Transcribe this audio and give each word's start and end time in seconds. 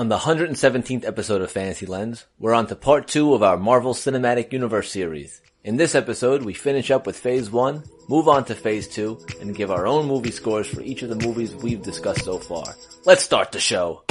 On 0.00 0.08
the 0.08 0.16
117th 0.16 1.04
episode 1.04 1.42
of 1.42 1.50
Fantasy 1.50 1.84
Lens, 1.84 2.24
we're 2.38 2.54
on 2.54 2.66
to 2.68 2.74
part 2.74 3.06
two 3.06 3.34
of 3.34 3.42
our 3.42 3.58
Marvel 3.58 3.92
Cinematic 3.92 4.50
Universe 4.50 4.90
series. 4.90 5.42
In 5.62 5.76
this 5.76 5.94
episode, 5.94 6.42
we 6.42 6.54
finish 6.54 6.90
up 6.90 7.06
with 7.06 7.18
phase 7.18 7.50
one, 7.50 7.84
move 8.08 8.26
on 8.26 8.46
to 8.46 8.54
phase 8.54 8.88
two, 8.88 9.20
and 9.42 9.54
give 9.54 9.70
our 9.70 9.86
own 9.86 10.06
movie 10.06 10.30
scores 10.30 10.66
for 10.66 10.80
each 10.80 11.02
of 11.02 11.10
the 11.10 11.26
movies 11.26 11.54
we've 11.54 11.82
discussed 11.82 12.24
so 12.24 12.38
far. 12.38 12.74
Let's 13.04 13.22
start 13.22 13.52
the 13.52 13.60
show. 13.60 14.02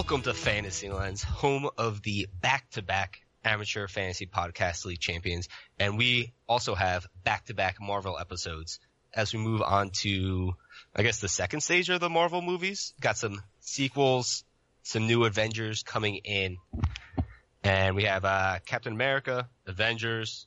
Welcome 0.00 0.22
to 0.22 0.32
Fantasy 0.32 0.88
Lens, 0.88 1.22
home 1.22 1.68
of 1.76 2.00
the 2.00 2.26
back-to-back 2.40 3.20
amateur 3.44 3.86
fantasy 3.86 4.24
podcast 4.24 4.86
league 4.86 4.98
champions, 4.98 5.50
and 5.78 5.98
we 5.98 6.32
also 6.48 6.74
have 6.74 7.06
back-to-back 7.22 7.82
Marvel 7.82 8.18
episodes 8.18 8.80
as 9.12 9.34
we 9.34 9.40
move 9.40 9.60
on 9.60 9.90
to, 10.00 10.54
I 10.96 11.02
guess, 11.02 11.20
the 11.20 11.28
second 11.28 11.60
stage 11.60 11.90
of 11.90 12.00
the 12.00 12.08
Marvel 12.08 12.40
movies. 12.40 12.94
Got 12.98 13.18
some 13.18 13.42
sequels, 13.60 14.42
some 14.84 15.06
new 15.06 15.24
Avengers 15.26 15.82
coming 15.82 16.16
in, 16.24 16.56
and 17.62 17.94
we 17.94 18.04
have 18.04 18.24
uh, 18.24 18.60
Captain 18.64 18.94
America, 18.94 19.50
Avengers, 19.66 20.46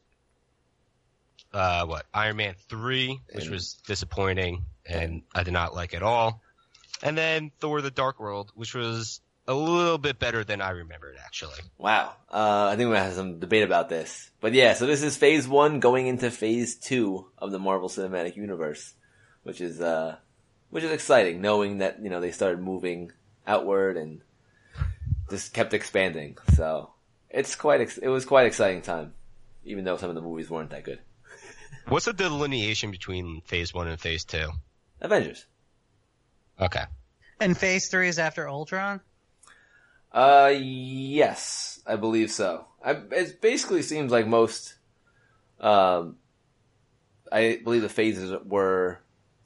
uh, 1.53 1.85
what 1.85 2.07
Iron 2.11 2.37
Man 2.37 2.55
three, 2.69 3.21
which 3.31 3.49
was 3.49 3.75
disappointing 3.85 4.65
and 4.83 5.21
I 5.33 5.43
did 5.43 5.53
not 5.53 5.75
like 5.75 5.93
at 5.93 6.01
all. 6.01 6.41
And 7.03 7.15
then 7.15 7.51
Thor: 7.59 7.81
The 7.81 7.91
Dark 7.91 8.19
World, 8.19 8.51
which 8.55 8.73
was 8.73 9.21
a 9.47 9.53
little 9.53 9.97
bit 9.97 10.19
better 10.19 10.43
than 10.43 10.61
I 10.61 10.69
remembered, 10.71 11.17
actually. 11.23 11.59
Wow. 11.77 12.13
Uh, 12.31 12.69
I 12.71 12.75
think 12.75 12.89
we 12.89 12.95
have 12.95 13.13
some 13.13 13.39
debate 13.39 13.63
about 13.63 13.89
this. 13.89 14.31
But 14.39 14.53
yeah, 14.53 14.73
so 14.73 14.85
this 14.85 15.03
is 15.03 15.17
phase 15.17 15.47
one 15.47 15.79
going 15.79 16.07
into 16.07 16.31
phase 16.31 16.75
two 16.75 17.27
of 17.37 17.51
the 17.51 17.59
Marvel 17.59 17.89
Cinematic 17.89 18.35
Universe, 18.35 18.93
which 19.43 19.59
is, 19.59 19.81
uh, 19.81 20.15
which 20.69 20.83
is 20.83 20.91
exciting 20.91 21.41
knowing 21.41 21.79
that, 21.79 22.01
you 22.01 22.09
know, 22.09 22.21
they 22.21 22.31
started 22.31 22.61
moving 22.61 23.11
outward 23.45 23.97
and 23.97 24.21
just 25.29 25.53
kept 25.53 25.73
expanding. 25.73 26.37
So 26.55 26.91
it's 27.29 27.55
quite, 27.55 27.81
ex- 27.81 27.97
it 27.97 28.07
was 28.07 28.25
quite 28.25 28.45
exciting 28.45 28.81
time, 28.81 29.13
even 29.65 29.83
though 29.83 29.97
some 29.97 30.09
of 30.09 30.15
the 30.15 30.21
movies 30.21 30.49
weren't 30.49 30.69
that 30.69 30.83
good. 30.83 30.99
What's 31.87 32.05
the 32.05 32.13
delineation 32.13 32.91
between 32.91 33.41
phase 33.41 33.73
one 33.73 33.87
and 33.89 33.99
phase 33.99 34.23
two? 34.23 34.51
Avengers. 35.01 35.45
Okay. 36.61 36.83
And 37.41 37.57
phase 37.57 37.89
three 37.89 38.07
is 38.07 38.19
after 38.19 38.47
Ultron? 38.47 39.01
Uh, 40.13 40.53
yes, 40.55 41.81
I 41.87 41.95
believe 41.95 42.29
so. 42.29 42.65
I, 42.85 42.91
it 43.11 43.41
basically 43.41 43.81
seems 43.81 44.11
like 44.11 44.27
most, 44.27 44.75
um, 45.59 46.17
I 47.31 47.59
believe 47.63 47.81
the 47.81 47.89
phases 47.89 48.31
were 48.45 48.99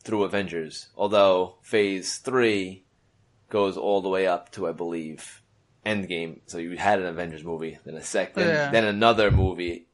through 0.04 0.24
Avengers, 0.24 0.90
although 0.98 1.56
phase 1.62 2.18
three 2.18 2.84
goes 3.50 3.78
all 3.78 4.02
the 4.02 4.10
way 4.10 4.28
up 4.28 4.52
to, 4.54 4.68
I 4.68 4.74
believe, 4.74 5.42
Endgame. 5.86 6.42
So 6.48 6.58
you 6.58 6.76
had 6.76 7.00
an 7.00 7.06
Avengers 7.06 7.46
movie, 7.46 7.78
then 7.86 7.96
a 7.96 8.04
second, 8.04 8.44
Yeah. 8.44 8.70
then 8.72 8.84
another 8.84 9.32
movie, 9.32 9.88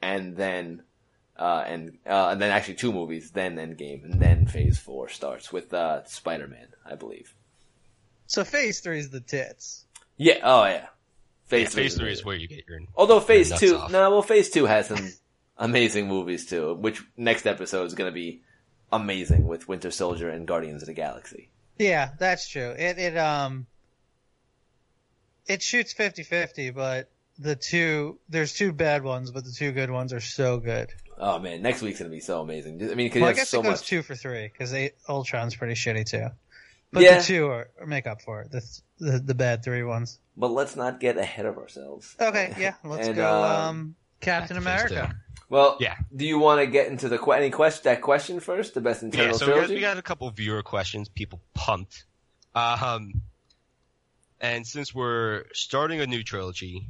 and 0.00 0.36
then, 0.36 0.82
uh, 1.36 1.62
and, 1.64 1.98
uh, 2.06 2.30
and 2.30 2.42
then 2.42 2.50
actually 2.50 2.74
two 2.74 2.92
movies, 2.92 3.30
then 3.30 3.54
Endgame, 3.56 4.04
and 4.04 4.20
then 4.20 4.46
phase 4.46 4.78
four 4.78 5.08
starts 5.08 5.52
with, 5.52 5.72
uh, 5.72 6.04
Spider-Man, 6.06 6.68
I 6.84 6.96
believe. 6.96 7.34
So 8.26 8.42
phase 8.42 8.80
three 8.80 8.98
is 8.98 9.10
the 9.10 9.20
tits. 9.20 9.84
Yeah, 10.22 10.38
oh 10.42 10.64
yeah. 10.64 10.86
Phase, 11.46 11.72
three 11.74 11.82
phase 11.84 11.92
is 11.92 11.98
three 11.98 12.12
is 12.12 12.24
where 12.24 12.36
you 12.36 12.48
get 12.48 12.64
your. 12.68 12.80
Although 12.94 13.20
phase 13.20 13.50
nuts 13.50 13.60
two, 13.60 13.76
off. 13.76 13.90
no, 13.90 14.10
well, 14.10 14.22
phase 14.22 14.48
two 14.50 14.64
has 14.66 14.88
some 14.88 15.12
amazing 15.58 16.08
movies 16.08 16.46
too. 16.46 16.74
Which 16.74 17.02
next 17.16 17.46
episode 17.46 17.84
is 17.84 17.94
going 17.94 18.10
to 18.10 18.14
be 18.14 18.42
amazing 18.90 19.46
with 19.46 19.68
Winter 19.68 19.90
Soldier 19.90 20.28
and 20.30 20.46
Guardians 20.46 20.82
of 20.82 20.86
the 20.86 20.94
Galaxy. 20.94 21.50
Yeah, 21.78 22.10
that's 22.18 22.48
true. 22.48 22.70
It 22.70 22.98
it 22.98 23.16
um 23.18 23.66
it 25.46 25.60
shoots 25.62 25.92
50-50, 25.94 26.74
but 26.74 27.10
the 27.38 27.56
two 27.56 28.18
there's 28.28 28.52
two 28.54 28.72
bad 28.72 29.02
ones, 29.02 29.30
but 29.30 29.44
the 29.44 29.50
two 29.52 29.72
good 29.72 29.90
ones 29.90 30.12
are 30.12 30.20
so 30.20 30.58
good. 30.58 30.92
Oh 31.18 31.38
man, 31.38 31.62
next 31.62 31.82
week's 31.82 31.98
going 31.98 32.10
to 32.10 32.14
be 32.14 32.20
so 32.20 32.40
amazing. 32.40 32.80
I 32.82 32.94
mean, 32.94 33.06
because 33.08 33.20
Well, 33.20 33.28
I 33.28 33.32
you 33.32 33.36
have 33.36 33.36
guess 33.36 33.48
so 33.50 33.60
it 33.60 33.64
goes 33.64 33.78
much. 33.80 33.86
two 33.86 34.02
for 34.02 34.14
three 34.14 34.48
because 34.48 34.74
Ultron's 35.08 35.54
pretty 35.56 35.74
shitty 35.74 36.06
too. 36.08 36.26
But 36.92 37.02
Yeah. 37.02 37.18
the 37.18 37.24
two 37.24 37.46
are, 37.46 37.68
are 37.80 37.86
make 37.86 38.06
up 38.06 38.20
for 38.20 38.42
it. 38.42 38.50
The, 38.50 38.62
the 38.98 39.18
the 39.18 39.34
bad 39.34 39.64
three 39.64 39.82
ones. 39.82 40.18
But 40.36 40.48
let's 40.48 40.76
not 40.76 41.00
get 41.00 41.16
ahead 41.16 41.46
of 41.46 41.56
ourselves. 41.58 42.14
Okay, 42.20 42.54
yeah, 42.58 42.74
let's 42.84 43.06
And, 43.08 43.16
go. 43.16 43.42
um, 43.44 43.68
Um, 43.68 43.94
Captain 44.20 44.62
Back 44.62 44.82
to 44.82 44.88
phase 44.88 44.92
America. 44.92 45.16
Well, 45.48 45.76
Yeah. 45.80 45.96
Do 46.14 46.24
you 46.26 46.38
want 46.38 46.60
to 46.60 46.66
get 46.66 46.88
into 46.88 47.08
the 47.08 47.18
que- 47.18 47.32
any 47.34 47.50
question 47.50 47.82
that 47.84 48.00
question 48.02 48.40
first? 48.40 48.74
The 48.74 48.80
best 48.80 49.02
Yeah, 49.02 49.06
internal 49.06 49.38
so 49.38 49.46
we 49.54 49.60
got, 49.60 49.68
we 49.70 49.80
got 49.80 49.98
a 49.98 50.02
couple 50.02 50.30
viewer 50.30 50.62
questions. 50.62 51.08
People 51.08 51.40
pumped. 51.54 52.04
Um, 52.54 53.22
and 54.40 54.66
since 54.66 54.94
we're 54.94 55.44
starting 55.52 56.00
a 56.00 56.06
new 56.06 56.22
trilogy, 56.22 56.88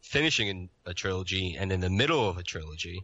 finishing 0.00 0.68
a 0.86 0.94
trilogy, 0.94 1.56
and 1.58 1.70
in 1.72 1.80
the 1.80 1.90
middle 1.90 2.28
of 2.28 2.38
a 2.38 2.42
trilogy, 2.42 3.02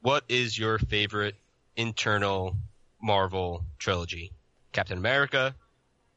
what 0.00 0.24
is 0.28 0.58
your 0.58 0.78
favorite 0.78 1.36
internal 1.76 2.56
Marvel 3.02 3.64
trilogy? 3.78 4.32
Captain 4.72 4.96
America, 4.98 5.54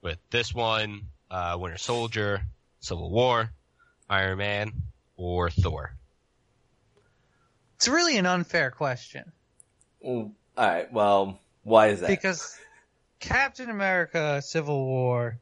with 0.01 0.17
this 0.29 0.53
one, 0.53 1.01
uh, 1.29 1.57
Winter 1.59 1.77
Soldier, 1.77 2.41
Civil 2.79 3.09
War, 3.11 3.51
Iron 4.09 4.37
Man, 4.37 4.71
or 5.17 5.49
Thor? 5.49 5.95
It's 7.75 7.87
really 7.87 8.17
an 8.17 8.25
unfair 8.25 8.69
question 8.71 9.31
Mm, 10.05 10.31
all 10.57 10.67
right. 10.67 10.91
Well, 10.91 11.39
why 11.63 11.87
is 11.87 11.99
that? 12.01 12.07
because 12.07 12.57
Captain 13.19 13.69
America: 13.69 14.41
Civil 14.43 14.83
War 14.85 15.39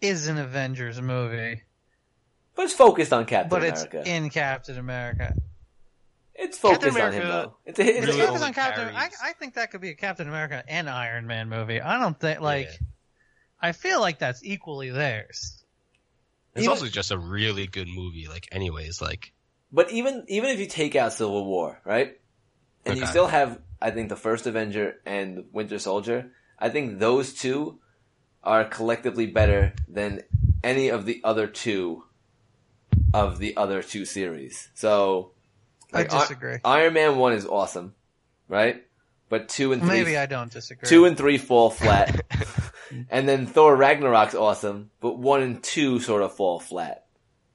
is 0.00 0.26
an 0.28 0.38
Avengers 0.38 1.00
movie, 1.02 1.62
but 2.54 2.64
it's 2.64 2.72
focused 2.72 3.12
on 3.12 3.26
Captain 3.26 3.50
but 3.50 3.62
America. 3.62 3.98
it's 4.00 4.08
in 4.08 4.30
Captain 4.30 4.78
America. 4.78 5.34
it's 6.34 6.56
focused 6.56 6.96
Captain 6.96 7.02
on 7.02 7.12
him 7.12 7.28
though. 7.28 7.56
It's 7.66 7.78
a, 7.78 7.82
it's 7.82 7.98
It's 7.98 8.06
really 8.06 8.20
a, 8.20 8.26
focused 8.26 8.44
on 8.44 8.54
Captain. 8.54 8.88
I, 8.96 9.10
I 9.22 9.32
think 9.34 9.54
that 9.54 9.70
could 9.70 9.82
be 9.82 9.90
a 9.90 9.94
Captain 9.94 10.26
America 10.28 10.64
and 10.66 10.88
Iron 10.88 11.26
Man 11.26 11.50
movie. 11.50 11.80
I 11.80 11.98
don't 12.00 12.18
think 12.18 12.40
like. 12.40 12.68
Yeah. 12.68 12.86
I 13.60 13.72
feel 13.72 14.00
like 14.00 14.18
that's 14.18 14.44
equally 14.44 14.90
theirs. 14.90 15.64
It's 16.54 16.64
Even- 16.64 16.70
also 16.70 16.86
just 16.86 17.10
a 17.10 17.18
really 17.18 17.66
good 17.66 17.88
movie. 17.88 18.28
Like, 18.28 18.48
anyways, 18.52 19.00
like, 19.00 19.32
But 19.72 19.90
even 19.92 20.24
even 20.28 20.50
if 20.50 20.58
you 20.58 20.66
take 20.66 20.96
out 20.96 21.12
Civil 21.12 21.44
War, 21.44 21.80
right, 21.84 22.18
and 22.86 22.98
you 22.98 23.06
still 23.06 23.26
have, 23.26 23.60
I 23.82 23.90
think, 23.90 24.08
the 24.08 24.16
first 24.16 24.46
Avenger 24.46 24.96
and 25.04 25.44
Winter 25.52 25.78
Soldier, 25.78 26.30
I 26.58 26.68
think 26.70 26.98
those 26.98 27.34
two 27.34 27.78
are 28.42 28.64
collectively 28.64 29.26
better 29.26 29.74
than 29.86 30.22
any 30.64 30.88
of 30.88 31.04
the 31.04 31.20
other 31.22 31.46
two 31.46 32.04
of 33.12 33.38
the 33.38 33.56
other 33.56 33.82
two 33.82 34.04
series. 34.04 34.70
So, 34.74 35.32
I 35.92 35.98
like, 35.98 36.12
I- 36.14 36.20
disagree. 36.20 36.56
Iron 36.64 36.94
Man 36.94 37.16
one 37.18 37.32
is 37.34 37.46
awesome, 37.46 37.94
right? 38.48 38.84
But 39.28 39.48
two 39.50 39.72
and 39.72 39.82
three, 39.82 39.90
Maybe 39.90 40.16
I 40.16 40.24
don't 40.26 40.50
disagree. 40.50 40.88
two 40.88 41.04
and 41.04 41.16
three 41.16 41.36
fall 41.36 41.68
flat, 41.70 42.24
and 43.10 43.28
then 43.28 43.46
Thor 43.46 43.76
Ragnarok's 43.76 44.34
awesome, 44.34 44.90
but 45.00 45.18
one 45.18 45.42
and 45.42 45.62
two 45.62 46.00
sort 46.00 46.22
of 46.22 46.34
fall 46.34 46.60
flat, 46.60 47.06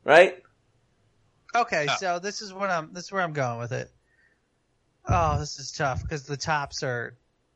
right? 0.04 0.42
Okay, 1.56 1.88
Oh. 1.90 1.96
so 2.00 2.20
this 2.20 2.42
is 2.42 2.52
what 2.54 2.70
I'm. 2.70 2.94
This 2.94 3.06
is 3.06 3.12
where 3.12 3.22
I'm 3.22 3.34
going 3.34 3.60
with 3.60 3.72
it. 3.72 3.92
Oh, 5.08 5.38
this 5.40 5.60
is 5.60 5.72
tough 5.72 6.02
because 6.02 6.24
the 6.24 6.38
tops 6.38 6.82
are 6.84 7.16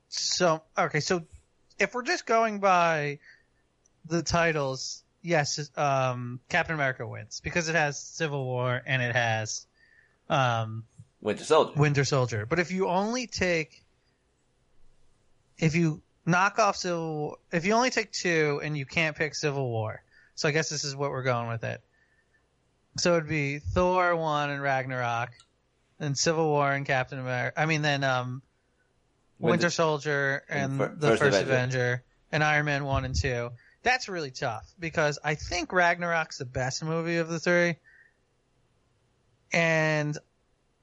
so. 0.09 0.61
Okay, 0.77 0.99
so 0.99 1.23
if 1.79 1.93
we're 1.95 2.03
just 2.03 2.25
going 2.25 2.59
by 2.59 3.19
the 4.05 4.21
titles, 4.21 5.03
yes, 5.21 5.69
um, 5.77 6.39
Captain 6.49 6.75
America 6.75 7.07
wins 7.07 7.41
because 7.43 7.69
it 7.69 7.75
has 7.75 7.99
Civil 7.99 8.45
War 8.45 8.81
and 8.85 9.01
it 9.01 9.15
has 9.15 9.65
um, 10.29 10.83
Winter 11.21 11.43
Soldier. 11.43 11.79
Winter 11.79 12.05
Soldier. 12.05 12.45
But 12.45 12.59
if 12.59 12.71
you 12.71 12.87
only 12.87 13.25
take, 13.27 13.83
if 15.57 15.75
you 15.75 16.01
knock 16.27 16.59
off 16.59 16.75
Civil, 16.75 17.17
War, 17.17 17.37
if 17.51 17.65
you 17.65 17.73
only 17.73 17.89
take 17.89 18.11
two 18.11 18.61
and 18.63 18.77
you 18.77 18.85
can't 18.85 19.15
pick 19.15 19.33
Civil 19.33 19.67
War, 19.67 20.03
so 20.35 20.47
I 20.47 20.51
guess 20.51 20.69
this 20.69 20.83
is 20.83 20.95
what 20.95 21.09
we're 21.09 21.23
going 21.23 21.47
with 21.47 21.63
it. 21.63 21.81
So 22.97 23.15
it'd 23.15 23.29
be 23.29 23.59
Thor 23.59 24.15
one 24.15 24.49
and 24.49 24.61
Ragnarok, 24.61 25.31
then 25.97 26.13
Civil 26.13 26.47
War 26.47 26.71
and 26.71 26.85
Captain 26.85 27.17
America. 27.17 27.59
I 27.59 27.65
mean, 27.65 27.81
then 27.81 28.03
um, 28.03 28.41
Winter- 29.39 29.69
Soldier 29.69 30.43
and 30.49 30.79
and, 30.81 30.99
the 30.99 31.09
First 31.09 31.21
First, 31.21 31.41
Avenger. 31.41 31.53
Avenger. 31.53 32.03
and 32.31 32.43
Iron 32.43 32.65
Man 32.65 32.85
one 32.85 33.05
and 33.05 33.15
two. 33.15 33.51
That's 33.83 34.09
really 34.09 34.31
tough 34.31 34.67
because 34.77 35.17
I 35.23 35.35
think 35.35 35.71
Ragnarok's 35.71 36.39
the 36.39 36.45
best 36.45 36.83
movie 36.83 37.17
of 37.17 37.29
the 37.29 37.39
three, 37.39 37.77
and 39.53 40.17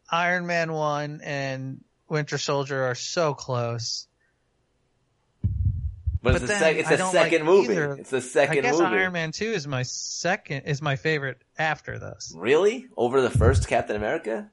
Iron 0.08 0.46
Man 0.46 0.72
one 0.72 1.20
and 1.22 1.84
Winter 2.08 2.38
Soldier 2.38 2.84
are 2.84 2.94
so 2.94 3.34
close. 3.34 4.06
But, 6.24 6.32
But 6.32 6.34
it's 6.36 6.40
the 6.42 6.46
then 6.48 6.58
sec- 6.58 6.76
it's 6.78 6.88
I 6.88 6.92
the 6.92 6.96
don't 6.96 7.12
second 7.12 7.38
like 7.40 7.46
movie. 7.46 7.72
either. 7.74 7.92
It's 7.96 8.08
the 8.08 8.16
I 8.16 8.20
second 8.20 8.62
guess 8.62 8.78
movie. 8.78 8.96
Iron 8.96 9.12
Man 9.12 9.30
Two 9.30 9.50
is 9.52 9.66
my 9.68 9.82
second 9.82 10.62
is 10.62 10.80
my 10.80 10.96
favorite 10.96 11.36
after 11.58 11.98
this. 11.98 12.32
Really? 12.34 12.86
Over 12.96 13.20
the 13.20 13.28
first 13.30 13.68
Captain 13.68 13.94
America? 13.94 14.50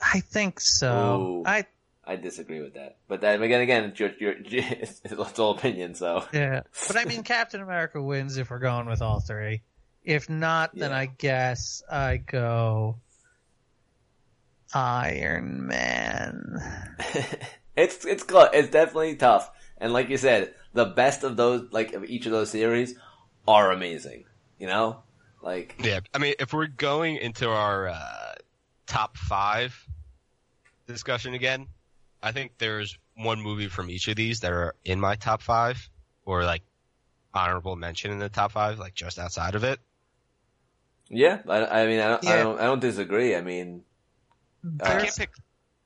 I 0.00 0.20
think 0.20 0.58
so. 0.58 1.20
Ooh. 1.20 1.42
I 1.44 1.66
I 2.02 2.16
disagree 2.16 2.62
with 2.62 2.74
that. 2.74 2.96
But 3.08 3.20
then 3.20 3.42
again, 3.42 3.60
again, 3.60 3.84
it's, 3.90 4.00
your, 4.00 4.10
your, 4.18 4.34
it's, 4.40 5.02
it's 5.04 5.38
all 5.38 5.50
opinion. 5.50 5.94
So 5.94 6.24
yeah, 6.32 6.62
but 6.88 6.96
I 6.96 7.04
mean 7.04 7.24
Captain 7.24 7.60
America 7.60 8.00
wins 8.02 8.38
if 8.38 8.50
we're 8.50 8.58
going 8.58 8.86
with 8.86 9.02
all 9.02 9.20
three. 9.20 9.60
If 10.02 10.30
not, 10.30 10.74
then 10.74 10.92
Yeah. 10.92 10.96
I 10.96 11.06
guess 11.06 11.82
I 11.92 12.16
go 12.16 12.96
Iron 14.74 15.66
Man. 15.66 16.56
it's 17.76 18.04
it's 18.06 18.22
close. 18.22 18.48
It's 18.54 18.70
definitely 18.70 19.16
tough. 19.16 19.50
And 19.78 19.92
like 19.92 20.08
you 20.08 20.16
said, 20.16 20.54
the 20.72 20.84
best 20.86 21.24
of 21.24 21.36
those, 21.36 21.68
like 21.72 21.92
of 21.92 22.04
each 22.04 22.26
of 22.26 22.32
those 22.32 22.50
series, 22.50 22.94
are 23.46 23.70
amazing. 23.72 24.24
You 24.58 24.66
know, 24.68 25.02
like 25.42 25.74
Yeah, 25.82 26.00
I 26.14 26.18
mean, 26.18 26.34
if 26.38 26.52
we're 26.52 26.66
going 26.68 27.16
into 27.16 27.48
our 27.48 27.88
uh, 27.88 28.34
top 28.86 29.16
five 29.16 29.76
discussion 30.86 31.34
again, 31.34 31.66
I 32.22 32.32
think 32.32 32.52
there's 32.58 32.98
one 33.16 33.40
movie 33.40 33.68
from 33.68 33.90
each 33.90 34.08
of 34.08 34.16
these 34.16 34.40
that 34.40 34.52
are 34.52 34.74
in 34.84 35.00
my 35.00 35.16
top 35.16 35.42
five, 35.42 35.88
or 36.24 36.44
like 36.44 36.62
honorable 37.34 37.76
mention 37.76 38.10
in 38.10 38.18
the 38.18 38.28
top 38.28 38.52
five, 38.52 38.78
like 38.78 38.94
just 38.94 39.18
outside 39.18 39.54
of 39.54 39.64
it. 39.64 39.80
yeah. 41.08 41.40
I, 41.48 41.82
I 41.82 41.86
mean, 41.86 42.00
I 42.00 42.08
don't, 42.08 42.26
I 42.26 42.36
don't, 42.36 42.60
I 42.60 42.64
don't 42.64 42.80
disagree. 42.80 43.34
I 43.36 43.42
mean, 43.42 43.82
I 44.84 44.94
Uh, 44.94 45.00
can't 45.00 45.16
pick. 45.16 45.30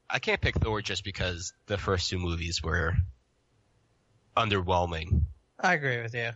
I 0.09 0.19
can't 0.21 0.41
pick 0.41 0.55
Thor 0.57 0.83
just 0.83 1.03
because 1.05 1.53
the 1.67 1.79
first 1.79 2.09
two 2.11 2.19
movies 2.19 2.63
were 2.63 2.95
underwhelming. 4.37 5.23
I 5.61 5.75
agree 5.75 6.03
with 6.03 6.15
you. 6.15 6.31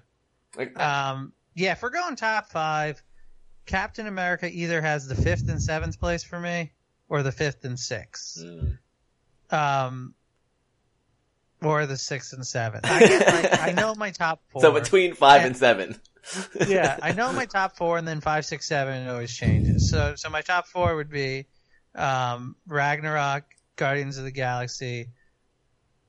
like, 0.57 0.79
Um, 0.79 1.33
yeah, 1.55 1.73
if 1.73 1.83
we're 1.83 1.91
going 1.91 2.17
top 2.17 2.49
five, 2.51 3.03
Captain 3.67 4.07
America 4.07 4.49
either 4.51 4.81
has 4.81 5.07
the 5.07 5.15
fifth 5.15 5.49
and 5.49 5.63
seventh 5.63 6.01
place 6.01 6.25
for 6.25 6.41
me, 6.41 6.73
or 7.09 7.23
the 7.23 7.33
fifth 7.33 7.65
and 7.65 7.79
sixth, 7.79 8.39
mm. 8.43 8.79
um, 9.51 10.15
or 11.63 11.87
the 11.87 11.97
sixth 11.97 12.33
and 12.33 12.47
seventh. 12.47 12.85
I, 12.87 12.99
get 13.07 13.27
my, 13.53 13.59
I 13.69 13.73
know 13.73 13.95
my 13.95 14.11
top 14.11 14.43
four. 14.51 14.63
so 14.63 14.73
between 14.73 15.15
five 15.15 15.43
Yeah. 15.43 15.47
and 15.49 15.57
seven. 15.57 16.01
yeah, 16.69 16.99
I 17.03 17.13
know 17.13 17.33
my 17.33 17.45
top 17.47 17.77
four, 17.77 17.99
and 17.99 18.07
then 18.09 18.21
five, 18.21 18.45
six, 18.47 18.67
seven 18.67 19.09
always 19.09 19.33
changes. 19.35 19.91
So, 19.91 20.15
so 20.17 20.31
my 20.31 20.41
top 20.41 20.67
four 20.67 20.97
would 20.97 21.11
be 21.11 21.47
um, 21.95 22.57
Ragnarok, 22.67 23.45
Guardians 23.77 24.19
of 24.19 24.25
the 24.25 24.31
Galaxy, 24.31 25.09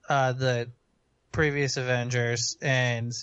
uh, 0.10 0.34
the 0.34 0.72
previous 1.32 1.78
Avengers, 1.78 2.58
and 2.62 3.14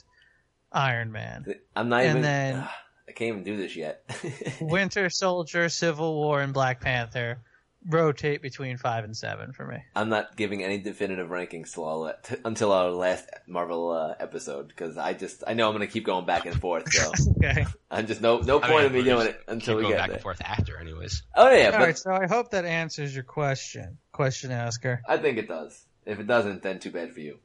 Iron 0.73 1.13
Man. 1.13 1.45
I'm 1.77 1.89
not 1.89 2.01
And 2.03 2.11
even. 2.11 2.23
then- 2.23 2.69
I 3.09 3.13
can't 3.13 3.29
even 3.29 3.43
do 3.43 3.57
this 3.57 3.75
yet. 3.75 4.03
Winter 4.61 5.09
Soldier, 5.09 5.71
Civil 5.71 6.15
War, 6.15 6.43
and 6.43 6.53
Black 6.53 6.81
Panther 6.81 7.41
rotate 7.89 8.43
between 8.43 8.77
five 8.77 9.05
and 9.05 9.17
seven 9.17 9.53
for 9.55 9.65
me. 9.67 9.79
I'm 9.97 10.11
not 10.11 10.37
giving 10.37 10.63
any 10.63 10.77
definitive 10.79 11.29
rankings 11.31 11.73
till 11.73 11.87
I'll 11.89 12.01
let, 12.01 12.25
t- 12.25 12.37
until 12.45 12.71
our 12.73 12.91
last 12.91 13.27
Marvel 13.47 13.93
uh, 13.93 14.15
episode 14.21 14.69
because 14.69 14.99
I 14.99 15.15
just 15.15 15.43
I 15.47 15.55
know 15.55 15.69
I'm 15.69 15.73
gonna 15.75 15.87
keep 15.87 16.05
going 16.05 16.27
back 16.27 16.45
and 16.45 16.61
forth. 16.61 16.93
So 16.93 17.11
Okay. 17.43 17.65
I'm 17.91 18.07
just 18.07 18.21
no 18.21 18.41
no 18.41 18.59
I 18.61 18.69
point 18.69 18.77
mean, 18.77 18.87
in 18.87 18.93
me 18.93 19.05
doing 19.05 19.29
it 19.29 19.41
until 19.49 19.75
Keep 19.75 19.77
we 19.77 19.83
going 19.85 19.93
get 19.95 19.99
back 19.99 20.07
there. 20.09 20.15
and 20.17 20.23
forth 20.23 20.43
after, 20.43 20.77
anyways. 20.79 21.23
Oh 21.35 21.51
yeah, 21.51 21.67
All 21.67 21.73
but 21.73 21.81
right. 21.81 21.97
So 21.99 22.13
I 22.13 22.27
hope 22.27 22.51
that 22.51 22.67
answers 22.67 23.15
your 23.15 23.25
question, 23.25 23.97
question 24.13 24.51
asker. 24.51 25.01
I 25.09 25.17
think 25.17 25.39
it 25.39 25.49
does. 25.49 25.87
If 26.05 26.21
it 26.21 26.27
doesn't, 26.27 26.63
then 26.63 26.79
too 26.79 26.91
bad 26.91 27.15
for 27.15 27.21
you. 27.21 27.39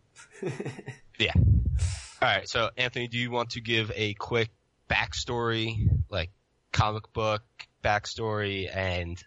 All 2.24 2.30
right, 2.30 2.48
so 2.48 2.70
Anthony, 2.78 3.10
do 3.10 3.18
you 3.18 3.32
want 3.32 3.50
to 3.52 3.62
give 3.62 3.92
a 3.96 4.14
quick 4.14 4.50
backstory, 4.90 5.90
like 6.10 6.32
comic 6.72 7.12
book 7.12 7.44
backstory, 7.84 8.74
and 8.74 9.22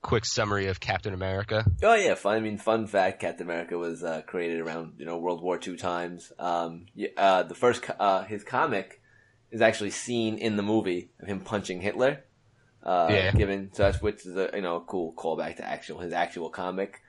quick 0.00 0.24
summary 0.24 0.68
of 0.68 0.80
Captain 0.80 1.12
America? 1.12 1.66
Oh 1.82 1.94
yeah, 1.94 2.14
fun. 2.14 2.36
I 2.36 2.40
mean, 2.40 2.56
fun 2.56 2.86
fact: 2.86 3.20
Captain 3.20 3.46
America 3.46 3.76
was 3.76 4.02
uh, 4.02 4.22
created 4.26 4.60
around 4.60 4.94
you 4.96 5.04
know 5.04 5.18
World 5.18 5.42
War 5.42 5.60
II 5.62 5.76
times. 5.76 6.32
Um, 6.38 6.86
uh, 7.18 7.42
the 7.42 7.54
first 7.54 7.84
uh, 8.00 8.24
his 8.24 8.44
comic 8.44 9.02
is 9.50 9.60
actually 9.60 9.90
seen 9.90 10.38
in 10.38 10.56
the 10.56 10.62
movie 10.62 11.10
of 11.20 11.28
him 11.28 11.40
punching 11.40 11.82
Hitler. 11.82 12.24
Uh, 12.82 13.08
Yeah. 13.10 13.32
Given 13.32 13.70
so 13.74 13.82
that's 13.82 14.00
which 14.00 14.24
is 14.24 14.36
a 14.38 14.50
you 14.54 14.62
know 14.62 14.76
a 14.76 14.80
cool 14.80 15.12
callback 15.12 15.56
to 15.56 15.66
actual 15.68 15.98
his 15.98 16.14
actual 16.14 16.48
comic. 16.48 17.02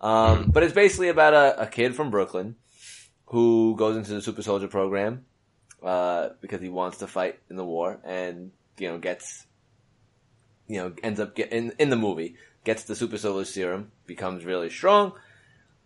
Um, 0.00 0.50
but 0.50 0.62
it's 0.62 0.74
basically 0.74 1.08
about 1.08 1.34
a, 1.34 1.62
a 1.62 1.66
kid 1.66 1.94
from 1.94 2.10
Brooklyn 2.10 2.56
who 3.26 3.74
goes 3.76 3.96
into 3.96 4.12
the 4.12 4.22
super 4.22 4.42
soldier 4.42 4.68
program 4.68 5.24
uh, 5.82 6.30
because 6.40 6.60
he 6.60 6.68
wants 6.68 6.98
to 6.98 7.06
fight 7.06 7.38
in 7.50 7.56
the 7.56 7.64
war 7.64 7.98
and 8.04 8.52
you 8.78 8.88
know 8.88 8.98
gets 8.98 9.46
you 10.68 10.78
know 10.78 10.92
ends 11.02 11.20
up 11.20 11.34
get, 11.34 11.52
in 11.52 11.72
in 11.78 11.90
the 11.90 11.96
movie 11.96 12.36
gets 12.64 12.84
the 12.84 12.96
super 12.96 13.18
soldier 13.18 13.44
serum 13.44 13.92
becomes 14.06 14.44
really 14.44 14.70
strong 14.70 15.12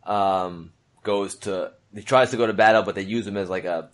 um 0.05 0.73
goes 1.03 1.37
to 1.37 1.73
he 1.95 2.03
tries 2.03 2.31
to 2.31 2.37
go 2.37 2.47
to 2.47 2.53
battle 2.53 2.83
but 2.83 2.95
they 2.95 3.03
use 3.03 3.27
him 3.27 3.37
as 3.37 3.51
like 3.51 3.65
a 3.65 3.91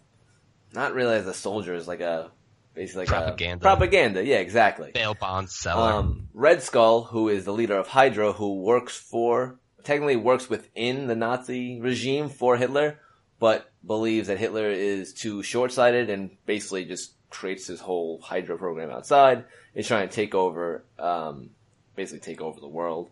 not 0.73 0.95
really 0.95 1.17
as 1.17 1.27
a 1.27 1.35
soldier 1.35 1.75
as 1.75 1.89
like 1.89 2.01
a 2.01 2.31
basically 2.75 3.01
like 3.01 3.09
Propaganda. 3.09 3.57
a 3.57 3.59
propaganda 3.59 4.25
yeah 4.25 4.37
exactly 4.37 4.91
Bail 4.93 5.15
bond 5.15 5.51
seller. 5.51 5.93
um, 5.95 6.29
Red 6.35 6.63
Skull, 6.63 7.05
who 7.05 7.29
is 7.29 7.45
the 7.45 7.53
leader 7.53 7.77
of 7.77 7.89
Hydra, 7.89 8.33
who 8.33 8.57
works 8.57 8.97
for, 8.97 9.59
technically 9.83 10.17
works 10.17 10.51
within 10.51 11.07
the 11.07 11.17
Nazi 11.17 11.81
regime 11.81 12.29
for 12.29 12.59
Hitler, 12.59 13.01
but 13.39 13.71
believes 13.87 14.29
that 14.29 14.39
Hitler 14.39 14.69
is 14.71 15.13
too 15.13 15.43
short-sighted 15.43 16.11
and 16.11 16.31
basically 16.47 16.85
just 16.85 17.13
creates 17.31 17.67
his 17.67 17.81
whole 17.81 18.21
Hydra 18.21 18.57
program 18.57 18.91
outside. 18.91 19.45
Is 19.75 19.87
trying 19.87 20.09
to 20.09 20.15
take 20.15 20.35
over, 20.35 20.85
um, 20.99 21.51
basically 21.95 22.21
take 22.21 22.41
over 22.41 22.61
the 22.61 22.69
world. 22.69 23.11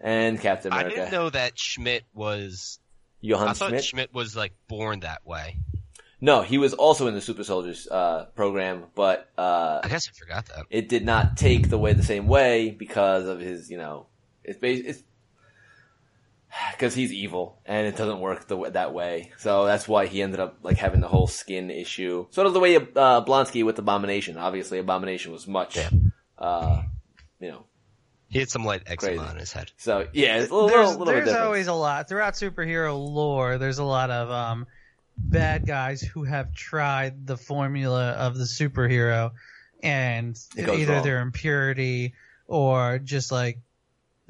And 0.00 0.40
Captain 0.40 0.72
America. 0.72 0.94
I 0.94 0.98
didn't 1.04 1.12
know 1.12 1.30
that 1.30 1.58
Schmidt 1.58 2.04
was. 2.12 2.78
Johann 3.20 3.48
I 3.48 3.52
thought 3.52 3.68
Schmidt. 3.70 3.84
Schmidt 3.84 4.14
was 4.14 4.36
like 4.36 4.52
born 4.68 5.00
that 5.00 5.24
way. 5.24 5.58
no, 6.20 6.42
he 6.42 6.58
was 6.58 6.74
also 6.74 7.06
in 7.06 7.14
the 7.14 7.20
Super 7.20 7.44
Soldiers 7.44 7.86
uh, 7.88 8.26
program, 8.34 8.84
but 8.94 9.30
uh, 9.38 9.80
I 9.82 9.88
guess 9.88 10.08
I 10.08 10.12
forgot 10.12 10.46
that. 10.46 10.66
it 10.70 10.88
did 10.88 11.04
not 11.04 11.36
take 11.36 11.70
the 11.70 11.78
way 11.78 11.92
the 11.92 12.02
same 12.02 12.26
way 12.26 12.70
because 12.70 13.26
of 13.26 13.38
his, 13.38 13.70
you 13.70 13.78
know, 13.78 14.06
it's 14.44 14.58
it's 14.60 15.02
because 16.72 16.94
he's 16.94 17.12
evil 17.12 17.58
and 17.64 17.86
it 17.86 17.96
doesn't 17.96 18.20
work 18.20 18.46
the, 18.46 18.70
that 18.70 18.92
way. 18.92 19.32
So 19.38 19.64
that's 19.66 19.88
why 19.88 20.06
he 20.06 20.22
ended 20.22 20.40
up 20.40 20.58
like 20.62 20.78
having 20.78 21.00
the 21.00 21.08
whole 21.08 21.26
skin 21.26 21.70
issue. 21.70 22.26
Sort 22.30 22.46
of 22.46 22.54
the 22.54 22.60
way 22.60 22.76
uh, 22.76 23.24
Blonsky 23.24 23.64
with 23.64 23.78
Abomination. 23.78 24.36
Obviously, 24.36 24.78
Abomination 24.78 25.32
was 25.32 25.46
much, 25.46 25.78
uh, 26.38 26.82
you 27.40 27.50
know. 27.50 27.64
He 28.28 28.38
had 28.38 28.48
some 28.48 28.64
light 28.64 28.82
eczema 28.86 29.18
Crazy. 29.18 29.30
on 29.30 29.36
his 29.36 29.52
head. 29.52 29.72
So 29.76 30.08
yeah, 30.14 30.38
it's 30.38 30.50
a 30.50 30.54
little, 30.54 30.68
there's 30.68 30.88
little, 30.88 30.98
little 31.00 31.04
there's 31.06 31.24
different. 31.26 31.44
always 31.44 31.66
a 31.66 31.74
lot 31.74 32.08
throughout 32.08 32.32
superhero 32.32 32.96
lore. 32.96 33.58
There's 33.58 33.78
a 33.78 33.84
lot 33.84 34.10
of 34.10 34.30
um, 34.30 34.66
bad 35.18 35.66
guys 35.66 36.00
who 36.00 36.24
have 36.24 36.54
tried 36.54 37.26
the 37.26 37.36
formula 37.36 38.12
of 38.12 38.38
the 38.38 38.44
superhero, 38.44 39.32
and 39.82 40.38
either 40.56 40.94
wrong. 40.94 41.02
their 41.02 41.20
impurity 41.20 42.14
or 42.46 42.98
just 42.98 43.30
like 43.30 43.58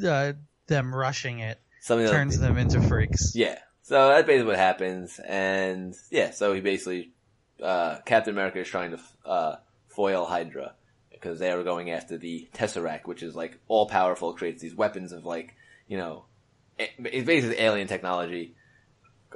uh, 0.05 0.33
them 0.67 0.93
rushing 0.93 1.39
it 1.39 1.61
Something 1.83 2.09
turns 2.09 2.39
them 2.39 2.57
into 2.59 2.81
freaks. 2.81 3.35
Yeah. 3.35 3.59
So 3.83 4.09
that's 4.09 4.27
basically 4.27 4.47
what 4.47 4.57
happens, 4.57 5.19
and 5.19 5.95
yeah, 6.09 6.31
so 6.31 6.55
he 6.55 6.61
basically, 6.61 7.11
uh, 7.61 7.99
Captain 8.07 8.33
America 8.33 8.61
is 8.61 8.69
trying 8.69 8.93
to, 8.93 9.01
uh, 9.27 9.57
foil 9.89 10.25
Hydra, 10.25 10.75
because 11.11 11.41
they 11.41 11.51
are 11.51 11.65
going 11.65 11.91
after 11.91 12.17
the 12.17 12.49
Tesseract, 12.55 13.07
which 13.07 13.25
is 13.25 13.35
like 13.35 13.59
all 13.67 13.89
powerful, 13.89 14.33
creates 14.35 14.63
these 14.63 14.75
weapons 14.77 15.11
of 15.11 15.27
like, 15.27 15.57
you 15.89 15.97
know, 15.97 16.25
it's 16.79 17.27
basically 17.27 17.59
alien 17.59 17.89
technology, 17.89 18.55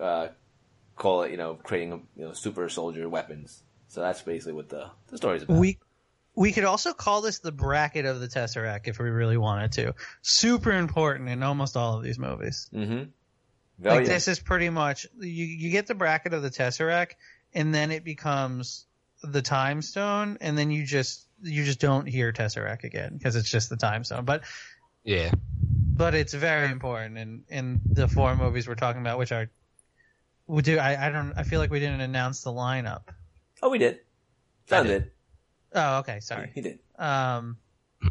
uh, 0.01 0.29
call 0.95 1.23
it, 1.23 1.33
you 1.33 1.37
know, 1.37 1.55
creating, 1.55 2.07
you 2.17 2.27
know, 2.27 2.33
super 2.33 2.69
soldier 2.69 3.09
weapons. 3.09 3.65
So 3.89 4.01
that's 4.01 4.23
basically 4.23 4.53
what 4.53 4.69
the, 4.69 4.91
the 5.09 5.17
story's 5.17 5.43
about. 5.43 5.59
We 5.59 5.79
we 6.37 6.53
could 6.53 6.65
also 6.65 6.93
call 6.93 7.23
this 7.23 7.39
the 7.39 7.51
bracket 7.51 8.05
of 8.05 8.21
the 8.21 8.29
Tesseract 8.29 8.87
if 8.87 8.99
we 8.99 9.09
really 9.09 9.39
wanted 9.39 9.73
to. 9.73 9.95
Super 10.23 10.71
important 10.73 11.29
in 11.31 11.43
almost 11.43 11.77
all 11.77 11.97
of 11.97 12.05
these 12.05 12.19
movies. 12.19 12.69
mm-hmm. 12.73 13.05
like 13.81 14.05
this 14.07 14.29
is 14.29 14.39
pretty 14.39 14.69
much 14.71 15.07
you 15.19 15.45
you 15.47 15.71
get 15.71 15.87
the 15.87 15.95
bracket 15.95 16.35
of 16.35 16.43
the 16.43 16.51
Tesseract 16.51 17.13
and 17.55 17.75
then 17.75 17.91
it 17.91 18.05
becomes 18.05 18.87
the 19.23 19.41
time 19.43 19.81
stone 19.83 20.37
and 20.43 20.57
then 20.59 20.71
you 20.71 20.85
just 20.85 21.27
you 21.43 21.65
just 21.65 21.81
don't 21.81 22.07
hear 22.07 22.33
Tesseract 22.33 22.85
again 22.85 23.15
because 23.17 23.35
it's 23.35 23.51
just 23.51 23.71
the 23.71 23.77
time 23.77 24.05
stone. 24.05 24.25
But 24.27 24.43
Yeah. 25.05 25.33
but 25.97 26.15
it's 26.15 26.35
very 26.35 26.71
important 26.71 27.17
in 27.17 27.45
in 27.49 27.81
the 27.87 28.09
four 28.09 28.37
movies 28.37 28.69
we're 28.69 28.75
talking 28.75 29.01
about, 29.01 29.19
which 29.19 29.33
are 29.33 29.49
we 30.47 30.61
do 30.63 30.79
I, 30.79 31.07
I 31.07 31.11
don't 31.11 31.33
I 31.35 31.45
feel 31.45 31.61
like 31.61 31.71
we 31.71 31.81
didn't 31.81 32.03
announce 32.03 32.43
the 32.43 32.51
lineup. 32.51 33.05
oh, 33.63 33.71
we 33.71 33.79
did. 33.79 33.95
I 33.97 34.69
John 34.69 34.87
did. 34.87 35.03
did. 35.05 35.13
Oh, 35.77 35.99
okay, 35.99 36.21
sorry. 36.21 36.51
He 36.55 36.63
did. 36.63 36.79
Um, 36.99 37.59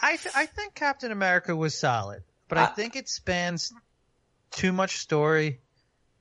I 0.00 0.16
th- 0.16 0.34
I 0.34 0.46
think 0.46 0.74
Captain 0.74 1.10
America 1.12 1.54
was 1.56 1.76
solid, 1.78 2.22
but 2.48 2.58
I 2.58 2.64
I- 2.64 2.66
think 2.66 2.96
it 2.96 3.08
spans 3.08 3.72
too 4.52 4.72
much 4.72 4.98
story, 4.98 5.60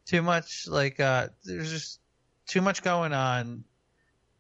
too 0.05 0.22
much 0.22 0.67
like 0.67 1.00
uh 1.00 1.27
there's 1.44 1.72
just 1.72 2.00
too 2.48 2.62
much 2.62 2.82
going 2.84 3.13
on. 3.13 3.63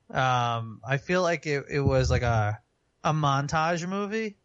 Um, 0.09 0.81
I 0.87 0.97
feel 0.97 1.21
like 1.21 1.45
it, 1.47 1.65
it 1.69 1.79
was 1.81 2.09
like 2.09 2.21
a 2.23 2.59
a 3.03 3.13
montage 3.13 3.87
movie. 3.87 4.37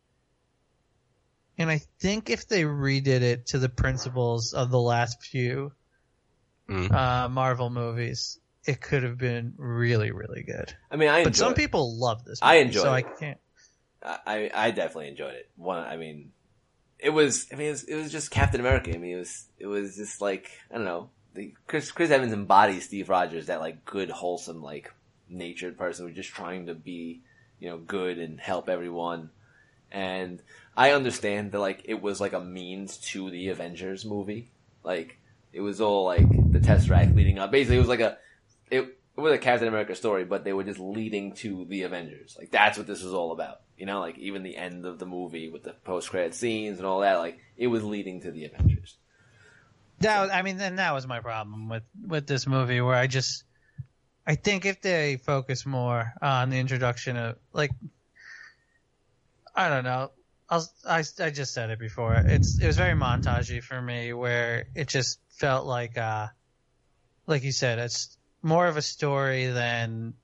And 1.59 1.71
I 1.71 1.79
think 2.01 2.31
if 2.31 2.49
they 2.49 2.63
redid 2.65 3.21
it 3.23 3.47
to 3.49 3.59
the 3.59 3.69
principles 3.69 4.53
of 4.55 4.71
the 4.71 4.81
last 4.81 5.23
few 5.23 5.73
Mm. 6.69 6.91
uh, 6.93 7.29
Marvel 7.29 7.69
movies, 7.71 8.39
it 8.65 8.81
could 8.81 9.03
have 9.03 9.19
been 9.19 9.55
really, 9.57 10.11
really 10.11 10.43
good. 10.43 10.75
I 10.91 10.97
mean, 10.97 11.09
I 11.09 11.25
But 11.25 11.37
some 11.37 11.53
it. 11.53 11.57
people 11.57 11.97
love 11.99 12.25
this. 12.25 12.39
I 12.43 12.57
enjoy. 12.57 12.83
so 12.83 12.95
it. 12.95 12.97
I 12.97 13.03
can't. 13.19 13.39
I, 14.03 14.51
I 14.55 14.71
definitely 14.71 15.09
enjoyed 15.09 15.35
it. 15.35 15.51
One, 15.57 15.79
I 15.79 15.97
mean, 15.97 16.33
it 16.99 17.11
was. 17.11 17.49
I 17.53 17.57
mean, 17.57 17.69
it 17.69 17.73
was, 17.73 17.85
it 17.85 17.97
was 17.97 18.13
just 18.13 18.31
Captain 18.31 18.61
America. 18.61 18.95
I 18.95 18.99
mean, 18.99 19.17
it 19.17 19.19
was. 19.19 19.45
It 19.59 19.67
was 19.67 19.97
just 19.97 20.21
like 20.21 20.51
I 20.71 20.77
don't 20.77 20.85
know. 20.85 21.11
The, 21.35 21.55
Chris 21.67 21.91
Chris 21.91 22.11
Evans 22.11 22.33
embodies 22.33 22.85
Steve 22.85 23.09
Rogers, 23.09 23.47
that 23.47 23.61
like 23.61 23.85
good, 23.85 24.11
wholesome, 24.11 24.63
like 24.63 24.93
natured 25.29 25.79
person 25.79 26.07
who's 26.07 26.17
just 26.17 26.31
trying 26.31 26.67
to 26.67 26.75
be, 26.75 27.21
you 27.59 27.69
know, 27.69 27.79
good 27.79 28.19
and 28.19 28.41
help 28.41 28.69
everyone. 28.69 29.31
And 29.93 30.43
I 30.77 30.93
understand 30.93 31.53
that 31.53 31.61
like 31.61 31.83
it 31.85 32.01
was 32.01 32.21
like 32.21 32.33
a 32.33 32.41
means 32.41 32.97
to 32.99 33.31
the 33.31 33.49
Avengers 33.49 34.05
movie. 34.05 34.51
Like 34.83 35.19
it 35.53 35.61
was 35.61 35.81
all 35.81 36.05
like 36.05 36.27
the 36.53 36.61
test 36.61 36.89
Tesseract 36.89 37.15
leading 37.15 37.39
up. 37.39 37.51
Basically, 37.51 37.77
it 37.77 37.81
was 37.81 37.89
like 37.89 38.01
a 38.01 38.19
it. 38.71 38.97
Was 39.17 39.35
a 39.35 39.39
Captain 39.39 39.69
America 39.69 39.95
story, 39.95 40.25
but 40.25 40.45
they 40.45 40.55
were 40.55 40.65
just 40.65 40.79
leading 40.79 41.35
to 41.35 41.67
the 41.67 41.83
Avengers. 41.83 42.37
Like 42.39 42.51
that's 42.51 42.79
what 42.79 42.87
this 42.87 43.03
was 43.03 43.13
all 43.13 43.33
about. 43.33 43.61
You 43.77 43.85
know, 43.85 44.01
like 44.01 44.17
even 44.17 44.43
the 44.43 44.57
end 44.57 44.87
of 44.87 44.99
the 44.99 45.05
movie 45.05 45.51
with 45.51 45.63
the 45.63 45.75
post 45.85 46.09
credit 46.09 46.35
scenes 46.35 46.79
and 46.79 46.87
all 46.87 47.01
that, 47.01 47.17
like 47.17 47.39
it 47.59 47.67
was 47.67 47.85
leading 47.85 48.23
to 48.23 48.31
the 48.31 48.47
Avengers. 48.47 48.97
That 49.99 50.23
was, 50.23 50.31
I 50.31 50.41
mean, 50.41 50.57
then 50.57 50.77
that 50.77 50.95
was 50.95 51.07
my 51.07 51.21
problem 51.21 51.69
with 51.69 51.83
with 52.07 52.27
this 52.27 52.47
movie, 52.47 52.81
where 52.81 52.95
I 52.95 53.09
just, 53.09 53.45
I 54.27 54.37
think 54.37 54.65
if 54.65 54.81
they 54.81 55.19
focus 55.19 55.67
more 55.67 56.15
on 56.23 56.49
the 56.49 56.59
introduction 56.59 57.19
of 57.19 57.37
like, 57.53 57.73
I 59.55 59.69
don't 59.69 59.85
know, 59.85 60.13
I'll, 60.49 60.67
I 60.89 61.05
I 61.19 61.29
just 61.29 61.53
said 61.53 61.69
it 61.69 61.79
before. 61.79 62.15
It's 62.15 62.59
it 62.59 62.67
was 62.67 62.79
very 62.79 62.95
montagey 62.95 63.63
for 63.63 63.83
me, 63.83 64.15
where 64.15 64.65
it 64.75 64.89
just 64.89 65.19
felt 65.29 65.67
like, 65.67 65.99
uh, 65.99 66.29
like 67.27 67.43
you 67.43 67.53
said, 67.53 67.79
it's 67.79 68.17
more 68.43 68.67
of 68.67 68.77
a 68.77 68.83
story 68.83 69.47
than 69.47 70.15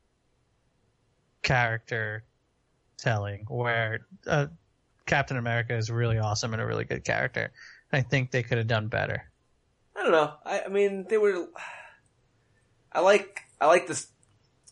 character 1.43 2.25
telling. 2.97 3.47
Where 3.49 4.07
uh, 4.27 4.47
Captain 5.07 5.37
America 5.37 5.77
is 5.77 5.91
really 5.91 6.19
awesome 6.19 6.53
and 6.53 6.63
a 6.63 6.67
really 6.67 6.85
good 6.85 7.05
character. 7.05 7.53
I 7.93 8.03
think 8.03 8.31
they 8.31 8.43
could 8.43 8.59
have 8.59 8.67
done 8.67 8.89
better. 8.89 9.31
I 9.95 10.03
don't 10.03 10.13
know. 10.13 10.35
I, 10.45 10.63
I 10.63 10.69
mean, 10.69 11.07
they 11.09 11.19
were. 11.19 11.49
I 12.93 13.01
like 13.01 13.43
I 13.61 13.67
like 13.67 13.87
this 13.87 14.09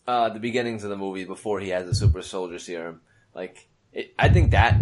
uh, 0.06 0.30
the 0.30 0.40
beginnings 0.40 0.84
of 0.84 0.90
the 0.90 0.96
movie 0.96 1.24
before 1.24 1.60
he 1.60 1.70
has 1.70 1.86
the 1.86 1.94
super 1.94 2.22
soldier 2.22 2.58
serum. 2.58 3.00
Like, 3.34 3.68
it, 3.92 4.14
I 4.18 4.28
think 4.28 4.50
that 4.50 4.78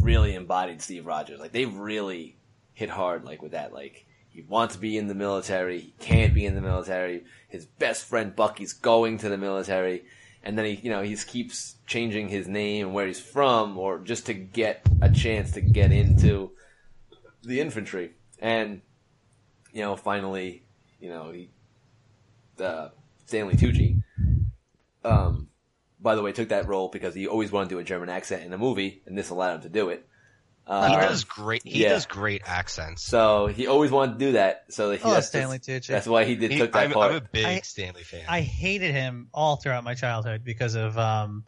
really 0.00 0.34
embodied 0.34 0.82
Steve 0.82 1.06
Rogers. 1.06 1.40
Like, 1.40 1.52
they 1.52 1.64
really 1.64 2.36
hit 2.74 2.90
hard. 2.90 3.24
Like 3.24 3.42
with 3.42 3.52
that, 3.52 3.72
like 3.72 4.06
he 4.38 4.44
wants 4.48 4.76
to 4.76 4.80
be 4.80 4.96
in 4.96 5.08
the 5.08 5.16
military, 5.16 5.80
he 5.80 5.94
can't 5.98 6.32
be 6.32 6.46
in 6.46 6.54
the 6.54 6.60
military. 6.60 7.24
His 7.48 7.66
best 7.66 8.04
friend 8.04 8.36
Bucky's 8.36 8.72
going 8.72 9.18
to 9.18 9.28
the 9.28 9.36
military, 9.36 10.04
and 10.44 10.56
then 10.56 10.64
he, 10.64 10.74
you 10.74 10.90
know, 10.90 11.02
he 11.02 11.16
keeps 11.16 11.74
changing 11.88 12.28
his 12.28 12.46
name 12.46 12.86
and 12.86 12.94
where 12.94 13.08
he's 13.08 13.18
from, 13.18 13.76
or 13.76 13.98
just 13.98 14.26
to 14.26 14.34
get 14.34 14.86
a 15.02 15.10
chance 15.10 15.50
to 15.52 15.60
get 15.60 15.90
into 15.90 16.52
the 17.42 17.60
infantry. 17.60 18.12
And 18.38 18.82
you 19.72 19.82
know, 19.82 19.96
finally, 19.96 20.62
you 21.00 21.08
know, 21.08 21.32
he, 21.32 21.50
uh, 22.60 22.90
Stanley 23.26 23.54
Tucci, 23.54 24.04
um, 25.04 25.48
by 26.00 26.14
the 26.14 26.22
way, 26.22 26.30
took 26.30 26.50
that 26.50 26.68
role 26.68 26.90
because 26.90 27.16
he 27.16 27.26
always 27.26 27.50
wanted 27.50 27.70
to 27.70 27.74
do 27.74 27.78
a 27.80 27.84
German 27.84 28.08
accent 28.08 28.44
in 28.44 28.52
a 28.52 28.58
movie, 28.58 29.02
and 29.04 29.18
this 29.18 29.30
allowed 29.30 29.56
him 29.56 29.62
to 29.62 29.68
do 29.68 29.88
it. 29.88 30.06
Uh, 30.68 30.88
He 30.90 30.96
does 30.96 31.24
great. 31.24 31.62
He 31.64 31.82
yeah. 31.82 31.88
does 31.88 32.04
great 32.04 32.42
accents. 32.44 33.02
So 33.02 33.46
he 33.46 33.66
always 33.66 33.90
wanted 33.90 34.12
to 34.12 34.18
do 34.18 34.32
that. 34.32 34.64
So 34.68 34.90
he, 34.90 34.98
Oh, 35.02 35.12
that's, 35.14 35.28
Stanley 35.28 35.56
that's, 35.56 35.86
Tucci. 35.86 35.86
that's 35.88 36.06
why 36.06 36.24
he 36.24 36.36
did 36.36 36.50
He- 36.50 36.58
took 36.58 36.72
that 36.72 36.84
I'm, 36.86 36.92
part. 36.92 37.10
I'm 37.12 37.16
a 37.16 37.20
big 37.22 37.46
I- 37.46 37.60
Stanley 37.60 38.02
fan. 38.02 38.24
I 38.28 38.42
hated 38.42 38.92
him 38.92 39.28
all 39.32 39.56
throughout 39.56 39.82
my 39.82 39.94
childhood 39.94 40.44
because 40.44 40.74
of 40.74 40.98
um 40.98 41.44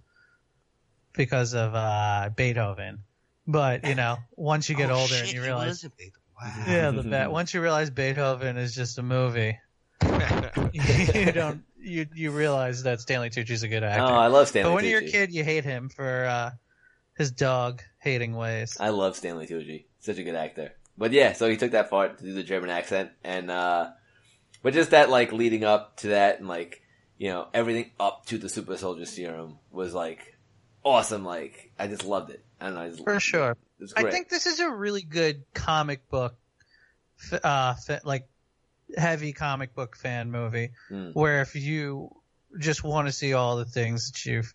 because 1.13 1.55
of 1.55 1.75
uh 1.75 2.31
Beethoven. 2.35 3.01
But 3.47 3.87
you 3.87 3.95
know, 3.95 4.17
once 4.37 4.69
you 4.71 4.77
get 4.77 4.91
Oh, 4.91 4.95
older 4.97 5.15
shit, 5.15 5.25
and 5.25 5.33
you 5.35 5.43
realize, 5.43 5.69
was 5.69 5.85
in 5.85 5.93
Beethoven. 5.99 6.17
Wow. 6.41 6.65
yeah, 6.67 6.91
the 6.91 7.03
bet. 7.03 7.31
Once 7.31 7.53
you 7.53 7.61
realize 7.61 7.91
Beethoven 7.91 8.57
is 8.57 8.75
just 8.75 8.97
a 8.99 9.03
movie, 9.03 9.59
you 10.73 11.33
don't 11.33 11.63
you 11.79 12.07
you 12.15 12.31
realize 12.31 12.85
that 12.85 13.01
Stanley 13.01 13.29
Tucci's 13.31 13.63
a 13.63 13.69
good 13.69 13.83
actor. 13.83 14.03
oh. 14.03 14.07
I 14.17 14.29
love 14.29 14.49
Stanley 14.49 14.71
but 14.71 14.75
when 14.77 14.85
Tucci. 14.85 14.91
you're 14.91 15.01
a 15.01 15.09
kid, 15.11 15.33
you 15.33 15.45
hate 15.45 15.65
him 15.65 15.89
for 15.91 16.25
uh 16.25 16.51
his 17.21 17.31
dog 17.31 17.83
hating 17.99 18.35
ways. 18.35 18.77
I 18.81 18.89
love 18.89 19.15
Stanley 19.15 19.47
Tucci. 19.47 19.85
Such 20.01 20.19
a 20.19 20.23
good 20.23 20.35
actor. 20.35 20.73
But 20.97 21.13
yeah, 21.13 21.35
so 21.35 21.49
he 21.49 21.57
took 21.57 21.73
that 21.73 21.91
part 21.91 22.19
to 22.19 22.25
do 22.25 22.33
the 22.33 22.43
German 22.43 22.71
accent, 22.71 23.11
and 23.23 23.51
uh, 23.51 23.91
but 24.63 24.75
just 24.75 24.91
that 24.91 25.11
like 25.11 25.33
leading 25.33 25.63
up 25.63 25.99
to 25.99 26.09
that, 26.09 26.41
and 26.41 26.49
like 26.49 26.83
you 27.19 27.29
know 27.29 27.47
everything 27.55 27.91
up 28.01 28.27
to 28.27 28.39
the 28.39 28.49
Super 28.49 28.77
Soldier 28.77 29.05
Serum 29.05 29.59
was 29.71 29.95
like 29.95 30.39
awesome. 30.83 31.25
Like 31.25 31.73
I 31.79 31.87
just 31.87 32.05
loved 32.05 32.31
it. 32.31 32.45
I 32.61 32.67
don't 32.67 32.75
know. 32.75 32.81
I 32.81 32.89
just, 32.89 33.05
For 33.05 33.21
sure. 33.21 33.53
it 33.53 33.59
was 33.79 33.93
great. 33.93 34.07
I 34.07 34.11
think 34.11 34.29
this 34.29 34.47
is 34.47 34.61
a 34.61 34.71
really 34.71 35.03
good 35.03 35.45
comic 35.55 36.09
book, 36.09 36.35
uh, 37.45 37.75
like 38.05 38.29
heavy 38.97 39.33
comic 39.33 39.75
book 39.75 39.97
fan 39.97 40.31
movie. 40.31 40.71
Mm. 40.91 41.15
Where 41.15 41.43
if 41.43 41.55
you 41.55 42.11
just 42.59 42.83
want 42.83 43.09
to 43.09 43.13
see 43.13 43.35
all 43.35 43.57
the 43.57 43.65
things 43.65 44.11
that 44.11 44.27
you've 44.27 44.55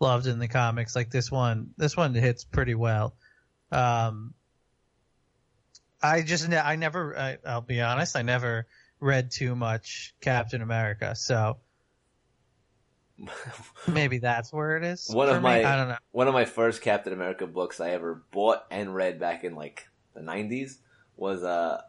loved 0.00 0.26
in 0.26 0.38
the 0.38 0.48
comics, 0.48 0.94
like 0.96 1.10
this 1.10 1.30
one, 1.30 1.70
this 1.76 1.96
one 1.96 2.14
hits 2.14 2.44
pretty 2.44 2.74
well. 2.74 3.14
Um, 3.72 4.34
I 6.02 6.22
just, 6.22 6.48
ne- 6.48 6.56
I 6.58 6.76
never, 6.76 7.18
I, 7.18 7.38
I'll 7.46 7.60
be 7.62 7.80
honest, 7.80 8.16
I 8.16 8.22
never 8.22 8.66
read 9.00 9.30
too 9.30 9.54
much 9.56 10.14
Captain 10.20 10.62
America, 10.62 11.14
so 11.16 11.58
maybe 13.88 14.18
that's 14.18 14.52
where 14.52 14.76
it 14.76 14.84
is. 14.84 15.08
One 15.10 15.28
of 15.28 15.36
me. 15.36 15.40
my- 15.42 15.64
I 15.64 15.76
don't 15.76 15.88
know. 15.88 15.96
one 16.12 16.28
of 16.28 16.34
my 16.34 16.44
first 16.44 16.82
Captain 16.82 17.12
America 17.12 17.46
books 17.46 17.80
I 17.80 17.90
ever 17.90 18.22
bought 18.30 18.64
and 18.70 18.94
read 18.94 19.18
back 19.18 19.44
in 19.44 19.54
like 19.54 19.88
the 20.14 20.20
'90s 20.20 20.76
was 21.16 21.42
uh, 21.42 21.80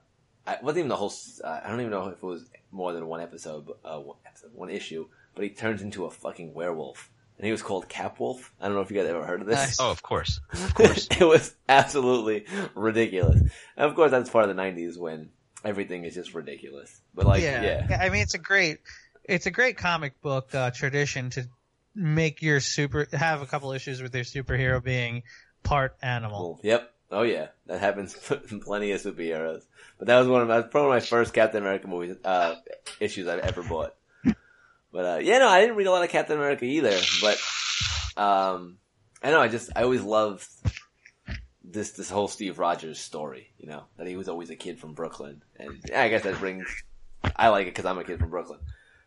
I 0.45 0.53
it 0.53 0.63
wasn't 0.63 0.79
even 0.79 0.89
the 0.89 0.95
whole. 0.95 1.11
Uh, 1.43 1.59
I 1.63 1.69
don't 1.69 1.79
even 1.81 1.91
know 1.91 2.07
if 2.07 2.13
it 2.17 2.23
was 2.23 2.49
more 2.71 2.93
than 2.93 3.07
one 3.07 3.21
episode, 3.21 3.67
uh, 3.83 3.99
one, 3.99 4.17
episode, 4.25 4.51
one 4.53 4.69
issue. 4.69 5.07
But 5.35 5.43
he 5.43 5.49
turns 5.51 5.81
into 5.81 6.05
a 6.05 6.09
fucking 6.09 6.53
werewolf, 6.53 7.11
and 7.37 7.45
he 7.45 7.51
was 7.51 7.61
called 7.61 7.87
Capwolf. 7.87 8.49
I 8.59 8.65
don't 8.65 8.75
know 8.75 8.81
if 8.81 8.91
you 8.91 8.97
guys 8.97 9.07
ever 9.07 9.25
heard 9.25 9.41
of 9.41 9.47
this. 9.47 9.57
Nice. 9.57 9.79
oh, 9.79 9.91
of 9.91 10.01
course, 10.01 10.39
of 10.53 10.73
course. 10.73 11.07
it 11.11 11.23
was 11.23 11.55
absolutely 11.69 12.45
ridiculous. 12.75 13.41
And 13.41 13.89
of 13.89 13.95
course, 13.95 14.11
that's 14.11 14.29
part 14.29 14.49
of 14.49 14.55
the 14.55 14.61
'90s 14.61 14.97
when 14.97 15.29
everything 15.63 16.03
is 16.03 16.15
just 16.15 16.33
ridiculous. 16.33 17.01
But 17.13 17.25
like, 17.25 17.43
yeah, 17.43 17.87
yeah. 17.89 17.99
I 18.01 18.09
mean, 18.09 18.21
it's 18.21 18.33
a 18.33 18.39
great, 18.39 18.79
it's 19.23 19.45
a 19.45 19.51
great 19.51 19.77
comic 19.77 20.19
book 20.21 20.53
uh, 20.53 20.71
tradition 20.71 21.29
to 21.31 21.47
make 21.93 22.41
your 22.41 22.59
super 22.59 23.07
have 23.11 23.41
a 23.41 23.45
couple 23.45 23.71
issues 23.71 24.01
with 24.01 24.13
your 24.13 24.23
superhero 24.23 24.83
being 24.83 25.23
part 25.63 25.95
animal. 26.01 26.39
Cool. 26.39 26.59
Yep. 26.63 26.93
Oh 27.09 27.21
yeah, 27.21 27.47
that 27.67 27.79
happens 27.79 28.15
in 28.51 28.59
plenty 28.59 28.91
of 28.91 29.01
superheroes. 29.01 29.63
But 29.97 30.07
that 30.07 30.19
was 30.19 30.27
one 30.27 30.41
of 30.41 30.47
my 30.47 30.61
probably 30.61 30.89
my 30.89 30.99
first 30.99 31.33
Captain 31.33 31.61
America 31.61 31.87
movies 31.87 32.17
uh, 32.23 32.55
issues 32.99 33.27
I've 33.27 33.39
ever 33.39 33.63
bought. 33.63 33.95
But 34.97 35.05
uh, 35.05 35.17
yeah, 35.21 35.37
no, 35.37 35.47
I 35.47 35.61
didn't 35.61 35.75
read 35.75 35.85
a 35.85 35.91
lot 35.91 36.03
of 36.03 36.09
Captain 36.09 36.35
America 36.35 36.65
either. 36.65 36.97
But 37.21 37.37
um, 38.19 38.77
I 39.21 39.29
know 39.29 39.39
I 39.39 39.47
just 39.47 39.69
I 39.75 39.83
always 39.83 40.01
loved 40.01 40.47
this 41.63 41.91
this 41.91 42.09
whole 42.09 42.27
Steve 42.27 42.57
Rogers 42.57 42.99
story. 42.99 43.51
You 43.59 43.67
know 43.67 43.83
that 43.97 44.07
he 44.07 44.15
was 44.15 44.27
always 44.27 44.49
a 44.49 44.55
kid 44.55 44.79
from 44.79 44.93
Brooklyn, 44.95 45.43
and 45.59 45.77
yeah, 45.87 46.01
I 46.01 46.09
guess 46.09 46.23
that 46.23 46.39
brings 46.39 46.65
I 47.35 47.49
like 47.49 47.67
it 47.67 47.75
because 47.75 47.85
I'm 47.85 47.99
a 47.99 48.03
kid 48.03 48.17
from 48.17 48.31
Brooklyn. 48.31 48.57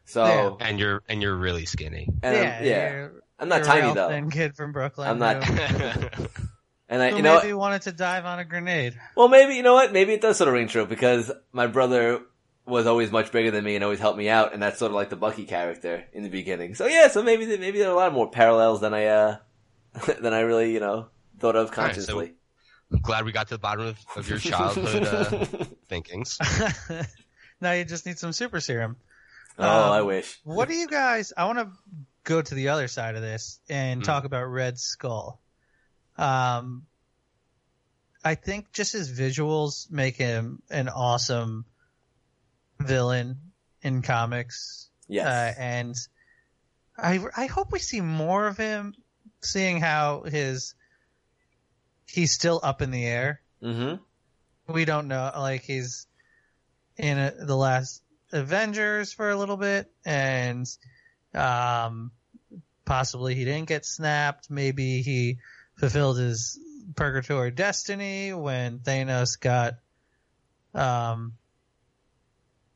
So 0.04 0.25
Yeah. 0.61 0.66
and 0.68 0.78
you're 0.78 1.02
and 1.09 1.20
you're 1.20 1.35
really 1.37 1.66
skinny. 1.66 2.06
and 2.23 2.37
yeah, 2.37 2.59
I'm, 2.61 2.64
yeah, 2.64 2.92
you're- 2.92 3.11
I'm 3.40 3.49
not 3.49 3.56
you're 3.56 3.66
tiny 3.66 3.82
real 3.87 3.94
though, 3.94 4.09
thin 4.11 4.30
kid 4.30 4.54
from 4.54 4.70
Brooklyn. 4.70 5.09
I'm 5.09 5.18
not- 5.18 5.42
and 6.88 7.02
I 7.02 7.11
who 7.11 7.16
you 7.16 7.23
know 7.23 7.35
what? 7.35 7.42
maybe 7.42 7.54
wanted 7.54 7.82
to 7.82 7.92
dive 7.92 8.26
on 8.26 8.38
a 8.38 8.44
grenade. 8.44 8.94
Well, 9.16 9.26
maybe 9.26 9.54
you 9.54 9.64
know 9.64 9.75
what? 9.75 9.92
Maybe 9.92 10.12
it 10.12 10.20
does 10.20 10.37
sort 10.37 10.47
of 10.47 10.54
ring 10.54 10.68
true 10.68 10.87
because 10.87 11.32
my 11.52 11.66
brother 11.66 12.20
was 12.70 12.86
always 12.86 13.10
much 13.10 13.30
bigger 13.32 13.50
than 13.50 13.64
me 13.64 13.74
and 13.74 13.84
always 13.84 13.98
helped 14.00 14.16
me 14.18 14.28
out, 14.28 14.52
and 14.54 14.62
that's 14.62 14.78
sort 14.78 14.90
of 14.90 14.94
like 14.96 15.10
the 15.10 15.16
Bucky 15.16 15.44
character 15.44 16.04
in 16.12 16.22
the 16.22 16.28
beginning. 16.30 16.74
So 16.74 16.86
yeah, 16.86 17.08
so 17.08 17.22
maybe 17.22 17.44
maybe 17.58 17.78
there 17.78 17.88
are 17.88 17.92
a 17.92 17.96
lot 17.96 18.12
more 18.12 18.30
parallels 18.30 18.80
than 18.80 18.94
I 18.94 19.06
uh 19.06 19.36
than 20.20 20.32
I 20.32 20.40
really 20.40 20.72
you 20.72 20.80
know 20.80 21.08
thought 21.38 21.56
of 21.56 21.68
right, 21.68 21.74
so- 21.76 21.82
consciously. 21.82 22.34
I'm 22.92 23.00
glad 23.02 23.24
we 23.24 23.30
got 23.30 23.46
to 23.48 23.54
the 23.54 23.58
bottom 23.58 23.86
of, 23.86 23.98
of 24.16 24.28
your 24.28 24.38
childhood 24.38 25.04
uh, 25.04 25.64
thinkings. 25.88 26.38
now 27.60 27.70
you 27.70 27.84
just 27.84 28.04
need 28.04 28.18
some 28.18 28.32
super 28.32 28.58
serum. 28.58 28.96
oh, 29.60 29.62
Um, 29.86 29.92
I 29.92 30.02
wish. 30.02 30.40
What 30.42 30.66
do 30.68 30.74
you 30.74 30.88
guys? 30.88 31.32
I 31.36 31.44
want 31.44 31.58
to 31.60 31.70
go 32.24 32.42
to 32.42 32.54
the 32.54 32.70
other 32.70 32.88
side 32.88 33.14
of 33.14 33.22
this 33.22 33.60
and 33.68 34.00
Hmm. 34.00 34.04
talk 34.06 34.24
about 34.24 34.46
Red 34.46 34.76
Skull. 34.76 35.40
Um, 36.18 36.86
I 38.24 38.34
think 38.34 38.72
just 38.72 38.92
his 38.92 39.08
visuals 39.16 39.88
make 39.90 40.16
him 40.16 40.60
an 40.68 40.88
awesome 40.88 41.64
villain 42.80 43.38
in 43.82 44.02
comics. 44.02 44.88
Yes. 45.08 45.26
Uh, 45.26 45.60
and 45.60 45.96
I 46.96 47.20
I 47.37 47.46
hope 47.46 47.72
we 47.72 47.78
see 47.78 48.00
more 48.00 48.46
of 48.46 48.56
him, 48.56 48.94
seeing 49.40 49.80
how 49.80 50.22
his 50.22 50.75
he's 52.06 52.32
still 52.32 52.60
up 52.62 52.82
in 52.82 52.90
the 52.90 53.06
air. 53.06 53.40
mm-hmm. 53.62 54.02
We 54.72 54.84
don't 54.84 55.08
know, 55.08 55.30
like 55.37 55.62
he's 55.62 56.06
in 56.96 57.18
a, 57.18 57.32
the 57.32 57.56
last 57.56 58.02
Avengers 58.32 59.12
for 59.12 59.30
a 59.30 59.37
little 59.37 59.56
bit, 59.56 59.90
and 60.04 60.66
um, 61.34 62.12
possibly 62.84 63.34
he 63.34 63.44
didn't 63.44 63.68
get 63.68 63.84
snapped. 63.84 64.49
Maybe 64.50 65.02
he 65.02 65.38
fulfilled 65.76 66.18
his 66.18 66.58
purgatory 66.94 67.50
destiny 67.50 68.32
when 68.32 68.80
Thanos 68.80 69.40
got 69.40 69.75
um 70.72 71.32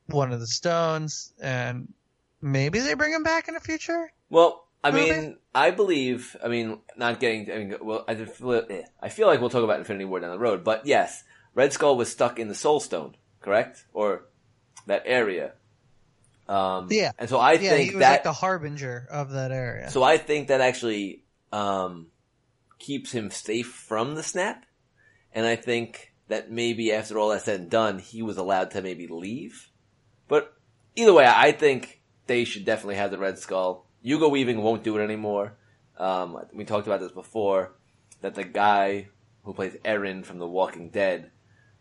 one 0.07 0.33
of 0.33 0.41
the 0.41 0.47
stones, 0.47 1.33
and 1.41 1.93
maybe 2.41 2.81
they 2.81 2.95
bring 2.95 3.13
him 3.13 3.23
back 3.23 3.49
in 3.49 3.55
the 3.55 3.61
future. 3.61 4.13
Well, 4.31 4.67
I 4.83 4.91
Movie? 4.91 5.11
mean, 5.11 5.39
I 5.55 5.71
believe. 5.71 6.37
I 6.45 6.49
mean, 6.49 6.79
not 6.97 7.21
getting. 7.21 7.51
I 7.51 7.59
mean, 7.59 7.75
well, 7.81 8.05
I 8.07 8.15
feel, 8.17 8.67
I 9.01 9.09
feel 9.09 9.27
like 9.27 9.41
we'll 9.41 9.51
talk 9.51 9.65
about 9.65 9.79
Infinity 9.79 10.05
War 10.05 10.21
down 10.21 10.31
the 10.31 10.39
road. 10.39 10.63
But 10.65 10.87
yes, 10.87 11.25
Red 11.55 11.73
Skull 11.73 11.97
was 11.97 12.11
stuck 12.11 12.39
in 12.39 12.49
the 12.49 12.55
Soul 12.55 12.81
Stone, 12.81 13.17
correct, 13.41 13.87
or 13.95 14.27
that 14.87 15.03
area. 15.07 15.53
Um, 16.47 16.89
Yeah. 16.91 17.13
and 17.19 17.29
so 17.31 17.39
I 17.39 17.53
yeah, 17.53 17.71
think 17.71 17.89
he 17.89 17.95
was 17.97 18.01
that. 18.03 18.11
like 18.11 18.23
the 18.25 18.33
harbinger 18.35 19.07
of 19.11 19.31
that 19.31 19.51
area. 19.51 19.89
so 19.89 20.03
I 20.03 20.19
think 20.19 20.49
that 20.49 20.61
actually 20.61 21.25
um, 21.53 22.09
keeps 22.79 23.11
him 23.13 23.31
safe 23.31 23.69
from 23.69 24.15
the 24.15 24.23
snap, 24.23 24.67
and 25.33 25.47
I 25.47 25.57
think 25.57 26.13
that 26.29 26.51
maybe 26.51 26.93
after 26.93 27.19
all 27.19 27.31
that's 27.31 27.45
said 27.47 27.61
and 27.61 27.71
done, 27.71 27.99
he 27.99 28.21
was 28.23 28.37
allowed 28.37 28.73
to 28.73 28.83
maybe 28.83 29.07
leave. 29.07 29.71
But 30.29 30.55
either 30.97 31.13
way, 31.13 31.27
I 31.27 31.53
think 31.53 32.01
they 32.27 32.45
should 32.45 32.65
definitely 32.65 32.97
have 32.97 33.11
the 33.11 33.19
Red 33.19 33.39
Skull. 33.39 33.85
Hugo 34.03 34.29
Weaving 34.29 34.63
won't 34.63 34.85
do 34.85 34.97
it 34.99 35.03
anymore. 35.03 35.55
Um, 35.99 36.39
we 36.53 36.65
talked 36.65 36.87
about 36.87 37.01
this 37.01 37.13
before 37.13 37.73
that 38.21 38.35
the 38.35 38.45
guy 38.45 39.09
who 39.45 39.53
plays 39.53 39.77
Aaron 39.85 40.25
from 40.25 40.39
The 40.39 40.47
Walking 40.47 40.89
Dead 40.89 41.31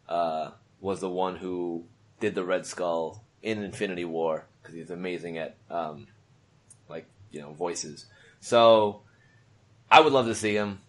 uh, 0.07 0.51
was 0.81 0.99
the 0.99 1.09
one 1.09 1.37
who 1.37 1.85
did 2.19 2.35
the 2.35 2.43
Red 2.43 2.65
Skull 2.65 3.23
in 3.41 3.63
Infinity 3.63 4.05
War 4.05 4.45
because 4.61 4.75
he's 4.75 4.89
amazing 4.89 5.37
at 5.37 5.55
um, 5.69 6.07
like 6.89 7.05
you 7.31 7.41
know 7.41 7.53
voices. 7.53 8.05
So 8.39 9.01
I 9.91 10.01
would 10.01 10.13
love 10.13 10.27
to 10.27 10.35
see 10.35 10.53
him. 10.55 10.79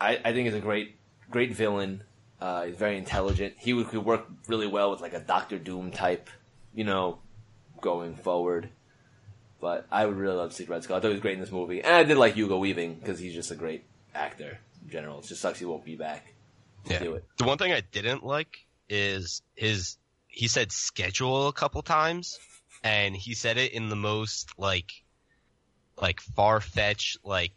I, 0.00 0.18
I 0.24 0.32
think 0.32 0.46
he's 0.46 0.54
a 0.54 0.60
great 0.60 0.96
great 1.30 1.54
villain. 1.54 2.02
Uh, 2.40 2.64
he's 2.64 2.76
very 2.76 2.96
intelligent. 2.96 3.54
He 3.58 3.74
would, 3.74 3.88
could 3.88 4.04
work 4.04 4.26
really 4.48 4.66
well 4.66 4.90
with 4.90 5.00
like 5.00 5.12
a 5.12 5.20
Doctor 5.20 5.58
Doom 5.58 5.90
type, 5.90 6.30
you 6.74 6.84
know, 6.84 7.18
going 7.80 8.14
forward. 8.16 8.68
But 9.60 9.86
I 9.90 10.06
would 10.06 10.16
really 10.16 10.36
love 10.36 10.50
to 10.50 10.56
see 10.56 10.64
Red 10.64 10.84
Skull. 10.84 10.96
I 10.96 11.00
thought 11.00 11.08
he 11.08 11.14
was 11.14 11.20
great 11.20 11.34
in 11.34 11.40
this 11.40 11.52
movie, 11.52 11.80
and 11.82 11.94
I 11.94 12.02
did 12.04 12.16
like 12.16 12.34
Hugo 12.34 12.58
Weaving 12.58 12.94
because 12.94 13.18
he's 13.18 13.34
just 13.34 13.50
a 13.50 13.54
great 13.54 13.84
actor 14.14 14.58
in 14.82 14.90
general. 14.90 15.18
It 15.20 15.26
just 15.26 15.40
sucks 15.42 15.58
he 15.58 15.66
won't 15.66 15.84
be 15.84 15.96
back 15.96 16.32
to 16.86 16.94
Yeah. 16.94 16.98
do 17.00 17.14
it. 17.14 17.24
The 17.36 17.44
one 17.44 17.58
thing 17.58 17.72
I 17.72 17.80
didn't 17.82 18.24
like 18.24 18.66
is 18.88 19.42
his 19.54 19.98
he 20.28 20.48
said 20.48 20.72
schedule 20.72 21.48
a 21.48 21.52
couple 21.52 21.82
times 21.82 22.38
and 22.82 23.14
he 23.14 23.34
said 23.34 23.58
it 23.58 23.72
in 23.72 23.88
the 23.88 23.96
most 23.96 24.58
like 24.58 24.90
like 26.00 26.20
far 26.20 26.60
fetched 26.60 27.18
like 27.24 27.52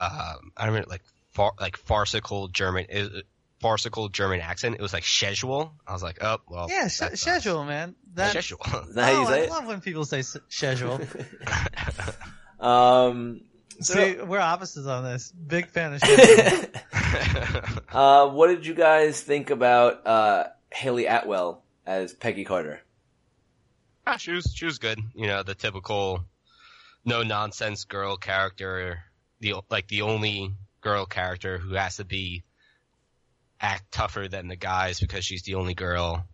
um 0.00 0.52
I 0.56 0.66
don't 0.66 0.74
know 0.74 0.84
like 0.88 1.02
far 1.30 1.52
like 1.58 1.76
farcical 1.76 2.48
German 2.48 2.86
uh, 2.94 3.20
farcical 3.60 4.08
German 4.08 4.40
accent. 4.40 4.76
It 4.76 4.82
was 4.82 4.92
like 4.92 5.04
schedule. 5.04 5.72
I 5.86 5.92
was 5.92 6.02
like, 6.02 6.18
oh 6.22 6.38
well. 6.48 6.66
yeah, 6.68 6.88
that 7.00 7.18
sh- 7.18 7.20
schedule, 7.20 7.64
man. 7.64 7.94
That, 8.14 8.30
Schedule. 8.30 8.60
That 8.94 9.14
how 9.14 9.18
oh, 9.18 9.20
you 9.20 9.26
say 9.26 9.40
I 9.40 9.44
it? 9.44 9.50
love 9.50 9.66
when 9.66 9.80
people 9.80 10.04
say 10.04 10.20
s- 10.20 10.36
schedule. 10.48 11.00
Um, 12.60 13.42
See, 13.80 14.16
we're 14.16 14.40
opposites 14.40 14.88
on 14.88 15.04
this. 15.04 15.30
Big 15.30 15.68
fan 15.68 15.92
of 15.94 16.00
schedule. 16.04 16.70
uh, 17.92 18.28
what 18.28 18.48
did 18.48 18.66
you 18.66 18.74
guys 18.74 19.20
think 19.20 19.50
about 19.50 20.04
uh, 20.04 20.48
Hayley 20.72 21.06
Atwell 21.06 21.62
as 21.86 22.12
Peggy 22.12 22.44
Carter? 22.44 22.80
Ah, 24.06 24.16
she 24.16 24.32
was 24.32 24.52
she 24.54 24.64
was 24.64 24.78
good. 24.78 24.98
You 25.14 25.28
know, 25.28 25.42
the 25.44 25.54
typical 25.54 26.24
no 27.04 27.22
nonsense 27.22 27.84
girl 27.84 28.16
character, 28.16 29.04
the 29.40 29.54
like 29.70 29.86
the 29.86 30.02
only 30.02 30.54
girl 30.80 31.06
character 31.06 31.58
who 31.58 31.74
has 31.74 31.96
to 31.96 32.04
be 32.04 32.42
act 33.60 33.92
tougher 33.92 34.28
than 34.28 34.48
the 34.48 34.56
guys 34.56 35.00
because 35.00 35.24
she's 35.24 35.42
the 35.42 35.54
only 35.54 35.74
girl 35.74 36.26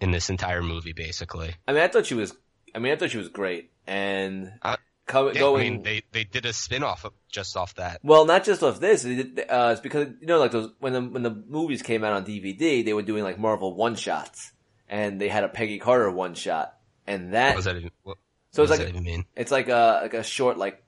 in 0.00 0.10
this 0.10 0.30
entire 0.30 0.62
movie, 0.62 0.92
basically. 0.92 1.54
I 1.66 1.72
mean, 1.72 1.82
I 1.82 1.88
thought 1.88 2.06
she 2.06 2.14
was. 2.14 2.34
I 2.74 2.78
mean, 2.78 2.92
I 2.92 2.96
thought 2.96 3.10
she 3.10 3.18
was 3.18 3.28
great, 3.28 3.70
and 3.86 4.52
Uh, 4.62 4.76
co- 5.06 5.28
Yeah, 5.28 5.40
going. 5.40 5.66
I 5.66 5.70
mean, 5.70 5.82
they 5.82 6.02
they 6.10 6.24
did 6.24 6.46
a 6.46 6.52
spin 6.52 6.82
off 6.82 7.04
just 7.30 7.56
off 7.56 7.74
that. 7.76 8.00
well, 8.02 8.24
not 8.24 8.44
just 8.44 8.62
off 8.62 8.80
this. 8.80 9.04
Uh, 9.04 9.70
it's 9.72 9.80
because 9.80 10.08
you 10.20 10.26
know, 10.26 10.38
like 10.38 10.50
those 10.52 10.72
when 10.80 10.92
the 10.92 11.02
when 11.02 11.22
the 11.22 11.30
movies 11.30 11.82
came 11.82 12.02
out 12.02 12.12
on 12.14 12.24
DVD, 12.24 12.84
they 12.84 12.92
were 12.94 13.02
doing 13.02 13.22
like 13.22 13.38
Marvel 13.38 13.74
one 13.74 13.94
shots, 13.94 14.52
and 14.88 15.20
they 15.20 15.28
had 15.28 15.44
a 15.44 15.48
Peggy 15.48 15.78
Carter 15.78 16.10
one 16.10 16.34
shot, 16.34 16.78
and 17.06 17.34
that 17.34 17.48
What 17.50 17.56
was 17.56 17.64
that 17.66 17.76
even? 17.76 17.90
What, 18.02 18.16
so 18.52 18.62
what 18.62 18.64
it's 18.64 18.70
does 18.70 18.78
like 18.78 18.86
that 18.88 18.92
even 18.94 19.04
mean? 19.04 19.24
It's 19.36 19.50
like 19.52 19.68
a 19.68 20.00
like 20.02 20.14
a 20.14 20.22
short 20.24 20.56
like 20.58 20.82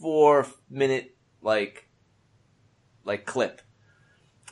four 0.00 0.46
minute 0.70 1.14
like 1.42 1.86
like 3.04 3.26
clip. 3.26 3.60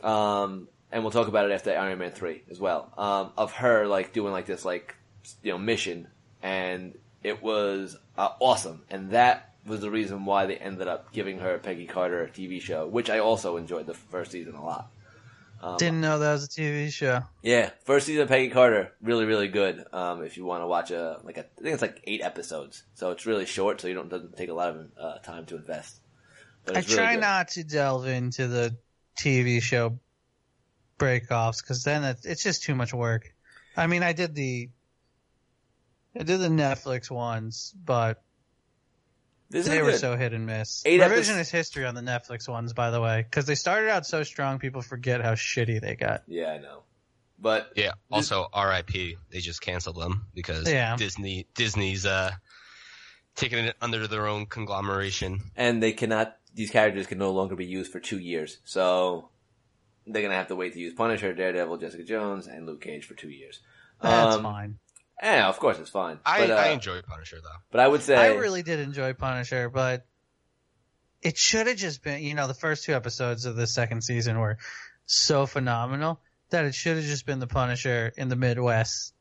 Um 0.03 0.69
and 0.91 1.03
we'll 1.03 1.11
talk 1.11 1.29
about 1.29 1.51
it 1.51 1.53
after 1.53 1.77
Iron 1.77 1.99
Man 1.99 2.11
3 2.11 2.43
as 2.51 2.59
well. 2.59 2.93
Um 2.97 3.33
of 3.37 3.53
her 3.53 3.87
like 3.87 4.13
doing 4.13 4.33
like 4.33 4.47
this 4.47 4.65
like 4.65 4.97
you 5.43 5.53
know 5.53 5.59
mission 5.59 6.09
and 6.43 6.97
it 7.23 7.43
was 7.43 7.97
uh, 8.17 8.31
awesome 8.41 8.85
and 8.89 9.11
that 9.11 9.55
was 9.67 9.81
the 9.81 9.91
reason 9.91 10.25
why 10.25 10.47
they 10.47 10.57
ended 10.57 10.89
up 10.89 11.13
giving 11.13 11.39
her 11.39 11.59
Peggy 11.59 11.87
Carter 11.87 12.31
TV 12.33 12.61
show, 12.61 12.87
which 12.87 13.11
I 13.11 13.19
also 13.19 13.57
enjoyed 13.57 13.87
the 13.87 13.95
first 13.95 14.33
season 14.33 14.55
a 14.55 14.65
lot. 14.65 14.91
Um, 15.61 15.77
Didn't 15.77 16.01
know 16.01 16.21
that 16.21 16.33
was 16.33 16.45
a 16.45 16.49
TV 16.49 16.93
show. 16.93 17.23
yeah, 17.43 17.71
first 17.85 18.07
season 18.07 18.23
of 18.23 18.29
Peggy 18.29 18.49
Carter, 18.49 18.93
really, 19.03 19.25
really 19.25 19.49
good. 19.49 19.85
Um, 19.93 20.23
if 20.23 20.37
you 20.37 20.45
want 20.45 20.63
to 20.63 20.69
watch 20.69 20.93
a 20.93 21.19
like 21.25 21.37
a, 21.37 21.41
I 21.41 21.63
think 21.63 21.75
it's 21.75 21.83
like 21.83 22.01
eight 22.05 22.23
episodes, 22.23 22.85
so 22.95 23.11
it's 23.11 23.27
really 23.27 23.45
short, 23.45 23.81
so 23.81 23.89
you 23.89 23.95
don't 23.95 24.09
doesn't 24.09 24.37
take 24.37 24.51
a 24.51 24.55
lot 24.55 24.71
of 24.71 24.87
uh, 24.99 25.19
time 25.19 25.47
to 25.47 25.57
invest. 25.57 25.97
I 26.69 26.73
really 26.73 26.83
try 26.85 27.15
good. 27.15 27.23
not 27.23 27.49
to 27.49 27.65
delve 27.65 28.07
into 28.07 28.47
the 28.47 28.77
TV 29.21 29.63
show 29.63 29.99
breakoffs 30.99 31.63
because 31.63 31.83
then 31.85 32.05
it, 32.05 32.19
it's 32.25 32.43
just 32.43 32.63
too 32.63 32.75
much 32.75 32.93
work. 32.95 33.33
I 33.77 33.87
mean, 33.87 34.03
I 34.03 34.13
did 34.13 34.35
the, 34.35 34.69
I 36.19 36.23
did 36.25 36.39
the 36.41 36.49
Netflix 36.49 37.11
ones, 37.11 37.73
but 37.85 38.23
This 39.51 39.67
they 39.69 39.83
were 39.83 39.93
good. 39.93 40.01
so 40.01 40.17
hit 40.17 40.33
and 40.33 40.47
miss. 40.47 40.83
Eight 40.87 41.01
Revisionist 41.01 41.13
episodes- 41.29 41.51
history 41.51 41.85
on 41.87 41.95
the 41.95 42.01
Netflix 42.01 42.49
ones, 42.49 42.73
by 42.73 42.91
the 42.91 43.01
way, 43.01 43.23
because 43.23 43.47
they 43.47 43.55
started 43.55 43.91
out 43.91 44.07
so 44.07 44.23
strong, 44.25 44.59
people 44.59 44.83
forget 44.83 45.21
how 45.23 45.35
shitty 45.35 45.81
they 45.81 45.95
got. 45.95 46.23
yeah, 46.27 46.53
I 46.53 46.59
know, 46.59 46.83
but 47.39 47.73
Yeah. 47.77 47.93
Also, 48.11 48.49
R.I.P. 48.53 49.17
They 49.31 49.39
just 49.41 49.61
canceled 49.61 50.01
them 50.01 50.27
because 50.35 50.69
Yeah. 50.71 50.97
Disney 50.97 51.47
Disney's 51.55 52.05
uh 52.07 52.33
taking 53.37 53.65
it 53.67 53.77
under 53.81 54.09
their 54.09 54.27
own 54.27 54.47
conglomeration. 54.47 55.41
and 55.55 55.81
they 55.81 55.93
cannot; 55.93 56.37
these 56.55 56.71
characters 56.71 57.07
can 57.07 57.19
no 57.19 57.31
longer 57.33 57.55
be 57.57 57.67
used 57.67 57.93
for 57.93 58.01
two 58.01 58.19
years, 58.19 58.59
so 58.65 59.29
they're 60.07 60.23
gonna 60.23 60.35
have 60.35 60.49
to 60.49 60.57
wait 60.57 60.73
to 60.73 60.79
use 60.79 60.95
Punisher, 60.95 61.33
Daredevil, 61.35 61.77
Jessica 61.79 62.03
Jones, 62.05 62.47
and 62.47 62.67
Luke 62.67 62.81
Cage 62.81 63.05
for 63.07 63.15
two 63.15 63.29
years. 63.31 63.61
That's 64.03 64.37
Um, 64.37 64.43
fine. 64.43 64.79
Yeah, 65.23 65.49
of 65.49 65.59
course 65.59 65.79
it's 65.79 65.91
fine. 65.91 66.19
I 66.25 66.41
but, 66.47 66.51
uh, 66.51 66.55
I 66.55 66.69
enjoy 66.69 67.03
Punisher 67.03 67.39
though. 67.43 67.59
but 67.71 67.81
I 67.81 67.89
would 67.89 68.03
say 68.03 68.17
I 68.17 68.35
really 68.37 68.63
did 68.63 68.79
enjoy 68.81 69.13
Punisher, 69.15 69.69
but 69.69 70.07
it 71.23 71.37
should 71.37 71.67
have 71.67 71.77
just 71.77 72.03
been, 72.03 72.23
you 72.23 72.35
know, 72.35 72.47
the 72.47 72.55
first 72.55 72.85
two 72.85 72.95
episodes 72.95 73.45
of 73.45 73.57
the 73.57 73.67
second 73.67 74.03
season 74.03 74.39
were 74.39 74.59
so 75.07 75.47
phenomenal 75.47 76.21
that 76.51 76.65
it 76.65 76.75
should 76.75 76.97
have 76.97 77.05
just 77.05 77.27
been 77.27 77.41
the 77.41 77.47
Punisher 77.49 78.13
in 78.17 78.29
the 78.29 78.37
Midwest 78.37 79.13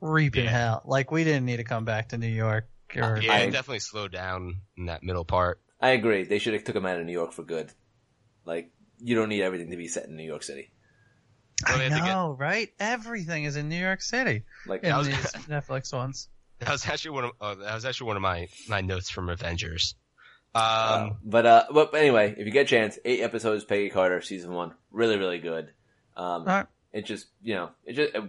reaping 0.00 0.44
Yeah. 0.44 0.50
hell. 0.50 0.82
Like 0.86 1.10
we 1.10 1.24
didn't 1.24 1.44
need 1.44 1.58
to 1.58 1.64
come 1.64 1.84
back 1.84 2.08
to 2.08 2.18
New 2.18 2.26
York 2.26 2.68
or 2.94 3.18
Yeah, 3.18 3.32
I- 3.34 3.38
it 3.40 3.50
definitely 3.50 3.80
slowed 3.80 4.12
down 4.12 4.62
in 4.78 4.86
that 4.86 5.02
middle 5.02 5.24
part. 5.24 5.60
I 5.80 5.90
agree. 5.90 6.24
They 6.24 6.38
should 6.38 6.54
have 6.54 6.64
took 6.64 6.76
him 6.76 6.86
out 6.86 6.98
of 6.98 7.04
New 7.06 7.12
York 7.12 7.32
for 7.32 7.42
good. 7.42 7.70
Like 8.44 8.70
you 8.98 9.14
don't 9.14 9.28
need 9.28 9.42
everything 9.42 9.70
to 9.70 9.76
be 9.76 9.88
set 9.88 10.06
in 10.06 10.16
New 10.16 10.24
York 10.24 10.42
City. 10.42 10.70
I 11.66 11.72
had 11.72 11.82
to 11.92 11.96
get- 11.98 12.04
know, 12.06 12.36
right? 12.38 12.70
Everything 12.78 13.44
is 13.44 13.56
in 13.56 13.68
New 13.68 13.78
York 13.80 14.02
City 14.02 14.42
Like 14.66 14.84
in 14.84 14.94
was- 14.96 15.06
these 15.08 15.16
Netflix 15.48 15.92
ones. 15.92 16.28
That 16.60 16.70
was 16.70 16.86
actually 16.86 17.10
one 17.10 17.24
of 17.24 17.30
uh, 17.40 17.54
that 17.56 17.74
was 17.74 17.84
actually 17.84 18.06
one 18.08 18.16
of 18.16 18.22
my 18.22 18.48
my 18.68 18.80
notes 18.80 19.10
from 19.10 19.28
Avengers. 19.28 19.94
Um, 20.54 20.62
Uh, 20.64 21.10
but 21.22 21.44
uh, 21.46 21.64
but 21.70 21.94
anyway, 21.94 22.34
if 22.38 22.46
you 22.46 22.50
get 22.50 22.62
a 22.62 22.68
chance, 22.68 22.98
eight 23.04 23.20
episodes, 23.20 23.64
Peggy 23.64 23.90
Carter, 23.90 24.22
season 24.22 24.52
one, 24.54 24.72
really, 24.90 25.18
really 25.18 25.38
good. 25.38 25.66
Um, 26.16 26.24
All 26.24 26.44
right. 26.46 26.66
it 26.94 27.04
just, 27.04 27.26
you 27.42 27.54
know, 27.56 27.70
it 27.84 27.92
just, 27.92 28.14
it, 28.14 28.24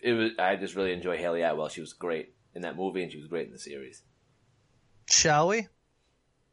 it 0.00 0.12
was. 0.14 0.30
I 0.38 0.56
just 0.56 0.76
really 0.76 0.94
enjoy 0.94 1.18
Hayley 1.18 1.42
Atwell. 1.42 1.68
She 1.68 1.82
was 1.82 1.92
great 1.92 2.32
in 2.54 2.62
that 2.62 2.74
movie, 2.74 3.02
and 3.02 3.12
she 3.12 3.18
was 3.18 3.26
great 3.26 3.48
in 3.48 3.52
the 3.52 3.58
series. 3.58 4.02
Shall 5.10 5.48
we 5.48 5.68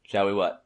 Shall 0.08 0.26
we? 0.26 0.34
What? 0.34 0.62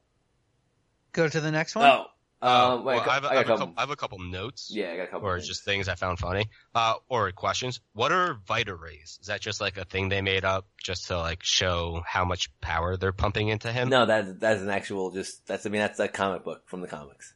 go 1.11 1.27
to 1.27 1.41
the 1.41 1.51
next 1.51 1.75
one? 1.75 1.85
Oh, 1.89 2.05
Um, 2.47 2.85
wait, 2.85 2.97
well, 2.97 3.09
I, 3.09 3.13
have, 3.15 3.25
I 3.25 3.29
I, 3.29 3.35
have 3.35 3.37
a 3.37 3.39
a 3.39 3.43
couple. 3.45 3.57
couple, 3.67 3.73
I 3.77 3.81
have 3.81 3.89
a 3.89 3.95
couple 3.95 4.19
notes. 4.19 4.69
Yeah, 4.71 4.91
I 4.91 4.97
got 4.97 5.03
a 5.03 5.07
couple. 5.07 5.27
Or 5.27 5.37
things. 5.37 5.47
just 5.47 5.65
things 5.65 5.89
I 5.89 5.95
found 5.95 6.19
funny. 6.19 6.49
Uh, 6.73 6.93
or 7.09 7.31
questions. 7.31 7.79
What 7.93 8.11
are 8.11 8.37
Vita 8.47 8.75
rays? 8.75 9.17
Is 9.21 9.27
that 9.27 9.41
just 9.41 9.59
like 9.59 9.77
a 9.77 9.85
thing 9.85 10.09
they 10.09 10.21
made 10.21 10.45
up 10.45 10.67
just 10.81 11.07
to 11.07 11.17
like 11.17 11.39
show 11.43 12.01
how 12.05 12.25
much 12.25 12.49
power 12.61 12.95
they're 12.95 13.11
pumping 13.11 13.47
into 13.49 13.71
him? 13.71 13.89
no, 13.89 14.05
that 14.05 14.39
that's 14.39 14.61
an 14.61 14.69
actual 14.69 15.11
just 15.11 15.45
that's 15.47 15.65
I 15.65 15.69
mean 15.69 15.81
that's 15.81 15.99
a 15.99 16.07
comic 16.07 16.43
book 16.45 16.61
from 16.67 16.81
the 16.81 16.87
comics. 16.87 17.33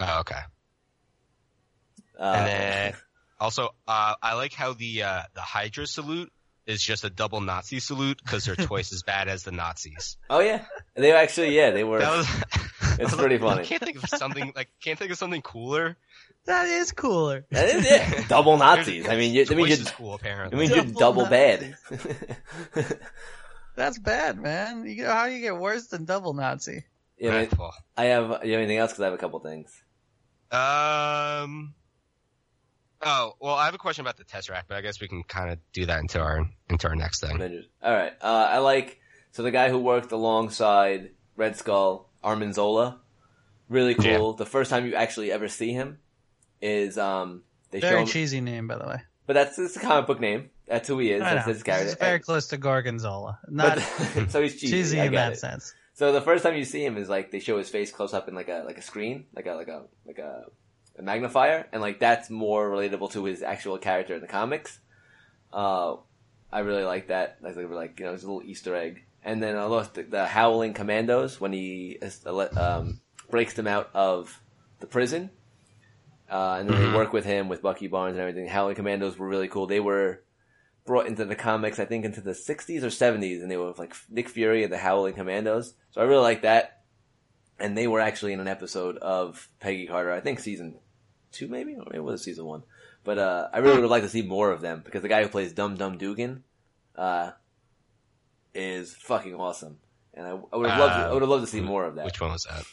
Oh, 0.00 0.20
okay. 0.20 0.40
Uh, 2.18 2.22
And 2.36 2.46
then 2.46 2.94
also, 3.38 3.68
uh, 3.86 4.14
I 4.20 4.34
like 4.34 4.52
how 4.52 4.72
the 4.72 5.02
uh, 5.04 5.22
the 5.34 5.40
Hydra 5.42 5.86
salute 5.86 6.32
is 6.68 6.82
just 6.82 7.02
a 7.02 7.10
double 7.10 7.40
Nazi 7.40 7.80
salute 7.80 8.20
because 8.22 8.44
they're 8.44 8.54
twice 8.54 8.92
as 8.92 9.02
bad 9.02 9.28
as 9.28 9.42
the 9.42 9.50
Nazis. 9.50 10.16
oh 10.30 10.40
yeah, 10.40 10.64
they 10.94 11.10
were 11.10 11.18
actually 11.18 11.56
yeah 11.56 11.70
they 11.70 11.84
were. 11.84 11.98
Was. 11.98 12.28
It's 13.00 13.14
pretty 13.14 13.38
funny. 13.38 13.60
I 13.60 13.64
can't 13.64 13.80
think 13.80 14.02
of 14.02 14.08
something 14.08 14.52
like 14.56 14.70
can't 14.82 14.98
think 14.98 15.12
of 15.12 15.18
something 15.18 15.40
cooler. 15.40 15.96
That 16.46 16.66
is 16.66 16.90
cooler. 16.90 17.46
That 17.50 17.68
is 17.68 17.86
it. 17.86 18.28
Double 18.28 18.56
Nazis. 18.56 19.08
I 19.08 19.16
mean, 19.16 19.34
you, 19.34 19.44
that 19.44 19.56
means 19.56 19.68
you're, 19.68 19.78
as 19.78 19.90
cool 19.92 20.12
I 20.12 20.14
apparently. 20.16 20.58
mean, 20.58 20.70
you're 20.70 20.84
Double 20.84 21.24
double 21.24 21.26
bad. 21.26 21.76
That's 23.76 23.98
bad, 24.00 24.40
man. 24.40 24.84
You, 24.84 25.04
know, 25.04 25.12
how 25.12 25.26
do 25.26 25.32
you 25.32 25.40
get 25.40 25.56
worse 25.56 25.86
than 25.86 26.06
double 26.06 26.34
Nazi? 26.34 26.84
yeah, 27.18 27.36
I, 27.36 27.40
mean, 27.42 27.50
I 27.96 28.04
have. 28.06 28.44
You 28.44 28.52
have 28.52 28.60
anything 28.60 28.78
else? 28.78 28.90
Because 28.90 29.02
I 29.02 29.04
have 29.04 29.14
a 29.14 29.18
couple 29.18 29.38
things. 29.38 29.80
Um. 30.50 31.74
Oh 33.02 33.34
well, 33.40 33.54
I 33.54 33.64
have 33.66 33.74
a 33.74 33.78
question 33.78 34.04
about 34.04 34.16
the 34.16 34.24
Tesseract, 34.24 34.64
but 34.68 34.76
I 34.76 34.80
guess 34.80 35.00
we 35.00 35.08
can 35.08 35.22
kind 35.22 35.50
of 35.50 35.58
do 35.72 35.86
that 35.86 36.00
into 36.00 36.20
our 36.20 36.48
into 36.68 36.88
our 36.88 36.96
next 36.96 37.20
thing. 37.20 37.62
All 37.82 37.92
right. 37.94 38.12
Uh, 38.20 38.48
I 38.50 38.58
like 38.58 38.98
so 39.30 39.42
the 39.42 39.50
guy 39.50 39.68
who 39.68 39.78
worked 39.78 40.10
alongside 40.12 41.10
Red 41.36 41.56
Skull, 41.56 42.10
Arnim 42.24 42.52
Zola, 42.52 43.00
really 43.68 43.94
cool. 43.94 44.32
The 44.32 44.46
first 44.46 44.70
time 44.70 44.86
you 44.86 44.94
actually 44.94 45.30
ever 45.30 45.48
see 45.48 45.72
him 45.72 45.98
is 46.60 46.98
um 46.98 47.42
they 47.70 47.80
show 47.80 47.88
Very 47.88 48.00
him, 48.02 48.06
cheesy 48.08 48.40
name, 48.40 48.66
by 48.66 48.78
the 48.78 48.86
way. 48.86 49.00
but 49.26 49.34
that's 49.34 49.58
it's 49.58 49.76
a 49.76 49.80
comic 49.80 50.06
book 50.06 50.20
name. 50.20 50.50
That's 50.66 50.86
who 50.88 50.98
he 50.98 51.12
is. 51.12 51.22
I 51.22 51.34
That's 51.34 51.46
know. 51.46 51.52
his 51.54 51.62
character. 51.62 51.86
It's 51.92 52.00
very 52.00 52.18
close 52.18 52.48
to 52.48 52.58
Gorgonzola. 52.58 53.38
Not 53.48 53.76
But- 53.76 54.30
so 54.30 54.42
he's 54.42 54.60
cheesy. 54.60 54.70
cheesy 54.76 54.98
in 54.98 55.12
that 55.12 55.32
it. 55.34 55.38
sense. 55.38 55.72
So 55.94 56.12
the 56.12 56.20
first 56.20 56.44
time 56.44 56.56
you 56.56 56.64
see 56.64 56.84
him 56.84 56.96
is 56.96 57.08
like 57.08 57.30
they 57.30 57.38
show 57.40 57.56
his 57.58 57.68
face 57.70 57.90
close 57.90 58.12
up 58.12 58.28
in 58.28 58.34
like 58.34 58.48
a 58.48 58.64
like 58.66 58.76
a 58.78 58.82
screen, 58.82 59.26
like 59.34 59.46
a 59.46 59.52
like 59.52 59.68
a 59.68 59.84
like 60.06 60.18
a, 60.18 60.44
a 60.46 60.57
magnifier, 61.02 61.66
and 61.72 61.80
like 61.80 62.00
that's 62.00 62.30
more 62.30 62.68
relatable 62.68 63.12
to 63.12 63.24
his 63.24 63.42
actual 63.42 63.78
character 63.78 64.14
in 64.14 64.20
the 64.20 64.26
comics. 64.26 64.78
Uh, 65.52 65.96
I 66.52 66.60
really 66.60 66.84
like 66.84 67.08
that. 67.08 67.38
Like, 67.42 67.56
like 67.56 68.00
you 68.00 68.06
know, 68.06 68.14
it's 68.14 68.22
a 68.22 68.26
little 68.26 68.42
Easter 68.42 68.74
egg. 68.74 69.04
And 69.22 69.42
then 69.42 69.56
I 69.56 69.64
love 69.64 69.92
the, 69.92 70.04
the 70.04 70.26
Howling 70.26 70.74
Commandos 70.74 71.40
when 71.40 71.52
he 71.52 71.98
um, 72.56 73.00
breaks 73.30 73.54
them 73.54 73.66
out 73.66 73.90
of 73.92 74.40
the 74.80 74.86
prison, 74.86 75.30
uh, 76.30 76.58
and 76.60 76.70
then 76.70 76.80
they 76.80 76.96
work 76.96 77.12
with 77.12 77.24
him 77.24 77.48
with 77.48 77.62
Bucky 77.62 77.88
Barnes 77.88 78.12
and 78.12 78.20
everything. 78.20 78.48
Howling 78.48 78.76
Commandos 78.76 79.18
were 79.18 79.26
really 79.26 79.48
cool. 79.48 79.66
They 79.66 79.80
were 79.80 80.22
brought 80.86 81.06
into 81.06 81.24
the 81.24 81.34
comics, 81.34 81.78
I 81.78 81.84
think, 81.84 82.04
into 82.04 82.20
the 82.20 82.30
60s 82.30 82.82
or 82.82 82.86
70s, 82.86 83.42
and 83.42 83.50
they 83.50 83.56
were 83.56 83.68
with, 83.68 83.78
like 83.78 83.94
Nick 84.08 84.28
Fury 84.28 84.62
and 84.62 84.72
the 84.72 84.78
Howling 84.78 85.14
Commandos. 85.14 85.74
So 85.90 86.00
I 86.00 86.04
really 86.04 86.22
like 86.22 86.42
that. 86.42 86.82
And 87.58 87.76
they 87.76 87.88
were 87.88 88.00
actually 88.00 88.32
in 88.32 88.40
an 88.40 88.48
episode 88.48 88.96
of 88.98 89.48
Peggy 89.58 89.86
Carter, 89.86 90.12
I 90.12 90.20
think 90.20 90.38
season 90.38 90.78
two, 91.32 91.48
maybe, 91.48 91.74
or 91.74 91.84
maybe 91.86 91.96
it 91.98 92.04
was 92.04 92.22
season 92.24 92.44
one. 92.44 92.62
But 93.04 93.18
uh, 93.18 93.48
I 93.52 93.58
really 93.58 93.74
would 93.76 93.82
have 93.82 93.90
liked 93.90 94.04
to 94.04 94.10
see 94.10 94.22
more 94.22 94.50
of 94.50 94.60
them 94.60 94.82
because 94.84 95.02
the 95.02 95.08
guy 95.08 95.22
who 95.22 95.28
plays 95.28 95.52
Dum 95.52 95.76
Dum 95.76 95.98
Dugan 95.98 96.44
uh, 96.96 97.30
is 98.54 98.94
fucking 98.94 99.34
awesome, 99.34 99.78
and 100.14 100.26
I, 100.26 100.30
I 100.30 100.56
would 100.56 100.68
have 100.68 100.78
loved. 100.80 100.94
To, 100.94 101.00
I 101.00 101.12
would 101.12 101.22
have 101.22 101.28
loved 101.28 101.44
to 101.44 101.50
see 101.50 101.60
more 101.60 101.84
of 101.84 101.94
that. 101.96 102.04
Which 102.04 102.20
one 102.20 102.32
was 102.32 102.44
that? 102.50 102.64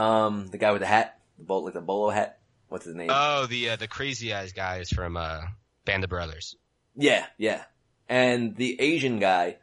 Um, 0.00 0.46
the 0.48 0.58
guy 0.58 0.72
with 0.72 0.80
the 0.80 0.86
hat, 0.86 1.18
the 1.38 1.44
bol- 1.44 1.64
like 1.64 1.74
the 1.74 1.80
bolo 1.80 2.10
hat. 2.10 2.38
What's 2.68 2.84
his 2.84 2.94
name? 2.94 3.08
Oh, 3.10 3.46
the 3.46 3.70
uh, 3.70 3.76
the 3.76 3.88
crazy 3.88 4.32
eyes 4.34 4.52
guys 4.52 4.90
from 4.90 5.16
uh, 5.16 5.40
Band 5.84 6.04
of 6.04 6.10
Brothers. 6.10 6.56
Yeah, 6.96 7.26
yeah. 7.38 7.62
And 8.08 8.56
the 8.56 8.80
Asian 8.80 9.18
guy, 9.20 9.56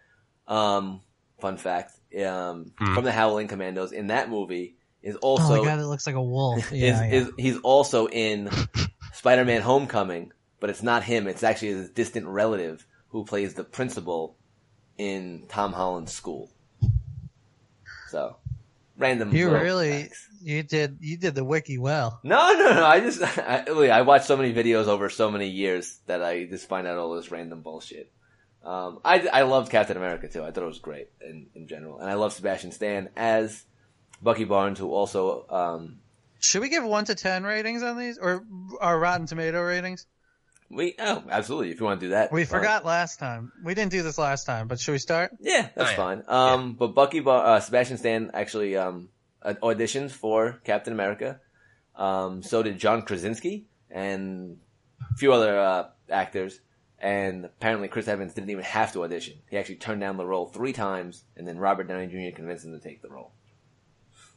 um, 0.48 1.02
fun 1.39 1.58
fact, 1.58 1.93
um, 2.26 2.72
Hmm. 2.78 2.96
from 2.96 3.04
the 3.04 3.12
Howling 3.12 3.48
Commandos 3.50 3.91
in 3.91 4.08
that 4.08 4.30
movie 4.30 4.77
is 5.08 5.15
oh, 5.15 5.38
also 5.38 5.56
the 5.56 5.63
guy 5.63 5.78
that 5.78 5.88
looks 5.88 6.06
like 6.06 6.17
a 6.17 6.22
wolf. 6.22 6.58
is, 6.72 6.72
Yeah, 6.74 7.02
yeah. 7.02 7.12
is 7.12 7.32
he's 7.38 7.58
also 7.60 8.08
in 8.08 8.50
Spider-Man: 9.13 9.62
Homecoming, 9.62 10.34
but 10.60 10.70
it's 10.70 10.84
not 10.84 11.02
him. 11.04 11.28
It's 11.28 11.43
actually 11.43 11.70
his 11.70 11.89
distant 11.89 12.28
relative 12.28 12.86
who 13.10 13.24
plays 13.24 13.54
the 13.54 13.63
principal 13.63 14.36
in 14.98 15.46
Tom 15.48 15.72
Holland's 15.72 16.12
school. 16.12 16.52
So, 18.10 18.36
random. 18.98 19.34
you 19.34 19.50
really 19.50 20.04
facts. 20.04 20.28
you 20.41 20.63
did 20.63 20.98
you 21.00 21.15
did 21.17 21.36
the 21.36 21.46
wiki 21.46 21.78
well. 21.78 22.20
No, 22.24 22.54
no, 22.54 22.74
no. 22.74 22.86
I 22.86 23.00
just 23.00 23.22
I, 23.38 23.63
I 23.65 24.02
watched 24.02 24.26
so 24.26 24.36
many 24.36 24.54
videos 24.54 24.88
over 24.88 25.10
so 25.10 25.32
many 25.32 25.48
years 25.48 26.00
that 26.08 26.22
I 26.22 26.46
just 26.46 26.67
find 26.67 26.86
out 26.86 26.98
all 26.98 27.15
this 27.15 27.32
random 27.32 27.62
bullshit. 27.62 28.12
Um, 28.62 29.00
I 29.06 29.26
I 29.28 29.41
loved 29.43 29.72
Captain 29.72 29.96
America 29.96 30.28
too. 30.28 30.43
I 30.43 30.52
thought 30.52 30.63
it 30.63 30.67
was 30.67 30.80
great 30.80 31.08
in 31.22 31.48
in 31.56 31.70
general, 31.70 32.00
and 32.00 32.10
I 32.10 32.15
love 32.15 32.34
Sebastian 32.34 32.74
Stan 32.74 33.10
as 33.15 33.63
Bucky 34.21 34.43
Barnes, 34.45 34.80
who 34.80 34.91
also 34.91 35.45
um 35.49 35.99
Should 36.39 36.62
we 36.62 36.69
give 36.69 36.84
one 36.84 37.06
to 37.06 37.15
ten 37.15 37.43
ratings 37.43 37.84
on 37.84 37.97
these, 37.97 38.17
or 38.17 38.43
our 38.82 38.97
Rotten 38.99 39.25
Tomato 39.27 39.62
ratings? 39.62 40.06
we 40.69 40.95
oh 40.99 41.23
absolutely 41.30 41.71
if 41.71 41.80
you 41.80 41.86
want 41.86 41.97
to 42.01 42.08
do 42.08 42.10
that 42.10 42.30
We 42.30 42.43
fine. 42.43 42.60
forgot 42.60 42.84
last 42.86 43.19
time. 43.19 43.51
We 43.63 43.73
didn't 43.73 43.91
do 43.91 44.03
this 44.03 44.17
last 44.17 44.45
time, 44.45 44.67
but 44.67 44.80
should 44.80 44.91
we 44.91 44.97
start? 44.97 45.32
Yeah, 45.39 45.69
that's 45.75 45.89
Oh, 45.89 45.91
yeah. 45.91 45.95
fine. 45.95 46.23
Um, 46.27 46.73
but 46.73 46.88
Bucky, 46.93 47.21
Bar- 47.21 47.45
uh, 47.45 47.60
Sebastian 47.62 47.97
Stan 47.97 48.32
actually 48.34 48.75
um 48.75 49.10
auditioned 49.45 50.12
for 50.12 50.60
Captain 50.65 50.91
America. 50.93 51.39
Um, 51.95 52.43
so 52.43 52.62
did 52.63 52.77
John 52.80 53.01
Krasinski 53.03 53.65
and 53.89 54.58
a 55.13 55.15
few 55.17 55.32
other 55.34 55.58
uh, 55.60 55.88
actors. 56.12 56.60
And 56.99 57.45
apparently, 57.45 57.88
Chris 57.88 58.08
Evans 58.08 58.34
didn't 58.34 58.49
even 58.49 58.63
have 58.63 58.91
to 58.93 59.03
audition. 59.03 59.36
He 59.51 59.58
actually 59.58 59.75
turned 59.75 60.01
down 60.01 60.17
the 60.17 60.25
role 60.25 60.47
three 60.47 60.73
times, 60.73 61.23
and 61.36 61.47
then 61.47 61.60
Robert 61.60 61.88
Downey 61.88 62.08
Jr. 62.08 62.36
convinced 62.36 62.65
him 62.65 62.71
to 62.73 62.80
take 62.80 63.03
the 63.03 63.10
role. 63.10 63.32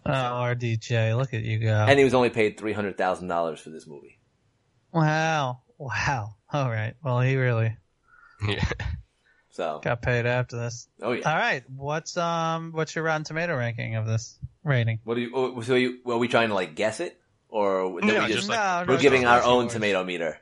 Oh, 0.06 0.10
RDJ, 0.12 1.16
look 1.16 1.34
at 1.34 1.42
you 1.42 1.58
go! 1.58 1.72
And 1.88 1.98
he 1.98 2.04
was 2.04 2.14
only 2.14 2.30
paid 2.30 2.56
three 2.58 2.72
hundred 2.72 2.96
thousand 2.96 3.28
dollars 3.28 3.60
for 3.60 3.70
this 3.70 3.86
movie. 3.86 4.18
wow, 4.92 5.60
wow. 5.78 6.34
All 6.52 6.68
right. 6.70 6.94
Well, 7.04 7.20
he 7.20 7.36
really 7.36 7.76
Yeah. 8.46 8.64
So, 9.50 9.80
got 9.84 10.00
paid 10.00 10.26
after 10.26 10.56
this. 10.56 10.88
oh 11.02 11.12
yeah. 11.12 11.30
All 11.30 11.36
right. 11.36 11.62
What's 11.76 12.16
um 12.16 12.72
what's 12.72 12.94
your 12.94 13.04
Rotten 13.04 13.24
Tomato 13.24 13.54
ranking 13.56 13.96
of 13.96 14.06
this 14.06 14.38
rating? 14.64 15.00
What 15.04 15.16
do 15.16 15.20
you? 15.20 15.30
oh, 15.34 15.60
So, 15.60 15.74
you, 15.74 15.98
are 16.06 16.16
we 16.18 16.28
trying 16.28 16.48
to 16.48 16.54
like 16.54 16.74
guess 16.74 17.00
it, 17.00 17.20
or 17.48 18.00
did 18.00 18.06
No, 18.06 18.14
we 18.20 18.26
just, 18.26 18.32
just 18.32 18.48
like- 18.48 18.58
no, 18.58 18.92
we're 18.92 18.96
no, 18.96 19.02
giving 19.02 19.26
our 19.26 19.42
own 19.42 19.64
yours. 19.64 19.72
tomato 19.74 20.02
meter? 20.04 20.38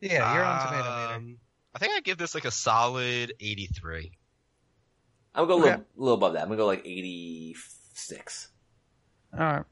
Yeah, 0.00 0.34
your 0.34 0.44
own 0.44 0.58
tomato 0.66 1.00
meter. 1.08 1.14
Um, 1.16 1.38
I 1.74 1.78
think 1.78 1.92
I 1.94 2.00
give 2.00 2.16
this 2.16 2.34
like 2.34 2.46
a 2.46 2.50
solid 2.50 3.34
83. 3.38 4.12
I'm 5.34 5.46
gonna 5.46 5.48
go 5.48 5.54
a 5.54 5.60
little, 5.62 5.74
Okay. 5.74 5.82
little 5.96 6.14
above 6.14 6.32
that. 6.34 6.42
I'm 6.42 6.48
gonna 6.48 6.56
go 6.58 6.66
like 6.66 6.82
eighty-six. 7.96 8.48
All 9.32 9.40
right. 9.40 9.64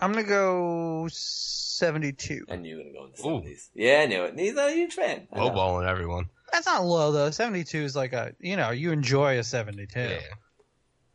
I'm 0.00 0.12
gonna 0.12 0.24
go 0.26 1.08
seventy-two. 1.10 2.44
And 2.48 2.64
you're 2.64 2.78
gonna 2.78 2.92
go 2.92 3.04
in 3.06 3.10
the 3.12 3.16
seventies. 3.18 3.70
Yeah, 3.74 4.00
I 4.02 4.06
knew 4.06 4.24
it. 4.24 4.38
He's 4.38 4.56
a 4.56 4.70
huge 4.72 4.94
fan. 4.94 5.26
I 5.32 5.36
know. 5.38 5.50
Lowballing 5.50 5.88
everyone. 5.88 6.28
That's 6.52 6.66
not 6.66 6.84
low 6.84 7.10
though. 7.12 7.30
Seventy-two 7.30 7.82
is 7.82 7.96
like 7.96 8.12
a 8.12 8.32
you 8.40 8.56
know 8.56 8.70
you 8.70 8.92
enjoy 8.92 9.38
a 9.38 9.44
seventy-two. 9.44 10.00
Yeah. 10.00 10.20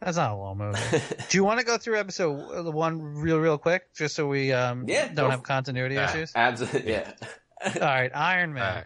That's 0.02 0.18
not 0.18 0.32
a 0.32 0.36
low 0.36 0.54
movie. 0.54 0.78
Do 1.30 1.38
you 1.38 1.46
want 1.46 1.62
to 1.62 1.66
go 1.66 1.78
through 1.78 1.98
episode 1.98 2.66
one 2.74 3.02
real 3.02 3.40
real 3.40 3.58
quick, 3.58 3.94
just 3.96 4.16
so 4.16 4.28
we 4.28 4.52
um 4.52 4.84
Yeah, 4.88 5.08
don't 5.14 5.32
have 5.32 5.44
continuity 5.44 5.96
issues? 5.96 6.34
Absolutely. 6.36 6.92
Yeah. 6.92 7.14
All 7.66 7.72
right, 7.80 8.12
Iron 8.14 8.54
Man. 8.54 8.64
Alright. 8.68 8.86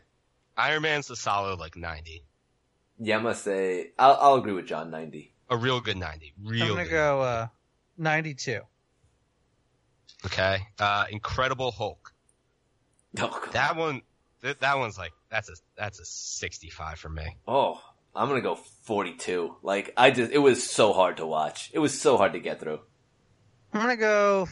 Iron 0.58 0.84
Man's 0.84 1.10
a 1.10 1.16
solid 1.16 1.60
like 1.60 1.76
90. 1.76 2.24
yeah, 3.00 3.18
I 3.18 3.22
must 3.22 3.44
say, 3.44 3.92
I'll, 3.98 4.18
I'll 4.22 4.36
agree 4.36 4.54
with 4.54 4.68
John. 4.68 4.92
Ninety. 4.92 5.34
A 5.50 5.58
real 5.58 5.80
good 5.82 5.98
90. 5.98 6.34
Real 6.44 6.64
I'm 6.64 6.70
gonna 6.70 6.90
go 6.90 7.22
uh, 7.22 7.48
ninety-two. 7.98 8.62
Okay. 10.26 10.60
Uh, 10.80 11.06
Incredible 11.10 11.72
Hulk. 11.72 12.14
Oh, 13.20 13.48
That 13.54 13.76
one, 13.78 14.02
th- 14.42 14.60
that 14.60 14.78
one's 14.78 14.98
like, 14.98 15.12
that's 15.30 15.50
a, 15.50 15.54
that's 15.78 16.00
a 16.00 16.06
65 16.06 17.00
for 17.00 17.10
me. 17.10 17.38
oh, 17.48 17.82
I'm 18.16 18.28
gonna 18.30 18.42
go 18.42 18.56
forty-two. 18.56 19.56
Like 19.62 19.94
I 19.96 20.10
just, 20.10 20.32
it 20.32 20.40
was 20.40 20.68
so 20.68 20.92
hard 20.92 21.18
to 21.18 21.26
watch. 21.28 21.70
It 21.74 21.78
was 21.80 22.00
so 22.00 22.18
hard 22.18 22.34
to 22.34 22.40
get 22.40 22.60
through. 22.60 22.80
I'm 23.74 23.82
gonna 23.82 23.96
go 23.96 24.48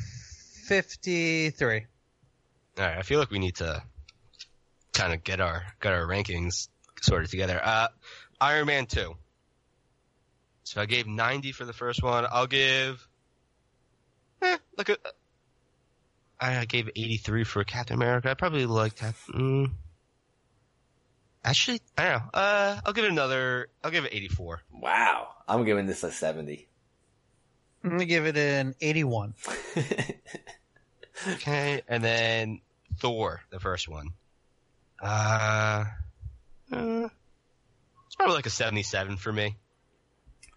fifty-three. 0.67 1.85
Alright. 2.79 2.97
I 2.97 3.01
feel 3.01 3.19
like 3.19 3.31
we 3.31 3.39
need 3.39 3.55
to 3.55 3.81
kind 4.93 5.13
of 5.13 5.23
get 5.23 5.41
our, 5.41 5.63
get 5.81 5.93
our 5.93 6.05
rankings 6.05 6.67
sorted 7.01 7.29
together. 7.31 7.59
Uh, 7.63 7.87
Iron 8.39 8.67
Man 8.67 8.85
2. 8.85 9.15
So 10.65 10.81
I 10.81 10.85
gave 10.85 11.07
90 11.07 11.53
for 11.53 11.63
the 11.63 11.71
first 11.71 12.03
one. 12.03 12.25
I'll 12.29 12.47
give, 12.47 13.07
eh, 14.41 14.57
look 14.77 14.89
at, 14.89 14.99
I 16.39 16.65
gave 16.65 16.89
83 16.93 17.45
for 17.45 17.63
Captain 17.63 17.95
America. 17.95 18.29
I 18.29 18.33
probably 18.33 18.65
like 18.65 18.95
that. 18.95 19.15
Mm, 19.29 19.71
actually, 21.45 21.81
I 21.97 22.03
don't 22.09 22.19
know. 22.19 22.29
Uh, 22.33 22.79
I'll 22.85 22.91
give 22.93 23.05
it 23.05 23.11
another, 23.11 23.69
I'll 23.83 23.91
give 23.91 24.03
it 24.03 24.13
84. 24.13 24.63
Wow. 24.73 25.29
I'm 25.47 25.63
giving 25.63 25.85
this 25.85 26.03
a 26.03 26.11
seventy. 26.11 26.67
I'm 27.83 27.91
gonna 27.91 28.05
give 28.05 28.25
it 28.25 28.35
an 28.35 28.73
eighty-one. 28.81 29.35
Okay, 31.27 31.81
and 31.87 32.03
then 32.03 32.59
Thor, 32.97 33.41
the 33.49 33.59
first 33.59 33.87
one. 33.87 34.09
Uh, 35.01 35.85
uh, 36.71 37.07
it's 38.05 38.15
probably 38.15 38.35
like 38.35 38.45
a 38.45 38.49
77 38.51 39.17
for 39.17 39.31
me. 39.31 39.55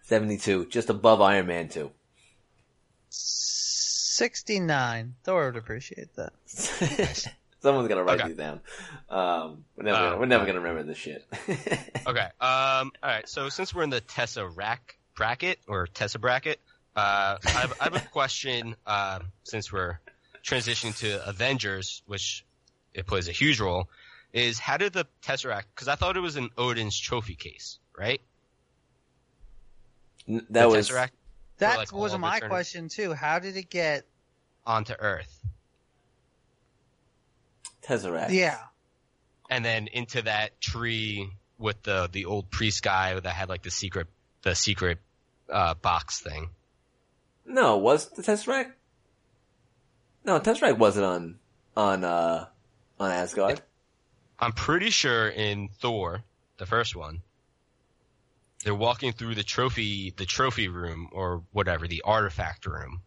72, 0.09 0.65
just 0.65 0.89
above 0.89 1.21
Iron 1.21 1.47
Man 1.47 1.69
2. 1.69 1.89
69. 3.09 5.15
Thor 5.23 5.45
would 5.45 5.55
appreciate 5.55 6.13
that. 6.15 6.33
Someone's 7.61 7.87
gonna 7.89 8.03
write 8.03 8.19
Okay. 8.19 8.29
these 8.29 8.37
down. 8.37 8.59
Um, 9.09 9.65
we're 9.75 9.83
never, 9.83 9.97
gonna, 9.97 10.15
Oh, 10.15 10.19
we're 10.19 10.25
never 10.25 10.43
okay. 10.43 10.51
gonna 10.53 10.61
remember 10.65 10.83
this 10.83 10.97
shit. 10.97 11.25
Okay, 12.07 12.27
um, 12.41 12.91
alright, 13.03 13.27
so 13.29 13.49
since 13.49 13.75
we're 13.75 13.83
in 13.83 13.91
the 13.91 14.01
Tesseract 14.01 14.95
bracket, 15.15 15.59
or 15.67 15.85
Tessa 15.85 16.17
bracket, 16.17 16.59
uh, 16.95 17.37
I 17.45 17.49
have, 17.49 17.73
I 17.79 17.83
have 17.83 17.95
a 17.95 17.99
question, 18.11 18.75
um, 18.87 19.31
since 19.43 19.71
we're 19.71 19.99
transitioning 20.43 20.97
to 20.99 21.27
Avengers, 21.27 22.01
which 22.07 22.43
it 22.95 23.05
plays 23.05 23.27
a 23.27 23.31
huge 23.31 23.59
role, 23.59 23.89
is 24.33 24.57
how 24.57 24.77
did 24.77 24.93
the 24.93 25.05
Tesseract, 25.21 25.65
because 25.75 25.87
I 25.87 25.93
thought 25.95 26.17
it 26.17 26.21
was 26.21 26.35
in 26.35 26.49
Odin's 26.57 26.97
trophy 26.97 27.35
case, 27.35 27.77
right? 27.97 28.21
N- 30.29 30.45
The 30.49 30.53
that 30.59 30.69
was 30.69 30.89
Tesseract 30.89 31.09
That 31.57 31.77
like, 31.77 31.91
was 31.91 32.17
my 32.17 32.37
eternity. 32.37 32.47
question 32.49 32.87
too. 32.89 33.13
How 33.13 33.39
did 33.39 33.57
it 33.57 33.69
get? 33.69 34.05
onto 34.65 34.93
Earth, 34.99 35.39
Tesseract. 37.83 38.31
Yeah. 38.31 38.57
and 39.49 39.63
then 39.65 39.87
into 39.87 40.21
that 40.23 40.59
tree 40.61 41.29
with 41.57 41.81
the, 41.83 42.07
the 42.11 42.25
old 42.25 42.49
priest 42.51 42.83
guy 42.83 43.19
that 43.19 43.25
had 43.33 43.49
like 43.49 43.63
the 43.63 43.71
secret, 43.71 44.07
the 44.43 44.53
secret, 44.55 44.99
uh, 45.49 45.73
box 45.73 46.19
thing. 46.21 46.49
No, 47.45 47.77
was 47.77 48.09
the 48.09 48.21
Tesseract? 48.21 48.71
No, 50.23 50.39
Tesseract 50.39 50.77
wasn't 50.77 51.05
on 51.05 51.39
on 51.75 52.03
uh 52.03 52.45
on 52.99 53.11
Asgard. 53.11 53.61
I'm 54.39 54.51
pretty 54.51 54.89
sure 54.91 55.27
in 55.27 55.69
Thor, 55.79 56.21
the 56.57 56.65
first 56.67 56.95
one, 56.95 57.23
they're 58.63 58.75
walking 58.75 59.13
through 59.13 59.35
the 59.35 59.43
trophy, 59.43 60.13
the 60.15 60.25
trophy 60.25 60.67
room 60.67 61.09
or 61.11 61.43
whatever, 61.51 61.87
the 61.87 62.01
artifact 62.05 62.65
room. 62.65 63.01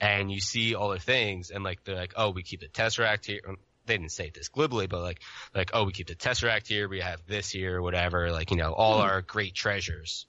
And 0.00 0.30
you 0.30 0.40
see 0.40 0.74
all 0.74 0.90
the 0.90 0.98
things 0.98 1.50
and 1.50 1.62
like, 1.62 1.84
they're 1.84 1.94
like, 1.96 2.14
oh, 2.16 2.30
we 2.30 2.42
keep 2.42 2.60
the 2.60 2.68
Tesseract 2.68 3.24
here. 3.26 3.40
They 3.86 3.96
didn't 3.96 4.12
say 4.12 4.30
this 4.34 4.48
glibly, 4.48 4.86
but 4.86 5.00
like, 5.00 5.20
like, 5.54 5.70
oh, 5.74 5.84
we 5.84 5.92
keep 5.92 6.08
the 6.08 6.14
Tesseract 6.14 6.66
here. 6.66 6.88
We 6.88 7.00
have 7.00 7.20
this 7.26 7.50
here, 7.50 7.80
whatever. 7.80 8.30
Like, 8.32 8.50
you 8.50 8.56
know, 8.56 8.72
all 8.72 8.96
Hmm. 8.98 9.02
our 9.08 9.22
great 9.22 9.54
treasures. 9.54 10.26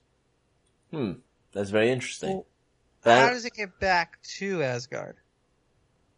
Hmm, 0.91 1.13
that's 1.52 1.69
very 1.72 1.89
interesting. 1.89 2.30
Well, 2.30 2.46
That- 3.04 3.28
How 3.28 3.34
does 3.34 3.46
it 3.46 3.54
get 3.54 3.80
back 3.80 4.22
to 4.38 4.63
Asgard? 4.63 5.17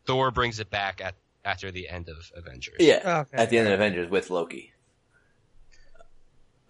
Thor 0.06 0.30
brings 0.32 0.60
it 0.60 0.70
back 0.70 1.02
at, 1.02 1.16
after 1.44 1.72
the 1.72 1.90
end 1.90 2.10
of 2.10 2.32
Avengers. 2.36 2.76
yeah, 2.80 3.22
Okay. 3.28 3.38
at 3.42 3.50
the 3.50 3.58
end 3.58 3.68
of 3.68 3.74
Avengers 3.74 4.10
with 4.10 4.30
Loki. 4.30 4.72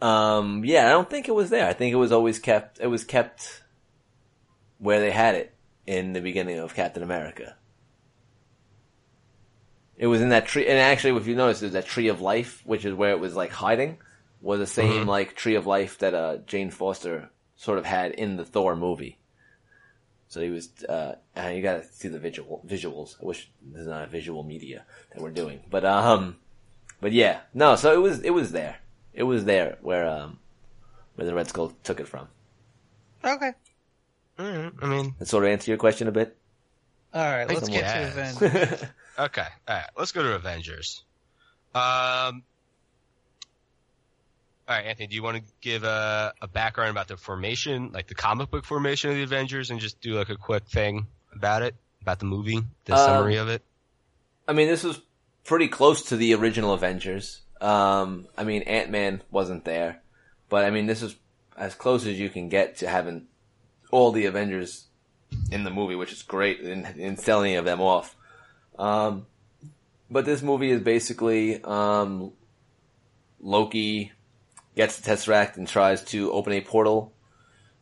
Um, 0.02 0.64
yeah, 0.66 0.88
I 0.88 0.90
don't 0.90 1.10
think 1.10 1.28
it 1.28 1.36
was 1.36 1.50
there. 1.50 1.68
I 1.68 1.74
think 1.74 1.94
it 1.94 1.98
was 1.98 2.12
always 2.12 2.40
kept. 2.40 2.80
It 2.80 2.88
was 2.88 3.04
kept 3.04 3.64
where 4.78 5.00
they 5.00 5.12
had 5.12 5.36
it 5.36 5.54
in 5.88 6.14
the 6.14 6.22
beginning 6.22 6.60
of 6.60 6.76
Captain 6.76 7.02
America. 7.04 7.56
It 9.98 10.08
was 10.08 10.20
in 10.22 10.30
that 10.30 10.46
tree, 10.48 10.68
and 10.68 10.78
actually, 10.78 11.18
if 11.18 11.28
you 11.28 11.36
notice, 11.36 11.62
there's 11.62 11.72
that 11.74 11.86
tree 11.86 12.10
of 12.10 12.20
life, 12.20 12.62
which 12.66 12.84
is 12.84 12.94
where 12.94 13.12
it 13.12 13.20
was 13.20 13.36
like 13.36 13.52
hiding, 13.52 13.98
was 14.42 14.60
the 14.60 14.68
same 14.68 15.06
Mhm. 15.06 15.08
like 15.08 15.36
tree 15.36 15.56
of 15.56 15.66
life 15.66 15.98
that 16.00 16.14
uh, 16.14 16.38
Jane 16.46 16.70
Foster 16.70 17.30
sort 17.56 17.78
of 17.78 17.86
had 17.86 18.12
in 18.12 18.36
the 18.36 18.44
Thor 18.46 18.76
movie. 18.76 19.18
So 20.28 20.42
he 20.42 20.50
was, 20.50 20.70
uh, 20.84 21.16
you 21.38 21.62
gotta 21.62 21.86
see 21.86 22.10
the 22.10 22.20
visual 22.20 22.62
visuals. 22.68 23.16
I 23.22 23.26
wish 23.26 23.50
this 23.62 23.82
is 23.82 23.88
not 23.88 24.04
a 24.04 24.08
visual 24.08 24.44
media 24.44 24.84
that 25.14 25.22
we're 25.22 25.32
doing, 25.32 25.62
but 25.70 25.86
um, 25.86 26.36
but 27.00 27.14
yeah, 27.14 27.42
no. 27.54 27.78
So 27.78 27.94
it 27.94 28.02
was, 28.02 28.20
it 28.20 28.32
was 28.32 28.52
there. 28.52 28.80
It 29.16 29.24
was 29.24 29.46
there 29.46 29.78
where 29.82 30.06
um, 30.08 30.38
where 31.16 31.26
the 31.26 31.34
Red 31.34 31.48
Skull 31.48 31.74
took 31.84 32.00
it 32.00 32.08
from. 32.08 32.28
Okay. 33.24 33.54
Alright, 34.40 34.74
I 34.82 34.86
mean, 34.88 35.16
That 35.18 35.28
sort 35.30 35.46
of 35.46 35.50
answer 35.50 35.72
your 35.72 35.78
question 35.78 36.08
a 36.08 36.12
bit. 36.12 36.36
All 37.14 37.24
right. 37.24 37.48
Let's 37.48 37.66
so. 37.68 37.72
get 37.72 37.92
to 37.94 38.08
Avengers. 38.08 38.84
Okay, 39.18 39.46
alright, 39.70 39.86
let's 39.98 40.12
go 40.12 40.24
to 40.24 40.36
Avengers. 40.36 41.02
Um, 41.74 42.44
alright, 44.68 44.86
Anthony, 44.88 45.08
do 45.08 45.16
you 45.16 45.24
want 45.24 45.38
to 45.38 45.44
give 45.62 45.86
a, 45.86 46.34
a 46.42 46.50
background 46.50 46.92
about 46.92 47.08
the 47.08 47.16
formation, 47.16 47.92
like 47.94 48.08
the 48.08 48.14
comic 48.16 48.52
book 48.52 48.66
formation 48.66 49.12
of 49.12 49.16
the 49.16 49.24
Avengers, 49.24 49.72
and 49.72 49.80
just 49.80 50.02
do 50.02 50.16
like 50.16 50.28
a 50.28 50.36
quick 50.36 50.68
thing 50.68 51.08
about 51.34 51.62
it, 51.62 51.76
about 52.02 52.20
the 52.20 52.26
movie, 52.26 52.60
the 52.84 52.94
Um, 52.94 53.00
summary 53.00 53.38
of 53.38 53.48
it? 53.48 53.62
I 54.50 54.52
mean, 54.52 54.68
this 54.68 54.84
was 54.84 55.00
pretty 55.46 55.70
close 55.70 56.10
to 56.10 56.18
the 56.18 56.34
original 56.34 56.74
Avengers. 56.74 57.40
Um, 57.62 58.28
I 58.38 58.44
mean, 58.44 58.64
Ant 58.64 58.90
Man 58.90 59.22
wasn't 59.32 59.66
there, 59.66 60.02
but 60.50 60.66
I 60.66 60.72
mean, 60.72 60.86
this 60.86 61.02
is 61.02 61.16
as 61.58 61.74
close 61.74 62.06
as 62.06 62.20
you 62.20 62.30
can 62.30 62.50
get 62.50 62.78
to 62.78 62.88
having 62.88 63.28
all 63.92 64.12
the 64.12 64.26
Avengers 64.26 64.88
in 65.52 65.64
the 65.64 65.70
movie, 65.70 65.96
which 65.96 66.12
is 66.12 66.22
great 66.22 66.60
in, 66.60 66.86
in 66.98 67.18
selling 67.18 67.56
of 67.56 67.66
them 67.66 67.82
off. 67.82 68.16
Um, 68.78 69.26
but 70.10 70.26
this 70.26 70.42
movie 70.42 70.72
is 70.72 70.82
basically 70.82 71.64
um, 71.64 72.34
Loki 73.40 74.12
gets 74.76 75.00
the 75.00 75.10
Tesseract 75.10 75.56
and 75.58 75.68
tries 75.68 76.04
to 76.06 76.32
open 76.32 76.54
a 76.54 76.62
portal 76.62 77.14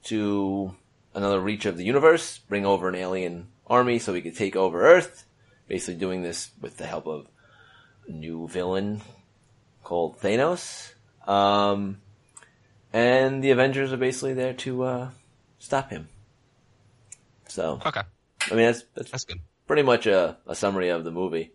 to 0.05 0.75
another 1.15 1.39
reach 1.39 1.65
of 1.65 1.77
the 1.77 1.83
universe, 1.83 2.37
bring 2.37 2.65
over 2.65 2.87
an 2.87 2.95
alien 2.95 3.47
army 3.65 3.97
so 3.97 4.13
he 4.13 4.21
could 4.21 4.37
take 4.37 4.55
over 4.55 4.85
Earth 4.85 5.25
basically 5.67 5.99
doing 5.99 6.21
this 6.21 6.51
with 6.61 6.77
the 6.77 6.85
help 6.85 7.07
of 7.07 7.27
a 8.07 8.11
new 8.11 8.47
villain 8.47 9.01
called 9.83 10.19
Thanos. 10.21 10.93
Um, 11.27 11.99
and 12.91 13.43
the 13.43 13.51
Avengers 13.51 13.91
are 13.93 13.97
basically 13.97 14.33
there 14.33 14.53
to 14.53 14.83
uh, 14.83 15.09
stop 15.59 15.89
him. 15.89 16.07
So, 17.47 17.79
Okay, 17.85 18.01
I 18.51 18.55
mean, 18.55 18.65
that's, 18.65 18.83
that's 18.95 19.11
that's 19.11 19.25
good. 19.25 19.39
pretty 19.67 19.83
much 19.83 20.07
a, 20.07 20.37
a 20.47 20.55
summary 20.55 20.89
of 20.89 21.03
the 21.03 21.11
movie. 21.11 21.51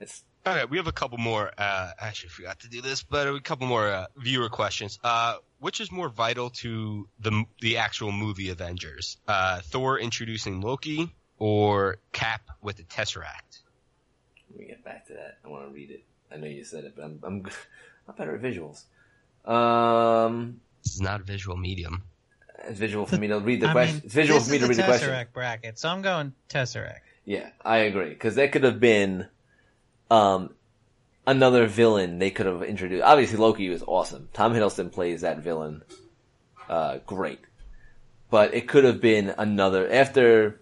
It's 0.00 0.22
Okay, 0.46 0.64
we 0.66 0.76
have 0.76 0.86
a 0.86 0.92
couple 0.92 1.18
more. 1.18 1.48
Uh, 1.58 1.90
I 2.00 2.06
actually 2.06 2.28
forgot 2.28 2.60
to 2.60 2.68
do 2.68 2.80
this, 2.80 3.02
but 3.02 3.26
a 3.26 3.40
couple 3.40 3.66
more 3.66 3.88
uh, 3.88 4.06
viewer 4.16 4.48
questions. 4.48 4.96
Uh, 5.02 5.36
which 5.58 5.80
is 5.80 5.90
more 5.90 6.08
vital 6.08 6.50
to 6.50 7.08
the 7.18 7.44
the 7.60 7.78
actual 7.78 8.12
movie 8.12 8.50
Avengers? 8.50 9.16
Uh, 9.26 9.60
Thor 9.64 9.98
introducing 9.98 10.60
Loki 10.60 11.12
or 11.38 11.96
Cap 12.12 12.42
with 12.62 12.76
the 12.76 12.84
Tesseract? 12.84 13.62
let 14.50 14.60
me 14.60 14.66
get 14.66 14.84
back 14.84 15.06
to 15.08 15.14
that. 15.14 15.38
I 15.44 15.48
want 15.48 15.66
to 15.68 15.74
read 15.74 15.90
it. 15.90 16.04
I 16.32 16.36
know 16.36 16.46
you 16.46 16.64
said 16.64 16.84
it, 16.84 16.94
but 16.96 17.04
I'm 17.04 17.20
I'm, 17.22 17.46
I'm 18.08 18.14
better 18.16 18.34
at 18.34 18.42
visuals. 18.42 18.84
Um, 19.50 20.60
This 20.82 20.94
is 20.94 21.00
not 21.00 21.20
a 21.20 21.24
visual 21.24 21.56
medium. 21.56 22.02
it's 22.68 22.78
visual 22.78 23.06
for 23.06 23.16
me 23.16 23.28
to 23.28 23.38
read 23.38 23.60
the 23.60 23.68
I 23.70 23.72
question. 23.72 23.96
mean, 23.96 24.02
it's 24.04 24.14
visual 24.14 24.40
for 24.40 24.50
me 24.50 24.58
to 24.58 24.66
read 24.66 24.76
the 24.76 24.82
the 24.82 24.88
question. 24.88 25.08
Tesseract 25.10 25.32
bracket, 25.32 25.78
so 25.78 25.88
I'm 25.88 26.02
going 26.02 26.32
Tesseract. 26.48 27.00
Yeah, 27.24 27.48
I 27.64 27.78
agree. 27.78 28.10
Because 28.10 28.36
that 28.36 28.52
could 28.52 28.62
have 28.64 28.78
been 28.80 29.26
um, 30.10 30.54
another 31.26 31.66
villain 31.66 32.18
they 32.18 32.30
could 32.30 32.46
have 32.46 32.62
introduced. 32.62 33.02
Obviously, 33.04 33.36
Loki 33.38 33.68
was 33.68 33.82
awesome. 33.86 34.28
Tom 34.32 34.52
Hiddleston 34.54 34.92
plays 34.92 35.22
that 35.22 35.38
villain 35.38 35.82
uh, 36.68 36.98
great. 37.06 37.40
But 38.30 38.54
it 38.54 38.68
could 38.68 38.84
have 38.84 39.00
been 39.00 39.34
another 39.38 39.90
after 39.90 40.60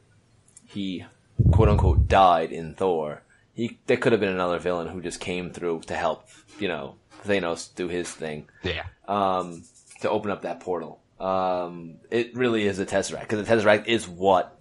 he 0.67 1.05
quote 1.53 1.69
unquote 1.71 2.09
died 2.09 2.53
in 2.53 2.75
Thor. 2.75 3.23
He 3.55 3.79
there 3.87 3.97
could 3.97 4.13
have 4.13 4.21
been 4.21 4.33
another 4.33 4.59
villain 4.59 4.89
who 4.89 5.01
just 5.01 5.21
came 5.21 5.51
through 5.53 5.81
to 5.87 5.95
help, 5.97 6.27
you 6.59 6.69
know, 6.69 6.97
Thanos 7.27 7.75
do 7.75 7.89
his 7.89 8.11
thing 8.11 8.49
Yeah. 8.63 8.83
um, 9.09 9.65
to 10.01 10.11
open 10.11 10.31
up 10.31 10.43
that 10.43 10.61
portal. 10.61 11.01
Um, 11.21 11.97
it 12.11 12.35
really 12.37 12.67
is 12.67 12.79
a 12.81 12.87
Tesseract 12.87 13.21
because 13.21 13.47
the 13.47 13.55
Tesseract 13.55 13.87
is 13.87 14.09
what 14.09 14.59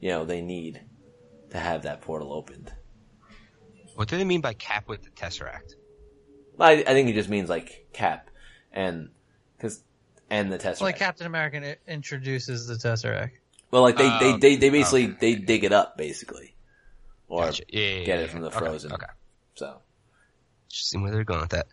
you 0.00 0.08
know 0.08 0.24
they 0.24 0.40
need 0.40 0.80
to 1.50 1.58
have 1.58 1.82
that 1.82 2.00
portal 2.00 2.32
opened. 2.32 2.72
What 3.94 4.08
do 4.08 4.16
they 4.16 4.24
mean 4.24 4.40
by 4.40 4.54
Cap 4.54 4.88
with 4.88 5.02
the 5.02 5.10
Tesseract? 5.10 5.74
I, 6.58 6.72
I 6.72 6.84
think 6.84 7.08
it 7.10 7.12
just 7.14 7.28
means 7.28 7.48
like 7.50 7.88
Cap 7.92 8.30
and 8.72 9.10
because 9.56 9.82
and 10.30 10.50
the 10.50 10.58
Tesseract. 10.58 10.80
Like 10.80 10.98
Captain 10.98 11.26
America 11.26 11.76
introduces 11.86 12.66
the 12.66 12.74
Tesseract. 12.74 13.32
well, 13.70 13.82
like 13.82 13.96
they, 13.98 14.08
they, 14.08 14.32
Oh, 14.32 14.38
they, 14.38 14.56
they 14.56 14.70
basically 14.70 15.08
okay. 15.08 15.16
they 15.20 15.34
dig 15.34 15.64
it 15.64 15.72
up 15.72 15.98
basically, 15.98 16.54
or 17.32 17.46
Gotcha. 17.46 17.62
Yeah, 17.68 17.80
yeah, 17.80 18.04
get 18.04 18.18
yeah, 18.18 18.24
it 18.26 18.30
from 18.30 18.42
the 18.42 18.50
frozen. 18.50 18.92
Okay. 18.92 19.06
so. 19.54 19.78
Just 20.68 20.90
seeing 20.90 21.02
where 21.02 21.10
they're 21.12 21.24
going 21.24 21.40
with 21.40 21.50
that. 21.50 21.66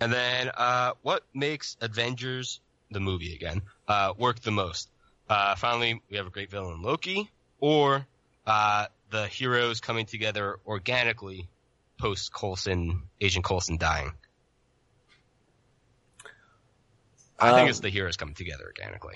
And 0.00 0.12
then, 0.12 0.50
uh, 0.54 0.92
what 1.02 1.22
makes 1.32 1.76
Avengers, 1.80 2.60
the 2.90 2.98
movie 2.98 3.32
again, 3.34 3.62
uh, 3.86 4.14
work 4.18 4.40
the 4.40 4.50
most? 4.50 4.90
Uh, 5.28 5.54
finally, 5.54 6.02
we 6.10 6.16
have 6.16 6.26
a 6.26 6.30
great 6.30 6.50
villain, 6.50 6.82
Loki, 6.82 7.30
or, 7.60 8.04
uh, 8.46 8.86
the 9.10 9.28
heroes 9.28 9.80
coming 9.80 10.06
together 10.06 10.58
organically 10.66 11.48
post 11.98 12.32
Coulson, 12.32 13.02
Agent 13.20 13.44
Coulson 13.44 13.76
dying. 13.78 14.12
I 17.38 17.50
Um, 17.50 17.54
think 17.56 17.70
it's 17.70 17.80
the 17.80 17.90
heroes 17.90 18.16
coming 18.16 18.34
together 18.34 18.64
organically. 18.64 19.14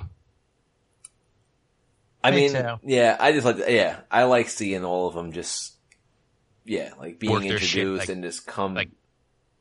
I 2.22 2.30
Me 2.30 2.36
mean, 2.36 2.52
too. 2.52 2.78
yeah, 2.84 3.16
I 3.18 3.32
just 3.32 3.44
like, 3.46 3.56
yeah, 3.68 4.00
I 4.10 4.24
like 4.24 4.48
seeing 4.50 4.84
all 4.84 5.08
of 5.08 5.14
them 5.14 5.32
just, 5.32 5.72
yeah, 6.64 6.92
like 6.98 7.18
being 7.18 7.32
Work 7.32 7.42
their 7.42 7.58
shit, 7.58 7.78
introduced 7.82 8.00
like- 8.00 8.08
and 8.08 8.22
just 8.24 8.46
come, 8.46 8.74
like- 8.74 8.90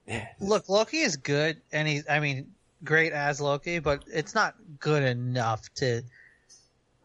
yeah, 0.08 0.28
Look, 0.40 0.70
Loki 0.70 1.00
is 1.00 1.18
good, 1.18 1.62
and 1.72 1.88
he's, 1.88 2.04
I 2.10 2.20
mean, 2.20 2.52
great 2.84 3.14
as 3.14 3.40
Loki, 3.40 3.80
but 3.80 4.04
it's 4.08 4.34
not 4.34 4.56
good 4.80 5.04
enough 5.04 5.62
to 5.76 6.02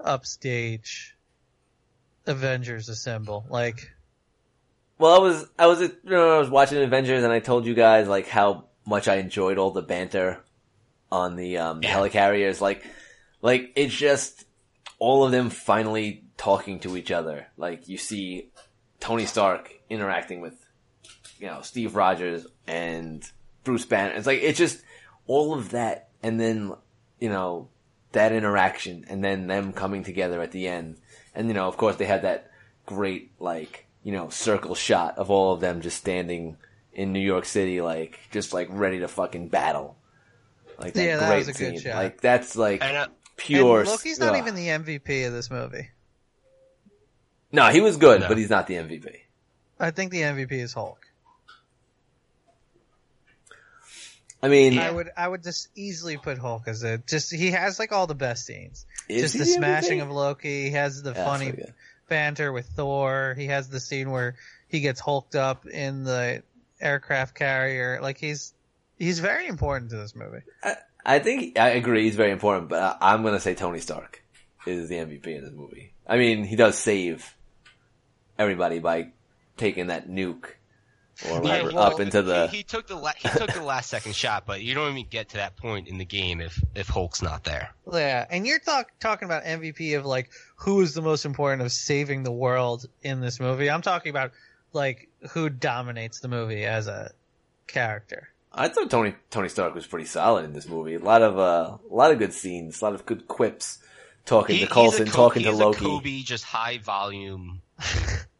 upstage 0.00 1.14
Avengers 2.26 2.88
Assemble. 2.88 3.44
Like, 3.48 3.92
Well, 4.98 5.14
I 5.14 5.18
was 5.18 5.46
I 5.59 5.66
was 5.66 5.80
you 5.80 5.92
know 6.04 6.37
I 6.37 6.38
was 6.38 6.48
watching 6.50 6.83
Avengers 6.83 7.24
and 7.24 7.33
I 7.33 7.40
told 7.40 7.66
you 7.66 7.74
guys 7.74 8.09
like 8.09 8.28
how 8.28 8.64
much 8.87 9.09
I 9.09 9.16
enjoyed 9.16 9.59
all 9.59 9.70
the 9.70 9.83
banter 9.83 10.40
on 11.11 11.37
the 11.37 11.59
um 11.59 11.80
the 11.80 11.88
Yeah. 11.88 11.96
helicarriers 11.98 12.61
like 12.61 12.85
like 13.42 13.72
it's 13.76 13.94
just 13.94 14.44
all 14.98 15.24
of 15.24 15.33
them 15.33 15.50
finally 15.50 16.24
talking 16.37 16.80
to 16.80 16.96
each 16.96 17.11
other. 17.11 17.46
Like 17.57 17.88
you 17.88 17.98
see 17.98 18.48
Tony 19.00 19.26
Stark 19.26 19.73
interacting 19.90 20.40
with 20.40 20.54
you 21.38 21.46
know 21.46 21.60
Steve 21.62 21.94
Rogers 21.96 22.46
and 22.66 23.22
Bruce 23.64 23.84
Banner. 23.84 24.14
It's 24.14 24.26
like 24.26 24.42
it's 24.42 24.58
just 24.58 24.82
all 25.26 25.54
of 25.54 25.70
that 25.70 26.08
and 26.22 26.38
then 26.40 26.72
you 27.20 27.28
know 27.28 27.68
that 28.12 28.32
interaction 28.32 29.04
and 29.08 29.24
then 29.24 29.46
them 29.48 29.72
coming 29.72 30.04
together 30.04 30.40
at 30.40 30.52
the 30.52 30.68
end. 30.68 30.96
And 31.34 31.48
you 31.48 31.54
know, 31.54 31.66
of 31.66 31.76
course 31.76 31.96
they 31.96 32.04
had 32.04 32.22
that 32.22 32.50
great 32.86 33.32
like, 33.40 33.86
you 34.02 34.12
know, 34.12 34.28
circle 34.28 34.74
shot 34.74 35.18
of 35.18 35.30
all 35.30 35.52
of 35.52 35.60
them 35.60 35.80
just 35.80 35.96
standing 35.98 36.56
in 36.92 37.12
New 37.12 37.20
York 37.20 37.44
City 37.44 37.80
like 37.80 38.20
just 38.30 38.52
like 38.54 38.68
ready 38.70 39.00
to 39.00 39.08
fucking 39.08 39.48
battle. 39.48 39.96
Like 40.78 40.94
that 40.94 41.04
Yeah, 41.04 41.16
that 41.18 41.28
great 41.28 41.38
was 41.38 41.48
a 41.48 41.52
good 41.52 41.70
scene. 41.72 41.80
shot. 41.80 41.96
Like 41.96 42.20
that's 42.20 42.54
like 42.56 42.82
And, 42.84 42.96
uh, 42.96 43.08
pure 43.36 43.80
and 43.80 43.88
Loki's 43.88 44.20
not 44.20 44.36
even 44.36 44.54
the 44.54 44.68
MVP 44.68 45.26
of 45.26 45.32
this 45.32 45.50
movie. 45.50 45.88
No, 47.52 47.68
he 47.70 47.80
was 47.80 47.96
good, 47.96 48.20
No. 48.22 48.28
but 48.28 48.36
he's 48.38 48.50
not 48.50 48.66
the 48.66 48.74
MVP. 48.74 49.16
I 49.84 49.90
think 49.90 50.12
the 50.12 50.22
MVP 50.22 50.52
is 50.52 50.72
Hulk. 50.72 50.98
I 54.42 54.48
mean, 54.48 54.78
I 54.78 54.90
would 54.90 55.10
I 55.16 55.28
would 55.28 55.42
just 55.42 55.68
easily 55.74 56.16
put 56.16 56.38
Hulk 56.38 56.68
as 56.68 56.82
a 56.82 56.98
just 56.98 57.32
he 57.32 57.50
has 57.50 57.78
like 57.78 57.92
all 57.92 58.06
the 58.06 58.14
best 58.14 58.46
scenes. 58.46 58.86
just 59.08 59.34
he 59.34 59.38
the 59.38 59.44
MVP? 59.44 59.54
smashing 59.56 60.00
of 60.00 60.10
Loki. 60.10 60.64
He 60.64 60.70
has 60.70 61.02
the 61.02 61.12
Yeah, 61.12 61.24
funny 61.24 61.52
so 61.52 61.72
banter 62.08 62.52
with 62.52 62.66
Thor. 62.66 63.34
He 63.36 63.46
has 63.46 63.68
the 63.68 63.80
scene 63.80 64.10
where 64.10 64.36
he 64.68 64.80
gets 64.80 65.00
hulked 65.00 65.34
up 65.34 65.66
in 65.66 66.04
the 66.04 66.42
aircraft 66.80 67.34
carrier. 67.34 68.00
Like 68.00 68.18
he's 68.18 68.54
he's 68.98 69.18
very 69.18 69.46
important 69.46 69.90
to 69.90 69.96
this 69.96 70.14
movie. 70.14 70.42
I 71.04 71.18
think 71.18 71.58
I 71.58 71.70
agree. 71.70 72.04
He's 72.04 72.16
very 72.16 72.30
important, 72.30 72.68
but 72.70 72.82
I, 72.82 73.12
I'm 73.12 73.22
going 73.22 73.34
to 73.34 73.40
say 73.40 73.54
Tony 73.54 73.80
Stark 73.80 74.22
is 74.66 74.88
the 74.88 74.96
MVP 74.96 75.26
in 75.26 75.44
this 75.44 75.52
movie. 75.52 75.92
I 76.06 76.16
mean, 76.16 76.44
he 76.44 76.56
does 76.56 76.78
save 76.78 77.34
everybody 78.38 78.78
by 78.78 79.08
taking 79.56 79.88
that 79.88 80.08
nuke 80.08 80.46
or 81.30 81.40
whatever 81.40 81.68
well, 81.72 81.78
up 81.92 82.00
into 82.00 82.22
the. 82.22 82.48
he, 82.48 82.58
he 82.58 82.62
took 82.62 82.86
the 82.88 82.96
la- 82.96 83.12
he 83.16 83.28
took 83.28 83.52
the 83.52 83.62
last 83.62 83.88
second 83.88 84.14
shot, 84.14 84.44
but 84.46 84.62
you 84.62 84.74
don't 84.74 84.90
even 84.92 85.06
get 85.08 85.28
to 85.30 85.36
that 85.36 85.56
point 85.56 85.86
in 85.88 85.98
the 85.98 86.04
game 86.04 86.40
if 86.40 86.60
if 86.74 86.88
Hulk's 86.88 87.22
not 87.22 87.44
there. 87.44 87.72
Yeah, 87.92 88.26
and 88.28 88.46
you're 88.46 88.58
talk, 88.58 88.90
talking 89.00 89.26
about 89.26 89.44
MVP 89.44 89.96
of 89.96 90.04
like 90.04 90.30
who 90.56 90.80
is 90.80 90.94
the 90.94 91.02
most 91.02 91.24
important 91.24 91.62
of 91.62 91.70
saving 91.70 92.22
the 92.24 92.32
world 92.32 92.86
in 93.02 93.20
this 93.20 93.38
movie. 93.38 93.70
I'm 93.70 93.82
talking 93.82 94.10
about 94.10 94.32
like 94.72 95.08
who 95.30 95.48
dominates 95.48 96.20
the 96.20 96.28
movie 96.28 96.64
as 96.64 96.88
a 96.88 97.12
character. 97.66 98.28
I 98.52 98.68
thought 98.68 98.90
Tony 98.90 99.14
Tony 99.30 99.48
Stark 99.48 99.74
was 99.74 99.86
pretty 99.86 100.06
solid 100.06 100.44
in 100.44 100.52
this 100.52 100.68
movie. 100.68 100.94
A 100.94 100.98
lot 101.00 101.22
of 101.22 101.38
uh, 101.38 101.76
a 101.90 101.94
lot 101.94 102.10
of 102.10 102.18
good 102.18 102.32
scenes, 102.32 102.80
a 102.82 102.84
lot 102.84 102.94
of 102.94 103.06
good 103.06 103.28
quips. 103.28 103.78
Talking 104.26 104.56
He- 104.56 104.60
to 104.60 104.66
he's 104.66 104.70
a 104.70 104.74
Coulson, 104.74 105.06
Co- 105.06 105.28
talking 105.28 105.42
to 105.42 105.52
Loki. 105.52 105.84
A 105.84 105.88
Kobe, 105.88 106.22
just 106.22 106.44
high 106.44 106.78
volume. 106.78 107.60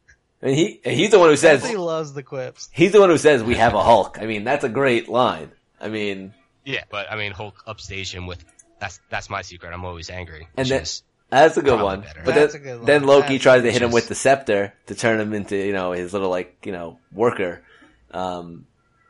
And 0.45 0.55
he 0.55 0.81
he's 0.85 1.11
the 1.11 1.19
one 1.19 1.31
who 1.31 1.37
says 1.37 1.67
He 1.69 1.77
loves 1.77 2.13
the 2.13 2.23
quips. 2.23 2.69
he's 2.73 2.93
the 2.93 3.01
one 3.01 3.09
who 3.11 3.19
says 3.19 3.43
we 3.43 3.55
have 3.57 3.75
a 3.75 3.83
Hulk. 3.83 4.19
I 4.21 4.27
mean, 4.27 4.45
that's 4.45 4.63
a 4.63 4.69
great 4.69 5.09
line. 5.09 5.51
I 5.81 5.89
mean, 5.89 6.35
Yeah, 6.65 6.85
but 6.91 7.11
I 7.11 7.17
mean 7.17 7.33
Hulk 7.33 7.63
upstage 7.67 8.15
him 8.15 8.27
with 8.27 8.45
that's 8.79 9.01
that's 9.09 9.29
my 9.31 9.41
secret. 9.43 9.73
I'm 9.73 9.85
always 9.85 10.11
angry. 10.11 10.47
And 10.57 10.69
then- 10.69 10.85
That's 11.31 11.57
a 11.57 11.63
good 11.63 11.81
one. 11.81 12.03
better. 12.03 12.21
But 12.25 12.35
That's 12.35 12.53
then, 12.53 12.63
a 12.63 12.65
good 12.65 12.87
then 12.87 13.05
Loki 13.05 13.29
That's 13.35 13.43
tries 13.43 13.63
to 13.63 13.73
hit 13.73 13.83
him 13.83 13.91
with 13.91 14.07
the 14.09 14.15
scepter 14.15 14.75
to 14.87 14.95
turn 14.95 15.19
him 15.19 15.33
into, 15.33 15.57
you 15.57 15.73
know, 15.73 15.91
his 15.93 16.13
little 16.13 16.29
like, 16.31 16.65
you 16.67 16.73
know, 16.73 16.99
worker. 17.11 17.65
Um, 18.11 18.67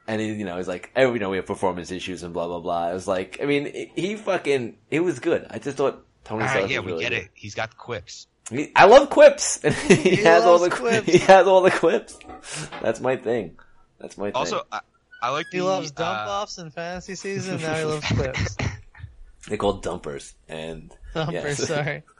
and 0.06 0.20
he, 0.20 0.32
you 0.32 0.44
know, 0.44 0.56
he's 0.56 0.68
like, 0.68 0.90
oh, 0.96 1.12
you 1.14 1.18
know, 1.18 1.30
we 1.30 1.36
have 1.36 1.46
performance 1.46 1.90
issues 1.90 2.22
and 2.22 2.32
blah 2.32 2.46
blah 2.46 2.60
blah. 2.60 2.90
It 2.90 2.94
was 2.94 3.08
like, 3.08 3.38
I 3.42 3.46
mean, 3.46 3.66
he- 3.66 3.90
he 3.96 4.16
fucking, 4.16 4.76
it 4.90 5.00
was 5.00 5.18
good. 5.18 5.46
I 5.50 5.58
just 5.58 5.76
thought 5.76 6.04
Tony 6.24 6.42
all 6.42 6.48
Stark 6.48 6.62
right, 6.62 6.70
yeah, 6.70 6.78
was 6.78 6.86
we 6.86 6.92
really 6.92 7.04
get 7.04 7.10
good. 7.10 7.22
it. 7.24 7.30
He's 7.34 7.54
got 7.56 7.70
the 7.70 7.76
quips. 7.76 8.26
He- 8.50 8.72
I 8.76 8.84
love 8.86 9.10
quips. 9.10 9.60
He, 9.88 9.94
He 9.94 10.16
has 10.16 10.44
all 10.44 10.58
the 10.58 10.70
quips. 10.70 11.06
He 11.06 11.18
has 11.18 11.46
all 11.46 11.62
the 11.62 11.70
quips. 11.70 12.18
That's 12.82 13.00
my 13.00 13.16
thing. 13.16 13.56
That's 13.98 14.18
my 14.18 14.26
thing. 14.26 14.34
Also, 14.36 14.62
I, 14.70 14.80
I 15.22 15.30
like 15.30 15.46
He 15.50 15.58
the, 15.58 15.64
loves 15.64 15.90
dump 15.92 16.28
uh, 16.28 16.42
offs 16.42 16.58
in 16.58 16.70
fantasy 16.70 17.14
season. 17.14 17.60
Now 17.62 17.74
he 17.76 17.84
loves 17.94 18.06
quips. 18.06 18.56
they're 19.48 19.56
called 19.56 19.82
dumpers. 19.82 20.34
And 20.48 20.94
Dumpers, 21.14 21.58
Yes. 21.58 21.68
sorry. 21.68 22.02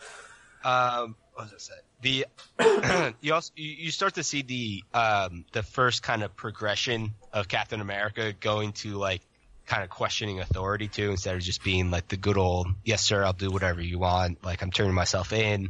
Um, 0.65 1.15
what 1.35 1.53
was 1.53 1.53
I 1.53 1.59
say? 1.59 2.27
The 2.59 3.13
you 3.21 3.35
also 3.35 3.53
you 3.55 3.69
you 3.71 3.91
start 3.91 4.15
to 4.15 4.23
see 4.23 4.41
the 4.41 4.83
um 4.99 5.45
the 5.53 5.63
first 5.63 6.03
kind 6.03 6.23
of 6.23 6.35
progression 6.35 7.13
of 7.35 7.49
Captain 7.49 7.83
America 7.83 8.33
going 8.33 8.73
to 8.73 8.95
like 8.97 9.21
kind 9.67 9.83
of 9.85 9.91
questioning 9.91 10.41
authority 10.41 10.89
too 10.89 11.11
instead 11.11 11.35
of 11.35 11.43
just 11.43 11.63
being 11.63 11.91
like 11.91 12.09
the 12.09 12.17
good 12.17 12.39
old 12.39 12.69
yes 12.83 13.03
sir 13.03 13.23
I'll 13.23 13.35
do 13.35 13.51
whatever 13.51 13.83
you 13.83 13.99
want 13.99 14.43
like 14.43 14.63
I'm 14.63 14.71
turning 14.71 14.95
myself 14.95 15.35
in 15.35 15.69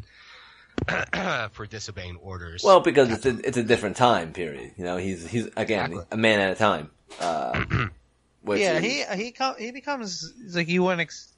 for 1.53 1.67
disobeying 1.67 2.17
orders. 2.17 2.63
Well, 2.65 2.81
because 2.81 3.11
it's 3.11 3.27
a, 3.27 3.39
it's 3.47 3.57
a 3.57 3.63
different 3.63 3.97
time 3.97 4.33
period. 4.33 4.73
You 4.77 4.85
know, 4.85 4.97
he's 4.97 5.27
he's 5.27 5.47
again 5.57 5.93
Exactly. 5.93 6.05
a 6.11 6.17
man 6.17 6.41
at 6.41 6.53
a 6.53 6.55
time. 6.57 6.91
Uh, 7.21 7.65
which 8.43 8.61
yeah, 8.61 8.79
is- 8.79 8.83
he 9.17 9.25
he 9.25 9.31
com- 9.33 9.55
he 9.59 9.71
becomes 9.71 10.33
like 10.53 10.69
you 10.69 10.83
wouldn't. 10.83 11.03
Ex- 11.03 11.31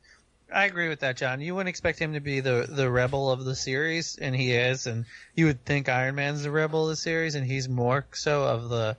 I 0.52 0.64
agree 0.64 0.88
with 0.88 1.00
that, 1.00 1.16
John. 1.16 1.40
You 1.40 1.54
wouldn't 1.54 1.68
expect 1.68 1.98
him 1.98 2.14
to 2.14 2.20
be 2.20 2.40
the 2.40 2.66
the 2.68 2.88
rebel 2.90 3.30
of 3.30 3.44
the 3.44 3.54
series, 3.56 4.16
and 4.16 4.34
he 4.34 4.52
is. 4.52 4.86
And 4.86 5.04
you 5.34 5.46
would 5.46 5.64
think 5.64 5.88
Iron 5.88 6.14
Man's 6.14 6.44
the 6.44 6.50
rebel 6.50 6.84
of 6.84 6.88
the 6.90 6.96
series, 6.96 7.34
and 7.34 7.44
he's 7.46 7.68
more 7.68 8.06
so 8.14 8.44
of 8.44 8.68
the 8.70 8.96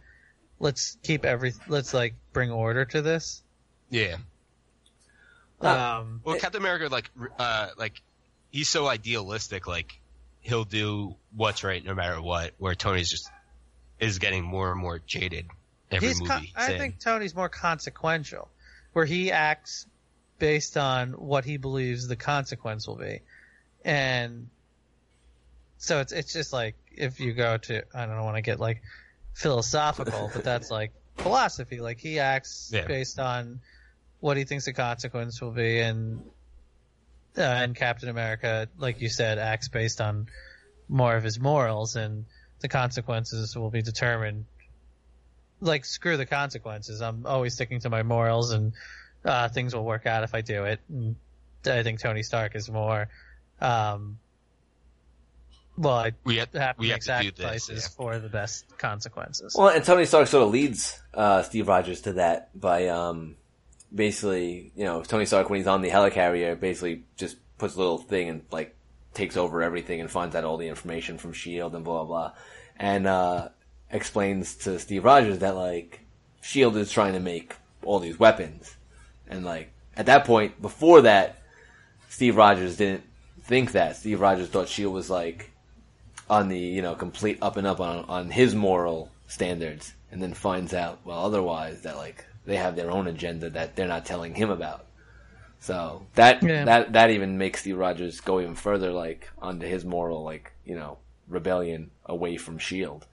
let's 0.59 0.97
keep 1.03 1.25
every 1.25 1.53
let's 1.67 1.93
like 1.93 2.15
bring 2.33 2.51
order 2.51 2.85
to 2.85 3.01
this. 3.01 3.41
yeah. 3.89 4.17
Um, 5.61 6.21
Well, 6.23 6.37
Captain 6.37 6.61
America 6.61 6.87
like 6.91 7.09
uh 7.39 7.69
like 7.77 8.01
he's 8.51 8.69
so 8.69 8.87
idealistic 8.87 9.65
like 9.67 9.99
he'll 10.47 10.63
do 10.65 11.15
what's 11.35 11.63
right 11.63 11.83
no 11.83 11.93
matter 11.93 12.21
what. 12.21 12.53
Where 12.57 12.73
Tony's 12.75 13.09
just 13.09 13.29
is 13.99 14.19
getting 14.19 14.43
more 14.43 14.71
and 14.71 14.79
more 14.79 14.99
jaded 15.05 15.45
every 15.91 16.07
he's 16.09 16.19
movie. 16.21 16.31
con- 16.31 16.47
I 16.55 16.67
saying- 16.67 16.79
think 16.79 16.99
Tony's 16.99 17.35
more 17.35 17.49
consequential, 17.49 18.47
where 18.93 19.05
he 19.05 19.31
acts 19.31 19.85
based 20.39 20.77
on 20.77 21.13
what 21.13 21.45
he 21.45 21.57
believes 21.57 22.07
the 22.07 22.15
consequence 22.15 22.87
will 22.87 22.95
be, 22.97 23.21
and 23.83 24.49
so 25.77 25.99
it's 25.99 26.11
it's 26.13 26.33
just 26.33 26.53
like 26.53 26.75
if 26.95 27.19
you 27.19 27.33
go 27.33 27.57
to 27.57 27.83
I 27.93 28.05
don't 28.05 28.23
want 28.23 28.35
to 28.37 28.41
get 28.41 28.59
like 28.59 28.81
philosophical, 29.33 30.29
but 30.33 30.43
that's 30.43 30.71
like 30.71 30.91
philosophy. 31.17 31.79
Like 31.79 31.99
he 31.99 32.19
acts 32.19 32.71
Yeah. 32.73 32.85
based 32.85 33.19
on 33.19 33.59
what 34.19 34.37
he 34.37 34.45
thinks 34.45 34.65
the 34.65 34.73
consequence 34.73 35.41
will 35.41 35.51
be, 35.51 35.79
and 35.79 36.21
uh, 37.37 37.41
and 37.41 37.75
Captain 37.75 38.09
America, 38.09 38.67
like 38.77 39.01
you 39.01 39.09
said, 39.09 39.37
acts 39.37 39.67
based 39.67 40.01
on 40.01 40.27
more 40.89 41.15
of 41.15 41.23
his 41.23 41.39
morals, 41.39 41.95
and 41.95 42.25
the 42.59 42.67
consequences 42.67 43.55
will 43.55 43.69
be 43.69 43.81
determined 43.81 44.45
like 45.61 45.85
screw 45.85 46.17
the 46.17 46.25
consequences. 46.25 47.01
I'm 47.01 47.25
always 47.25 47.53
sticking 47.53 47.79
to 47.81 47.89
my 47.89 48.03
morals, 48.03 48.51
and 48.51 48.73
uh, 49.25 49.49
things 49.49 49.75
will 49.75 49.85
work 49.85 50.05
out 50.05 50.23
if 50.23 50.33
I 50.33 50.41
do 50.41 50.65
it. 50.65 50.79
And 50.89 51.15
I 51.65 51.83
think 51.83 51.99
Tony 51.99 52.23
Stark 52.23 52.55
is 52.55 52.69
more. 52.69 53.09
Um, 53.59 54.19
well, 55.77 55.95
I 55.95 56.11
we 56.23 56.37
have, 56.37 56.51
have 56.53 56.75
to 56.75 56.81
we 56.81 56.87
make 56.89 57.05
have 57.05 57.21
to 57.21 57.25
do 57.25 57.31
this. 57.31 57.65
sacrifices 57.65 57.83
yeah. 57.83 57.95
for 58.03 58.19
the 58.19 58.29
best 58.29 58.77
consequences. 58.77 59.55
Well, 59.57 59.69
and 59.69 59.83
Tony 59.83 60.05
Stark 60.05 60.27
sort 60.27 60.43
of 60.43 60.51
leads 60.51 60.99
uh, 61.13 61.43
Steve 61.43 61.67
Rogers 61.67 62.01
to 62.01 62.13
that 62.13 62.59
by 62.59 62.87
um, 62.87 63.35
basically, 63.93 64.71
you 64.75 64.85
know, 64.85 65.03
Tony 65.03 65.25
Stark 65.25 65.49
when 65.49 65.57
he's 65.57 65.67
on 65.67 65.81
the 65.81 65.89
helicarrier 65.89 66.59
basically 66.59 67.03
just 67.15 67.37
puts 67.57 67.75
a 67.75 67.79
little 67.79 67.97
thing 67.97 68.29
and 68.29 68.41
like 68.51 68.75
takes 69.13 69.37
over 69.37 69.63
everything 69.63 69.99
and 69.99 70.11
finds 70.11 70.35
out 70.35 70.43
all 70.43 70.57
the 70.57 70.67
information 70.67 71.17
from 71.17 71.33
Shield 71.33 71.75
and 71.75 71.83
blah 71.83 72.03
blah 72.03 72.29
blah, 72.29 72.33
and 72.77 73.07
uh, 73.07 73.49
explains 73.91 74.55
to 74.55 74.79
Steve 74.79 75.05
Rogers 75.05 75.39
that 75.39 75.55
like 75.55 76.01
Shield 76.41 76.77
is 76.77 76.91
trying 76.91 77.13
to 77.13 77.19
make 77.19 77.55
all 77.83 77.99
these 77.99 78.19
weapons, 78.19 78.75
and 79.27 79.43
like 79.43 79.71
at 79.95 80.05
that 80.05 80.25
point, 80.25 80.61
before 80.61 81.01
that, 81.01 81.41
Steve 82.09 82.37
Rogers 82.37 82.77
didn't 82.77 83.03
think 83.41 83.71
that. 83.71 83.95
Steve 83.95 84.21
Rogers 84.21 84.49
thought 84.49 84.69
Shield 84.69 84.93
was 84.93 85.09
like 85.09 85.51
on 86.29 86.49
the 86.49 86.59
you 86.59 86.81
know 86.81 86.95
complete 86.95 87.39
up 87.41 87.57
and 87.57 87.65
up 87.65 87.79
on 87.79 88.05
on 88.05 88.29
his 88.29 88.53
moral 88.53 89.11
standards, 89.27 89.93
and 90.11 90.21
then 90.21 90.33
finds 90.33 90.73
out 90.73 90.99
well 91.05 91.25
otherwise 91.25 91.81
that 91.81 91.97
like 91.97 92.25
they 92.47 92.55
have 92.57 92.75
their 92.75 92.89
own 92.89 93.05
agenda 93.07 93.51
that 93.51 93.75
they're 93.75 93.87
not 93.87 94.05
telling 94.05 94.33
him 94.33 94.49
about. 94.49 94.85
So 95.59 96.05
that 96.15 96.41
Yeah. 96.41 96.65
that 96.65 96.93
that 96.93 97.09
even 97.11 97.37
makes 97.37 97.61
Steve 97.61 97.77
Rogers 97.77 98.19
go 98.21 98.39
even 98.39 98.55
further, 98.55 98.91
like 98.91 99.29
onto 99.39 99.67
his 99.67 99.85
moral, 99.85 100.23
like 100.23 100.51
you 100.65 100.75
know, 100.75 100.97
rebellion 101.27 101.91
away 102.05 102.37
from 102.37 102.57
Shield. 102.57 103.05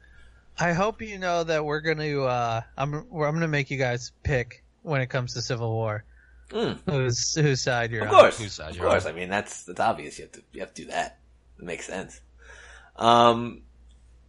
I 0.59 0.72
hope 0.72 1.03
you 1.03 1.18
know 1.18 1.43
that 1.45 1.64
we're 1.64 1.80
gonna. 1.80 2.20
Uh, 2.22 2.61
I'm. 2.78 2.93
we're- 3.11 3.28
I'm 3.28 3.35
gonna 3.35 3.49
make 3.49 3.70
you 3.70 3.76
guys 3.78 4.12
pick 4.22 4.62
when 4.82 5.01
it 5.01 5.07
comes 5.09 5.35
to 5.35 5.43
Civil 5.43 5.72
War. 5.72 6.05
Mm. 6.51 6.78
Whose 6.89 7.35
whose 7.35 7.61
side 7.62 7.91
you're 7.91 8.03
Of 8.05 8.09
on? 8.12 8.14
course, 8.20 8.39
Whose 8.39 8.53
side 8.53 8.70
of 8.70 8.76
you're 8.76 8.89
course. 8.89 9.07
on. 9.07 9.12
I 9.12 9.14
mean, 9.16 9.30
that's 9.30 9.64
that's 9.64 9.80
obvious. 9.80 10.18
You 10.18 10.24
have 10.26 10.32
to 10.32 10.43
you 10.53 10.61
have 10.61 10.74
to 10.74 10.82
do 10.82 10.89
that. 10.91 11.18
It 11.59 11.64
makes 11.64 11.87
sense. 11.87 12.20
Um, 12.97 13.62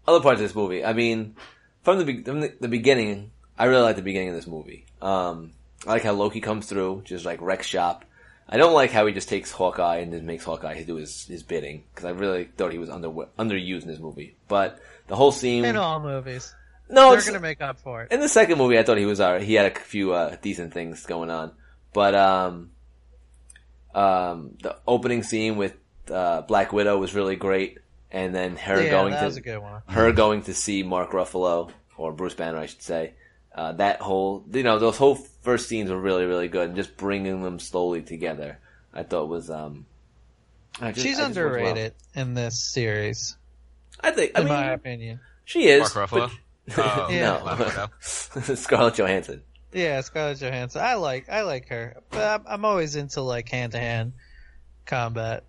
other 0.08 0.22
parts 0.22 0.40
of 0.42 0.48
this 0.48 0.56
movie. 0.56 0.84
I 0.84 0.94
mean, 0.94 1.36
from 1.84 2.04
the, 2.04 2.24
from 2.24 2.40
the 2.40 2.54
the 2.60 2.68
beginning, 2.70 3.32
I 3.60 3.66
really 3.66 3.84
like 3.84 3.96
the 3.98 4.02
beginning 4.02 4.30
of 4.30 4.36
this 4.36 4.48
movie. 4.48 4.86
Um, 5.06 5.52
I 5.86 5.92
like 5.92 6.04
how 6.04 6.14
Loki 6.14 6.42
comes 6.42 6.68
through, 6.68 7.04
just 7.06 7.26
like 7.26 7.40
wreck 7.42 7.62
shop. 7.64 8.06
I 8.50 8.58
don't 8.58 8.74
like 8.74 8.92
how 8.92 9.06
he 9.06 9.14
just 9.14 9.30
takes 9.30 9.52
Hawkeye 9.52 9.98
and 9.98 10.12
just 10.12 10.24
makes 10.24 10.44
Hawkeye 10.44 10.84
do 10.84 10.96
his, 10.96 11.26
his 11.26 11.44
bidding 11.44 11.84
because 11.94 12.06
I 12.06 12.10
really 12.12 12.46
thought 12.46 12.72
he 12.72 12.78
was 12.78 12.90
under 12.90 13.10
underused 13.10 13.84
in 13.84 13.88
this 13.88 14.00
movie. 14.00 14.36
But 14.48 14.80
the 15.08 15.16
whole 15.16 15.32
scene, 15.32 15.66
In 15.66 15.76
all 15.78 16.00
movies, 16.00 16.54
no, 16.90 17.12
they're 17.12 17.26
gonna 17.26 17.40
make 17.40 17.62
up 17.62 17.80
for 17.80 18.04
it. 18.04 18.12
in 18.12 18.20
the 18.20 18.30
second 18.30 18.58
movie, 18.58 18.78
I 18.80 18.84
thought 18.84 18.98
he 18.98 19.06
was 19.06 19.22
alright. 19.22 19.42
He 19.44 19.54
had 19.56 19.72
a 19.72 19.80
few 19.80 20.14
uh, 20.14 20.36
decent 20.42 20.74
things 20.74 21.06
going 21.06 21.30
on, 21.30 21.52
but 21.94 22.14
um, 22.16 22.72
um, 23.94 24.58
the 24.62 24.76
opening 24.88 25.24
scene 25.24 25.56
with 25.58 25.76
uh, 26.12 26.42
Black 26.42 26.74
Widow 26.74 26.98
was 26.98 27.16
really 27.16 27.36
great, 27.36 27.80
and 28.12 28.34
then 28.34 28.56
her 28.58 28.82
yeah, 28.84 28.90
going 28.92 29.12
that 29.12 29.22
to 29.22 29.26
was 29.26 29.38
a 29.38 29.42
good 29.42 29.60
one. 29.60 29.82
her 29.88 30.12
going 30.12 30.44
to 30.44 30.54
see 30.54 30.84
Mark 30.84 31.12
Ruffalo 31.12 31.72
or 31.98 32.12
Bruce 32.12 32.34
Banner, 32.34 32.58
I 32.58 32.66
should 32.68 32.82
say. 32.82 33.14
Uh, 33.56 33.72
that 33.72 34.02
whole, 34.02 34.44
you 34.52 34.64
know, 34.64 34.80
those 34.80 34.98
whole 34.98 35.16
first 35.16 35.70
scenes 35.70 35.90
were 35.90 36.00
really, 36.00 36.26
really 36.26 36.50
good, 36.50 36.68
and 36.68 36.76
just 36.76 36.98
bringing 36.98 37.42
them 37.42 37.58
slowly 37.58 38.02
together, 38.02 38.60
I 38.94 39.04
thought 39.04 39.30
was 39.30 39.50
um. 39.50 39.86
I 40.82 40.92
just- 40.92 41.06
She's 41.08 41.18
I 41.20 41.28
just 41.30 41.38
well. 41.40 41.46
underrated 41.48 41.94
in 42.16 42.34
this 42.34 42.62
series, 42.62 43.38
I 44.02 44.12
think. 44.12 44.34
I 44.36 44.42
in 44.42 44.46
mean, 44.48 44.54
my 44.54 44.72
opinion. 44.74 45.20
she 45.46 45.68
is. 45.68 45.96
Mark 45.96 46.10
Ruffalo? 46.10 46.32
Oh, 46.78 47.08
Yeah. 47.12 47.58
No, 47.80 47.88
Scarlett 48.56 48.96
Johansson. 48.96 49.42
Yeah, 49.72 50.02
Scarlett 50.02 50.40
Johansson. 50.40 50.82
I 50.84 50.96
like 50.96 51.30
I 51.30 51.44
like 51.44 51.70
her, 51.70 51.96
but 52.10 52.42
I'm, 52.42 52.44
I'm 52.48 52.66
always 52.66 52.96
into 52.98 53.22
like 53.22 53.48
hand 53.50 53.72
to 53.72 53.80
hand 53.80 54.14
combat, 54.86 55.44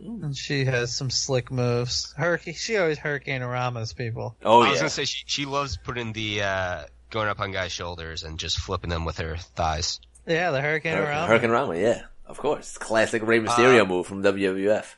and 0.00 0.36
she 0.36 0.64
has 0.64 0.94
some 0.94 1.10
slick 1.10 1.50
moves. 1.52 2.12
Her 2.16 2.38
she 2.38 2.76
always 2.78 2.98
Hurricanrana's 2.98 3.92
people. 3.92 4.36
Oh 4.44 4.62
I 4.62 4.70
was 4.70 4.78
gonna 4.78 4.90
say 4.90 5.04
she 5.04 5.22
she 5.26 5.44
loves 5.44 5.76
putting 5.76 6.12
the 6.12 6.42
uh, 6.42 6.84
going 7.14 7.28
up 7.28 7.40
on 7.40 7.52
guys' 7.52 7.72
shoulders 7.72 8.24
and 8.24 8.38
just 8.38 8.58
flipping 8.58 8.90
them 8.90 9.04
with 9.06 9.18
her 9.18 9.36
thighs. 9.36 10.00
Yeah, 10.26 10.50
the 10.50 10.60
Hurricane 10.60 10.96
Hur- 10.96 11.04
Rama. 11.08 11.32
Hurricanrana, 11.32 11.80
yeah, 11.80 12.02
of 12.26 12.38
course. 12.38 12.76
Classic 12.76 13.24
Rey 13.24 13.38
Mysterio 13.40 13.82
Uh, 13.82 13.84
move 13.86 14.06
from 14.06 14.22
WWF. 14.22 14.96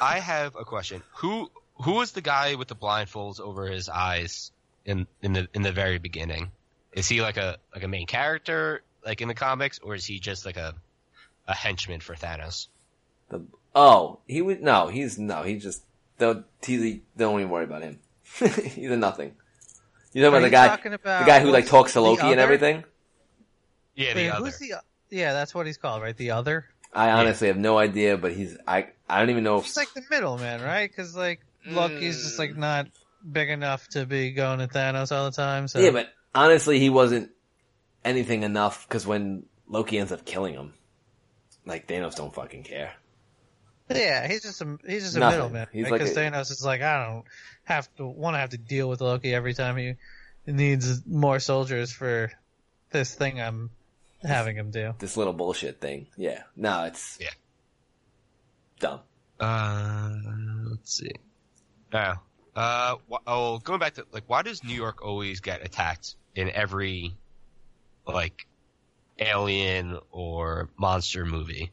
I 0.00 0.20
have 0.20 0.54
a 0.56 0.64
question. 0.64 1.02
Who 1.16 1.50
who 1.82 1.92
was 1.92 2.12
the 2.12 2.20
guy 2.20 2.54
with 2.54 2.68
the 2.68 2.76
blindfolds 2.76 3.40
over 3.40 3.66
his 3.66 3.88
eyes 3.88 4.52
in 4.84 5.06
in 5.22 5.32
the 5.32 5.48
in 5.54 5.62
the 5.62 5.72
very 5.72 5.98
beginning? 5.98 6.52
Is 6.92 7.08
he 7.08 7.22
like 7.22 7.38
a 7.38 7.56
like 7.74 7.82
a 7.82 7.88
main 7.88 8.06
character 8.06 8.82
like 9.04 9.22
in 9.22 9.28
the 9.28 9.34
comics, 9.34 9.78
or 9.78 9.94
is 9.94 10.04
he 10.04 10.18
just 10.18 10.44
like 10.44 10.58
a 10.58 10.74
a 11.48 11.54
henchman 11.54 12.00
for 12.00 12.14
Thanos? 12.14 12.68
The, 13.30 13.42
oh, 13.74 14.18
he 14.26 14.42
was 14.42 14.58
no, 14.60 14.88
he's 14.88 15.18
no, 15.18 15.42
he 15.44 15.56
just 15.56 15.82
don't 16.18 16.44
he, 16.62 17.00
don't 17.16 17.40
even 17.40 17.50
worry 17.50 17.64
about 17.64 17.82
him. 17.82 18.00
he's 18.38 18.90
a 18.90 18.96
nothing. 18.96 19.34
You 20.16 20.22
talking 20.22 20.34
Are 20.34 20.46
about 20.46 20.82
the 20.82 20.88
guy, 20.88 20.94
about 20.94 21.18
the 21.20 21.26
guy 21.26 21.40
who 21.40 21.50
like 21.50 21.66
talks 21.66 21.92
to 21.92 22.00
Loki 22.00 22.26
and 22.26 22.40
everything? 22.40 22.84
Yeah, 23.94 24.14
the 24.14 24.20
Wait, 24.20 24.28
other. 24.30 24.46
who's 24.46 24.58
the? 24.58 24.76
Yeah, 25.10 25.34
that's 25.34 25.54
what 25.54 25.66
he's 25.66 25.76
called, 25.76 26.00
right? 26.00 26.16
The 26.16 26.30
other. 26.30 26.64
I 26.90 27.10
honestly 27.10 27.48
have 27.48 27.58
no 27.58 27.76
idea, 27.76 28.16
but 28.16 28.32
he's 28.32 28.56
I 28.66 28.86
I 29.10 29.20
don't 29.20 29.28
even 29.28 29.44
know. 29.44 29.58
If, 29.58 29.64
He's 29.64 29.76
like 29.76 29.92
the 29.92 30.02
middleman, 30.10 30.62
right? 30.62 30.90
Because 30.90 31.14
like 31.14 31.40
Loki's 31.66 32.22
just 32.22 32.38
like 32.38 32.52
mm. 32.52 32.56
not 32.56 32.86
big 33.30 33.50
enough 33.50 33.86
to 33.88 34.06
be 34.06 34.30
going 34.30 34.60
to 34.60 34.68
Thanos 34.68 35.14
all 35.14 35.26
the 35.26 35.36
time. 35.36 35.68
So 35.68 35.80
yeah, 35.80 35.90
but 35.90 36.08
honestly, 36.34 36.78
he 36.78 36.88
wasn't 36.88 37.30
anything 38.02 38.42
enough 38.42 38.88
because 38.88 39.06
when 39.06 39.44
Loki 39.68 39.98
ends 39.98 40.12
up 40.12 40.24
killing 40.24 40.54
him, 40.54 40.72
like 41.66 41.86
Thanos 41.86 42.16
don't 42.16 42.32
fucking 42.32 42.62
care. 42.62 42.94
Yeah, 43.90 44.26
he's 44.26 44.44
just 44.44 44.62
a 44.62 44.78
he's 44.88 45.02
just 45.02 45.16
a 45.16 45.20
Nothing. 45.20 45.38
middleman. 45.40 45.66
He's 45.72 45.84
because 45.90 46.16
like 46.16 46.26
a- 46.26 46.30
Thanos 46.30 46.50
is 46.50 46.64
like, 46.64 46.80
I 46.80 47.04
don't 47.04 47.24
have 47.66 47.94
to 47.96 48.06
want 48.06 48.34
to 48.34 48.38
have 48.38 48.50
to 48.50 48.58
deal 48.58 48.88
with 48.88 49.00
Loki 49.00 49.32
every 49.34 49.54
time 49.54 49.76
he 49.76 49.94
needs 50.46 51.06
more 51.06 51.38
soldiers 51.40 51.92
for 51.92 52.32
this 52.90 53.14
thing 53.14 53.40
I'm 53.40 53.70
having 54.22 54.56
him 54.56 54.70
do. 54.70 54.94
This 54.98 55.16
little 55.16 55.32
bullshit 55.32 55.80
thing. 55.80 56.06
Yeah, 56.16 56.42
no, 56.56 56.84
it's 56.84 57.18
Yeah. 57.20 57.30
dumb. 58.80 59.00
Uh, 59.38 60.14
let's 60.70 60.92
see. 60.98 61.10
Oh, 61.92 62.14
uh, 62.54 62.96
wh- 63.10 63.22
oh, 63.26 63.58
going 63.58 63.80
back 63.80 63.94
to 63.94 64.06
like, 64.12 64.24
why 64.28 64.42
does 64.42 64.64
New 64.64 64.74
York 64.74 65.04
always 65.04 65.40
get 65.40 65.64
attacked 65.64 66.14
in 66.34 66.50
every 66.50 67.14
like 68.06 68.46
alien 69.18 69.98
or 70.10 70.68
monster 70.78 71.24
movie? 71.26 71.72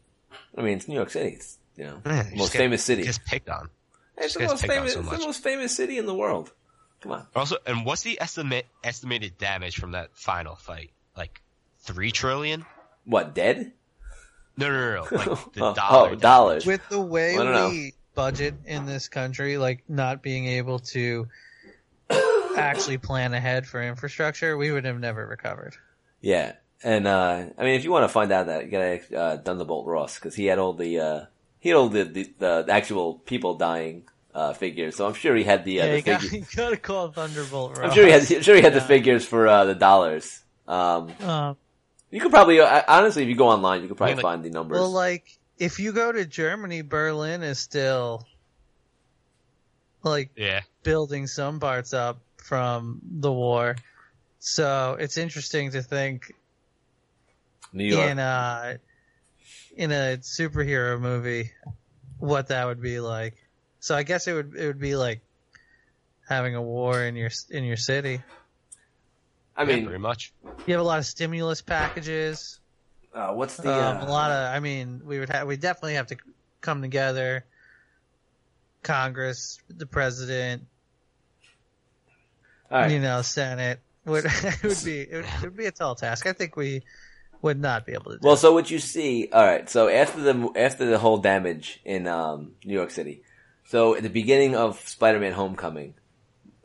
I 0.58 0.62
mean, 0.62 0.78
it's 0.78 0.88
New 0.88 0.96
York 0.96 1.10
City. 1.12 1.36
It's 1.36 1.58
you 1.78 1.86
know 1.86 2.02
Yeah, 2.06 2.24
most 2.24 2.36
just 2.38 2.54
get- 2.54 2.60
famous 2.60 2.84
city. 2.84 3.04
Just 3.04 3.24
picked 3.26 3.50
on. 3.50 3.70
It's 4.18 4.34
the 4.36 4.42
most 4.42 4.66
famous. 4.66 4.94
so 4.94 5.00
it's 5.00 5.10
the 5.10 5.18
most 5.18 5.44
famous 5.44 5.76
city 5.76 5.98
in 5.98 6.06
the 6.06 6.14
world. 6.14 6.52
Come 7.02 7.12
on. 7.14 7.28
Also, 7.36 7.58
and 7.66 7.86
what's 7.86 8.04
the 8.04 8.20
estimate 8.22 8.66
estimated 8.84 9.38
damage 9.38 9.76
from 9.76 9.92
that 9.92 10.16
final 10.16 10.56
fight? 10.56 10.92
Like 11.18 11.42
three 11.80 12.12
trillion? 12.12 12.66
What 13.06 13.36
dead? 13.36 13.74
No, 14.56 14.70
no, 14.70 14.74
no, 14.78 14.96
no. 14.96 15.18
Like 15.18 15.26
the 15.54 15.64
oh, 15.66 15.74
dollar. 15.74 16.10
oh, 16.12 16.16
dollars. 16.16 16.66
With 16.66 16.88
the 16.90 17.02
way 17.02 17.36
I 17.36 17.44
don't 17.44 17.54
know. 17.54 17.70
we 17.70 17.94
budget 18.16 18.56
in 18.66 18.86
this 18.86 19.08
country, 19.08 19.58
like 19.58 19.84
not 19.90 20.22
being 20.22 20.46
able 20.48 20.80
to 20.80 21.28
actually 22.56 23.00
plan 23.00 23.34
ahead 23.34 23.66
for 23.68 23.82
infrastructure, 23.82 24.56
we 24.56 24.72
would 24.72 24.86
have 24.86 25.00
never 25.00 25.26
recovered. 25.26 25.76
Yeah, 26.22 26.54
and 26.84 27.08
uh, 27.08 27.46
I 27.58 27.64
mean, 27.64 27.76
if 27.76 27.84
you 27.84 27.92
want 27.92 28.04
to 28.04 28.10
find 28.10 28.32
out 28.32 28.48
that, 28.48 28.66
you 28.66 28.72
gotta 28.72 29.00
ask, 29.00 29.14
uh, 29.14 29.38
Thunderbolt 29.40 29.88
Ross 29.88 30.16
because 30.16 30.36
he 30.36 30.46
had 30.46 30.60
all 30.60 30.74
the 30.74 31.00
uh, 31.00 31.26
he 31.64 31.70
had 31.70 31.78
all 31.78 31.88
the, 31.88 32.04
the 32.04 32.30
the 32.40 32.66
actual 32.70 33.14
people 33.20 33.56
dying 33.56 34.04
uh, 34.36 34.52
figures. 34.52 34.98
So 34.98 35.08
I'm 35.08 35.14
sure 35.14 35.34
he 35.34 35.46
had 35.46 35.64
the, 35.64 35.80
uh, 35.80 35.86
yeah, 35.86 35.92
the 35.92 35.98
you, 35.98 36.04
got, 36.04 36.22
figures. 36.22 36.34
you 36.52 36.58
gotta 36.58 36.76
call 36.76 37.10
Thunderbolt. 37.10 37.80
I'm 37.80 37.92
sure 37.92 38.06
he 38.06 38.12
had. 38.12 38.30
I'm 38.30 38.42
sure 38.42 38.56
he 38.58 38.62
had 38.62 38.74
the 38.74 38.82
figures 38.82 39.24
for 39.26 39.48
uh, 39.48 39.64
the 39.64 39.74
dollars. 39.74 40.42
Um, 40.68 41.14
Um, 41.22 41.56
you 42.12 42.20
could 42.20 42.32
probably 42.32 42.60
uh, 42.60 42.82
honestly, 42.86 43.24
if 43.24 43.30
you 43.30 43.36
go 43.36 43.48
online, 43.48 43.82
you 43.82 43.88
could 43.88 43.96
probably 43.96 44.14
I 44.14 44.18
mean, 44.18 44.22
find 44.24 44.44
the 44.44 44.50
numbers. 44.50 44.78
Well, 44.78 44.92
like 44.92 45.26
if 45.58 45.80
you 45.80 45.94
go 45.94 46.12
to 46.12 46.26
Germany, 46.26 46.82
Berlin 46.82 47.44
is 47.44 47.60
still 47.60 48.28
like 50.04 50.32
Yeah. 50.36 50.62
building 50.84 51.28
some 51.28 51.62
parts 51.62 51.94
up 51.94 52.20
from 52.38 53.00
the 53.10 53.32
war. 53.32 53.78
So 54.40 54.98
it's 55.00 55.18
interesting 55.18 55.72
to 55.72 55.82
think 55.82 56.34
New 57.72 57.86
York. 57.86 58.10
in 58.12 58.20
a 58.20 58.80
in 59.76 59.92
a 59.92 60.18
superhero 60.18 61.00
movie 61.00 61.52
what 62.20 62.48
that 62.48 62.66
would 62.66 62.82
be 62.82 63.00
like. 63.00 63.36
So 63.80 63.96
I 63.96 64.04
guess 64.04 64.28
it 64.28 64.34
would 64.34 64.56
it 64.56 64.66
would 64.68 64.80
be 64.80 64.96
like 64.96 65.22
having 66.28 66.56
a 66.56 66.62
war 66.62 67.02
in 67.04 67.16
your 67.16 67.30
in 67.50 67.64
your 67.64 67.78
city. 67.78 68.22
I 69.56 69.64
yeah, 69.64 69.76
mean, 69.76 69.86
pretty 69.86 70.00
much. 70.00 70.34
You 70.66 70.74
have 70.74 70.82
a 70.82 70.88
lot 70.88 71.00
of 71.00 71.06
stimulus 71.06 71.62
packages. 71.62 72.60
uh, 73.14 73.34
what's 73.34 73.58
the 73.58 73.72
um, 73.72 73.98
uh, 73.98 74.06
a 74.06 74.10
lot 74.10 74.32
of. 74.32 74.56
I 74.56 74.60
mean, 74.60 75.02
we 75.04 75.20
would 75.20 75.30
have. 75.30 75.48
We 75.48 75.58
definitely 75.58 75.96
have 75.96 76.08
to 76.08 76.18
come 76.62 76.82
together. 76.82 77.46
Congress, 78.82 79.60
the 79.70 79.86
president, 79.86 80.64
all 82.72 82.82
right. 82.82 82.92
you 82.92 83.00
know, 83.00 83.22
Senate. 83.22 83.80
Would 84.06 84.26
it 84.28 84.64
would 84.64 84.84
be 84.84 85.02
it 85.02 85.16
would, 85.16 85.26
it 85.26 85.42
would 85.42 85.58
be 85.58 85.66
a 85.66 85.72
tall 85.72 85.96
task. 85.96 86.26
I 86.26 86.34
think 86.34 86.56
we 86.56 86.84
would 87.44 87.60
not 87.60 87.86
be 87.86 87.92
able 87.92 88.12
to 88.12 88.18
do. 88.18 88.20
Well, 88.24 88.34
it. 88.34 88.38
so 88.38 88.54
what 88.54 88.72
you 88.72 88.80
see, 88.80 89.30
all 89.32 89.46
right. 89.46 89.70
So 89.70 89.90
after 89.90 90.22
the 90.22 90.52
after 90.56 90.86
the 90.86 90.98
whole 90.98 91.18
damage 91.18 91.80
in 91.86 92.08
um, 92.08 92.54
New 92.66 92.74
York 92.74 92.90
City, 92.90 93.22
so 93.66 93.96
at 93.96 94.02
the 94.02 94.10
beginning 94.10 94.56
of 94.56 94.80
Spider-Man: 94.88 95.34
Homecoming, 95.34 95.94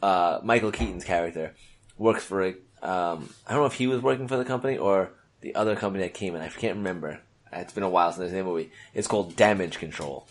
uh, 0.02 0.38
Michael 0.42 0.72
Keaton's 0.72 1.04
character 1.04 1.54
works 1.98 2.24
for 2.24 2.42
a. 2.42 2.48
Um, 2.80 3.28
I 3.46 3.52
don't 3.52 3.60
know 3.60 3.66
if 3.66 3.74
he 3.74 3.88
was 3.88 4.00
working 4.00 4.28
for 4.28 4.36
the 4.36 4.44
company 4.44 4.78
or 4.78 5.10
the 5.40 5.56
other 5.56 5.76
company 5.76 6.04
that 6.04 6.14
came 6.14 6.34
in. 6.34 6.40
I 6.40 6.48
can't 6.48 6.76
remember. 6.76 7.20
It's 7.52 7.72
been 7.72 7.82
a 7.82 7.90
while 7.90 8.12
since 8.12 8.24
I've 8.24 8.30
seen 8.30 8.38
the 8.38 8.44
movie. 8.44 8.70
It's 8.94 9.08
called 9.08 9.34
Damage 9.34 9.78
Control. 9.78 10.26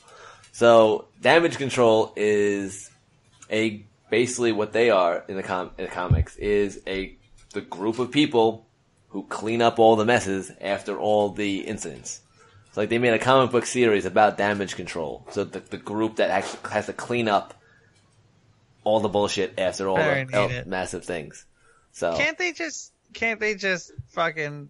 So 0.54 1.08
Damage 1.22 1.58
Control 1.58 2.14
is 2.16 2.90
a 3.52 3.84
basically 4.10 4.54
what 4.54 4.72
they 4.72 4.90
are 4.90 5.26
in 5.28 5.36
the 5.36 5.44
com 5.44 5.72
in 5.78 5.86
the 5.86 5.92
comics 5.92 6.38
is 6.38 6.82
a 6.88 7.16
the 7.54 7.62
group 7.62 8.00
of 8.00 8.12
people 8.12 8.67
who 9.10 9.24
clean 9.24 9.62
up 9.62 9.80
all 9.80 9.96
the 9.96 10.06
messes 10.06 10.52
after 10.62 10.98
all 11.00 11.30
the 11.30 11.62
incidents. 11.62 12.22
So 12.74 12.82
like 12.82 12.90
they 12.90 12.98
made 12.98 13.14
a 13.14 13.20
comic 13.20 13.52
book 13.52 13.66
series 13.66 14.06
about 14.06 14.38
damage 14.38 14.76
control. 14.76 15.26
So 15.32 15.44
the, 15.44 15.60
the 15.60 15.78
group 15.78 16.18
that 16.18 16.30
actually 16.30 16.60
has 16.72 16.86
to 16.88 16.94
clean 16.94 17.28
up 17.28 17.54
all 18.84 19.00
the 19.00 19.10
bullshit 19.10 19.54
after 19.58 19.88
all 19.88 19.98
Very 19.98 20.26
the 20.26 20.38
all 20.40 20.48
needed. 20.48 20.68
massive 20.68 21.04
things. 21.06 21.46
So 21.92 22.16
can't 22.16 22.38
they 22.38 22.52
just 22.54 22.92
can't 23.14 23.40
they 23.40 23.56
just 23.56 23.92
fucking 24.10 24.70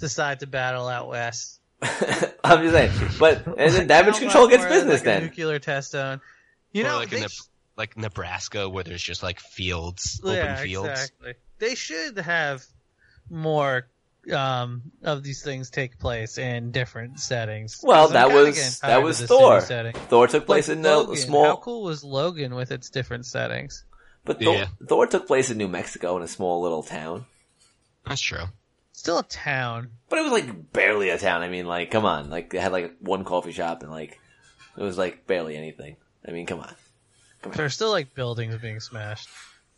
decide 0.00 0.40
to 0.40 0.46
battle 0.46 0.86
out 0.88 1.08
west? 1.08 1.58
I'm 1.82 2.62
just 2.62 2.74
saying. 2.74 3.10
But 3.18 3.46
and 3.58 3.72
then 3.74 3.86
damage 3.88 4.18
control 4.18 4.48
gets 4.48 4.64
business 4.66 4.96
like 5.00 5.04
then. 5.04 5.22
nuclear 5.24 5.58
test 5.58 5.92
zone. 5.92 6.20
You 6.72 6.82
Or 6.84 6.88
know, 6.88 6.96
like, 6.98 7.12
in 7.12 7.26
sh- 7.28 7.40
like 7.76 7.96
Nebraska 7.96 8.68
where 8.68 8.84
there's 8.84 9.02
just 9.02 9.22
like 9.22 9.40
fields, 9.40 10.20
open 10.22 10.56
fields. 10.58 10.88
exactly. 10.88 11.34
They 11.58 11.74
should 11.74 12.18
have 12.18 12.64
more 13.30 13.88
um, 14.32 14.82
of 15.02 15.22
these 15.22 15.42
things 15.42 15.70
take 15.70 15.98
place 15.98 16.36
in 16.36 16.72
different 16.72 17.20
settings. 17.20 17.80
Well, 17.82 18.08
I'm 18.08 18.12
that 18.12 18.32
was- 18.32 18.80
that 18.80 19.02
was 19.02 19.20
Thor. 19.22 19.60
Thor 19.60 20.26
took 20.26 20.46
place 20.46 20.68
Like 20.68 20.78
in 20.78 20.84
a 20.84 21.16
small. 21.16 21.44
How 21.44 21.56
cool 21.56 21.82
was 21.82 22.04
Logan 22.04 22.54
with 22.54 22.70
its 22.70 22.90
different 22.90 23.26
settings? 23.26 23.84
But 24.24 24.42
Thor, 24.42 24.54
Yeah. 24.54 24.66
Thor 24.86 25.06
took 25.06 25.26
place 25.26 25.50
in 25.50 25.56
New 25.56 25.68
Mexico 25.68 26.16
in 26.16 26.22
a 26.22 26.28
small 26.28 26.60
little 26.60 26.82
town. 26.82 27.26
That's 28.06 28.20
true. 28.20 28.44
Still 28.92 29.18
a 29.18 29.24
town. 29.24 29.92
But 30.10 30.18
it 30.18 30.22
was 30.22 30.32
like 30.32 30.72
barely 30.72 31.08
a 31.08 31.18
town. 31.18 31.42
I 31.42 31.48
mean, 31.48 31.66
like, 31.66 31.90
come 31.90 32.04
on. 32.04 32.28
Like, 32.28 32.50
they 32.50 32.58
had 32.58 32.72
like 32.72 32.96
one 33.00 33.24
coffee 33.24 33.52
shop 33.52 33.82
and 33.82 33.90
like, 33.90 34.18
it 34.76 34.82
was 34.82 34.98
like 34.98 35.26
barely 35.26 35.56
anything. 35.56 35.96
I 36.26 36.32
mean, 36.32 36.44
come 36.44 36.60
on. 36.60 36.74
There's 37.54 37.74
still 37.74 37.90
like 37.90 38.14
buildings 38.14 38.56
being 38.60 38.80
smashed. 38.80 39.28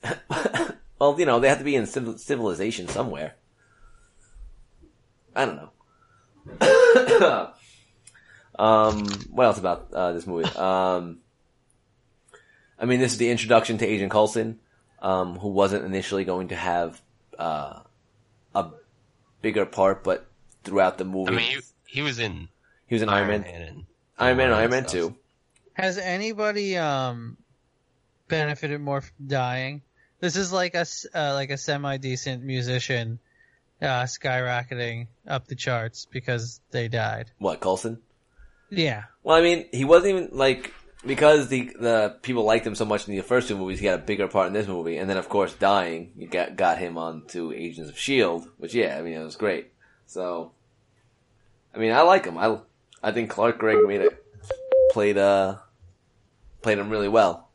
well, 0.98 1.18
you 1.18 1.26
know, 1.26 1.38
they 1.38 1.48
have 1.48 1.58
to 1.58 1.64
be 1.64 1.76
in 1.76 1.86
civil- 1.86 2.18
civilization 2.18 2.88
somewhere. 2.88 3.36
I 5.34 5.44
don't 5.46 5.56
know. 5.56 5.70
um, 8.58 9.06
what 9.30 9.46
else 9.46 9.58
about 9.58 9.88
uh, 9.92 10.12
this 10.12 10.26
movie? 10.26 10.48
Um, 10.56 11.18
I 12.78 12.84
mean, 12.84 13.00
this 13.00 13.12
is 13.12 13.18
the 13.18 13.30
introduction 13.30 13.78
to 13.78 13.86
Agent 13.86 14.10
Coulson, 14.10 14.58
um, 15.00 15.38
who 15.38 15.48
wasn't 15.48 15.84
initially 15.84 16.24
going 16.24 16.48
to 16.48 16.56
have 16.56 17.00
uh, 17.38 17.80
a 18.54 18.70
bigger 19.40 19.66
part, 19.66 20.04
but 20.04 20.26
throughout 20.64 20.98
the 20.98 21.04
movie, 21.04 21.32
I 21.32 21.36
mean, 21.36 21.46
he, 21.86 21.90
he 21.98 22.02
was 22.02 22.18
in 22.18 22.48
he 22.86 22.94
was 22.94 23.02
in 23.02 23.08
Iron 23.08 23.28
Man, 23.28 23.44
and 23.44 23.84
Iron 24.18 24.36
Man, 24.36 24.46
and 24.46 24.54
Iron 24.54 24.70
Man 24.70 24.82
stuff. 24.82 24.92
Two. 24.92 25.16
Has 25.74 25.96
anybody 25.96 26.76
um 26.76 27.38
benefited 28.28 28.80
more 28.80 29.00
from 29.00 29.26
dying? 29.26 29.82
This 30.20 30.36
is 30.36 30.52
like 30.52 30.74
a 30.74 30.80
s- 30.80 31.06
uh, 31.14 31.32
like 31.34 31.50
a 31.50 31.56
semi 31.56 31.96
decent 31.96 32.42
musician 32.42 33.18
uh, 33.82 34.04
skyrocketing 34.04 35.08
up 35.26 35.48
the 35.48 35.56
charts 35.56 36.06
because 36.10 36.60
they 36.70 36.88
died. 36.88 37.30
What 37.38 37.60
Coulson? 37.60 37.98
Yeah, 38.70 39.04
Well, 39.22 39.36
I 39.36 39.42
mean, 39.42 39.66
he 39.70 39.84
wasn't 39.84 40.16
even 40.16 40.28
like 40.32 40.72
because 41.04 41.48
the 41.48 41.70
the 41.78 42.16
people 42.22 42.44
liked 42.44 42.66
him 42.66 42.74
so 42.74 42.86
much 42.86 43.06
in 43.06 43.14
the 43.14 43.22
first 43.22 43.48
two 43.48 43.56
movies. 43.58 43.80
He 43.80 43.84
got 43.84 43.98
a 43.98 44.02
bigger 44.02 44.28
part 44.28 44.46
in 44.46 44.54
this 44.54 44.66
movie, 44.66 44.96
and 44.96 45.10
then 45.10 45.18
of 45.18 45.28
course, 45.28 45.52
dying, 45.52 46.12
you 46.16 46.26
got 46.26 46.56
got 46.56 46.78
him 46.78 46.96
onto 46.96 47.52
Agents 47.52 47.90
of 47.90 47.98
Shield, 47.98 48.48
which 48.56 48.74
yeah, 48.74 48.96
I 48.96 49.02
mean, 49.02 49.12
it 49.14 49.22
was 49.24 49.36
great. 49.36 49.72
So, 50.06 50.52
I 51.74 51.78
mean, 51.78 51.92
I 51.92 52.00
like 52.00 52.24
him. 52.24 52.38
I 52.38 52.58
I 53.02 53.12
think 53.12 53.28
Clark 53.28 53.58
Gregg 53.58 53.86
made 53.86 54.00
it 54.00 54.24
played 54.92 55.18
uh 55.18 55.56
played 56.62 56.78
him 56.78 56.88
really 56.88 57.08
well. 57.08 57.50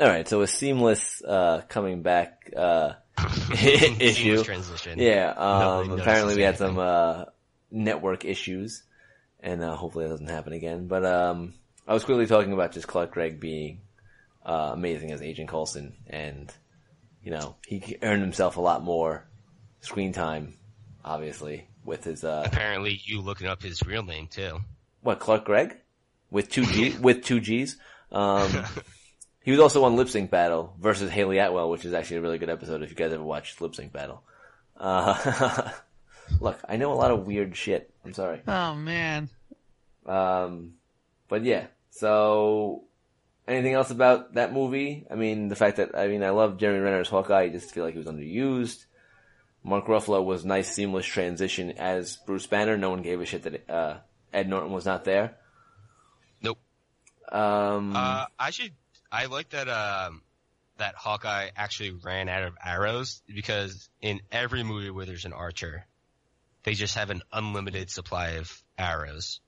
All 0.00 0.08
right, 0.08 0.26
so 0.26 0.40
a 0.42 0.48
seamless 0.48 1.22
uh 1.22 1.62
coming 1.68 2.02
back 2.02 2.52
uh 2.56 2.94
issue. 3.52 4.42
Transition. 4.44 4.98
Yeah, 4.98 5.30
um, 5.30 5.92
apparently 5.92 6.36
we 6.36 6.42
had 6.42 6.54
anything. 6.60 6.68
some 6.68 6.78
uh, 6.78 7.24
network 7.70 8.24
issues, 8.24 8.82
and 9.40 9.62
uh, 9.62 9.74
hopefully 9.74 10.04
that 10.04 10.10
doesn't 10.10 10.28
happen 10.28 10.52
again. 10.52 10.86
But 10.86 11.04
um, 11.04 11.54
I 11.86 11.94
was 11.94 12.04
quickly 12.04 12.26
talking 12.26 12.52
about 12.52 12.72
just 12.72 12.86
Clark 12.86 13.12
Gregg 13.12 13.40
being 13.40 13.80
uh, 14.44 14.70
amazing 14.72 15.12
as 15.12 15.22
Agent 15.22 15.48
Coulson, 15.48 15.94
and 16.06 16.52
you 17.22 17.30
know 17.30 17.56
he 17.66 17.96
earned 18.02 18.22
himself 18.22 18.56
a 18.56 18.60
lot 18.60 18.82
more 18.82 19.26
screen 19.80 20.12
time, 20.12 20.54
obviously 21.04 21.66
with 21.84 22.04
his 22.04 22.24
uh, 22.24 22.42
Apparently, 22.44 23.00
you 23.04 23.20
looking 23.20 23.46
up 23.46 23.62
his 23.62 23.82
real 23.86 24.02
name 24.02 24.26
too. 24.26 24.60
what 25.02 25.20
Clark 25.20 25.44
Gregg 25.44 25.76
with 26.30 26.50
two 26.50 26.66
G 26.66 26.96
with 27.00 27.24
two 27.24 27.40
G's. 27.40 27.76
Um, 28.12 28.64
he 29.46 29.52
was 29.52 29.60
also 29.60 29.84
on 29.84 29.94
Lip 29.96 30.08
Sync 30.10 30.28
Battle 30.30 30.74
versus 30.78 31.08
Hayley 31.10 31.38
Atwell, 31.38 31.70
which 31.70 31.84
is 31.86 31.94
actually 31.94 32.16
a 32.18 32.20
really 32.20 32.38
good 32.38 32.50
episode 32.50 32.82
if 32.82 32.90
you 32.90 32.96
guys 32.96 33.12
ever 33.12 33.22
watched 33.22 33.60
Lip 33.62 33.74
Sync 33.74 33.92
Battle. 33.92 34.22
Uh, 34.76 35.70
look, 36.40 36.58
I 36.68 36.76
know 36.76 36.92
a 36.92 36.94
lot 36.94 37.12
of 37.12 37.24
weird 37.26 37.56
shit. 37.56 37.94
I'm 38.04 38.12
sorry. 38.12 38.42
Oh 38.46 38.74
man. 38.74 39.30
Um, 40.04 40.74
but 41.28 41.44
yeah, 41.44 41.66
so 41.90 42.84
anything 43.46 43.74
else 43.74 43.90
about 43.90 44.34
that 44.34 44.52
movie? 44.52 45.06
I 45.10 45.14
mean, 45.14 45.48
the 45.48 45.56
fact 45.56 45.76
that, 45.76 45.96
I 45.96 46.08
mean, 46.08 46.22
I 46.24 46.30
love 46.30 46.58
Jeremy 46.58 46.80
Renner's 46.80 47.08
Hawkeye. 47.08 47.42
I 47.42 47.48
just 47.48 47.72
feel 47.72 47.84
like 47.84 47.94
he 47.94 47.98
was 47.98 48.08
underused. 48.08 48.84
Mark 49.62 49.86
Ruffalo 49.86 50.24
was 50.24 50.44
nice, 50.44 50.72
seamless 50.72 51.06
transition 51.06 51.72
as 51.72 52.16
Bruce 52.26 52.46
Banner. 52.46 52.76
No 52.76 52.90
one 52.90 53.02
gave 53.02 53.20
a 53.20 53.24
shit 53.26 53.42
that, 53.44 53.70
uh, 53.70 53.96
Ed 54.32 54.48
Norton 54.48 54.70
was 54.72 54.84
not 54.86 55.04
there. 55.04 55.36
Nope. 56.42 56.58
Um, 57.32 57.94
Uh, 57.96 58.26
I 58.38 58.50
should. 58.50 58.72
I 59.16 59.26
like 59.26 59.50
that. 59.50 59.68
Um, 59.68 60.22
that 60.78 60.94
Hawkeye 60.94 61.48
actually 61.56 61.90
ran 61.90 62.28
out 62.28 62.42
of 62.42 62.54
arrows 62.62 63.22
because 63.26 63.88
in 64.00 64.20
every 64.30 64.62
movie 64.62 64.90
where 64.90 65.06
there's 65.06 65.24
an 65.24 65.32
archer, 65.32 65.86
they 66.64 66.74
just 66.74 66.96
have 66.96 67.10
an 67.10 67.22
unlimited 67.32 67.90
supply 67.90 68.32
of 68.32 68.52
arrows. 68.76 69.40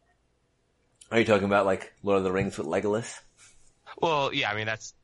are 1.11 1.19
you 1.19 1.25
talking 1.25 1.45
about 1.45 1.67
like 1.67 1.93
Lord 2.03 2.19
of 2.19 2.25
the 2.25 2.33
Rings 2.33 2.57
with 2.57 2.67
Legolas? 2.67 3.15
Well, 4.01 4.33
yeah, 4.33 4.51
I 4.51 4.55
mean 4.55 4.67
that's 4.67 4.95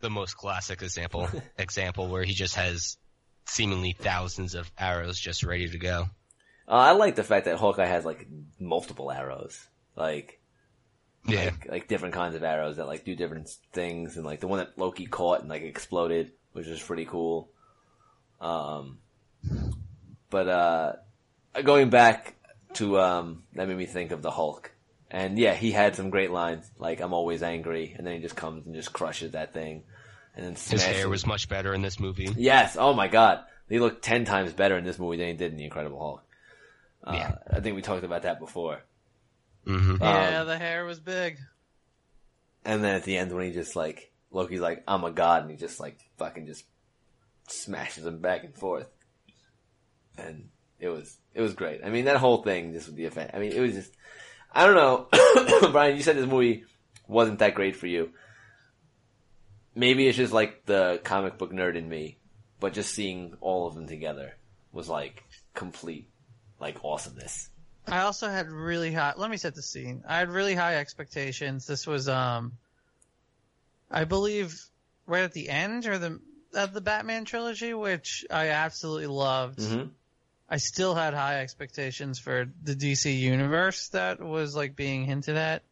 the 0.00 0.10
most 0.10 0.36
classic 0.36 0.82
example. 0.82 1.28
example 1.58 2.08
where 2.08 2.24
he 2.24 2.34
just 2.34 2.56
has 2.56 2.98
seemingly 3.46 3.92
thousands 3.98 4.54
of 4.54 4.70
arrows 4.78 5.18
just 5.18 5.42
ready 5.42 5.68
to 5.68 5.78
go. 5.78 6.06
Uh, 6.68 6.72
I 6.72 6.92
like 6.92 7.16
the 7.16 7.24
fact 7.24 7.46
that 7.46 7.56
Hawkeye 7.56 7.86
has 7.86 8.04
like 8.04 8.26
multiple 8.60 9.10
arrows. 9.10 9.58
Like, 9.96 10.40
Yeah. 11.26 11.44
like 11.44 11.68
like 11.68 11.88
different 11.88 12.14
kinds 12.14 12.34
of 12.34 12.42
arrows 12.42 12.76
that 12.76 12.86
like 12.86 13.04
do 13.04 13.14
different 13.14 13.48
things, 13.72 14.16
and 14.16 14.26
like 14.26 14.40
the 14.40 14.48
one 14.48 14.58
that 14.58 14.76
Loki 14.76 15.06
caught 15.06 15.40
and 15.40 15.48
like 15.48 15.62
exploded, 15.62 16.32
which 16.52 16.66
is 16.66 16.82
pretty 16.82 17.04
cool. 17.04 17.48
Um, 18.40 18.98
but 20.30 20.48
uh, 20.48 20.92
going 21.62 21.90
back 21.90 22.34
to 22.74 22.98
um, 22.98 23.44
that 23.54 23.68
made 23.68 23.76
me 23.76 23.86
think 23.86 24.10
of 24.10 24.22
the 24.22 24.30
Hulk, 24.30 24.72
and 25.10 25.38
yeah, 25.38 25.54
he 25.54 25.70
had 25.70 25.94
some 25.94 26.10
great 26.10 26.30
lines 26.30 26.68
like 26.78 27.00
"I'm 27.00 27.12
always 27.12 27.42
angry," 27.42 27.94
and 27.96 28.06
then 28.06 28.14
he 28.14 28.20
just 28.20 28.36
comes 28.36 28.66
and 28.66 28.74
just 28.74 28.92
crushes 28.92 29.32
that 29.32 29.52
thing, 29.52 29.84
and 30.34 30.44
then 30.44 30.54
His 30.54 30.82
hair 30.82 31.08
was 31.08 31.26
much 31.26 31.48
better 31.48 31.72
in 31.74 31.82
this 31.82 32.00
movie. 32.00 32.30
Yes. 32.36 32.76
Oh 32.78 32.94
my 32.94 33.08
God. 33.08 33.44
He 33.68 33.78
looked 33.78 34.02
ten 34.02 34.24
times 34.24 34.52
better 34.52 34.76
in 34.76 34.84
this 34.84 34.98
movie 34.98 35.16
than 35.18 35.28
he 35.28 35.32
did 35.34 35.52
in 35.52 35.56
The 35.58 35.64
Incredible 35.64 35.98
Hulk. 36.00 36.24
Uh, 37.04 37.12
Yeah. 37.14 37.36
I 37.50 37.60
think 37.60 37.76
we 37.76 37.82
talked 37.82 38.04
about 38.04 38.22
that 38.22 38.38
before. 38.40 38.82
Hmm 39.64 39.96
Yeah, 40.00 40.44
the 40.44 40.58
hair 40.58 40.84
was 40.84 41.00
big. 41.00 41.38
And 42.64 42.82
then 42.82 42.94
at 42.94 43.04
the 43.04 43.16
end 43.16 43.32
when 43.32 43.46
he 43.46 43.52
just 43.52 43.76
like, 43.76 44.12
Loki's 44.30 44.60
like, 44.60 44.82
I'm 44.86 45.04
a 45.04 45.10
god, 45.10 45.42
and 45.42 45.50
he 45.50 45.56
just 45.56 45.80
like 45.80 45.98
fucking 46.16 46.46
just 46.46 46.64
smashes 47.48 48.06
him 48.06 48.18
back 48.18 48.44
and 48.44 48.54
forth. 48.54 48.88
And 50.16 50.48
it 50.78 50.88
was, 50.88 51.16
it 51.34 51.40
was 51.40 51.54
great. 51.54 51.80
I 51.84 51.90
mean, 51.90 52.04
that 52.04 52.16
whole 52.16 52.42
thing 52.42 52.72
just 52.72 52.86
with 52.86 52.96
the 52.96 53.06
effect. 53.06 53.34
I 53.34 53.38
mean, 53.38 53.52
it 53.52 53.60
was 53.60 53.72
just, 53.72 53.92
I 54.52 54.66
don't 54.66 54.74
know. 54.74 55.70
Brian, 55.72 55.96
you 55.96 56.02
said 56.02 56.16
this 56.16 56.26
movie 56.26 56.64
wasn't 57.08 57.40
that 57.40 57.54
great 57.54 57.76
for 57.76 57.86
you. 57.86 58.10
Maybe 59.74 60.06
it's 60.06 60.18
just 60.18 60.32
like 60.32 60.66
the 60.66 61.00
comic 61.02 61.38
book 61.38 61.52
nerd 61.52 61.76
in 61.76 61.88
me, 61.88 62.18
but 62.60 62.74
just 62.74 62.94
seeing 62.94 63.34
all 63.40 63.66
of 63.66 63.74
them 63.74 63.86
together 63.86 64.34
was 64.72 64.88
like 64.88 65.24
complete, 65.54 66.08
like 66.60 66.84
awesomeness. 66.84 67.48
I 67.86 68.00
also 68.02 68.28
had 68.28 68.50
really 68.50 68.92
high. 68.92 69.14
Let 69.16 69.30
me 69.30 69.36
set 69.36 69.54
the 69.54 69.62
scene. 69.62 70.04
I 70.06 70.18
had 70.18 70.30
really 70.30 70.54
high 70.54 70.76
expectations. 70.76 71.66
This 71.66 71.86
was, 71.86 72.08
um, 72.08 72.52
I 73.90 74.04
believe, 74.04 74.54
right 75.06 75.24
at 75.24 75.32
the 75.32 75.48
end 75.48 75.86
or 75.86 75.98
the 75.98 76.20
of 76.54 76.72
the 76.72 76.80
Batman 76.80 77.24
trilogy, 77.24 77.74
which 77.74 78.24
I 78.30 78.48
absolutely 78.48 79.06
loved. 79.06 79.62
hmm 79.62 79.84
I 80.52 80.58
still 80.58 80.94
had 80.94 81.14
high 81.14 81.40
expectations 81.40 82.18
for 82.18 82.46
the 82.62 82.74
DC 82.74 83.18
universe 83.18 83.88
that 83.88 84.20
was 84.20 84.54
like 84.54 84.76
being 84.76 85.06
hinted 85.06 85.38
at. 85.38 85.62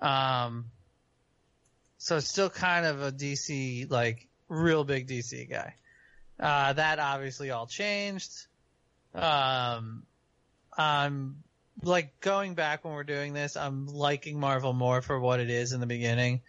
Um, 0.00 0.66
so 1.96 2.18
it's 2.18 2.28
still 2.28 2.48
kind 2.48 2.86
of 2.86 3.02
a 3.02 3.10
DC, 3.10 3.90
like 3.90 4.28
real 4.48 4.84
big 4.84 5.08
DC 5.08 5.50
guy. 5.50 5.74
Uh, 6.38 6.74
that 6.74 7.00
obviously 7.00 7.50
all 7.50 7.66
changed. 7.66 8.30
Um, 9.16 10.04
I'm 10.78 11.42
like 11.82 12.20
going 12.20 12.54
back 12.54 12.84
when 12.84 12.94
we're 12.94 13.04
doing 13.04 13.32
this, 13.32 13.56
I'm 13.56 13.86
liking 13.86 14.38
Marvel 14.38 14.72
more 14.72 15.02
for 15.02 15.18
what 15.18 15.40
it 15.40 15.50
is 15.50 15.72
in 15.72 15.80
the 15.80 15.86
beginning. 15.86 16.40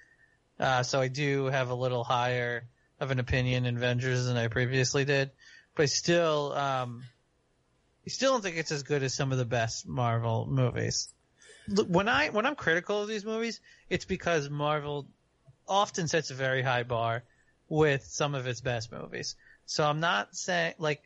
Uh, 0.60 0.84
so 0.84 1.02
I 1.02 1.08
do 1.08 1.46
have 1.46 1.70
a 1.70 1.76
little 1.76 2.04
higher 2.04 2.68
of 3.00 3.12
an 3.12 3.20
opinion 3.20 3.66
in 3.66 3.78
Avengers 3.78 4.26
than 4.26 4.38
I 4.38 4.48
previously 4.48 5.06
did, 5.06 5.32
but 5.76 5.84
I 5.84 5.86
still, 5.88 6.54
um, 6.54 7.04
I 8.06 8.10
still 8.10 8.34
don't 8.34 8.42
think 8.42 8.58
it's 8.58 8.72
as 8.72 8.84
good 8.84 9.04
as 9.04 9.14
some 9.14 9.32
of 9.32 9.38
the 9.38 9.46
best 9.46 9.88
Marvel 9.88 10.48
movies. 10.50 11.10
When 11.88 12.10
I 12.10 12.30
when 12.30 12.46
I'm 12.46 12.56
critical 12.56 13.02
of 13.04 13.08
these 13.08 13.24
movies, 13.24 13.62
it's 13.90 14.06
because 14.06 14.50
Marvel 14.50 15.08
often 15.68 16.08
sets 16.08 16.32
a 16.32 16.34
very 16.34 16.64
high 16.64 16.84
bar 16.84 17.24
with 17.68 18.04
some 18.06 18.34
of 18.34 18.48
its 18.48 18.60
best 18.60 18.92
movies. 18.92 19.36
So 19.68 19.86
I'm 19.86 20.00
not 20.00 20.36
saying 20.36 20.74
like 20.80 21.04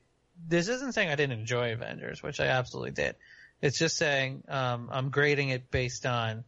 this 0.48 0.68
isn't 0.68 0.94
saying 0.94 1.10
I 1.10 1.16
didn't 1.16 1.40
enjoy 1.40 1.74
Avengers, 1.74 2.22
which 2.24 2.40
I 2.40 2.48
absolutely 2.48 2.92
did. 2.92 3.16
It's 3.62 3.78
just 3.78 3.98
saying 3.98 4.44
um, 4.48 4.90
I'm 4.92 5.10
grading 5.10 5.50
it 5.50 5.72
based 5.72 6.06
on 6.06 6.44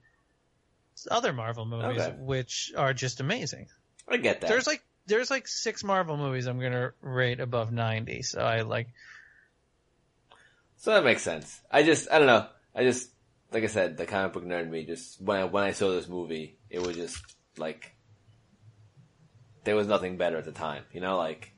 other 1.10 1.34
Marvel 1.34 1.66
movies, 1.66 2.02
Okay. 2.02 2.16
which 2.18 2.74
are 2.76 2.94
just 2.94 3.20
amazing. 3.20 3.68
I 4.08 4.18
get 4.18 4.42
that. 4.42 4.48
There's 4.48 4.68
like 4.68 4.84
there's 5.08 5.30
like 5.30 5.48
six 5.48 5.84
Marvel 5.84 6.18
movies 6.18 6.46
I'm 6.48 6.60
gonna 6.60 6.92
rate 7.02 7.40
above 7.40 7.72
90. 7.72 8.22
So 8.24 8.42
I 8.42 8.62
like 8.62 8.88
So 10.78 10.92
that 10.92 11.04
makes 11.04 11.22
sense. 11.22 11.62
I 11.72 11.84
just, 11.84 12.12
I 12.12 12.18
don't 12.18 12.28
know. 12.28 12.48
I 12.76 12.84
just, 12.84 13.10
like 13.52 13.64
I 13.64 13.68
said, 13.68 13.98
the 13.98 14.06
comic 14.06 14.34
book 14.34 14.44
nerd 14.46 14.70
me 14.70 14.84
just, 14.86 15.22
when 15.22 15.38
I, 15.38 15.44
when 15.46 15.64
I 15.64 15.72
saw 15.72 15.92
this 15.92 16.08
movie, 16.08 16.58
it 16.70 16.86
was 16.86 16.96
just, 16.96 17.18
like, 17.58 17.96
there 19.64 19.76
was 19.76 19.88
nothing 19.88 20.18
better 20.18 20.38
at 20.38 20.46
the 20.46 20.52
time, 20.52 20.84
you 20.92 21.00
know, 21.02 21.18
like, 21.18 21.52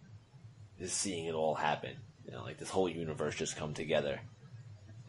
just 0.79 0.95
seeing 0.97 1.25
it 1.25 1.33
all 1.33 1.55
happen, 1.55 1.95
you 2.27 2.33
know, 2.33 2.43
like 2.43 2.57
this 2.57 2.69
whole 2.69 2.89
universe 2.89 3.35
just 3.35 3.57
come 3.57 3.73
together. 3.73 4.19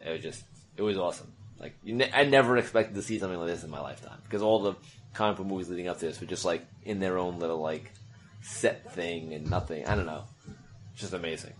It 0.05 0.11
was 0.11 0.21
just, 0.21 0.43
it 0.77 0.81
was 0.81 0.97
awesome. 0.97 1.31
Like, 1.59 1.75
ne- 1.83 2.11
I 2.13 2.23
never 2.23 2.57
expected 2.57 2.95
to 2.95 3.01
see 3.01 3.19
something 3.19 3.37
like 3.37 3.49
this 3.49 3.63
in 3.63 3.69
my 3.69 3.81
lifetime, 3.81 4.19
because 4.23 4.41
all 4.41 4.59
the 4.59 4.75
comic 5.13 5.37
book 5.37 5.47
movies 5.47 5.69
leading 5.69 5.89
up 5.89 5.99
to 5.99 6.05
this 6.05 6.21
were 6.21 6.27
just, 6.27 6.45
like, 6.45 6.65
in 6.85 6.99
their 6.99 7.17
own 7.17 7.39
little, 7.39 7.59
like, 7.59 7.91
set 8.41 8.93
thing 8.93 9.33
and 9.33 9.49
nothing, 9.49 9.85
I 9.85 9.95
don't 9.95 10.05
know. 10.05 10.23
It's 10.93 11.01
just 11.01 11.13
amazing 11.13 11.53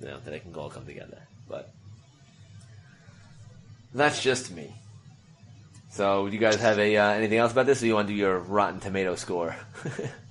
you 0.00 0.06
know, 0.06 0.18
that 0.24 0.34
it 0.34 0.42
can 0.42 0.54
all 0.54 0.70
come 0.70 0.86
together. 0.86 1.18
But 1.48 1.70
that's 3.94 4.22
just 4.22 4.50
me. 4.50 4.74
So, 5.90 6.26
do 6.28 6.34
you 6.34 6.40
guys 6.40 6.56
have 6.56 6.78
a 6.78 6.96
uh, 6.96 7.10
anything 7.10 7.38
else 7.38 7.52
about 7.52 7.66
this, 7.66 7.82
or 7.82 7.86
you 7.86 7.94
want 7.94 8.08
to 8.08 8.14
do 8.14 8.18
your 8.18 8.38
Rotten 8.38 8.80
Tomato 8.80 9.14
score? 9.14 9.56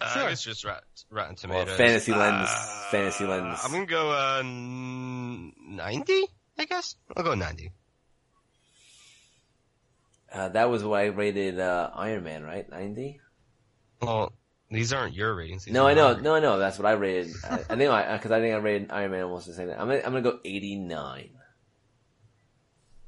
Uh, 0.00 0.14
Sure. 0.14 0.28
It's 0.28 0.42
just 0.42 0.64
Rot- 0.64 0.84
Rotten 1.10 1.36
Well, 1.48 1.64
Tomatoes. 1.64 1.76
Fantasy 1.76 2.12
Lens- 2.12 2.48
Uh, 2.50 2.88
Fantasy 2.90 3.24
Lens. 3.26 3.60
I'm 3.64 3.72
gonna 3.72 3.86
go 3.86 4.10
uh, 4.10 4.42
ninety. 4.44 6.24
I 6.58 6.64
guess 6.64 6.94
I'll 7.16 7.24
go 7.24 7.34
ninety. 7.34 7.72
uh, 10.32 10.48
that 10.50 10.68
was 10.70 10.84
what 10.84 11.00
I 11.00 11.06
rated 11.06 11.58
uh, 11.58 11.90
Iron 11.94 12.24
Man, 12.24 12.42
right? 12.44 12.68
Ninety. 12.68 13.20
Well, 14.00 14.32
these 14.70 14.92
aren't 14.92 15.14
your 15.14 15.34
ratings. 15.34 15.64
These 15.64 15.74
No, 15.74 15.86
I 15.86 15.94
know, 15.94 16.14
no, 16.16 16.34
I 16.34 16.40
know. 16.40 16.58
That's 16.58 16.78
what 16.78 16.86
I 16.86 16.92
rated. 16.92 17.34
I, 17.48 17.54
I 17.54 17.76
think 17.76 17.90
I 17.90 18.16
because 18.16 18.30
I 18.30 18.40
think 18.40 18.54
I 18.54 18.58
rated 18.58 18.90
Iron 18.92 19.10
Man 19.10 19.22
almost 19.22 19.46
the 19.46 19.54
same. 19.54 19.70
I'm 19.70 19.76
gonna, 19.88 19.96
I'm 19.98 20.12
gonna 20.12 20.22
go 20.22 20.38
eighty 20.44 20.76
nine. 20.76 21.30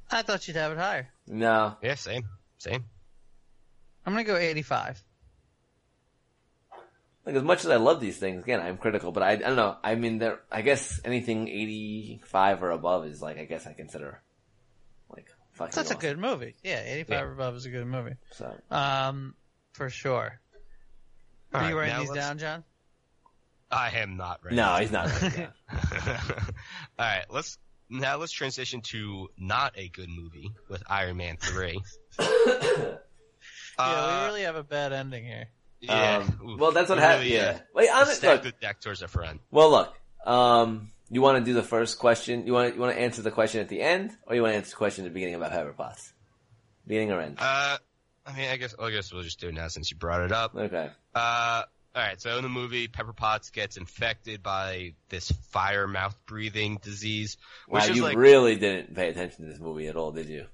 I 0.09 0.23
thought 0.23 0.45
you'd 0.47 0.57
have 0.57 0.73
it 0.73 0.77
higher. 0.77 1.07
No, 1.27 1.77
Yeah, 1.81 1.95
same, 1.95 2.23
same. 2.57 2.83
I'm 4.05 4.11
gonna 4.13 4.25
go 4.25 4.35
85. 4.35 5.01
Like 7.25 7.35
as 7.35 7.43
much 7.43 7.63
as 7.65 7.69
I 7.71 7.75
love 7.77 7.99
these 7.99 8.17
things, 8.17 8.43
again, 8.43 8.59
I'm 8.61 8.77
critical, 8.77 9.11
but 9.11 9.23
I, 9.23 9.31
I 9.31 9.35
don't 9.37 9.55
know. 9.55 9.77
I 9.83 9.95
mean, 9.95 10.17
there. 10.19 10.39
I 10.51 10.61
guess 10.61 10.99
anything 11.05 11.47
eighty 11.47 12.21
five 12.25 12.63
or 12.63 12.71
above 12.71 13.05
is 13.05 13.21
like 13.21 13.37
I 13.37 13.45
guess 13.45 13.67
I 13.67 13.73
consider 13.73 14.21
like 15.09 15.27
fucking. 15.53 15.73
That's 15.75 15.91
a 15.91 15.95
good 15.95 16.17
movie. 16.17 16.55
Yeah, 16.63 16.81
85 16.83 17.09
Yeah. 17.09 17.21
or 17.23 17.31
above 17.33 17.55
is 17.55 17.65
a 17.65 17.69
good 17.69 17.85
movie. 17.87 18.15
So 18.31 18.55
Um, 18.71 19.35
for 19.73 19.89
sure. 19.89 20.39
All 21.53 21.59
Are 21.59 21.63
right, 21.63 21.69
you 21.69 21.77
writing 21.79 21.99
these 21.99 22.09
let's- 22.09 22.19
down, 22.27 22.37
John? 22.39 22.63
I 23.73 23.89
am 23.99 24.17
not 24.17 24.43
ready. 24.43 24.57
no, 24.57 24.75
he's 24.75 24.91
not. 24.91 25.07
Right. 25.21 25.49
All 26.99 27.05
right, 27.05 27.23
let's 27.29 27.57
now 27.89 28.17
let's 28.17 28.31
transition 28.33 28.81
to 28.81 29.29
not 29.37 29.73
a 29.77 29.87
good 29.89 30.09
movie 30.09 30.51
with 30.69 30.83
Iron 30.89 31.15
Man 31.17 31.37
three. 31.37 31.79
yeah, 32.19 32.95
Uh, 33.77 34.17
we 34.21 34.25
really 34.27 34.41
have 34.43 34.55
a 34.57 34.63
bad 34.63 34.91
ending 34.91 35.23
here. 35.25 35.45
Yeah. 35.81 36.17
Um, 36.17 36.57
well, 36.59 36.71
that's 36.71 36.89
what 36.89 36.99
happened. 36.99 37.23
really, 37.25 37.35
yeah. 37.35 37.59
Wait, 37.73 37.89
I'm 37.91 38.05
stacked 38.07 38.45
look. 38.45 38.55
the 38.55 38.61
deck 38.61 38.79
towards. 38.81 39.03
Well, 39.51 39.71
look. 39.71 39.93
Um, 40.25 40.91
you 41.09 41.21
want 41.21 41.39
to 41.39 41.43
do 41.43 41.53
the 41.53 41.63
first 41.63 41.99
question? 41.99 42.45
You 42.47 42.53
want 42.53 42.75
you 42.75 42.81
want 42.81 42.95
to 42.95 43.01
answer 43.01 43.21
the 43.21 43.31
question 43.31 43.59
at 43.61 43.69
the 43.69 43.81
end, 43.81 44.15
or 44.27 44.35
you 44.35 44.41
want 44.41 44.53
to 44.53 44.57
answer 44.57 44.69
the 44.71 44.77
question 44.77 45.05
at 45.05 45.09
the 45.09 45.13
beginning 45.13 45.35
about 45.35 45.51
Pepper 45.51 45.73
Potts? 45.73 46.13
Beginning 46.87 47.11
or 47.11 47.19
end? 47.19 47.37
Uh, 47.39 47.77
I 48.25 48.37
mean, 48.37 48.49
I 48.49 48.57
guess 48.57 48.75
I 48.79 48.91
guess 48.91 49.11
we'll 49.11 49.23
just 49.23 49.39
do 49.39 49.49
it 49.49 49.53
now 49.53 49.67
since 49.67 49.91
you 49.91 49.97
brought 49.97 50.21
it 50.21 50.31
up. 50.31 50.55
Okay. 50.55 50.89
Uh, 51.13 51.63
all 51.95 52.01
right. 52.01 52.21
So 52.21 52.37
in 52.37 52.43
the 52.43 52.49
movie, 52.49 52.87
Pepper 52.87 53.13
Potts 53.13 53.49
gets 53.49 53.77
infected 53.77 54.41
by 54.41 54.93
this 55.09 55.31
fire 55.49 55.87
mouth 55.87 56.15
breathing 56.25 56.79
disease, 56.81 57.37
which 57.67 57.89
Wow, 57.89 57.93
you 57.93 58.03
like 58.03 58.17
really 58.17 58.55
didn't 58.55 58.95
pay 58.95 59.09
attention 59.09 59.45
to 59.45 59.51
this 59.51 59.59
movie 59.59 59.87
at 59.87 59.95
all, 59.95 60.11
did 60.11 60.27
you? 60.27 60.45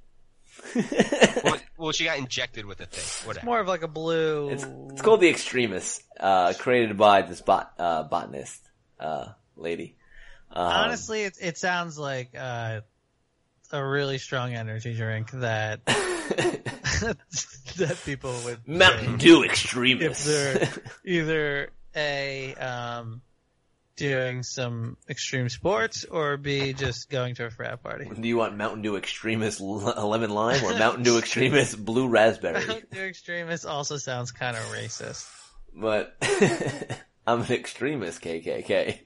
Well, 0.75 1.57
well, 1.77 1.91
she 1.91 2.05
got 2.05 2.17
injected 2.17 2.65
with 2.65 2.81
a 2.81 2.85
thing. 2.85 3.27
Whatever. 3.27 3.45
More 3.45 3.59
of 3.59 3.67
like 3.67 3.83
a 3.83 3.87
blue. 3.87 4.49
It's, 4.49 4.65
it's 4.91 5.01
called 5.01 5.21
The 5.21 5.29
Extremist, 5.29 6.03
uh, 6.19 6.53
created 6.57 6.97
by 6.97 7.21
this 7.21 7.41
bot, 7.41 7.73
uh, 7.77 8.03
botanist, 8.03 8.61
uh, 8.99 9.27
lady. 9.55 9.95
Um, 10.51 10.65
Honestly, 10.65 11.23
it, 11.23 11.37
it 11.41 11.57
sounds 11.57 11.99
like 11.99 12.31
uh, 12.37 12.81
a 13.71 13.85
really 13.85 14.17
strong 14.17 14.53
energy 14.53 14.93
drink 14.93 15.31
that 15.31 15.85
that 17.77 17.97
people 18.05 18.33
would 18.45 18.67
Mountain 18.67 19.17
Dew 19.17 19.43
if 19.43 20.23
they're 20.23 20.69
either 21.05 21.69
a 21.95 22.55
um, 22.55 23.21
doing 23.97 24.43
some 24.43 24.95
extreme 25.09 25.49
sports 25.49 26.05
or 26.05 26.37
b 26.37 26.71
just 26.73 27.09
going 27.09 27.35
to 27.35 27.45
a 27.45 27.49
frat 27.49 27.83
party. 27.83 28.09
Do 28.09 28.27
you 28.27 28.37
want 28.37 28.55
Mountain 28.55 28.83
Dew 28.83 28.95
Extremist 28.95 29.59
lemon 29.59 30.29
lime 30.29 30.63
or 30.63 30.77
Mountain 30.77 31.03
Dew 31.03 31.17
Extremist 31.19 31.83
blue 31.83 32.07
raspberry? 32.07 32.63
Doing 32.91 33.09
extremist 33.09 33.65
also 33.65 33.97
sounds 33.97 34.31
kind 34.31 34.55
of 34.55 34.63
racist. 34.65 35.29
but 35.75 36.15
I'm 37.27 37.41
an 37.41 37.51
extremist, 37.51 38.21
KKK. 38.21 38.99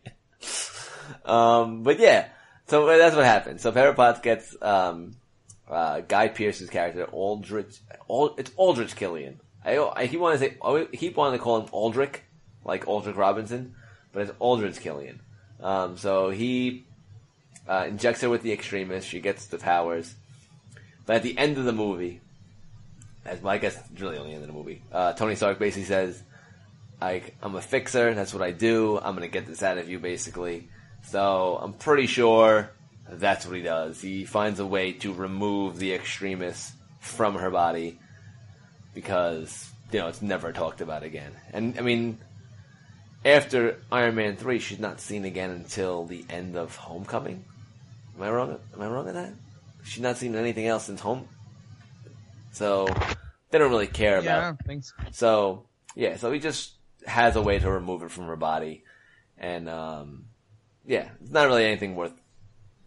um, 1.26 1.84
but 1.84 2.00
yeah, 2.00 2.28
so 2.68 2.86
that's 2.86 3.16
what 3.16 3.26
happened. 3.26 3.60
So 3.62 3.72
Pepper 3.72 3.94
Potts 3.96 4.20
gets 4.20 4.56
um, 4.62 5.16
uh, 5.70 6.02
Guy 6.02 6.28
Pearce's 6.28 6.70
character 6.70 7.06
Aldrich. 7.06 7.80
Ald, 8.08 8.40
it's 8.40 8.52
Aldrich 8.58 8.96
Killian. 8.96 9.40
I, 9.64 9.78
I 9.78 10.08
keep 10.08 10.20
wanting 10.20 10.40
to 10.40 10.46
say 10.46 10.58
I 10.62 10.88
keep 10.96 11.16
wanting 11.16 11.40
to 11.40 11.44
call 11.44 11.62
him 11.62 11.70
Aldrich, 11.72 12.20
like 12.66 12.88
Aldrich 12.88 13.16
Robinson, 13.16 13.76
but 14.12 14.24
it's 14.24 14.32
Aldrich 14.40 14.80
Killian. 14.80 15.20
Um, 15.62 15.98
so 15.98 16.30
he 16.30 16.86
uh, 17.68 17.86
injects 17.88 18.22
her 18.22 18.30
with 18.30 18.42
the 18.42 18.52
extremist. 18.52 19.08
She 19.08 19.20
gets 19.20 19.46
the 19.48 19.58
powers. 19.58 20.16
But 21.06 21.18
at 21.18 21.24
the 21.24 21.38
end 21.38 21.58
of 21.58 21.66
the 21.66 21.74
movie, 21.74 22.22
as 23.26 23.42
well, 23.42 23.54
I 23.54 23.58
guess 23.58 23.78
it's 23.78 24.02
really 24.02 24.18
only 24.18 24.32
the 24.32 24.36
end 24.36 24.44
of 24.44 24.48
the 24.48 24.54
movie, 24.54 24.82
uh, 24.92 25.14
Tony 25.14 25.36
Stark 25.36 25.60
basically 25.60 25.86
says, 25.86 26.22
I'm 27.02 27.56
a 27.56 27.62
fixer, 27.62 28.14
that's 28.14 28.34
what 28.34 28.44
I 28.44 28.52
do, 28.52 28.98
I'm 28.98 29.16
gonna 29.16 29.28
get 29.28 29.48
this 29.48 29.64
out 29.64 29.78
of 29.78 29.90
you, 29.90 30.00
basically. 30.00 30.68
So, 31.04 31.58
I'm 31.60 31.74
pretty 31.74 32.06
sure 32.06 32.70
that's 33.10 33.48
what 33.48 33.56
he 33.56 33.64
does. 33.64 34.00
He 34.00 34.24
finds 34.24 34.60
a 34.60 34.66
way 34.66 34.94
to 34.94 35.12
remove 35.12 35.80
the 35.80 35.94
extremists 35.94 36.74
from 37.00 37.36
her 37.36 37.50
body, 37.50 38.00
because, 38.94 39.72
you 39.92 40.00
know, 40.00 40.08
it's 40.08 40.22
never 40.22 40.52
talked 40.52 40.82
about 40.82 41.02
again. 41.02 41.32
And, 41.52 41.78
I 41.80 41.82
mean, 41.82 42.20
after 43.26 43.78
Iron 43.92 44.16
Man 44.16 44.36
3, 44.36 44.60
she's 44.60 44.80
not 44.80 45.00
seen 45.00 45.26
again 45.26 45.52
until 45.52 46.06
the 46.06 46.26
end 46.30 46.56
of 46.58 46.76
Homecoming? 46.76 47.46
Am 48.16 48.24
I 48.24 48.30
wrong? 48.30 48.60
Am 48.74 48.82
I 48.82 48.88
wrong 48.88 49.08
on 49.08 49.14
that? 49.16 49.34
She's 49.84 50.02
not 50.02 50.18
seen 50.18 50.36
anything 50.36 50.68
else 50.68 50.86
since 50.86 51.02
Home. 51.02 51.28
So, 52.52 52.88
they 53.50 53.58
don't 53.58 53.70
really 53.72 53.88
care 53.88 54.18
about 54.20 54.58
Yeah, 54.68 54.80
so. 54.82 54.94
so 55.12 55.66
yeah, 55.96 56.18
so 56.18 56.32
he 56.32 56.40
just 56.40 56.74
has 57.06 57.36
a 57.36 57.42
way 57.42 57.60
to 57.60 57.70
remove 57.72 58.04
it 58.04 58.12
from 58.12 58.26
her 58.28 58.36
body, 58.36 58.84
and 59.38 59.68
um, 59.70 60.26
yeah, 60.86 61.10
it's 61.22 61.32
not 61.32 61.48
really 61.48 61.66
anything 61.66 61.96
worth 61.96 62.14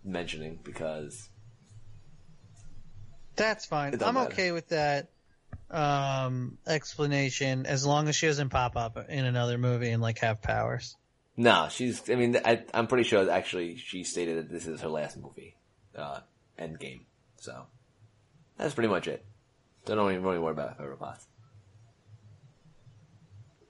mentioning 0.05 0.59
because 0.63 1.29
That's 3.37 3.67
fine. 3.67 3.95
I'm 4.03 4.15
matter. 4.15 4.33
okay 4.33 4.53
with 4.53 4.69
that 4.69 5.09
um, 5.75 6.59
explanation 6.67 7.67
as 7.67 7.85
long 7.85 8.09
as 8.09 8.17
she 8.17 8.27
doesn't 8.27 8.51
pop 8.51 8.77
up 8.77 8.97
in 9.09 9.25
another 9.25 9.59
movie 9.59 9.91
and 9.91 10.01
like 10.01 10.19
have 10.19 10.41
powers. 10.41 10.97
no, 11.37 11.69
she's. 11.71 12.09
I 12.09 12.15
mean, 12.15 12.39
I, 12.45 12.63
I'm 12.73 12.87
pretty 12.87 13.05
sure 13.05 13.29
actually 13.29 13.77
she 13.77 14.05
stated 14.05 14.39
that 14.39 14.51
this 14.51 14.67
is 14.67 14.81
her 14.83 14.89
last 14.89 15.17
movie, 15.17 15.57
uh, 15.97 16.21
Endgame. 16.59 17.03
So 17.39 17.67
that's 18.57 18.75
pretty 18.75 18.89
much 18.89 19.09
it. 19.09 19.25
So 19.87 19.95
don't 19.95 20.13
even 20.13 20.23
really 20.23 20.39
worry 20.39 20.53
about 20.53 20.79
Pepper 20.79 20.97
Potts. 20.97 21.27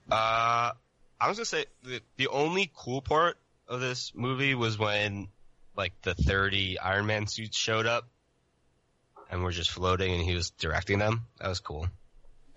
Uh, 0.09 0.71
I 1.19 1.27
was 1.27 1.37
gonna 1.37 1.45
say 1.45 1.65
the, 1.83 2.01
the 2.17 2.27
only 2.27 2.71
cool 2.75 3.01
part 3.01 3.37
of 3.67 3.81
this 3.81 4.11
movie 4.13 4.53
was 4.53 4.77
when 4.77 5.29
like 5.75 5.93
the 6.03 6.13
30 6.13 6.77
Iron 6.79 7.07
Man 7.07 7.27
suits 7.27 7.57
showed 7.57 7.87
up 7.87 8.07
and 9.31 9.43
were 9.43 9.51
just 9.51 9.71
floating 9.71 10.13
and 10.13 10.21
he 10.23 10.35
was 10.35 10.51
directing 10.51 10.99
them. 10.99 11.25
That 11.39 11.49
was 11.49 11.59
cool. 11.59 11.87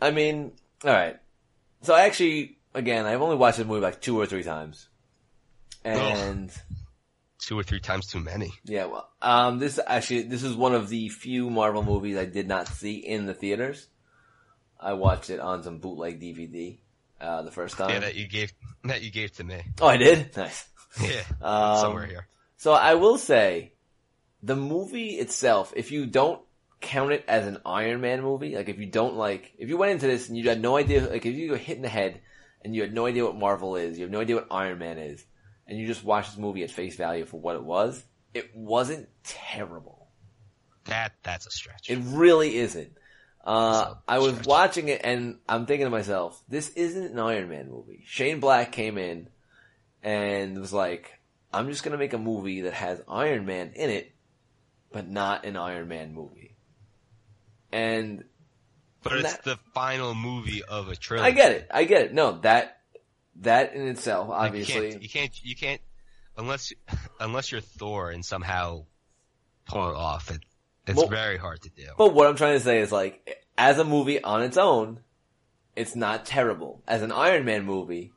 I 0.00 0.10
mean, 0.10 0.52
all 0.84 0.92
right. 0.92 1.16
So 1.82 1.94
I 1.94 2.02
actually, 2.02 2.58
again, 2.74 3.06
I've 3.06 3.22
only 3.22 3.36
watched 3.36 3.58
this 3.58 3.66
movie 3.66 3.80
like 3.80 4.00
two 4.00 4.18
or 4.20 4.26
three 4.26 4.42
times, 4.42 4.88
and. 5.84 6.50
Two 7.40 7.56
or 7.58 7.62
three 7.62 7.78
times 7.80 8.08
too 8.08 8.18
many. 8.18 8.50
Yeah, 8.64 8.86
well, 8.86 9.08
um, 9.22 9.60
this 9.60 9.78
actually, 9.86 10.22
this 10.22 10.42
is 10.42 10.56
one 10.56 10.74
of 10.74 10.88
the 10.88 11.08
few 11.08 11.48
Marvel 11.50 11.84
movies 11.84 12.16
I 12.18 12.24
did 12.24 12.48
not 12.48 12.66
see 12.66 12.96
in 12.96 13.26
the 13.26 13.32
theaters. 13.34 13.86
I 14.78 14.94
watched 14.94 15.30
it 15.30 15.38
on 15.38 15.62
some 15.62 15.78
bootleg 15.78 16.20
DVD, 16.20 16.78
uh, 17.20 17.42
the 17.42 17.52
first 17.52 17.76
time. 17.78 17.90
Yeah, 17.90 18.00
that 18.00 18.16
you 18.16 18.26
gave 18.26 18.52
that 18.84 19.02
you 19.02 19.12
gave 19.12 19.32
to 19.36 19.44
me. 19.44 19.62
oh, 19.80 19.86
I 19.86 19.96
did? 19.98 20.30
Nice. 20.36 20.68
Yeah, 21.00 21.22
Um, 21.40 21.78
somewhere 21.78 22.06
here. 22.06 22.26
So 22.56 22.72
I 22.72 22.94
will 22.94 23.18
say, 23.18 23.72
the 24.42 24.56
movie 24.56 25.10
itself, 25.10 25.72
if 25.76 25.92
you 25.92 26.06
don't 26.06 26.40
count 26.80 27.12
it 27.12 27.24
as 27.26 27.46
an 27.46 27.58
Iron 27.66 28.00
Man 28.00 28.22
movie, 28.22 28.54
like 28.54 28.68
if 28.68 28.78
you 28.78 28.86
don't 28.86 29.16
like, 29.16 29.52
if 29.58 29.68
you 29.68 29.76
went 29.76 29.92
into 29.92 30.06
this 30.06 30.28
and 30.28 30.36
you 30.36 30.48
had 30.48 30.60
no 30.60 30.76
idea, 30.76 31.08
like 31.08 31.26
if 31.26 31.34
you 31.34 31.50
were 31.50 31.56
hit 31.56 31.76
in 31.76 31.82
the 31.82 31.88
head 31.88 32.20
and 32.62 32.74
you 32.74 32.82
had 32.82 32.94
no 32.94 33.06
idea 33.06 33.24
what 33.24 33.36
Marvel 33.36 33.76
is, 33.76 33.98
you 33.98 34.04
have 34.04 34.12
no 34.12 34.20
idea 34.20 34.36
what 34.36 34.46
Iron 34.50 34.78
Man 34.78 34.98
is, 34.98 35.24
and 35.66 35.78
you 35.78 35.86
just 35.86 36.04
watch 36.04 36.28
this 36.28 36.38
movie 36.38 36.62
at 36.62 36.70
face 36.70 36.96
value 36.96 37.24
for 37.24 37.40
what 37.40 37.56
it 37.56 37.64
was, 37.64 38.02
it 38.34 38.54
wasn't 38.54 39.08
terrible. 39.24 40.08
That 40.84 41.12
that's 41.22 41.46
a 41.46 41.50
stretch. 41.50 41.90
It 41.90 41.98
really 42.02 42.56
isn't. 42.56 42.92
Uh, 43.44 43.94
I 44.06 44.18
was 44.18 44.32
stretch. 44.32 44.46
watching 44.46 44.88
it 44.88 45.00
and 45.04 45.38
I'm 45.48 45.66
thinking 45.66 45.86
to 45.86 45.90
myself, 45.90 46.42
this 46.48 46.70
isn't 46.70 47.12
an 47.12 47.18
Iron 47.18 47.48
Man 47.48 47.70
movie. 47.70 48.02
Shane 48.06 48.40
Black 48.40 48.72
came 48.72 48.98
in 48.98 49.28
and 50.02 50.58
was 50.58 50.72
like, 50.72 51.18
I'm 51.52 51.68
just 51.70 51.82
gonna 51.82 51.98
make 51.98 52.12
a 52.12 52.18
movie 52.18 52.62
that 52.62 52.74
has 52.74 53.00
Iron 53.08 53.46
Man 53.46 53.72
in 53.74 53.90
it, 53.90 54.12
but 54.92 55.08
not 55.08 55.44
an 55.44 55.56
Iron 55.56 55.88
Man 55.88 56.14
movie. 56.14 56.47
And 57.72 58.24
but 59.02 59.12
it's 59.14 59.32
that- 59.34 59.44
the 59.44 59.56
final 59.74 60.14
movie 60.14 60.62
of 60.64 60.88
a 60.88 60.96
trilogy. 60.96 61.26
I 61.28 61.30
get 61.32 61.52
it. 61.52 61.66
I 61.72 61.84
get 61.84 62.02
it. 62.02 62.14
No, 62.14 62.38
that, 62.40 62.80
that 63.40 63.74
in 63.74 63.86
itself, 63.88 64.30
obviously. 64.30 64.86
you 64.86 64.90
can't, 64.90 65.02
you 65.02 65.08
can't, 65.08 65.44
you 65.44 65.56
can't, 65.56 65.80
unless 66.36 66.72
unless 67.20 67.52
you're 67.52 67.60
Thor 67.60 68.10
and 68.10 68.24
somehow 68.24 68.84
pull 69.66 69.90
it 69.90 69.96
off. 69.96 70.30
It, 70.30 70.40
it's 70.86 70.96
Well- 70.96 71.08
very 71.08 71.36
hard 71.36 71.60
to 71.62 71.70
do. 71.70 71.86
But 71.96 72.14
what 72.14 72.26
I'm 72.26 72.36
trying 72.36 72.58
to 72.58 72.64
say 72.64 72.80
is 72.80 72.90
like, 72.90 73.44
as 73.56 73.78
a 73.78 73.84
movie 73.84 74.22
on 74.22 74.42
its 74.42 74.56
own, 74.56 75.00
it's 75.76 75.94
not 75.94 76.24
terrible. 76.26 76.82
As 76.88 77.02
an 77.02 77.12
Iron 77.12 77.44
Man 77.44 77.64
movie, 77.64 78.12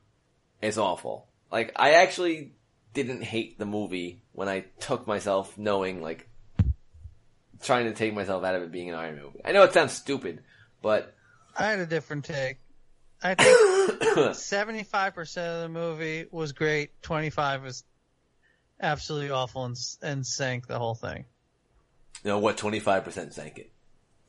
it's 0.62 0.78
awful. 0.78 1.28
Like, 1.52 1.74
I 1.76 1.94
actually 1.96 2.54
didn't 2.94 3.24
hate 3.24 3.60
the 3.60 3.66
movie 3.66 4.24
when 4.32 4.48
I 4.48 4.62
took 4.80 5.06
myself 5.06 5.58
knowing, 5.58 6.02
like, 6.02 6.28
trying 7.62 7.86
to 7.86 7.94
take 7.94 8.14
myself 8.14 8.44
out 8.44 8.56
of 8.56 8.64
it 8.64 8.72
being 8.72 8.90
an 8.90 8.96
Iron 8.96 9.16
Man 9.16 9.26
movie. 9.26 9.42
I 9.46 9.52
know 9.52 9.64
it 9.64 9.74
sounds 9.74 9.94
stupid, 9.94 10.42
but 10.82 11.14
I 11.58 11.66
had 11.66 11.80
a 11.80 11.86
different 11.86 12.26
take. 12.26 12.58
I 13.24 13.36
think 13.36 14.34
seventy-five 14.36 15.14
percent 15.14 15.48
of 15.48 15.62
the 15.62 15.70
movie 15.70 16.26
was 16.32 16.54
great. 16.54 17.02
Twenty-five 17.02 17.64
was 17.64 17.84
absolutely 18.82 19.30
awful 19.30 19.66
and 19.66 19.78
and 20.02 20.26
sank 20.26 20.68
the 20.68 20.78
whole 20.78 20.96
thing. 20.96 21.26
know 22.24 22.40
what, 22.40 22.58
25% 22.58 23.34
sank 23.34 23.58
it. 23.58 23.72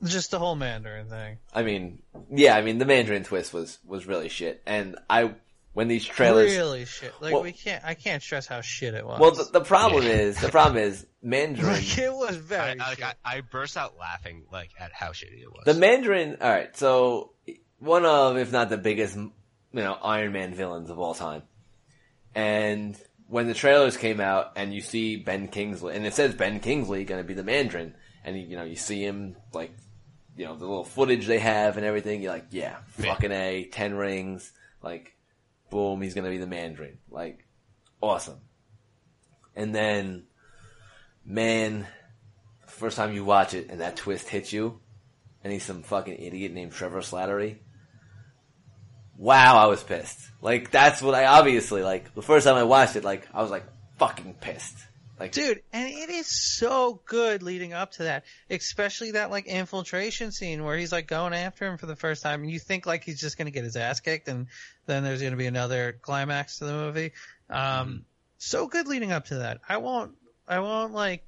Just 0.05 0.31
the 0.31 0.39
whole 0.39 0.57
Mandarin 0.57 1.09
thing. 1.09 1.39
I 1.55 1.63
mean, 1.63 2.03
yeah, 2.31 2.57
I 2.57 2.63
mean, 2.63 2.79
the 2.79 2.85
Mandarin 2.85 3.23
twist 3.25 3.55
was, 3.55 3.79
was 3.87 4.07
really 4.07 4.29
shit. 4.29 4.61
And 4.67 4.97
I, 5.09 5.35
when 5.75 5.89
these 5.89 6.05
trailers, 6.05 6.55
really 6.57 6.85
shit. 6.85 7.13
Like 7.21 7.33
Well- 7.33 7.43
we 7.43 7.53
can't. 7.53 7.85
I 7.85 7.95
can't 7.95 8.23
stress 8.23 8.47
how 8.47 8.61
shit 8.61 8.95
it 8.95 9.07
was. 9.07 9.19
well, 9.21 9.31
the, 9.33 9.45
the 9.45 9.61
problem 9.65 10.05
Yeah. 10.05 10.11
is, 10.13 10.41
the 10.41 10.49
problem 10.51 10.83
is, 10.83 11.07
Mandarin, 11.23 11.73
like 11.73 11.99
it 11.99 12.13
was 12.13 12.37
very. 12.37 12.79
I, 12.81 12.89
like, 12.89 12.99
shit. 12.99 13.07
I, 13.25 13.37
I 13.37 13.41
burst 13.43 13.77
out 13.77 13.97
laughing 13.99 14.45
like 14.53 14.71
at 14.79 14.93
how 14.93 15.09
shitty 15.11 15.41
it 15.43 15.53
was. 15.53 15.63
The 15.65 15.75
Mandarin, 15.75 16.37
alright, 16.43 16.77
so 16.77 17.33
one 17.79 18.05
of, 18.05 18.37
if 18.37 18.53
not 18.53 18.69
the 18.71 18.77
biggest, 18.79 19.17
you 19.17 19.31
know, 19.73 19.95
Iron 20.03 20.33
Man 20.33 20.55
villains 20.55 20.91
of 20.91 20.99
all 20.99 21.15
time. 21.15 21.43
And 22.35 22.97
when 23.29 23.47
the 23.47 23.55
trailers 23.55 23.97
came 23.97 24.21
out 24.21 24.53
and 24.57 24.75
you 24.75 24.81
see 24.81 25.17
Ben 25.17 25.49
Kingsley, 25.49 25.95
and 25.97 26.07
it 26.07 26.15
says 26.15 26.35
Ben 26.35 26.61
Kingsley 26.61 27.05
gonna 27.05 27.25
be 27.25 27.35
the 27.35 27.43
Mandarin, 27.45 27.95
and 28.25 28.37
you, 28.37 28.47
you 28.49 28.57
know, 28.57 28.65
you 28.65 28.77
see 28.77 29.05
him, 29.05 29.37
like, 29.53 29.73
you 30.37 30.45
know, 30.45 30.55
the 30.57 30.65
little 30.67 30.85
footage 30.85 31.27
they 31.27 31.39
have 31.41 31.77
and 31.77 31.85
everything, 31.85 32.23
you're 32.23 32.33
like, 32.33 32.47
yeah, 32.51 32.77
Yeah. 32.99 33.13
fucking 33.15 33.33
A, 33.33 33.65
ten 33.73 33.95
rings, 33.95 34.53
like, 34.83 35.15
boom, 35.73 36.03
he's 36.03 36.15
gonna 36.15 36.31
be 36.31 36.39
the 36.39 36.47
Mandarin. 36.47 36.99
Like, 37.11 37.47
awesome. 38.01 38.39
And 39.57 39.75
then, 39.75 40.25
man, 41.25 41.87
first 42.67 42.97
time 42.97 43.15
you 43.15 43.25
watch 43.25 43.55
it 43.55 43.71
and 43.71 43.81
that 43.81 43.97
twist 43.97 44.29
hits 44.29 44.53
you, 44.53 44.81
and 45.43 45.53
he's 45.53 45.65
some 45.65 45.83
fucking 45.83 46.23
idiot 46.23 46.53
named 46.53 46.73
Trevor 46.73 47.01
Slattery. 47.01 47.57
Wow, 49.17 49.57
I 49.57 49.67
was 49.67 49.83
pissed. 49.83 50.21
Like 50.43 50.71
that's 50.71 51.01
what 51.01 51.15
I 51.15 51.25
obviously 51.25 51.83
like. 51.83 52.15
The 52.15 52.23
first 52.23 52.47
time 52.47 52.57
I 52.57 52.65
watched 52.65 52.97
it, 52.97 53.05
like 53.05 53.27
I 53.33 53.41
was 53.41 53.51
like 53.51 53.65
fucking 53.99 54.35
pissed. 54.41 54.77
Like 55.23 55.33
Dude, 55.33 55.63
and 55.73 55.89
it 55.89 56.11
is 56.11 56.27
so 56.27 57.01
good 57.07 57.43
leading 57.43 57.73
up 57.73 57.93
to 57.93 58.03
that, 58.05 58.25
especially 58.51 59.13
that 59.13 59.31
like 59.31 59.47
infiltration 59.47 60.33
scene 60.33 60.65
where 60.65 60.77
he's 60.77 60.91
like 60.91 61.07
going 61.07 61.33
after 61.33 61.65
him 61.67 61.79
for 61.79 61.87
the 61.87 61.95
first 61.97 62.23
time, 62.23 62.43
and 62.43 62.51
you 62.51 62.59
think 62.59 62.87
like 62.87 63.05
he's 63.05 63.21
just 63.21 63.39
gonna 63.39 63.51
get 63.53 63.63
his 63.65 63.77
ass 63.77 64.01
kicked, 64.01 64.27
and 64.29 64.49
then 64.87 65.05
there's 65.05 65.23
gonna 65.23 65.37
be 65.37 65.47
another 65.47 65.93
climax 66.03 66.59
to 66.59 66.65
the 66.65 66.73
movie. 66.73 67.13
Um, 67.49 68.05
so 68.39 68.67
good 68.67 68.89
leading 68.89 69.13
up 69.13 69.27
to 69.27 69.37
that. 69.37 69.61
I 69.69 69.77
won't, 69.77 70.13
I 70.49 70.59
won't 70.59 70.93
like 70.93 71.25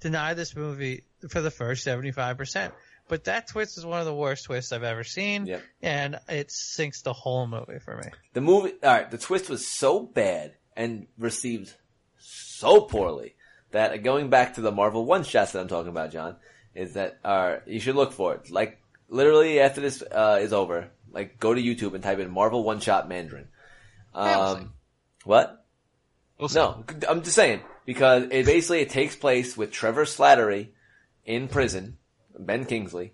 deny 0.00 0.34
this 0.34 0.54
movie 0.54 1.04
for 1.30 1.40
the 1.40 1.50
first 1.50 1.82
seventy 1.84 2.10
five 2.12 2.36
percent, 2.36 2.74
but 3.08 3.24
that 3.24 3.48
twist 3.48 3.78
is 3.78 3.86
one 3.86 3.98
of 4.00 4.04
the 4.06 4.14
worst 4.14 4.44
twists 4.44 4.72
I've 4.72 4.82
ever 4.82 5.04
seen, 5.04 5.46
Yep. 5.46 5.62
and 5.80 6.20
it 6.28 6.50
sinks 6.52 7.00
the 7.00 7.14
whole 7.14 7.46
movie 7.46 7.78
for 7.78 7.96
me. 7.96 8.10
the 8.34 8.42
movie, 8.42 8.74
all 8.82 8.90
right, 8.92 9.10
the 9.10 9.16
twist 9.16 9.48
was 9.48 9.66
so 9.66 10.00
bad 10.00 10.52
and 10.76 11.06
received 11.16 11.72
so 12.18 12.82
poorly 12.82 13.34
that 13.70 14.02
going 14.02 14.30
back 14.30 14.54
to 14.54 14.60
the 14.60 14.72
Marvel 14.72 15.04
one 15.04 15.24
shots 15.24 15.52
that 15.52 15.60
I'm 15.60 15.68
talking 15.68 15.90
about, 15.90 16.12
John, 16.12 16.36
is 16.74 16.94
that 16.94 17.18
are 17.24 17.62
you 17.66 17.80
should 17.80 17.96
look 17.96 18.12
for 18.12 18.34
it. 18.34 18.50
Like 18.50 18.80
literally 19.08 19.60
after 19.60 19.80
this 19.80 20.02
uh, 20.02 20.38
is 20.40 20.52
over, 20.52 20.90
like 21.10 21.38
go 21.38 21.54
to 21.54 21.60
YouTube 21.60 21.94
and 21.94 22.02
type 22.02 22.18
in 22.18 22.30
Marvel 22.30 22.64
one 22.64 22.80
shot 22.80 23.08
Mandarin. 23.08 23.48
Yeah, 24.14 24.36
we'll 24.36 24.54
see. 24.54 24.60
Um, 24.62 24.72
what? 25.24 25.66
We'll. 26.38 26.48
No, 26.54 26.84
I'm 27.08 27.22
just 27.22 27.36
saying 27.36 27.60
because 27.84 28.24
it 28.30 28.46
basically 28.46 28.80
it 28.80 28.90
takes 28.90 29.16
place 29.16 29.56
with 29.56 29.72
Trevor 29.72 30.04
Slattery 30.04 30.68
in 31.24 31.48
prison, 31.48 31.98
Ben 32.38 32.64
Kingsley, 32.64 33.12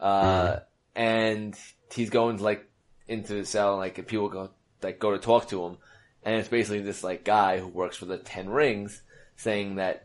uh, 0.00 0.58
and 0.94 1.56
he's 1.92 2.10
going 2.10 2.38
like 2.38 2.68
into 3.06 3.34
the 3.34 3.46
cell, 3.46 3.72
and 3.72 3.78
like 3.78 4.06
people 4.06 4.28
go 4.28 4.50
like 4.82 4.98
go 4.98 5.12
to 5.12 5.18
talk 5.18 5.48
to 5.48 5.64
him, 5.64 5.78
and 6.24 6.36
it's 6.36 6.48
basically 6.48 6.80
this 6.80 7.02
like 7.04 7.24
guy 7.24 7.58
who 7.58 7.68
works 7.68 7.96
for 7.96 8.06
the 8.06 8.18
Ten 8.18 8.50
Rings 8.50 9.02
saying 9.38 9.76
that 9.76 10.04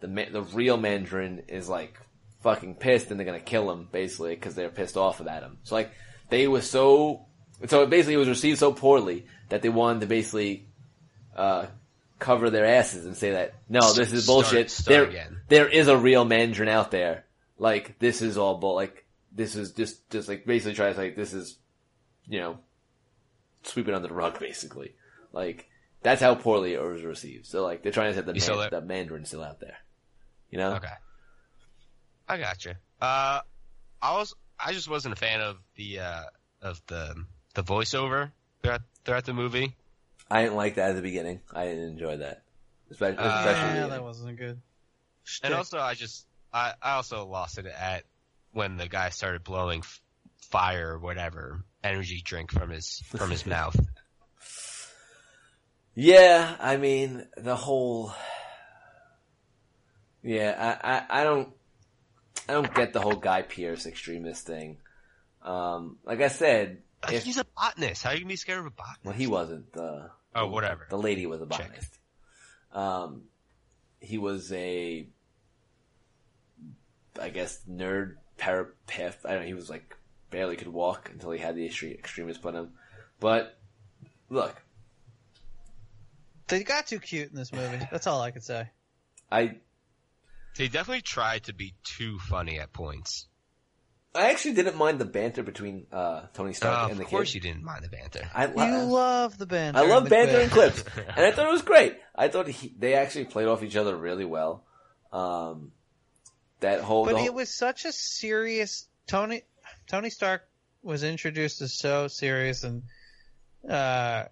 the 0.00 0.08
ma- 0.08 0.30
the 0.30 0.42
real 0.42 0.76
Mandarin 0.76 1.44
is 1.48 1.68
like 1.68 1.98
fucking 2.42 2.74
pissed 2.74 3.10
and 3.10 3.18
they're 3.18 3.24
gonna 3.26 3.40
kill 3.40 3.70
him 3.72 3.88
basically 3.90 4.34
because 4.34 4.54
they're 4.54 4.68
pissed 4.68 4.96
off 4.98 5.20
about 5.20 5.42
him. 5.42 5.56
So 5.62 5.74
like 5.76 5.90
they 6.28 6.46
were 6.46 6.60
so 6.60 7.24
so 7.66 7.86
basically 7.86 8.14
it 8.14 8.18
was 8.18 8.28
received 8.28 8.58
so 8.58 8.72
poorly 8.72 9.26
that 9.48 9.62
they 9.62 9.68
wanted 9.70 10.00
to 10.00 10.06
basically 10.06 10.66
uh, 11.36 11.66
cover 12.18 12.50
their 12.50 12.66
asses 12.66 13.06
and 13.06 13.16
say 13.16 13.32
that 13.32 13.54
no, 13.68 13.92
this 13.94 14.12
is 14.12 14.24
Start- 14.24 14.34
bullshit. 14.34 14.70
start 14.70 14.88
there, 14.92 15.04
again. 15.04 15.40
there 15.48 15.68
is 15.68 15.88
a 15.88 15.96
real 15.96 16.24
Mandarin 16.24 16.68
out 16.68 16.90
there. 16.90 17.24
Like 17.58 17.98
this 17.98 18.20
is 18.22 18.36
all 18.36 18.58
bull. 18.58 18.74
Like 18.74 19.04
this 19.32 19.56
is 19.56 19.72
just 19.72 20.10
just 20.10 20.28
like 20.28 20.44
basically 20.44 20.74
try 20.74 20.88
to 20.90 20.94
say 20.96 21.10
this 21.10 21.32
is, 21.32 21.56
you 22.26 22.40
know, 22.40 22.58
sweep 23.62 23.88
it 23.88 23.94
under 23.94 24.08
the 24.08 24.14
rug 24.14 24.38
basically. 24.38 24.94
Like 25.32 25.66
that's 26.04 26.20
how 26.22 26.36
poorly 26.36 26.74
it 26.74 26.80
was 26.82 27.02
received. 27.02 27.46
So 27.46 27.64
like 27.64 27.82
they're 27.82 27.90
trying 27.90 28.10
to 28.12 28.14
set 28.14 28.26
the 28.26 28.34
You 28.34 28.40
man, 28.46 28.58
that- 28.58 28.70
the 28.70 28.80
Mandarin's 28.80 29.28
still 29.28 29.42
out 29.42 29.58
there. 29.58 29.76
You 30.50 30.58
know? 30.58 30.74
Okay. 30.76 30.86
I 32.28 32.38
got 32.38 32.64
you. 32.64 32.72
Uh, 33.00 33.40
I 34.00 34.16
was, 34.16 34.34
I 34.58 34.72
just 34.72 34.88
wasn't 34.88 35.14
a 35.14 35.16
fan 35.16 35.40
of 35.40 35.56
the, 35.74 35.98
uh, 36.00 36.22
of 36.62 36.80
the, 36.86 37.24
the 37.54 37.64
voiceover 37.64 38.30
throughout, 38.62 38.82
throughout 39.04 39.24
the 39.24 39.34
movie. 39.34 39.74
I 40.30 40.42
didn't 40.42 40.56
like 40.56 40.76
that 40.76 40.90
at 40.90 40.96
the 40.96 41.02
beginning. 41.02 41.40
I 41.52 41.64
didn't 41.64 41.84
enjoy 41.88 42.18
that, 42.18 42.44
especially. 42.90 43.18
Uh, 43.18 43.38
especially 43.40 43.78
yeah, 43.80 43.86
that 43.88 44.02
wasn't 44.02 44.38
good. 44.38 44.50
And 44.50 44.60
Shtick. 45.24 45.52
also, 45.54 45.78
I 45.78 45.94
just, 45.94 46.26
I, 46.52 46.72
I 46.80 46.92
also 46.92 47.26
lost 47.26 47.58
it 47.58 47.66
at 47.66 48.04
when 48.52 48.76
the 48.76 48.88
guy 48.88 49.08
started 49.10 49.42
blowing 49.44 49.80
f- 49.80 50.00
fire 50.50 50.92
or 50.94 50.98
whatever 50.98 51.64
energy 51.82 52.22
drink 52.24 52.52
from 52.52 52.70
his, 52.70 53.02
from 53.08 53.30
his 53.30 53.44
mouth. 53.56 53.76
Yeah, 55.94 56.56
I 56.58 56.76
mean 56.76 57.26
the 57.36 57.56
whole. 57.56 58.12
Yeah, 60.22 60.78
I, 60.82 60.94
I, 60.96 61.20
I 61.20 61.24
don't, 61.24 61.50
I 62.48 62.52
don't 62.54 62.74
get 62.74 62.92
the 62.92 63.00
whole 63.00 63.16
Guy 63.16 63.42
Pearce 63.42 63.86
extremist 63.86 64.46
thing. 64.46 64.78
Um, 65.42 65.98
like 66.04 66.22
I 66.22 66.28
said, 66.28 66.78
if 67.10 67.24
He's 67.24 67.38
a 67.38 67.44
botanist. 67.44 68.02
How 68.02 68.10
are 68.10 68.12
you 68.14 68.20
gonna 68.20 68.28
be 68.30 68.36
scared 68.36 68.60
of 68.60 68.66
a 68.66 68.70
botanist? 68.70 69.04
well, 69.04 69.14
he 69.14 69.26
wasn't 69.26 69.72
the. 69.72 70.10
Oh, 70.34 70.48
whatever. 70.48 70.86
The 70.88 70.98
lady 70.98 71.26
was 71.26 71.40
a 71.42 71.46
botanist. 71.46 71.98
Um, 72.72 73.24
he 74.00 74.18
was 74.18 74.52
a, 74.52 75.06
I 77.20 77.28
guess, 77.28 77.60
nerd 77.70 78.16
parapath. 78.38 79.24
I 79.24 79.32
don't 79.32 79.40
know. 79.40 79.46
He 79.46 79.54
was 79.54 79.70
like 79.70 79.96
barely 80.30 80.56
could 80.56 80.68
walk 80.68 81.10
until 81.12 81.30
he 81.30 81.38
had 81.38 81.54
the 81.54 81.68
extre- 81.68 81.96
extremist 81.96 82.42
put 82.42 82.54
him. 82.54 82.70
But 83.20 83.56
look, 84.28 84.60
They 86.48 86.62
got 86.62 86.86
too 86.86 87.00
cute 87.00 87.30
in 87.30 87.36
this 87.36 87.52
movie. 87.52 87.78
That's 87.90 88.06
all 88.06 88.20
I 88.20 88.30
could 88.30 88.44
say. 88.44 88.68
I 89.30 89.56
They 90.56 90.68
definitely 90.68 91.02
tried 91.02 91.44
to 91.44 91.54
be 91.54 91.74
too 91.84 92.18
funny 92.18 92.58
at 92.60 92.72
points. 92.72 93.26
I 94.16 94.30
actually 94.30 94.54
didn't 94.54 94.76
mind 94.76 95.00
the 95.00 95.04
banter 95.06 95.42
between 95.42 95.86
uh, 95.92 96.26
Tony 96.34 96.52
Stark 96.52 96.84
Uh, 96.84 96.90
and 96.90 96.98
the 97.00 97.02
of 97.04 97.08
course 97.10 97.32
kid. 97.32 97.34
you 97.44 97.50
didn't 97.50 97.64
mind 97.64 97.82
the 97.82 97.88
banter. 97.88 98.30
I, 98.32 98.46
You 98.46 98.82
love 98.84 99.36
the 99.38 99.46
banter. 99.46 99.80
I 99.80 99.82
love 99.82 100.04
and 100.04 100.06
the 100.06 100.10
banter 100.10 100.38
and 100.40 100.52
quips. 100.52 100.82
clips, 100.82 101.08
and 101.16 101.26
I 101.26 101.32
thought 101.32 101.48
it 101.48 101.52
was 101.52 101.62
great. 101.62 101.96
I 102.14 102.28
thought 102.28 102.46
he, 102.46 102.72
they 102.78 102.94
actually 102.94 103.24
played 103.24 103.48
off 103.48 103.64
each 103.64 103.74
other 103.74 103.96
really 103.96 104.24
well. 104.24 104.64
Um, 105.12 105.72
that 106.60 106.80
whole, 106.80 107.04
But 107.06 107.16
whole- 107.16 107.24
it 107.26 107.34
was 107.34 107.52
such 107.52 107.84
a 107.86 107.92
serious 107.92 108.86
Tony 109.08 109.42
Tony 109.88 110.10
Stark 110.10 110.48
was 110.82 111.02
introduced 111.02 111.60
as 111.60 111.72
so 111.72 112.06
serious 112.08 112.62
and 112.62 112.82
uh 113.68 114.26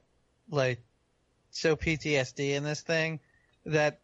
like 0.49 0.81
so 1.53 1.77
PTSD 1.77 2.51
in 2.57 2.65
this 2.65 2.81
thing 2.81 3.21
that 3.67 4.01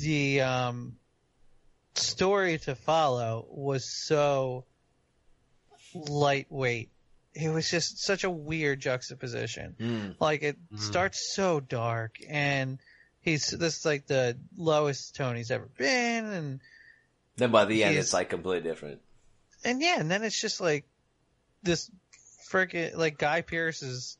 the 0.00 0.40
um 0.40 0.96
story 1.94 2.58
to 2.58 2.74
follow 2.74 3.46
was 3.50 3.84
so 3.84 4.64
lightweight. 5.94 6.90
It 7.34 7.48
was 7.50 7.70
just 7.70 7.98
such 8.02 8.24
a 8.24 8.30
weird 8.30 8.80
juxtaposition. 8.80 9.74
Hmm. 9.78 10.10
Like 10.22 10.42
it 10.42 10.56
Mm. 10.72 10.78
starts 10.80 11.34
so 11.34 11.60
dark 11.60 12.16
and 12.28 12.78
he's 13.20 13.50
this 13.50 13.78
is 13.78 13.84
like 13.84 14.06
the 14.06 14.36
lowest 14.56 15.14
Tony's 15.16 15.50
ever 15.50 15.68
been 15.76 16.24
and 16.26 16.60
then 17.36 17.50
by 17.50 17.66
the 17.66 17.84
end, 17.84 17.96
it's 17.98 18.14
like 18.14 18.30
completely 18.30 18.66
different. 18.68 19.00
and 19.64 19.82
yeah, 19.82 20.00
and 20.00 20.10
then 20.10 20.22
it's 20.22 20.40
just 20.40 20.58
like 20.60 20.84
this 21.62 21.90
freaking 22.50 22.96
like 22.96 23.18
Guy 23.18 23.42
Pearce 23.42 23.82
is 23.82 24.16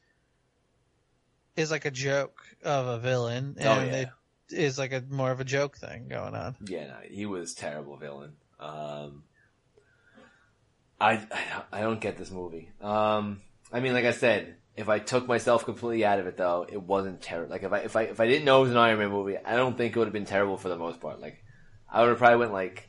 is 1.56 1.70
like 1.70 1.84
a 1.84 1.90
joke 1.90 2.38
of 2.62 2.86
a 2.86 2.98
villain, 2.98 3.56
and 3.58 3.68
Oh, 3.68 3.84
yeah. 3.84 3.94
it 3.96 4.08
is 4.50 4.78
like 4.78 4.92
a 4.92 5.02
more 5.08 5.30
of 5.30 5.40
a 5.40 5.44
joke 5.44 5.76
thing 5.78 6.08
going 6.08 6.34
on. 6.34 6.56
Yeah, 6.66 6.86
no, 6.88 6.96
he 7.10 7.26
was 7.26 7.54
terrible 7.54 7.96
villain. 7.96 8.34
Um, 8.60 9.24
I, 11.00 11.12
I 11.30 11.62
I 11.72 11.80
don't 11.80 12.00
get 12.00 12.16
this 12.16 12.30
movie. 12.30 12.70
Um, 12.80 13.40
I 13.72 13.80
mean, 13.80 13.92
like 13.92 14.04
I 14.04 14.12
said, 14.12 14.56
if 14.76 14.88
I 14.88 14.98
took 14.98 15.26
myself 15.26 15.64
completely 15.64 16.04
out 16.04 16.18
of 16.20 16.26
it, 16.26 16.36
though, 16.36 16.66
it 16.70 16.80
wasn't 16.80 17.20
terrible. 17.20 17.50
Like 17.50 17.62
if 17.64 17.72
I 17.72 17.78
if 17.80 17.96
I 17.96 18.02
if 18.02 18.20
I 18.20 18.26
didn't 18.26 18.44
know 18.44 18.58
it 18.60 18.62
was 18.64 18.70
an 18.70 18.76
Iron 18.78 18.98
Man 18.98 19.10
movie, 19.10 19.36
I 19.36 19.56
don't 19.56 19.76
think 19.76 19.94
it 19.94 19.98
would 19.98 20.06
have 20.08 20.12
been 20.14 20.24
terrible 20.26 20.56
for 20.56 20.68
the 20.68 20.76
most 20.78 21.00
part. 21.00 21.20
Like 21.20 21.42
I 21.90 22.00
would 22.00 22.10
have 22.10 22.18
probably 22.18 22.38
went 22.38 22.52
like 22.52 22.88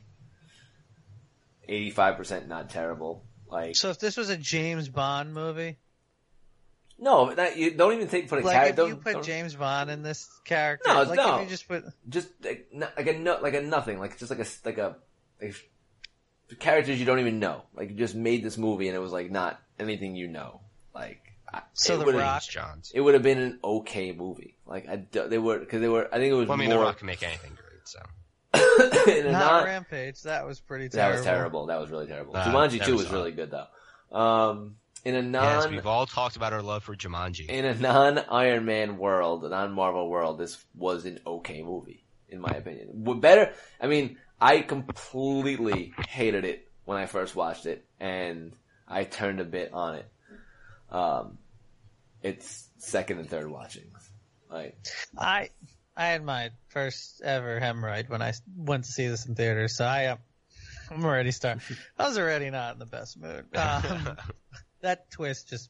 eighty 1.68 1.90
five 1.90 2.16
percent 2.18 2.48
not 2.48 2.70
terrible. 2.70 3.26
Like 3.50 3.76
So 3.76 3.90
if 3.90 4.00
this 4.00 4.18
was 4.18 4.30
a 4.30 4.38
James 4.38 4.90
Bond 4.90 5.34
movie, 5.34 5.78
no, 7.00 7.34
that, 7.34 7.58
you 7.58 7.72
don't 7.72 7.94
even 7.94 8.08
think 8.08 8.28
put 8.30 8.42
a 8.42 8.46
like 8.46 8.54
character. 8.56 8.84
if 8.84 8.88
you 8.90 8.96
put 8.96 9.24
James 9.24 9.56
Bond 9.56 9.90
in 9.90 10.02
this 10.04 10.28
character, 10.46 10.90
No, 10.94 11.04
like 11.04 11.16
no. 11.18 11.36
if 11.38 11.44
you 11.44 11.50
just 11.50 11.68
put 11.68 11.84
just 12.10 12.30
like, 12.44 12.68
like 12.74 13.08
a 13.08 13.14
no, 13.20 13.40
like 13.42 13.54
a 13.54 13.62
nothing, 13.62 14.00
like 14.00 14.18
just 14.18 14.32
like 14.32 14.40
a 14.40 14.46
like 14.66 14.78
a 14.78 14.96
like 15.42 15.56
characters 16.60 17.00
you 17.00 17.06
don't 17.06 17.20
even 17.20 17.40
know. 17.40 17.64
Like 17.76 17.90
you 17.90 17.96
just 17.96 18.16
made 18.16 18.44
this 18.44 18.58
movie 18.58 18.88
and 18.88 18.96
it 18.96 19.00
was 19.00 19.12
like 19.12 19.30
not 19.32 19.60
anything 19.80 20.16
you 20.16 20.28
know. 20.28 20.62
Like 20.96 21.22
So 21.74 21.96
it 21.96 21.98
The 22.00 22.06
would've- 22.06 22.20
Rock- 22.20 22.44
Johns. 22.44 22.92
It 22.96 23.02
would 23.02 23.14
have 23.14 23.24
been 23.24 23.40
an 23.40 23.60
okay 23.64 24.12
movie. 24.14 24.56
Like 24.66 24.88
I, 24.90 24.96
d- 24.98 25.28
they 25.28 25.38
were 25.38 25.60
because 25.60 25.82
they 25.82 25.90
were. 25.90 26.08
I 26.12 26.18
think 26.18 26.32
it 26.32 26.36
was 26.36 26.48
Well, 26.48 26.58
I 26.58 26.60
mean, 26.60 26.70
more 26.70 26.80
The 26.80 26.86
Rock 26.86 26.98
can 27.00 27.08
make 27.08 27.22
anything 27.24 27.52
great, 27.56 27.82
so. 27.88 28.00
in 29.12 29.28
a 29.28 29.32
not 29.32 29.52
non- 29.52 29.64
Rampage, 29.66 30.22
that 30.24 30.46
was 30.48 30.60
pretty 30.60 30.88
That 30.88 30.96
terrible. 30.98 31.18
was 31.18 31.26
terrible. 31.26 31.66
That 31.68 31.80
was 31.80 31.90
really 31.92 32.08
terrible. 32.08 32.36
Uh, 32.36 32.46
Jumanji 32.46 32.84
two 32.84 32.96
was 32.96 33.08
saw 33.08 33.14
really 33.14 33.32
good 33.34 33.52
though. 33.52 34.18
Um, 34.18 34.78
in 35.08 35.16
a 35.16 35.22
non 35.22 35.44
Yes, 35.44 35.70
we've 35.70 35.88
all 35.88 36.06
talked 36.06 36.36
about 36.36 36.52
our 36.52 36.62
love 36.62 36.84
for 36.84 36.94
Jumanji. 36.94 37.48
in 37.48 37.64
a 37.64 37.74
non 37.74 38.20
Iron 38.30 38.66
Man 38.66 38.98
world, 38.98 39.46
a 39.46 39.50
non 39.50 39.72
Marvel 39.72 40.10
world, 40.10 40.38
this 40.38 40.64
was 40.76 41.06
an 41.06 41.20
okay 41.26 41.64
movie, 41.64 42.04
in 42.28 42.42
my 42.42 42.52
opinion. 42.52 42.90
Would 43.06 43.22
better, 43.22 43.54
I 43.80 43.88
mean, 43.88 44.18
I 44.42 44.60
completely 44.60 45.94
hated 46.10 46.44
it 46.44 46.68
when 46.84 46.98
I 46.98 47.06
first 47.06 47.36
watched 47.38 47.66
it, 47.66 47.86
and 48.02 48.52
I 48.86 49.06
turned 49.06 49.40
a 49.40 49.46
bit 49.46 49.74
on 49.74 49.96
it. 49.96 50.12
Um, 50.92 51.38
it's 52.22 52.68
second 52.78 53.20
and 53.20 53.30
third 53.30 53.50
watchings. 53.50 54.10
Like, 54.52 54.78
I 55.18 55.52
I 55.96 56.08
had 56.08 56.24
my 56.24 56.52
first 56.68 57.22
ever 57.22 57.62
hemorrhoid 57.62 58.10
when 58.10 58.22
I 58.22 58.34
went 58.58 58.84
to 58.84 58.92
see 58.92 59.08
this 59.08 59.26
in 59.26 59.36
theaters, 59.36 59.78
so 59.78 59.86
I 59.86 60.04
am 60.04 60.18
I'm 60.92 61.06
already 61.06 61.32
starting. 61.32 61.62
I 61.98 62.08
was 62.08 62.18
already 62.18 62.50
not 62.50 62.74
in 62.74 62.80
the 62.80 62.86
best 62.86 63.18
mood. 63.18 63.46
Um, 63.56 64.18
that 64.88 65.12
twist 65.12 65.50
just 65.50 65.70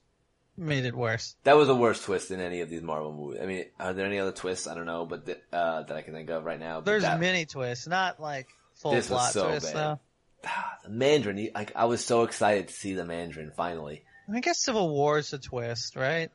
made 0.56 0.86
it 0.86 0.96
worse. 0.96 1.36
that 1.44 1.56
was 1.56 1.68
the 1.68 1.76
worst 1.76 2.04
twist 2.06 2.32
in 2.32 2.40
any 2.40 2.62
of 2.62 2.70
these 2.70 2.82
Marvel 2.82 3.14
movies. 3.14 3.40
I 3.42 3.46
mean, 3.46 3.66
are 3.80 3.94
there 3.94 4.06
any 4.06 4.20
other 4.20 4.32
twists? 4.32 4.68
I 4.68 4.74
don't 4.76 4.86
know, 4.86 5.06
but 5.06 5.26
th- 5.26 5.42
uh, 5.52 5.84
that 5.84 5.96
I 5.98 6.02
can 6.02 6.14
think 6.14 6.30
of 6.30 6.44
right 6.46 6.60
now. 6.60 6.82
There's 6.82 7.04
that, 7.04 7.20
mini 7.20 7.46
twists, 7.46 7.88
not 7.88 8.20
like 8.20 8.48
full 8.76 8.92
This 8.92 9.10
was 9.10 9.20
plot 9.20 9.34
so 9.34 9.48
twists 9.50 9.72
bad. 9.72 9.78
though. 9.78 10.00
Ah, 10.46 10.78
the 10.84 10.90
Mandarin. 10.90 11.50
Like, 11.54 11.74
I 11.76 11.86
was 11.86 12.04
so 12.06 12.24
excited 12.24 12.68
to 12.70 12.74
see 12.74 12.94
the 12.94 13.06
Mandarin 13.06 13.52
finally. 13.56 14.04
I 14.34 14.40
guess 14.40 14.60
Civil 14.60 14.90
War 14.90 15.18
is 15.20 15.34
a 15.34 15.38
twist, 15.40 15.96
right? 15.96 16.30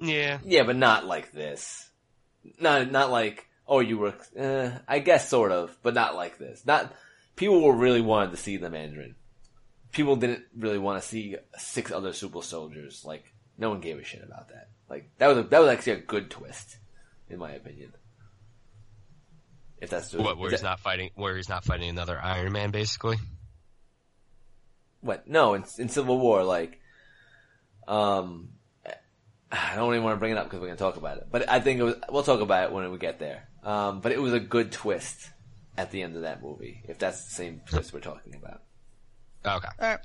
yeah. 0.00 0.38
Yeah, 0.44 0.64
but 0.64 0.76
not 0.76 1.04
like 1.06 1.32
this. 1.32 1.88
Not 2.60 2.90
not 2.90 3.10
like 3.10 3.46
oh 3.66 3.80
you 3.80 3.98
were. 3.98 4.14
Uh, 4.38 4.78
I 4.86 4.98
guess 4.98 5.28
sort 5.28 5.52
of, 5.52 5.76
but 5.82 5.94
not 5.94 6.14
like 6.14 6.38
this. 6.38 6.64
Not 6.66 6.92
people 7.36 7.62
were 7.62 7.74
really 7.74 8.02
wanted 8.02 8.32
to 8.32 8.36
see 8.36 8.56
the 8.56 8.68
Mandarin. 8.70 9.14
People 9.94 10.16
didn't 10.16 10.44
really 10.56 10.78
want 10.78 11.00
to 11.00 11.08
see 11.08 11.36
six 11.56 11.90
other 11.90 12.12
super 12.12 12.42
soldiers. 12.42 13.04
Like 13.04 13.32
no 13.56 13.70
one 13.70 13.80
gave 13.80 13.98
a 13.98 14.04
shit 14.04 14.22
about 14.22 14.48
that. 14.48 14.68
Like 14.90 15.08
that 15.18 15.28
was 15.28 15.38
a, 15.38 15.42
that 15.44 15.60
was 15.60 15.68
actually 15.70 15.92
a 15.92 16.00
good 16.00 16.30
twist, 16.30 16.76
in 17.30 17.38
my 17.38 17.52
opinion. 17.52 17.92
If 19.80 19.90
that's 19.90 20.10
true. 20.10 20.22
What, 20.22 20.36
where 20.38 20.50
he's 20.50 20.60
that- 20.60 20.66
not 20.66 20.80
fighting, 20.80 21.10
where 21.14 21.36
he's 21.36 21.48
not 21.48 21.64
fighting 21.64 21.88
another 21.88 22.18
Iron 22.20 22.52
Man, 22.52 22.70
basically? 22.70 23.16
What? 25.00 25.28
No, 25.28 25.54
in, 25.54 25.64
in 25.78 25.88
Civil 25.88 26.18
War, 26.18 26.42
like, 26.42 26.80
um, 27.86 28.48
I 29.52 29.76
don't 29.76 29.92
even 29.92 30.02
want 30.02 30.16
to 30.16 30.18
bring 30.18 30.32
it 30.32 30.38
up 30.38 30.46
because 30.46 30.60
we're 30.60 30.68
going 30.68 30.78
to 30.78 30.82
talk 30.82 30.96
about 30.96 31.18
it. 31.18 31.28
But 31.30 31.48
I 31.48 31.60
think 31.60 31.78
it 31.78 31.82
was, 31.82 31.94
we'll 32.08 32.22
talk 32.22 32.40
about 32.40 32.64
it 32.64 32.72
when 32.72 32.90
we 32.90 32.98
get 32.98 33.18
there. 33.18 33.48
Um, 33.62 34.00
but 34.00 34.12
it 34.12 34.20
was 34.20 34.32
a 34.32 34.40
good 34.40 34.72
twist 34.72 35.30
at 35.76 35.90
the 35.90 36.02
end 36.02 36.16
of 36.16 36.22
that 36.22 36.42
movie, 36.42 36.82
if 36.88 36.98
that's 36.98 37.24
the 37.26 37.30
same 37.30 37.60
twist 37.68 37.92
we're 37.92 38.00
talking 38.00 38.34
about. 38.34 38.62
Okay. 39.44 39.68
All 39.80 39.88
right. 39.88 40.00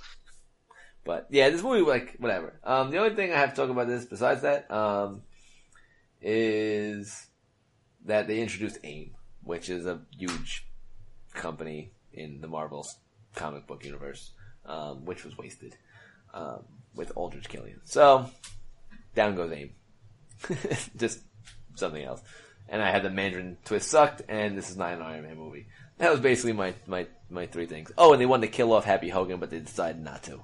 But 1.06 1.28
yeah, 1.30 1.50
this 1.50 1.64
movie, 1.64 1.82
like, 1.82 2.16
whatever. 2.20 2.60
Um, 2.64 2.92
the 2.92 2.98
only 2.98 3.16
thing 3.16 3.32
I 3.32 3.38
have 3.38 3.52
to 3.52 3.56
talk 3.56 3.70
about 3.70 3.88
this 3.88 4.06
besides 4.06 4.42
that, 4.42 4.70
um, 4.70 5.22
is 6.22 7.28
that 8.06 8.28
they 8.28 8.40
introduced 8.42 8.80
AIM, 8.84 9.12
which 9.44 9.70
is 9.70 9.86
a 9.86 10.02
huge 10.18 10.68
company 11.34 11.92
in 12.14 12.42
the 12.42 12.48
Marvel's 12.48 12.98
comic 13.36 13.66
book 13.66 13.86
universe, 13.86 14.34
um, 14.66 15.06
which 15.06 15.24
was 15.24 15.38
wasted, 15.38 15.76
um, 16.34 16.66
with 16.94 17.12
Aldrich 17.16 17.50
Killian. 17.50 17.82
So, 17.86 18.30
down 19.16 19.36
goes 19.36 19.52
AIM. 19.52 19.72
Just 20.98 21.22
something 21.76 22.04
else. 22.04 22.22
And 22.68 22.82
I 22.82 22.92
had 22.92 23.04
the 23.04 23.10
Mandarin 23.10 23.58
twist 23.66 23.90
sucked, 23.90 24.22
and 24.30 24.58
this 24.58 24.70
is 24.70 24.78
not 24.78 24.94
an 24.94 25.02
Iron 25.02 25.24
Man 25.24 25.38
movie. 25.38 25.68
That 25.98 26.12
was 26.12 26.20
basically 26.20 26.54
my, 26.54 26.74
my, 26.86 27.08
my 27.30 27.46
three 27.46 27.66
things. 27.66 27.92
Oh, 27.98 28.12
and 28.14 28.22
they 28.22 28.26
wanted 28.26 28.48
to 28.48 28.54
kill 28.54 28.74
off 28.74 28.86
Happy 28.86 29.10
Hogan, 29.10 29.40
but 29.40 29.50
they 29.50 29.60
decided 29.60 30.02
not 30.04 30.24
to. 30.24 30.42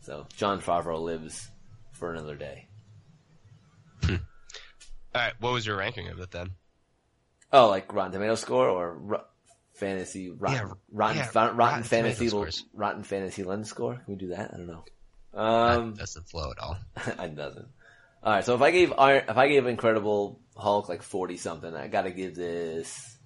So, 0.00 0.26
Jon 0.36 0.60
Favreau 0.60 1.00
lives 1.02 1.48
for 1.92 2.12
another 2.12 2.36
day. 2.36 2.68
All 4.08 4.18
right. 5.14 5.32
What 5.40 5.52
was 5.52 5.66
your 5.66 5.76
ranking 5.76 6.08
of 6.08 6.20
it 6.20 6.30
then? 6.30 6.50
Oh, 7.52 7.68
like 7.68 7.92
Rotten 7.92 8.12
Tomato 8.12 8.34
score 8.34 8.68
or 8.68 8.94
ro- 8.94 9.24
fantasy 9.74 10.28
rotten 10.30 10.68
Yeah, 10.68 10.74
rotten, 10.92 11.16
yeah, 11.16 11.24
fa- 11.24 11.38
rotten, 11.40 11.56
Rotten 11.56 11.82
fantasy 11.82 12.28
scores. 12.28 12.64
rotten 12.74 13.02
fantasy 13.02 13.42
lens 13.42 13.68
score? 13.70 13.94
Can 13.94 14.04
we 14.06 14.16
do 14.16 14.28
that? 14.28 14.52
I 14.52 14.56
don't 14.58 14.66
know. 14.66 14.84
that 15.32 15.40
Um, 15.40 15.94
doesn't 15.94 16.28
flow 16.28 16.50
at 16.50 16.58
all. 16.58 16.76
it 17.24 17.34
doesn't. 17.34 17.66
All 18.22 18.32
right, 18.34 18.44
so 18.44 18.54
if 18.54 18.60
I 18.60 18.70
gave 18.70 18.92
Iron, 18.98 19.24
if 19.28 19.36
I 19.36 19.48
gave 19.48 19.66
Incredible 19.66 20.40
Hulk 20.56 20.88
like 20.90 21.02
forty 21.02 21.36
something, 21.38 21.74
I 21.74 21.86
got 21.88 22.02
to 22.02 22.10
give 22.10 22.34
this. 22.34 23.16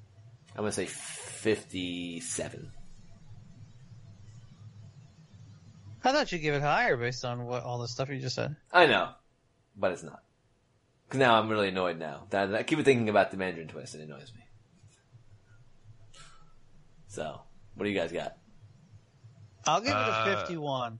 I'm 0.54 0.62
gonna 0.62 0.70
say 0.72 0.86
fifty-seven. 0.86 2.70
I 6.04 6.12
thought 6.12 6.32
you'd 6.32 6.38
give 6.40 6.54
it 6.54 6.62
higher 6.62 6.96
based 6.96 7.24
on 7.24 7.46
what 7.46 7.62
all 7.62 7.78
the 7.78 7.88
stuff 7.88 8.08
you 8.08 8.18
just 8.18 8.34
said. 8.34 8.56
I 8.72 8.86
know, 8.86 9.10
but 9.76 9.92
it's 9.92 10.02
not. 10.02 10.22
Because 11.06 11.20
now 11.20 11.34
I'm 11.34 11.48
really 11.48 11.68
annoyed 11.68 11.98
now. 11.98 12.26
That 12.30 12.54
I 12.54 12.62
keep 12.62 12.82
thinking 12.84 13.08
about 13.08 13.30
the 13.30 13.36
Mandarin 13.36 13.68
twist, 13.68 13.94
it 13.94 14.00
annoys 14.00 14.32
me. 14.34 14.42
So, 17.08 17.42
what 17.74 17.84
do 17.84 17.90
you 17.90 17.98
guys 17.98 18.10
got? 18.12 18.36
I'll 19.66 19.80
give 19.80 19.90
it 19.90 19.94
a 19.94 19.96
Uh, 19.96 20.36
51. 20.40 20.98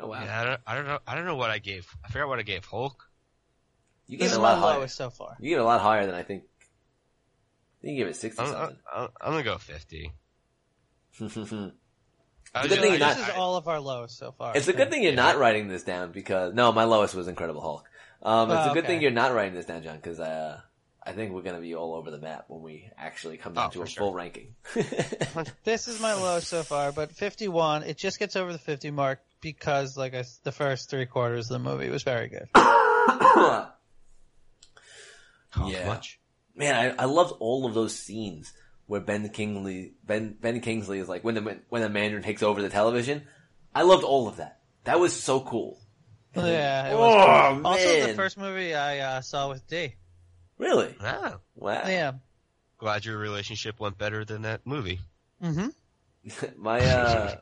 Oh 0.00 0.06
wow, 0.08 0.22
Yeah, 0.22 0.40
I 0.40 0.44
don't, 0.44 0.60
I 0.66 0.74
don't 0.74 0.86
know. 0.86 0.98
I 1.06 1.14
don't 1.14 1.24
know 1.26 1.36
what 1.36 1.50
I 1.50 1.58
gave. 1.58 1.86
I 2.04 2.08
forgot 2.08 2.28
what 2.28 2.38
I 2.38 2.42
gave 2.42 2.64
Hulk. 2.64 3.08
you 4.06 4.18
This 4.18 4.26
gave 4.26 4.32
it 4.32 4.32
is 4.32 4.38
a 4.38 4.42
lot 4.42 4.58
higher. 4.58 4.88
so 4.88 5.10
far. 5.10 5.36
You 5.38 5.50
get 5.50 5.60
a 5.60 5.64
lot 5.64 5.80
higher 5.80 6.06
than 6.06 6.14
I 6.14 6.22
think. 6.24 6.42
I 6.42 7.86
think 7.86 7.92
you 7.96 8.04
give 8.04 8.08
it 8.08 8.16
sixty 8.16 8.42
I'm, 8.42 8.48
something. 8.48 8.76
I'm, 8.92 9.08
I'm 9.20 9.30
gonna 9.32 9.42
go 9.44 9.58
fifty. 9.58 10.12
I 12.54 12.64
It's 12.64 12.66
a 12.66 12.68
good 12.68 12.74
just- 12.74 12.80
thing 12.82 12.90
you're 12.92 12.98
not- 13.00 13.16
This 13.16 13.28
is 13.28 13.34
all 13.34 13.56
of 13.56 13.68
our 13.68 13.80
lowest 13.80 14.18
so 14.18 14.32
far. 14.32 14.56
it's 14.56 14.68
a 14.68 14.72
good 14.72 14.90
thing 14.90 15.02
you're 15.02 15.14
not 15.14 15.38
writing 15.38 15.68
this 15.68 15.82
down 15.84 16.12
because 16.12 16.52
no, 16.54 16.70
my 16.72 16.84
lowest 16.84 17.14
was 17.14 17.28
Incredible 17.28 17.60
Hulk. 17.62 17.88
Um, 18.22 18.50
it's 18.50 18.66
Oh, 18.66 18.70
a 18.70 18.74
good 18.74 18.84
okay. 18.84 18.94
thing 18.94 19.02
you're 19.02 19.10
not 19.10 19.32
writing 19.34 19.54
this 19.54 19.66
down, 19.66 19.82
John, 19.82 19.96
because 19.96 20.20
uh, 20.20 20.60
I 21.02 21.12
think 21.12 21.32
we're 21.32 21.42
gonna 21.42 21.60
be 21.60 21.74
all 21.74 21.94
over 21.94 22.10
the 22.10 22.18
map 22.18 22.44
when 22.48 22.62
we 22.62 22.88
actually 22.96 23.36
come 23.38 23.54
down 23.54 23.66
Oh, 23.66 23.70
to 23.70 23.78
for 23.78 23.84
a 23.84 23.88
sure. 23.88 24.04
full 24.04 24.14
ranking. 24.14 24.54
This 25.64 25.88
is 25.88 25.98
my 26.00 26.12
lowest 26.14 26.48
so 26.48 26.62
far, 26.62 26.92
but 26.92 27.10
51, 27.12 27.84
it 27.84 27.96
just 27.96 28.18
gets 28.18 28.36
over 28.36 28.52
the 28.52 28.58
50 28.58 28.90
mark 28.90 29.20
because, 29.40 29.96
like 29.96 30.14
I 30.14 30.18
s 30.18 30.38
the 30.44 30.52
first 30.52 30.90
three 30.90 31.06
quarters 31.06 31.50
of 31.50 31.60
the 31.62 31.70
movie 31.70 31.88
was 31.90 32.02
very 32.02 32.28
good. 32.28 32.48
Yeah. 35.66 35.86
much? 35.86 36.18
Man, 36.54 36.74
I, 36.98 37.02
I 37.02 37.04
loved 37.06 37.34
all 37.40 37.66
of 37.66 37.74
those 37.74 37.98
scenes 37.98 38.52
where 38.86 39.00
Ben 39.00 39.28
Kingsley 39.30 39.94
Ben 40.04 40.36
Ben 40.40 40.60
Kingsley 40.60 40.98
is 40.98 41.08
like 41.08 41.24
when 41.24 41.34
the 41.34 41.60
when 41.68 41.82
the 41.82 41.88
Mandarin 41.88 42.22
takes 42.22 42.42
over 42.42 42.60
the 42.62 42.68
television. 42.68 43.22
I 43.74 43.82
loved 43.82 44.04
all 44.04 44.28
of 44.28 44.36
that. 44.36 44.60
That 44.84 45.00
was 45.00 45.12
so 45.18 45.40
cool. 45.40 45.78
Yeah. 46.36 46.88
It 46.90 46.94
Oh, 46.94 46.98
was 47.00 47.54
cool. 47.56 47.66
Also, 47.66 48.06
the 48.06 48.14
first 48.14 48.36
movie 48.38 48.74
I 48.74 48.98
uh, 48.98 49.20
saw 49.20 49.48
with 49.48 49.66
D. 49.66 49.94
Really? 50.58 50.94
Ah, 51.00 51.38
Wow. 51.56 51.82
Yeah. 51.86 52.12
glad 52.78 53.04
your 53.04 53.16
relationship 53.18 53.80
went 53.80 53.96
better 53.98 54.24
than 54.24 54.42
that 54.42 54.66
movie. 54.66 55.00
Mm-hmm. 55.42 55.68
my 56.62 56.80
uh 56.80 57.36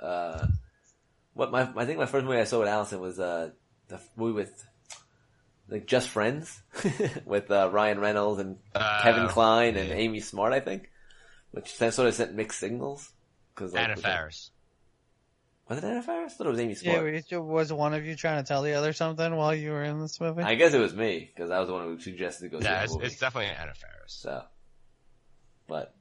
uh 0.00 0.46
what 1.34 1.50
my 1.52 1.68
I 1.76 1.84
think 1.84 1.98
my 1.98 2.06
first 2.06 2.24
movie 2.24 2.38
I 2.38 2.44
saw 2.44 2.58
with 2.60 2.68
Allison 2.68 3.00
was 3.00 3.20
uh 3.20 3.50
the 3.88 4.00
movie 4.16 4.32
with 4.34 4.64
like 5.70 5.86
Just 5.86 6.08
Friends 6.08 6.60
with 7.24 7.50
uh, 7.50 7.70
Ryan 7.72 8.00
Reynolds 8.00 8.40
and 8.40 8.58
Uh, 8.74 9.00
Kevin 9.02 9.28
Kline 9.28 9.76
and. 9.76 9.90
Amy 9.92 10.20
Smart 10.20 10.52
I 10.52 10.60
think, 10.60 10.90
which 11.52 11.74
sort 11.76 11.98
of 12.08 12.14
sent 12.14 12.34
mixed 12.34 12.58
signals. 12.58 13.10
Cause 13.54 13.72
like, 13.74 13.84
Anna 13.84 13.96
Faris. 13.96 14.50
was 15.68 15.78
it 15.78 15.84
Anna 15.84 16.02
Faris? 16.02 16.32
I 16.32 16.36
thought 16.36 16.46
it 16.46 16.50
was 16.50 16.60
Amy 16.60 16.74
Smart. 16.74 17.02
were- 17.02 17.42
was 17.42 17.72
one 17.72 17.92
of 17.94 18.04
you 18.06 18.16
trying 18.16 18.42
to 18.42 18.48
tell 18.48 18.62
the 18.62 18.72
other 18.74 18.92
something 18.92 19.36
while 19.36 19.54
you 19.54 19.70
were 19.70 19.84
in 19.84 20.00
this 20.00 20.20
movie? 20.20 20.42
I 20.42 20.54
guess 20.54 20.72
it 20.74 20.78
was 20.80 20.94
me 20.94 21.30
because 21.34 21.50
I 21.50 21.58
was 21.58 21.68
the 21.68 21.74
one 21.74 21.84
who 21.84 21.98
suggested 22.00 22.44
to 22.44 22.48
go 22.58 22.58
Yeah, 22.64 22.78
the 22.78 22.84
it's, 22.84 22.92
movie. 22.94 23.06
it's 23.06 23.18
definitely 23.18 23.50
Anna 23.54 23.74
Faris. 23.74 24.12
So, 24.12 24.42
but 25.68 25.94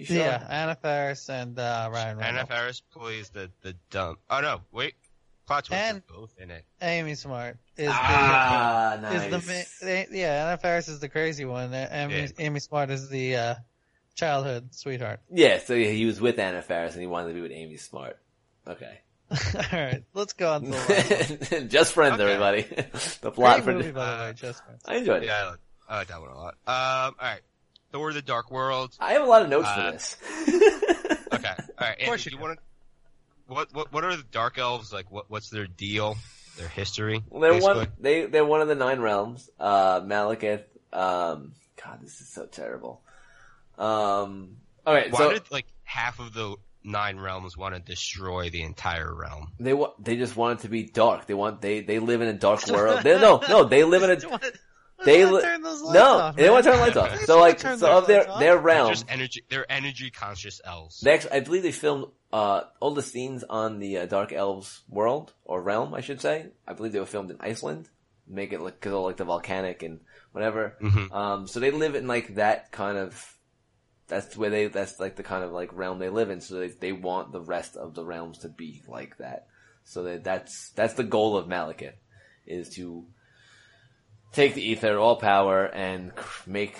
sure? 0.00 0.16
Yeah, 0.16 0.46
Anna 0.48 0.76
Faris 0.76 1.28
and 1.28 1.58
uh, 1.58 1.90
Ryan 1.92 2.18
Anna 2.20 2.20
Reynolds. 2.20 2.48
Faris 2.48 2.80
plays 2.92 3.30
the 3.30 3.50
the 3.62 3.74
dumb. 3.90 4.18
Oh 4.30 4.40
no, 4.40 4.60
wait, 4.72 4.94
plot 5.48 5.64
twists 5.64 5.84
And- 5.90 6.06
both 6.06 6.30
in 6.38 6.50
it. 6.52 6.64
Amy 6.80 7.14
Smart 7.16 7.56
is 7.76 7.88
Ah, 7.92 8.98
the 9.00 9.10
nice. 9.10 9.48
is 9.48 9.78
the 9.80 10.06
yeah 10.16 10.46
Anna 10.46 10.56
Faris 10.58 10.86
is 10.88 11.00
the 11.00 11.08
crazy 11.08 11.44
one. 11.44 11.74
Uh, 11.74 11.88
Amy, 11.90 12.20
Yeah. 12.20 12.26
Amy 12.38 12.60
Smart 12.60 12.90
is 12.90 13.08
the 13.08 13.34
uh, 13.36 13.54
childhood 14.14 14.74
sweetheart. 14.74 15.20
yeah, 15.30 15.58
so 15.58 15.74
he 15.74 16.04
was 16.06 16.20
with 16.20 16.38
Anna 16.38 16.62
Faris 16.62 16.92
and 16.92 17.00
he 17.00 17.06
wanted 17.08 17.28
to 17.28 17.34
be 17.34 17.40
with 17.40 17.52
Amy 17.52 17.76
Smart. 17.76 18.18
Okay. 18.66 19.00
All 19.30 19.60
right, 19.72 20.04
let's 20.14 20.32
go 20.32 20.52
on 20.54 20.62
to 20.62 20.70
the 20.70 20.76
last 20.76 21.52
one. 21.52 21.68
Just 21.68 21.92
friends, 21.92 22.14
Okay. 22.14 22.22
everybody. 22.24 22.62
the 23.20 23.30
plot 23.30 23.62
Great 23.62 23.64
for 23.64 23.72
movie, 23.74 23.90
by 23.90 24.16
the 24.16 24.22
way. 24.24 24.32
Just 24.34 24.64
Friends. 24.64 24.82
I 24.86 24.96
enjoyed 24.96 25.22
it. 25.22 25.26
Yeah, 25.26 25.54
I 25.88 25.98
like, 25.98 26.08
that 26.08 26.20
one 26.20 26.30
a 26.30 26.34
lot. 26.34 26.54
Um, 26.66 27.14
all 27.20 27.28
right, 27.28 27.40
Thor: 27.92 28.12
The 28.14 28.22
Dark 28.22 28.50
World. 28.50 28.94
I 29.00 29.12
have 29.12 29.22
a 29.22 29.26
lot 29.26 29.42
of 29.42 29.48
notes 29.50 29.68
Uh, 29.68 29.74
for 29.74 29.92
this. 29.92 30.16
Okay, 31.32 31.48
all 31.50 31.64
right. 31.80 32.00
Of 32.00 32.06
course 32.06 32.20
Andy, 32.20 32.24
you 32.24 32.30
do 32.30 32.36
you 32.36 32.38
want 32.42 32.58
to? 32.58 32.64
What 33.48 33.72
what 33.74 33.92
what 33.92 34.04
are 34.04 34.14
the 34.14 34.22
Dark 34.22 34.58
Elves 34.58 34.92
like? 34.92 35.10
What 35.10 35.30
what's 35.30 35.48
their 35.50 35.66
deal? 35.66 36.16
Their 36.58 36.68
history? 36.68 37.22
Well, 37.28 37.40
they're 37.40 37.52
basically? 37.52 37.78
one. 37.78 37.88
They 37.98 38.26
they're 38.26 38.44
one 38.44 38.60
of 38.60 38.68
the 38.68 38.74
nine 38.74 39.00
realms. 39.00 39.48
Uh, 39.58 40.00
Malekith. 40.02 40.64
Um, 40.92 41.52
God, 41.82 42.00
this 42.02 42.20
is 42.20 42.28
so 42.28 42.46
terrible. 42.46 43.00
Um. 43.78 44.56
All 44.86 44.94
right, 44.94 45.10
Why 45.10 45.18
so 45.18 45.32
did 45.32 45.50
like 45.50 45.66
half 45.84 46.18
of 46.18 46.32
the 46.32 46.56
nine 46.84 47.18
realms 47.18 47.56
want 47.56 47.74
to 47.74 47.80
destroy 47.80 48.50
the 48.50 48.62
entire 48.62 49.14
realm? 49.14 49.52
they 49.60 49.74
wa- 49.74 49.92
they 49.98 50.16
just 50.16 50.36
want 50.36 50.60
it 50.60 50.62
to 50.62 50.68
be 50.68 50.84
dark. 50.84 51.26
They 51.26 51.34
want 51.34 51.60
they 51.60 51.80
they 51.80 51.98
live 51.98 52.20
in 52.20 52.28
a 52.28 52.32
dark 52.34 52.66
world. 52.70 53.02
They, 53.02 53.18
no, 53.20 53.40
no, 53.48 53.64
they 53.64 53.84
live 53.84 54.02
in 54.02 54.10
a 54.10 54.40
They 55.04 55.24
wanna 55.24 55.36
li- 55.36 55.42
turn 55.42 55.62
those 55.62 55.80
lights 55.82 55.94
no. 55.94 56.18
off, 56.18 56.36
they 56.36 56.42
don't 56.44 56.52
want 56.54 56.64
to 56.64 56.70
turn 56.70 56.78
the 56.78 56.84
lights 56.84 56.96
off. 56.96 57.20
So 57.26 57.40
like 57.40 57.58
turn 57.58 57.78
so 57.78 57.86
their 57.86 57.94
of 57.96 58.06
their 58.06 58.16
lights 58.18 58.28
off. 58.30 58.40
their 58.40 58.54
They're 58.54 58.62
realm. 58.62 58.90
just 58.90 59.06
energy. 59.08 59.44
They're 59.48 59.70
energy 59.70 60.10
conscious 60.10 60.60
elves. 60.64 61.00
They 61.00 61.12
actually, 61.12 61.32
I 61.32 61.40
believe 61.40 61.62
they 61.62 61.72
filmed 61.72 62.06
uh, 62.32 62.62
all 62.80 62.92
the 62.94 63.02
scenes 63.02 63.44
on 63.48 63.78
the 63.78 63.98
uh, 63.98 64.06
Dark 64.06 64.32
Elves 64.32 64.82
world 64.88 65.32
or 65.44 65.62
realm, 65.62 65.94
I 65.94 66.00
should 66.00 66.20
say. 66.20 66.46
I 66.66 66.72
believe 66.74 66.92
they 66.92 67.00
were 67.00 67.06
filmed 67.06 67.30
in 67.30 67.36
Iceland. 67.40 67.88
Make 68.26 68.52
it 68.52 68.60
look 68.60 68.74
because 68.80 68.92
of 68.92 69.02
like 69.04 69.16
the 69.16 69.24
volcanic 69.24 69.82
and 69.82 70.00
whatever. 70.32 70.76
Mhm. 70.82 71.10
Um, 71.12 71.46
so 71.46 71.60
they 71.60 71.70
live 71.70 71.94
in 71.94 72.06
like 72.06 72.34
that 72.34 72.70
kind 72.72 72.98
of. 72.98 73.34
That's 74.08 74.36
where 74.36 74.50
they. 74.50 74.66
That's 74.66 74.98
like 75.00 75.16
the 75.16 75.22
kind 75.22 75.44
of 75.44 75.52
like 75.52 75.70
realm 75.72 75.98
they 75.98 76.08
live 76.10 76.28
in. 76.30 76.40
So 76.40 76.58
they 76.60 76.68
they 76.68 76.92
want 76.92 77.32
the 77.32 77.40
rest 77.40 77.76
of 77.76 77.94
the 77.94 78.04
realms 78.04 78.38
to 78.38 78.48
be 78.48 78.82
like 78.88 79.16
that. 79.18 79.46
So 79.84 80.02
that 80.02 80.24
that's 80.24 80.70
that's 80.74 80.94
the 80.94 81.04
goal 81.04 81.36
of 81.38 81.46
Malekith, 81.46 81.94
is 82.46 82.68
to 82.76 83.06
take 84.32 84.54
the 84.54 84.62
ether, 84.62 84.98
all 84.98 85.16
power, 85.16 85.66
and 85.66 86.12
make 86.46 86.78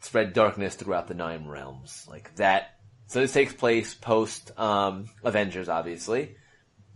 spread 0.00 0.32
darkness 0.32 0.74
throughout 0.74 1.08
the 1.08 1.14
nine 1.14 1.46
realms. 1.46 2.06
Like 2.08 2.34
that. 2.36 2.76
So 3.06 3.20
this 3.20 3.32
takes 3.32 3.52
place 3.52 3.94
post 3.94 4.58
um, 4.58 5.06
Avengers, 5.24 5.68
obviously, 5.68 6.36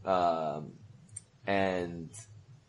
um, 0.04 0.74
and 1.46 2.10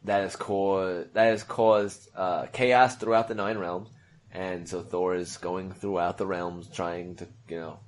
that 0.04 0.22
has 0.22 0.36
caused 0.36 1.14
that 1.14 1.26
has 1.26 1.44
caused 1.44 2.10
uh, 2.16 2.48
chaos 2.48 2.96
throughout 2.96 3.28
the 3.28 3.36
nine 3.36 3.58
realms. 3.58 3.90
And 4.32 4.68
so 4.68 4.82
Thor 4.82 5.16
is 5.16 5.38
going 5.38 5.72
throughout 5.72 6.18
the 6.18 6.26
realms, 6.26 6.68
trying 6.68 7.16
to 7.18 7.28
you 7.48 7.60
know, 7.60 7.80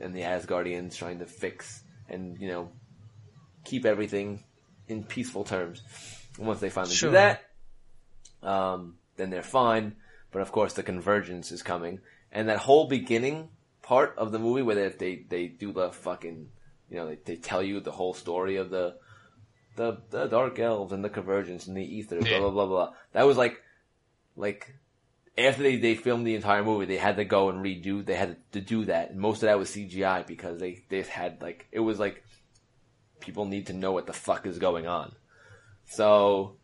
and 0.00 0.14
the 0.14 0.22
Asgardians 0.22 0.96
trying 0.96 1.18
to 1.20 1.26
fix 1.26 1.82
and 2.08 2.40
you 2.40 2.48
know 2.48 2.70
keep 3.64 3.84
everything 3.84 4.42
in 4.88 5.04
peaceful 5.04 5.44
terms. 5.44 5.82
And 6.38 6.46
once 6.46 6.60
they 6.60 6.70
finally 6.70 6.94
Sure. 6.94 7.10
do 7.10 7.14
that, 7.14 7.42
um, 8.42 8.96
then 9.16 9.30
they're 9.30 9.42
fine. 9.42 9.96
But 10.30 10.42
of 10.42 10.52
course, 10.52 10.72
the 10.72 10.82
convergence 10.82 11.52
is 11.52 11.62
coming, 11.62 12.00
and 12.30 12.48
that 12.48 12.58
whole 12.58 12.88
beginning 12.88 13.50
part 13.82 14.14
of 14.16 14.32
the 14.32 14.38
movie 14.38 14.62
where 14.62 14.74
they 14.74 14.88
they, 14.88 15.24
they 15.28 15.46
do 15.46 15.72
the 15.72 15.90
fucking, 15.90 16.48
you 16.88 16.96
know, 16.96 17.08
they, 17.08 17.18
they 17.24 17.36
tell 17.36 17.62
you 17.62 17.80
the 17.80 17.92
whole 17.92 18.14
story 18.14 18.56
of 18.56 18.70
the, 18.70 18.96
the 19.76 19.98
the 20.10 20.26
dark 20.26 20.58
elves 20.58 20.92
and 20.92 21.04
the 21.04 21.10
convergence 21.10 21.66
and 21.66 21.76
the 21.76 21.82
ether, 21.82 22.20
blah 22.20 22.38
blah 22.38 22.50
blah 22.50 22.66
blah. 22.66 22.92
That 23.12 23.26
was 23.26 23.36
like, 23.36 23.60
like. 24.36 24.74
After 25.38 25.62
they, 25.62 25.76
they 25.76 25.94
filmed 25.94 26.26
the 26.26 26.34
entire 26.34 26.62
movie, 26.62 26.84
they 26.84 26.98
had 26.98 27.16
to 27.16 27.24
go 27.24 27.48
and 27.48 27.64
redo. 27.64 28.04
They 28.04 28.16
had 28.16 28.36
to 28.52 28.60
do 28.60 28.84
that, 28.84 29.12
and 29.12 29.18
most 29.18 29.36
of 29.42 29.46
that 29.46 29.58
was 29.58 29.70
CGI 29.70 30.26
because 30.26 30.60
they 30.60 30.84
they 30.90 31.00
had 31.00 31.40
like 31.40 31.66
it 31.72 31.80
was 31.80 31.98
like 31.98 32.22
people 33.22 33.46
need 33.46 33.68
to 33.68 33.72
know 33.72 33.92
what 33.92 34.06
the 34.06 34.12
fuck 34.12 34.46
is 34.46 34.58
going 34.58 34.86
on. 34.86 35.14
So 35.86 36.56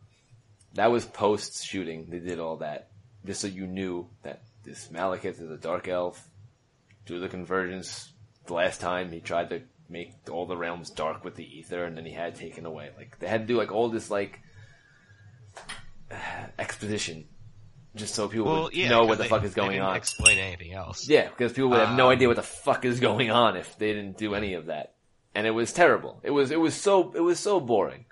that 0.75 0.91
was 0.91 1.05
post 1.05 1.65
shooting. 1.65 2.07
They 2.09 2.19
did 2.19 2.39
all 2.39 2.57
that 2.57 2.89
just 3.25 3.41
so 3.41 3.47
you 3.47 3.67
knew 3.67 4.07
that 4.23 4.43
this 4.63 4.87
Malekith 4.89 5.41
is 5.41 5.49
a 5.51 5.57
dark 5.57 5.87
elf. 5.87 6.29
Do 7.05 7.19
the 7.19 7.27
convergence. 7.29 8.11
The 8.45 8.53
last 8.53 8.79
time 8.81 9.11
he 9.11 9.19
tried 9.19 9.49
to 9.51 9.61
make 9.89 10.13
all 10.31 10.45
the 10.45 10.55
realms 10.57 10.89
dark 10.91 11.23
with 11.23 11.35
the 11.35 11.57
ether, 11.57 11.83
and 11.83 11.97
then 11.97 12.05
he 12.05 12.11
had 12.13 12.35
taken 12.35 12.65
away. 12.65 12.89
Like 12.97 13.17
they 13.19 13.27
had 13.27 13.41
to 13.41 13.47
do 13.47 13.57
like 13.57 13.71
all 13.71 13.89
this 13.89 14.09
like 14.11 14.39
exposition, 16.59 17.25
just 17.95 18.15
so 18.15 18.27
people 18.27 18.45
Well, 18.51 18.63
would 18.63 18.75
yeah, 18.75 18.89
know 18.89 19.05
what 19.05 19.17
the 19.17 19.23
they- 19.23 19.29
fuck 19.29 19.43
is 19.43 19.53
going 19.53 19.79
on. 19.79 19.95
Explain 19.95 20.37
anything 20.37 20.73
else? 20.73 21.07
Yeah, 21.07 21.29
because 21.29 21.53
people 21.53 21.69
would 21.71 21.79
have 21.79 21.95
no 21.97 22.05
Um, 22.07 22.11
idea 22.11 22.27
what 22.27 22.37
the 22.37 22.43
fuck 22.43 22.85
is 22.85 22.99
going 22.99 23.31
on 23.31 23.55
if 23.57 23.77
they 23.77 23.93
didn't 23.93 24.17
do 24.17 24.35
any 24.35 24.53
of 24.53 24.67
that, 24.67 24.93
and 25.35 25.45
it 25.47 25.51
was 25.51 25.73
terrible. 25.73 26.19
It 26.23 26.31
was 26.31 26.51
it 26.51 26.59
was 26.59 26.73
so 26.75 27.11
it 27.15 27.21
was 27.21 27.39
so 27.39 27.59
boring. 27.59 28.05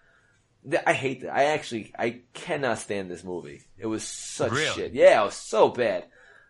I 0.86 0.94
hate 0.94 1.22
that. 1.22 1.34
I 1.36 1.46
actually 1.46 1.94
I 1.98 2.22
cannot 2.34 2.80
stand 2.80 3.10
this 3.10 3.24
movie. 3.24 3.62
It 3.78 3.86
was 3.88 4.04
such 4.04 4.52
Really? 4.52 4.66
shit. 4.74 4.94
Yeah, 4.94 5.22
it 5.22 5.26
was 5.26 5.36
so 5.36 5.70
bad. 5.70 6.06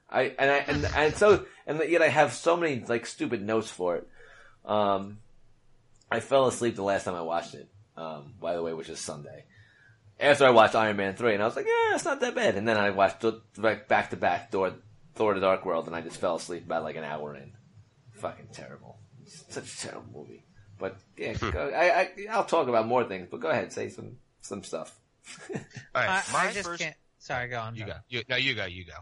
I 0.10 0.34
and 0.40 0.50
I 0.52 0.58
and, 0.58 0.86
and 0.96 1.16
so 1.16 1.46
and 1.66 1.82
yet 1.90 2.02
I 2.02 2.08
have 2.08 2.34
so 2.34 2.56
many 2.58 2.84
like 2.88 3.06
stupid 3.06 3.42
notes 3.42 3.70
for 3.70 3.98
it. 3.98 4.08
Um, 4.66 5.20
I 6.12 6.20
fell 6.22 6.48
asleep 6.48 6.76
the 6.76 6.84
last 6.84 7.04
time 7.04 7.16
I 7.16 7.22
watched 7.22 7.54
it. 7.54 7.70
Um, 7.96 8.34
by 8.40 8.54
the 8.56 8.64
way, 8.64 8.74
which 8.74 8.90
is 8.90 9.00
Sunday. 9.00 9.46
After 10.20 10.46
I 10.46 10.50
watched 10.52 10.76
Iron 10.76 10.98
Man 10.98 11.16
three, 11.16 11.34
and 11.34 11.44
I 11.44 11.46
was 11.46 11.56
like, 11.56 11.66
yeah, 11.68 11.94
it's 11.96 12.06
not 12.06 12.22
that 12.22 12.34
bad. 12.36 12.56
And 12.56 12.68
then 12.68 12.78
I 12.78 12.90
watched 12.92 13.24
back 13.88 14.10
to 14.12 14.16
back 14.16 14.52
Thor, 14.52 14.74
Thor: 15.16 15.34
The 15.36 15.42
Dark 15.42 15.66
World, 15.66 15.88
and 15.88 15.96
I 15.96 16.02
just 16.02 16.18
fell 16.20 16.38
asleep 16.38 16.66
about 16.66 16.84
like 16.84 16.96
an 16.96 17.04
hour 17.04 17.36
in. 17.36 17.52
Fucking 18.14 18.48
terrible. 18.52 18.98
Such 19.26 19.72
a 19.72 19.78
terrible 19.78 20.10
movie. 20.14 20.44
But 20.78 20.98
yeah, 21.18 21.34
go, 21.34 21.72
I, 21.76 22.02
I 22.02 22.10
I'll 22.32 22.46
talk 22.46 22.68
about 22.68 22.88
more 22.88 23.04
things. 23.04 23.28
But 23.30 23.40
go 23.40 23.50
ahead, 23.50 23.72
say 23.74 23.90
some 23.90 24.18
some 24.42 24.64
stuff. 24.64 24.98
All 25.54 25.60
I, 25.96 26.06
right, 26.08 26.24
my 26.34 26.40
I 26.40 26.52
just 26.54 26.68
first. 26.68 26.82
can't. 26.82 26.96
Sorry, 27.20 27.50
go 27.50 27.60
on. 27.60 27.76
You 27.76 27.82
Joe. 27.82 27.88
go. 27.88 27.94
You, 28.10 28.24
no, 28.30 28.36
you 28.36 28.56
go. 28.56 28.66
You 28.66 28.86
go. 28.86 28.94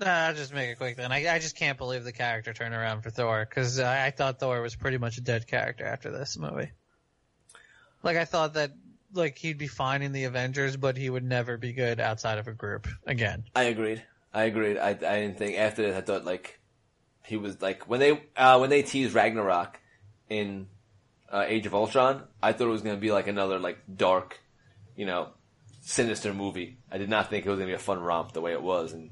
No, 0.00 0.06
I'll 0.06 0.34
just 0.34 0.54
make 0.54 0.70
it 0.70 0.78
quick 0.78 0.96
then. 0.96 1.10
I, 1.10 1.34
I 1.34 1.38
just 1.40 1.56
can't 1.56 1.76
believe 1.76 2.04
the 2.04 2.12
character 2.12 2.52
turnaround 2.52 3.02
for 3.02 3.10
Thor 3.10 3.44
because 3.48 3.80
I, 3.80 4.06
I 4.06 4.10
thought 4.12 4.38
Thor 4.38 4.60
was 4.62 4.76
pretty 4.76 4.98
much 4.98 5.18
a 5.18 5.20
dead 5.20 5.48
character 5.48 5.84
after 5.84 6.12
this 6.12 6.38
movie. 6.38 6.70
Like 8.04 8.16
I 8.16 8.24
thought 8.24 8.54
that 8.54 8.70
like 9.12 9.38
he'd 9.38 9.58
be 9.58 9.66
fine 9.66 10.02
in 10.02 10.12
the 10.12 10.24
Avengers, 10.24 10.76
but 10.76 10.96
he 10.96 11.10
would 11.10 11.24
never 11.24 11.56
be 11.56 11.72
good 11.72 11.98
outside 11.98 12.38
of 12.38 12.46
a 12.46 12.52
group 12.52 12.86
again. 13.06 13.44
I 13.56 13.64
agreed. 13.64 14.02
I 14.32 14.44
agreed. 14.44 14.78
I 14.78 14.90
I 14.90 14.92
didn't 14.92 15.38
think 15.38 15.58
after 15.58 15.82
this. 15.82 15.96
I 15.96 16.02
thought 16.02 16.24
like 16.24 16.60
he 17.24 17.36
was 17.36 17.60
like 17.60 17.88
when 17.88 17.98
they 17.98 18.22
uh 18.36 18.58
when 18.58 18.70
they 18.70 18.82
teased 18.82 19.14
Ragnarok 19.14 19.80
in 20.28 20.66
uh, 21.32 21.44
Age 21.46 21.66
of 21.66 21.74
Ultron. 21.74 22.22
I 22.42 22.52
thought 22.52 22.66
it 22.68 22.70
was 22.70 22.82
gonna 22.82 22.96
be 22.96 23.12
like 23.12 23.26
another 23.28 23.58
like 23.58 23.78
dark, 23.94 24.38
you 24.96 25.06
know, 25.06 25.28
sinister 25.82 26.32
movie. 26.34 26.78
I 26.90 26.98
did 26.98 27.08
not 27.08 27.30
think 27.30 27.44
it 27.46 27.50
was 27.50 27.58
gonna 27.58 27.70
be 27.70 27.74
a 27.74 27.78
fun 27.78 28.00
romp 28.00 28.32
the 28.32 28.40
way 28.40 28.52
it 28.52 28.62
was, 28.62 28.92
and 28.92 29.10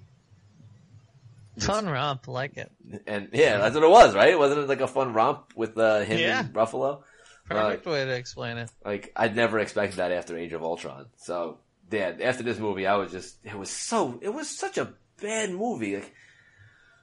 Fun 1.58 1.88
romp, 1.88 2.28
like 2.28 2.58
it. 2.58 2.70
and 3.06 3.30
yeah, 3.32 3.56
that's 3.56 3.74
what 3.74 3.82
it 3.82 3.88
was, 3.90 4.14
right? 4.14 4.38
Wasn't 4.38 4.60
it 4.60 4.68
like 4.68 4.82
a 4.82 4.86
fun 4.86 5.14
romp 5.14 5.54
with 5.56 5.78
uh, 5.78 6.00
him 6.00 6.18
Yeah. 6.18 6.40
and 6.40 6.52
Ruffalo? 6.52 7.02
Perfect 7.48 7.86
way 7.86 8.04
to 8.04 8.10
explain 8.14 8.58
it. 8.58 8.70
Like 8.84 9.10
I'd 9.16 9.34
never 9.36 9.58
expected 9.58 9.96
that 9.96 10.12
after 10.12 10.36
Age 10.36 10.52
of 10.52 10.62
Ultron. 10.62 11.06
So 11.16 11.60
yeah, 11.90 12.12
after 12.22 12.42
this 12.42 12.58
movie, 12.58 12.86
I 12.86 12.96
was 12.96 13.10
just 13.10 13.38
it 13.44 13.56
was 13.56 13.70
so 13.70 14.18
it 14.20 14.28
was 14.34 14.50
such 14.50 14.76
a 14.76 14.92
bad 15.22 15.50
movie. 15.52 15.94
Like 15.96 16.14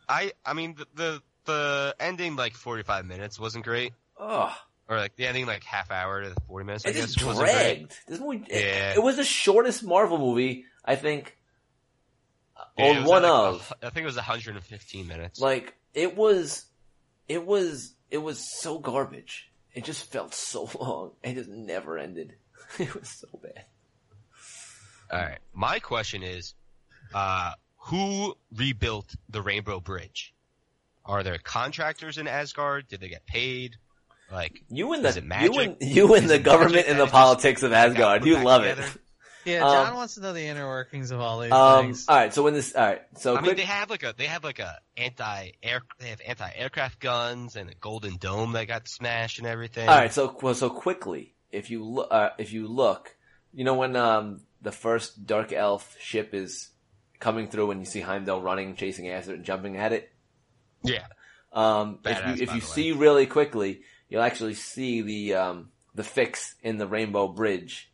I 0.08 0.34
I 0.46 0.54
mean 0.54 0.76
the 0.76 0.86
the, 0.94 1.22
the 1.46 1.96
ending 2.00 2.36
like 2.36 2.54
45 2.54 3.06
minutes 3.06 3.40
wasn't 3.40 3.64
great, 3.64 3.94
Oh, 4.26 4.56
or 4.88 4.98
like 4.98 5.16
the 5.18 5.28
ending 5.28 5.46
like 5.46 5.64
half 5.64 5.92
hour 5.92 6.22
to 6.24 6.34
40 6.48 6.66
minutes. 6.66 6.86
I 6.86 6.90
it 6.90 6.94
guess 6.94 7.14
dragged. 7.16 7.94
This 8.08 8.20
movie, 8.20 8.46
it, 8.50 8.64
Yeah. 8.64 8.94
it 8.96 9.04
was 9.04 9.18
the 9.18 9.24
shortest 9.24 9.84
Marvel 9.84 10.18
movie 10.18 10.66
I 10.86 10.96
think, 10.96 11.38
Yeah, 12.78 12.86
it 13.00 13.04
or 13.06 13.08
one 13.10 13.24
like, 13.24 13.32
of. 13.32 13.74
I 13.82 13.90
think 13.90 14.04
it 14.04 14.06
was 14.06 14.16
115 14.16 15.08
minutes. 15.08 15.40
Like 15.40 15.76
it 15.94 16.16
was, 16.16 16.66
it 17.28 17.46
was, 17.46 17.94
it 18.12 18.18
was 18.20 18.40
so 18.62 18.80
garbage. 18.80 19.50
It 19.74 19.84
just 19.84 20.12
felt 20.12 20.34
so 20.34 20.70
long. 20.80 21.12
It 21.24 21.34
just 21.36 21.50
never 21.50 21.98
ended. 21.98 22.36
It 22.80 22.94
was 22.96 23.08
so 23.10 23.28
bad. 23.42 23.66
All 25.12 25.20
right. 25.20 25.40
My 25.54 25.80
question 25.80 26.24
is, 26.24 26.56
uh, 27.14 27.52
who 27.78 28.36
rebuilt 28.56 29.14
the 29.30 29.42
Rainbow 29.42 29.80
Bridge? 29.80 30.34
Are 31.06 31.22
there 31.22 31.38
contractors 31.38 32.18
in 32.18 32.28
Asgard? 32.28 32.88
Did 32.88 33.02
they 33.02 33.10
get 33.10 33.26
paid? 33.28 33.76
Like, 34.34 34.64
You 34.70 34.94
and 34.94 35.06
Is 35.06 35.16
the 35.16 35.22
it 35.22 35.26
magic? 35.26 35.54
you 35.54 35.60
and 35.62 35.78
you 35.82 36.14
and 36.16 36.30
the 36.30 36.40
government 36.40 36.88
and 36.88 37.00
the 37.00 37.08
politics 37.08 37.64
of 37.64 37.72
Asgard. 37.72 38.26
You 38.26 38.44
love 38.44 38.64
together? 38.64 38.82
it. 38.84 38.98
Yeah, 39.46 39.60
John 39.60 39.88
Um, 39.90 39.96
wants 39.96 40.16
to 40.16 40.22
know 40.22 40.32
the 40.32 40.42
inner 40.46 40.66
workings 40.66 41.12
of 41.12 41.20
all 41.20 41.42
these 41.42 41.52
Um, 41.52 41.86
things. 41.88 42.06
all 42.08 42.16
right. 42.16 42.34
So 42.34 42.44
when 42.44 42.54
this, 42.54 42.74
all 42.76 42.86
right. 42.86 43.02
So 43.18 43.36
I 43.38 43.42
mean, 43.42 43.56
they 43.58 43.64
have 43.64 43.90
like 43.90 44.04
a 44.04 44.14
they 44.18 44.28
have 44.28 44.44
like 44.46 44.60
a 44.60 44.80
anti 44.96 45.52
air 45.62 45.82
they 46.00 46.08
have 46.10 46.22
anti 46.26 46.50
aircraft 46.56 47.00
guns 47.02 47.58
and 47.58 47.70
a 47.70 47.74
golden 47.76 48.16
dome 48.16 48.54
that 48.54 48.68
got 48.70 48.88
smashed 48.88 49.40
and 49.40 49.48
everything. 49.48 49.90
all 49.90 49.96
right. 49.98 50.14
So 50.14 50.38
well, 50.42 50.56
so 50.56 50.70
quickly, 50.70 51.36
if 51.52 51.70
you 51.70 51.84
look, 51.84 52.08
uh, 52.10 52.30
if 52.38 52.54
you 52.54 52.68
look, 52.70 53.14
you 53.54 53.66
know 53.66 53.74
when 53.76 53.98
um 53.98 54.42
the 54.62 54.72
first 54.72 55.26
Dark 55.26 55.52
Elf 55.52 55.98
ship 56.00 56.34
is 56.34 56.70
coming 57.20 57.50
through 57.50 57.72
and 57.72 57.82
you 57.82 57.86
see 57.86 58.00
Heimdall 58.00 58.42
running, 58.42 58.78
chasing 58.78 59.10
after 59.10 59.32
it, 59.34 59.36
and 59.36 59.46
jumping 59.46 59.76
at 59.76 59.92
it. 59.92 60.10
Yeah. 60.86 61.06
Um, 61.52 62.00
if 62.06 62.18
you 62.26 62.44
if 62.44 62.50
by 62.50 62.56
you 62.56 62.62
the 62.62 62.66
way. 62.66 62.72
see 62.74 62.92
really 62.94 63.26
quickly, 63.26 63.82
you'll 64.14 64.22
actually 64.22 64.54
see 64.54 65.02
the 65.02 65.34
um 65.34 65.72
the 65.96 66.04
fix 66.06 66.56
in 66.64 66.78
the 66.78 66.88
Rainbow 66.88 67.28
Bridge. 67.28 67.90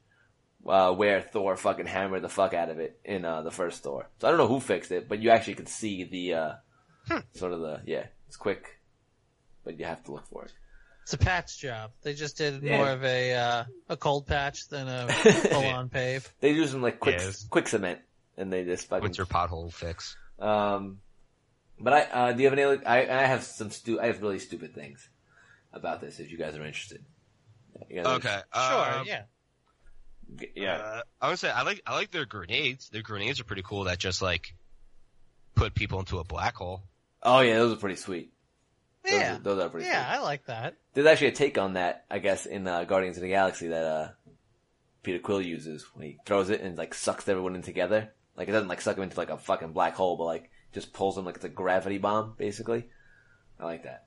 Uh, 0.68 0.92
where 0.92 1.22
Thor 1.22 1.56
fucking 1.56 1.86
hammered 1.86 2.22
the 2.22 2.28
fuck 2.28 2.54
out 2.54 2.68
of 2.70 2.80
it 2.80 3.00
in 3.06 3.24
uh, 3.24 3.42
the 3.44 3.50
first 3.50 3.82
Thor. 3.82 4.10
So 4.20 4.28
I 4.28 4.32
don't 4.32 4.38
know 4.38 4.48
who 4.48 4.60
fixed 4.60 4.92
it, 4.92 5.08
but 5.08 5.20
you 5.20 5.30
actually 5.30 5.54
could 5.56 5.70
see 5.70 6.04
the 6.04 6.34
uh, 6.34 6.54
Hmm. 7.08 7.20
sort 7.34 7.54
of 7.54 7.62
the 7.62 7.82
yeah, 7.86 8.08
it's 8.28 8.36
quick, 8.36 8.66
but 9.64 9.80
you 9.80 9.86
have 9.86 10.04
to 10.04 10.12
look 10.12 10.28
for 10.28 10.44
it. 10.44 10.52
It's 11.04 11.14
a 11.14 11.18
patch 11.18 11.58
job. 11.60 11.92
They 12.04 12.14
just 12.14 12.38
did 12.38 12.62
Yeah. 12.62 12.76
more 12.78 12.90
of 12.90 13.04
a 13.06 13.34
uh, 13.36 13.64
a 13.88 13.96
cold 13.96 14.28
patch 14.28 14.68
than 14.68 14.90
a 14.90 15.08
full 15.54 15.66
on 15.66 15.88
pave. 15.88 16.28
They 16.42 16.54
do 16.54 16.68
some 16.68 16.82
like 16.82 17.00
quick 17.00 17.16
Yes. 17.20 17.48
quick 17.50 17.70
cement, 17.70 18.00
and 18.38 18.52
they 18.52 18.66
just 18.66 18.90
fucking. 18.90 19.02
What's 19.04 19.18
your 19.18 19.28
pothole 19.28 19.72
fix? 19.74 20.18
Um, 20.40 21.00
but 21.80 21.94
I 21.94 22.02
uh, 22.02 22.32
do 22.34 22.44
you 22.44 22.50
have 22.50 22.60
any? 22.60 22.86
I 22.86 23.24
I 23.24 23.26
have 23.28 23.44
some 23.44 23.72
stu- 23.72 24.02
I 24.02 24.08
have 24.08 24.22
really 24.22 24.40
stupid 24.40 24.76
things 24.76 25.08
about 25.74 26.02
this. 26.02 26.20
If 26.20 26.32
you 26.32 26.38
guys 26.38 26.56
are 26.56 26.66
interested. 26.66 27.04
You 27.90 27.98
guys 27.98 28.06
are 28.06 28.16
Okay. 28.16 28.40
Sure, 28.54 29.00
um, 29.00 29.06
yeah. 29.08 29.22
Yeah. 30.56 30.76
Uh, 30.78 31.02
I 31.22 31.30
would 31.30 31.40
say 31.40 31.50
I 31.50 31.64
like 31.64 31.82
I 31.88 31.96
like 31.96 32.12
their 32.12 32.26
grenades. 32.26 32.90
Their 32.90 33.02
grenades 33.02 33.40
are 33.40 33.44
pretty 33.46 33.64
cool. 33.64 33.86
That 33.86 33.98
just 33.98 34.22
like 34.22 34.54
put 35.56 35.74
people 35.74 36.00
into 36.00 36.20
a 36.20 36.24
black 36.24 36.56
hole. 36.56 36.84
Oh 37.24 37.40
yeah, 37.42 37.58
those 37.58 37.74
are 37.74 37.80
pretty 37.80 37.96
sweet. 37.96 38.32
Those 39.04 39.14
Yeah. 39.14 39.36
are, 39.36 39.40
those 39.40 39.60
are 39.60 39.70
pretty. 39.70 39.88
Yeah, 39.88 40.06
Sweet. 40.06 40.20
I 40.20 40.22
like 40.24 40.46
that. 40.46 40.76
There's 40.94 41.08
actually 41.08 41.28
a 41.28 41.32
take 41.34 41.58
on 41.58 41.74
that, 41.74 42.06
I 42.12 42.20
guess, 42.20 42.46
in 42.46 42.68
uh, 42.68 42.84
Guardians 42.84 43.18
of 43.18 43.24
the 43.24 43.30
Galaxy 43.30 43.70
that 43.70 43.84
uh, 43.84 44.10
Peter 45.04 45.20
Quill 45.20 45.42
uses 45.42 45.86
when 45.94 46.06
he 46.06 46.18
throws 46.26 46.50
it 46.50 46.62
and 46.62 46.78
like 46.78 46.94
sucks 46.94 47.28
everyone 47.28 47.56
in 47.56 47.62
together. 47.62 48.12
Like 48.36 48.48
it 48.50 48.52
doesn't 48.52 48.68
like 48.70 48.82
suck 48.82 48.96
them 48.96 49.04
into 49.04 49.18
like 49.18 49.30
a 49.32 49.38
fucking 49.38 49.72
black 49.74 49.96
hole, 49.96 50.16
but 50.16 50.26
like 50.26 50.52
just 50.74 50.94
pulls 50.94 51.16
them 51.16 51.26
like 51.26 51.36
it's 51.38 51.46
a 51.46 51.50
gravity 51.50 51.98
bomb, 51.98 52.36
basically. 52.38 52.88
I 53.60 53.66
like 53.66 53.84
that. 53.84 54.06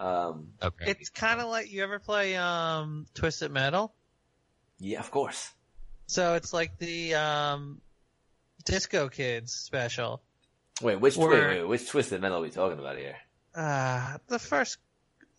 Um, 0.00 0.48
Okay. 0.62 0.90
It's 0.98 1.10
kind 1.10 1.40
of 1.40 1.48
like 1.48 1.70
you 1.70 1.82
ever 1.84 1.98
play 1.98 2.34
um, 2.36 3.06
Twisted 3.14 3.50
Metal. 3.50 3.92
yeah, 4.78 4.98
of 5.00 5.10
course. 5.10 5.50
So 6.06 6.34
it's 6.34 6.52
like 6.52 6.76
the 6.78 7.14
um, 7.14 7.80
Disco 8.64 9.08
Kids 9.08 9.52
special. 9.52 10.22
Wait, 10.82 10.96
which 10.96 11.16
Or- 11.18 11.28
wait, 11.30 11.46
wait, 11.58 11.68
which 11.68 11.86
twisted 11.88 12.20
metal 12.22 12.38
are 12.38 12.42
we 12.42 12.50
talking 12.50 12.78
about 12.78 12.96
here? 12.96 13.16
Uh, 13.54 14.16
the 14.28 14.38
first 14.38 14.78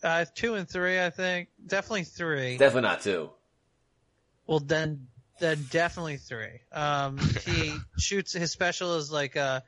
uh, 0.04 0.26
two 0.36 0.54
and 0.54 0.70
three, 0.70 1.02
I 1.02 1.10
think. 1.10 1.50
Definitely 1.66 2.04
three. 2.04 2.58
Definitely 2.58 2.88
not 2.90 3.02
two. 3.02 3.32
Well, 4.46 4.60
then, 4.60 5.08
then 5.40 5.66
definitely 5.72 6.18
three. 6.18 6.62
Um, 6.72 7.18
he 7.46 7.76
shoots 7.98 8.34
his 8.34 8.52
special 8.52 8.96
is 8.98 9.12
like 9.12 9.36
uh 9.36 9.62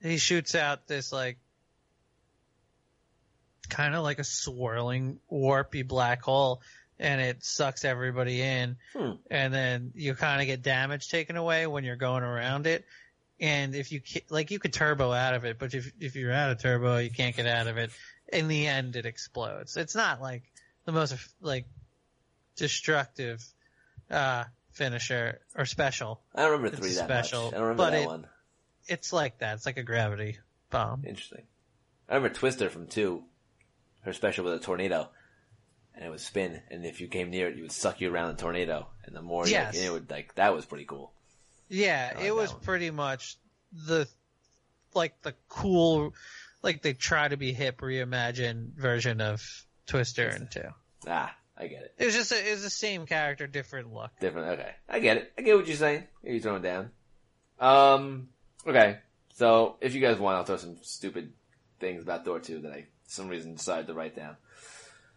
he 0.00 0.16
shoots 0.18 0.54
out 0.54 0.86
this 0.86 1.12
like 1.12 1.38
kind 3.68 3.94
of 3.94 4.02
like 4.02 4.18
a 4.18 4.24
swirling 4.24 5.18
warpy 5.30 5.86
black 5.86 6.22
hole, 6.22 6.62
and 6.98 7.20
it 7.20 7.44
sucks 7.44 7.84
everybody 7.84 8.40
in, 8.42 8.76
Hmm. 8.94 9.12
and 9.30 9.52
then 9.54 9.92
you 9.94 10.14
kind 10.14 10.40
of 10.40 10.46
get 10.46 10.62
damage 10.62 11.08
taken 11.08 11.36
away 11.36 11.66
when 11.66 11.84
you're 11.84 11.96
going 11.96 12.22
around 12.22 12.66
it. 12.66 12.84
And 13.40 13.74
if 13.74 13.92
you 13.92 14.00
like, 14.30 14.50
you 14.50 14.58
could 14.58 14.72
turbo 14.72 15.12
out 15.12 15.34
of 15.34 15.44
it, 15.44 15.58
but 15.58 15.72
if 15.74 15.92
if 16.00 16.16
you're 16.16 16.32
out 16.32 16.50
of 16.50 16.60
turbo, 16.60 16.98
you 16.98 17.10
can't 17.10 17.36
get 17.36 17.46
out 17.46 17.66
of 17.68 17.76
it. 17.76 17.90
In 18.32 18.48
the 18.48 18.66
end, 18.66 18.96
it 18.96 19.06
explodes. 19.06 19.76
It's 19.76 19.94
not 19.94 20.20
like 20.20 20.42
the 20.84 20.92
most 20.92 21.14
like 21.40 21.66
destructive 22.56 23.44
uh, 24.10 24.44
finisher 24.72 25.40
or 25.54 25.64
special. 25.66 26.20
I 26.34 26.42
don't 26.42 26.52
remember 26.52 26.76
three 26.76 26.92
that 26.94 27.04
special, 27.04 27.44
much. 27.44 27.54
I 27.54 27.56
don't 27.58 27.66
remember 27.68 27.82
but 27.84 27.90
that 27.90 28.02
it- 28.02 28.06
one. 28.06 28.26
It's 28.90 29.12
like 29.12 29.38
that. 29.40 29.54
It's 29.56 29.66
like 29.66 29.76
a 29.76 29.82
gravity 29.82 30.38
bomb. 30.70 31.04
Interesting. 31.06 31.42
I 32.08 32.14
remember 32.14 32.34
Twister 32.34 32.70
from 32.70 32.86
two. 32.86 33.22
Her 34.08 34.14
special 34.14 34.46
was 34.46 34.54
a 34.58 34.62
tornado, 34.62 35.06
and 35.94 36.02
it 36.02 36.08
would 36.08 36.20
spin, 36.20 36.62
and 36.70 36.86
if 36.86 37.02
you 37.02 37.08
came 37.08 37.28
near 37.28 37.46
it, 37.48 37.58
it 37.58 37.60
would 37.60 37.70
suck 37.72 38.00
you 38.00 38.10
around 38.10 38.34
the 38.34 38.40
tornado. 38.42 38.86
And 39.04 39.14
the 39.14 39.20
more, 39.20 39.46
Yes. 39.46 39.74
like, 39.76 39.84
it 39.84 39.90
would 39.92 40.10
like 40.10 40.34
that 40.36 40.54
was 40.54 40.64
pretty 40.64 40.86
cool. 40.86 41.12
Yeah, 41.68 42.14
like 42.16 42.24
it 42.24 42.34
was 42.34 42.50
one. 42.50 42.62
pretty 42.62 42.90
much 42.90 43.36
the 43.86 44.08
like 44.94 45.20
the 45.20 45.34
cool, 45.50 46.14
like 46.62 46.80
they 46.80 46.94
try 46.94 47.28
to 47.28 47.36
be 47.36 47.52
hip, 47.52 47.82
reimagined 47.82 48.76
version 48.76 49.20
of 49.20 49.44
Twister 49.86 50.26
and 50.28 50.50
two. 50.50 50.70
Ah, 51.06 51.36
I 51.58 51.66
get 51.66 51.82
it. 51.82 51.94
It 51.98 52.06
was 52.06 52.14
just 52.14 52.32
a, 52.32 52.48
it 52.48 52.52
was 52.52 52.62
the 52.62 52.70
same 52.70 53.04
character, 53.04 53.46
different 53.46 53.92
look. 53.92 54.10
Different. 54.20 54.58
Okay, 54.58 54.70
I 54.88 55.00
get 55.00 55.18
it. 55.18 55.32
I 55.36 55.42
get 55.42 55.54
what 55.54 55.66
you're 55.66 55.76
saying. 55.76 56.04
You're 56.22 56.40
throwing 56.40 56.62
down. 56.62 56.90
Um. 57.60 58.30
Okay. 58.66 59.00
So 59.34 59.76
if 59.82 59.94
you 59.94 60.00
guys 60.00 60.18
want, 60.18 60.38
I'll 60.38 60.44
throw 60.44 60.56
some 60.56 60.78
stupid 60.80 61.34
things 61.78 62.02
about 62.02 62.24
Thor 62.24 62.40
two 62.40 62.60
that 62.62 62.72
I, 62.72 62.86
some 63.08 63.28
reason, 63.28 63.54
decided 63.54 63.86
to 63.88 63.94
write 63.94 64.14
down. 64.16 64.36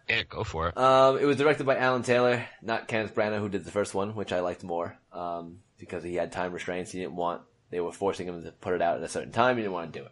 Yeah, 0.10 0.24
go 0.24 0.44
for 0.44 0.70
it. 0.70 0.78
Um, 0.78 1.18
it 1.20 1.26
was 1.26 1.38
directed 1.38 1.66
by 1.66 1.78
Alan 1.78 2.04
Taylor, 2.04 2.46
not 2.62 2.88
Kenneth 2.88 3.14
Branagh, 3.16 3.40
who 3.40 3.50
did 3.50 3.64
the 3.64 3.72
first 3.72 3.94
one, 3.94 4.16
which 4.16 4.34
I 4.34 4.40
liked 4.40 4.64
more, 4.64 4.98
um, 5.14 5.60
because 5.78 6.04
he 6.04 6.16
had 6.16 6.32
time 6.32 6.52
restraints. 6.52 6.92
He 6.92 7.00
didn't 7.00 7.16
want, 7.16 7.44
they 7.70 7.80
were 7.80 7.92
forcing 7.92 8.28
him 8.28 8.44
to 8.44 8.52
put 8.52 8.74
it 8.74 8.82
out 8.82 8.98
at 8.98 9.04
a 9.04 9.08
certain 9.10 9.32
time. 9.32 9.56
He 9.58 9.62
didn't 9.64 9.74
want 9.74 9.94
to 9.94 10.00
do 10.00 10.06
it. 10.06 10.12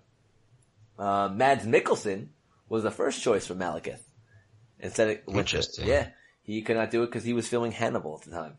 Uh, 0.97 1.29
Mads 1.29 1.65
Mikkelsen 1.65 2.27
was 2.69 2.83
the 2.83 2.91
first 2.91 3.21
choice 3.21 3.47
for 3.47 3.55
Malekith. 3.55 3.99
Instead 4.79 5.09
of, 5.09 5.17
went 5.33 5.47
to- 5.49 5.57
Interesting. 5.57 5.87
yeah, 5.87 6.09
he 6.43 6.61
could 6.61 6.77
not 6.77 6.91
do 6.91 7.03
it 7.03 7.07
because 7.07 7.23
he 7.23 7.33
was 7.33 7.47
filming 7.47 7.71
Hannibal 7.71 8.19
at 8.21 8.29
the 8.29 8.35
time. 8.35 8.57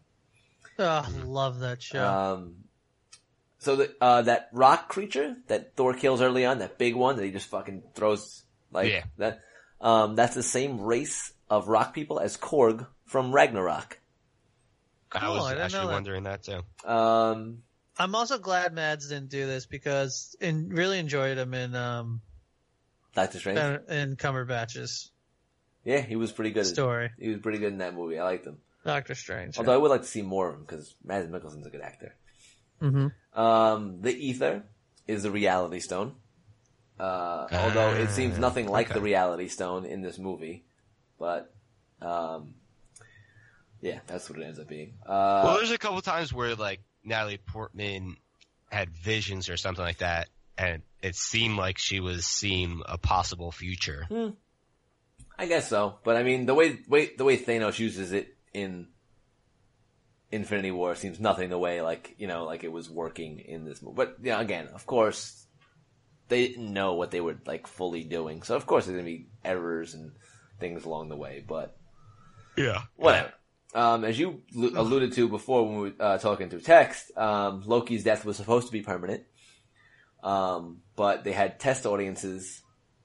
Oh, 0.79 1.07
love 1.25 1.61
that 1.61 1.83
show. 1.83 2.05
Um, 2.05 2.55
so 3.59 3.77
the, 3.77 3.95
uh, 4.01 4.23
that 4.23 4.49
rock 4.53 4.89
creature 4.89 5.37
that 5.49 5.77
Thor 5.77 5.93
kills 5.95 6.21
early 6.23 6.45
on, 6.47 6.59
that 6.59 6.79
big 6.79 6.95
one 6.97 7.17
that 7.17 7.25
he 7.25 7.31
just 7.31 7.49
fucking 7.49 7.83
throws 7.95 8.43
like 8.73 8.91
Yeah. 8.91 9.05
that, 9.19 9.41
um, 9.81 10.15
that's 10.17 10.35
the 10.35 10.43
same 10.43 10.81
race 10.81 11.33
of 11.49 11.69
rock 11.69 11.95
people 11.95 12.19
as 12.21 12.37
Korg 12.37 12.87
from 13.07 13.33
Ragnarok. 13.33 13.99
I 15.13 15.29
was 15.31 15.45
I 15.53 15.57
actually 15.57 15.87
that. 15.87 15.93
wondering 15.93 16.23
that 16.25 16.43
too. 16.45 16.61
Um, 16.85 17.63
I'm 17.99 18.15
also 18.15 18.39
glad 18.39 18.73
Mads 18.73 19.09
didn't 19.09 19.29
do 19.31 19.47
this 19.47 19.67
because 19.67 20.37
and 20.41 20.73
really 20.73 20.99
enjoyed 20.99 21.37
him 21.37 21.53
in 21.55 21.75
um 21.75 22.21
Doctor 23.15 23.39
Strange. 23.41 23.59
in 23.89 24.17
Cumberbatch's 24.17 25.11
yeah, 25.85 26.01
he 26.01 26.15
was 26.15 26.31
pretty 26.31 26.51
good. 26.53 26.67
story, 26.67 27.11
He 27.19 27.29
was 27.31 27.39
pretty 27.41 27.59
good 27.59 27.73
in 27.73 27.79
that 27.79 27.95
movie. 27.95 28.19
I 28.19 28.25
liked 28.25 28.47
him. 28.47 28.59
Doctor 28.85 29.15
Strange. 29.15 29.59
Although 29.59 29.73
I 29.75 29.79
would 29.79 29.91
like 29.91 30.03
to 30.03 30.07
see 30.07 30.23
more 30.23 30.49
of 30.49 30.55
him 30.57 30.61
because 30.61 30.95
Mads 31.05 31.27
Mikkelsen's 31.29 31.67
a 31.67 31.71
good 31.71 31.81
actor. 31.81 32.15
hmm 32.79 33.09
Um, 33.33 34.01
the 34.03 34.13
ether 34.15 34.63
is 35.09 35.23
the 35.25 35.31
reality 35.31 35.81
stone. 35.81 36.15
Uh, 37.01 37.49
although 37.53 37.95
it 37.95 38.11
seems 38.11 38.39
nothing 38.39 38.69
like 38.69 38.89
okay. 38.89 38.95
the 38.95 39.01
reality 39.01 39.49
stone 39.49 39.87
in 39.87 40.03
this 40.03 40.19
movie, 40.19 40.65
but, 41.19 41.51
um, 42.03 42.55
yeah, 43.81 44.01
that's 44.07 44.29
what 44.29 44.39
it 44.39 44.45
ends 44.45 44.59
up 44.59 44.69
being. 44.69 44.93
Uh, 45.07 45.43
well, 45.45 45.57
there's 45.57 45.71
a 45.71 45.79
couple 45.79 46.03
times 46.03 46.31
where 46.31 46.55
like 46.55 46.81
Natalie 47.03 47.39
Portman 47.39 48.17
had 48.71 48.91
visions 48.91 49.49
or 49.49 49.57
something 49.57 49.83
like 49.83 49.99
that, 49.99 50.29
and 50.59 50.83
it 51.03 51.17
seemed 51.17 51.57
like 51.57 51.79
she 51.79 52.01
was 52.01 52.27
seeing 52.27 52.83
a 52.85 52.99
possible 52.99 53.51
future. 53.51 54.07
I 55.39 55.47
guess 55.47 55.71
so, 55.71 56.01
but 56.05 56.17
I 56.17 56.23
mean, 56.23 56.45
the 56.45 56.53
way, 56.53 56.81
way, 56.87 57.13
the 57.17 57.25
way 57.25 57.39
Thanos 57.39 57.79
uses 57.79 58.13
it 58.13 58.37
in 58.53 58.89
Infinity 60.31 60.71
War 60.71 60.95
seems 60.95 61.19
nothing 61.19 61.49
the 61.49 61.59
way, 61.59 61.81
like, 61.81 62.15
you 62.19 62.27
know, 62.27 62.45
like 62.45 62.63
it 62.63 62.71
was 62.71 62.91
working 62.91 63.39
in 63.39 63.65
this 63.65 63.81
movie. 63.81 63.97
But, 63.97 64.17
yeah, 64.23 64.39
again, 64.39 64.69
of 64.75 64.85
course, 64.85 65.47
they 66.31 66.49
didn't 66.49 66.73
know 66.73 66.95
what 66.95 67.11
they 67.11 67.21
were 67.21 67.37
like 67.47 67.67
fully 67.67 68.03
doing. 68.05 68.43
So 68.43 68.57
of 68.57 68.65
course 68.67 68.87
there's 68.87 68.97
gonna 68.97 69.05
be 69.05 69.27
errors 69.45 69.93
and 69.95 70.13
things 70.59 70.85
along 70.87 71.11
the 71.11 71.17
way, 71.17 71.45
but 71.47 71.77
Yeah. 72.57 72.83
whatever. 72.97 73.33
Um, 73.75 74.05
as 74.05 74.19
you 74.19 74.43
l- 74.57 74.73
alluded 74.77 75.13
to 75.13 75.29
before 75.29 75.65
when 75.67 75.77
we 75.81 75.91
were 75.91 75.95
uh, 76.01 76.19
talking 76.19 76.49
through 76.51 76.61
text, 76.63 77.17
um, 77.17 77.63
Loki's 77.67 78.03
death 78.03 78.25
was 78.25 78.37
supposed 78.37 78.67
to 78.67 78.73
be 78.73 78.81
permanent, 78.83 79.25
um, 80.25 80.83
but 80.97 81.23
they 81.25 81.33
had 81.33 81.61
test 81.61 81.87
audiences 81.87 82.63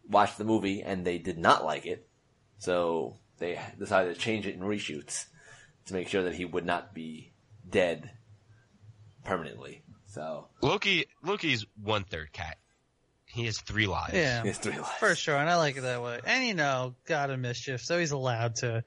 watch 0.10 0.38
the 0.38 0.44
movie 0.44 0.82
and 0.82 1.06
they 1.06 1.18
did 1.20 1.38
not 1.38 1.64
like 1.66 1.86
it, 1.86 2.08
so 2.58 3.18
they 3.38 3.60
decided 3.78 4.14
to 4.16 4.20
change 4.20 4.48
it 4.48 4.56
in 4.56 4.62
reshoots 4.62 5.26
to 5.86 5.94
make 5.94 6.08
sure 6.08 6.24
that 6.24 6.34
he 6.36 6.46
would 6.46 6.66
not 6.66 6.94
be 6.96 7.34
dead 7.70 8.10
permanently. 9.24 9.84
So 10.08 10.48
Loki 10.62 11.06
Loki's 11.24 11.66
one 11.82 12.04
third 12.06 12.32
cat. 12.34 12.58
He 13.36 13.46
has 13.46 13.60
three 13.60 13.88
lives. 13.88 14.14
Yeah. 14.14 14.42
he 14.42 14.48
has 14.48 14.58
three 14.58 14.78
lives. 14.78 14.90
For 15.00 15.16
sure, 15.16 15.36
and 15.36 15.50
I 15.50 15.58
like 15.58 15.78
it 15.78 15.82
that 15.82 16.02
way. 16.02 16.20
And 16.26 16.46
you 16.46 16.54
know, 16.54 16.96
God 17.06 17.30
of 17.30 17.40
Mischief, 17.40 17.82
so 17.82 18.00
he's 18.00 18.12
allowed 18.12 18.56
to 18.58 18.84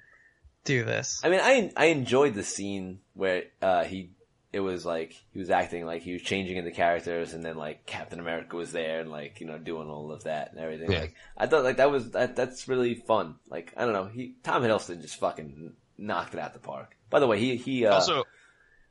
do 0.65 0.85
this. 0.85 1.21
I 1.25 1.29
mean, 1.29 1.41
I 1.43 1.71
I 1.77 1.87
enjoyed 1.87 2.35
the 2.35 2.43
scene 2.43 3.01
where 3.15 3.45
uh, 3.63 3.85
he 3.85 4.11
it 4.53 4.61
was 4.61 4.87
like 4.87 5.13
he 5.33 5.39
was 5.39 5.51
acting 5.51 5.85
like 5.85 6.03
he 6.03 6.13
was 6.13 6.23
changing 6.23 6.57
into 6.57 6.71
characters, 6.71 7.35
and 7.35 7.45
then 7.45 7.57
like 7.57 7.85
Captain 7.85 8.19
America 8.19 8.57
was 8.57 8.73
there 8.73 9.01
and 9.01 9.11
like 9.11 9.41
you 9.41 9.47
know 9.47 9.59
doing 9.59 9.89
all 9.89 10.11
of 10.11 10.25
that 10.25 10.53
and 10.53 10.61
everything. 10.61 10.91
Yeah. 10.91 11.01
Like 11.01 11.15
I 11.37 11.47
thought 11.47 11.65
like 11.65 11.77
that 11.77 11.91
was 11.91 12.11
that 12.13 12.35
that's 12.35 12.69
really 12.69 12.95
fun. 12.95 13.37
Like 13.49 13.75
I 13.77 13.85
don't 13.85 13.93
know, 13.93 14.07
he 14.07 14.35
Tom 14.43 14.63
Hiddleston 14.63 15.03
just 15.03 15.21
fucking 15.21 15.75
knocked 15.99 16.35
it 16.35 16.41
out 16.41 16.55
the 16.55 16.61
park. 16.61 16.97
By 17.11 17.21
the 17.21 17.27
way, 17.27 17.39
he 17.39 17.57
he 17.57 17.85
uh, 17.85 17.95
Also, 17.95 18.25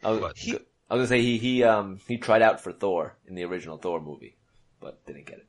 I 0.04 0.12
was, 0.12 0.22
what? 0.22 0.38
I 0.90 0.96
was 0.96 1.00
gonna 1.00 1.08
say 1.08 1.22
he 1.22 1.38
he 1.38 1.64
um 1.64 2.00
he 2.08 2.18
tried 2.18 2.42
out 2.42 2.62
for 2.62 2.72
Thor 2.72 3.16
in 3.28 3.36
the 3.36 3.44
original 3.46 3.78
Thor 3.78 4.00
movie, 4.00 4.38
but 4.80 5.06
didn't 5.06 5.26
get 5.26 5.40
it. 5.40 5.47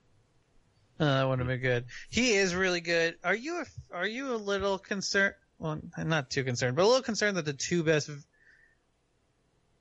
Uh, 1.01 1.05
that 1.05 1.29
would 1.29 1.39
have 1.39 1.49
been 1.49 1.61
good. 1.61 1.85
He 2.11 2.33
is 2.33 2.55
really 2.55 2.81
good. 2.81 3.17
Are 3.23 3.35
you 3.35 3.63
a, 3.63 3.97
are 3.97 4.07
you 4.07 4.35
a 4.35 4.37
little 4.37 4.79
concerned? 4.79 5.35
Well, 5.59 5.81
not 5.97 6.31
too 6.31 6.45
concerned, 6.45 6.77
but 6.77 6.83
a 6.83 6.87
little 6.87 7.03
concerned 7.03 7.37
that 7.37 7.45
the 7.45 7.53
two 7.53 7.83
best, 7.83 8.11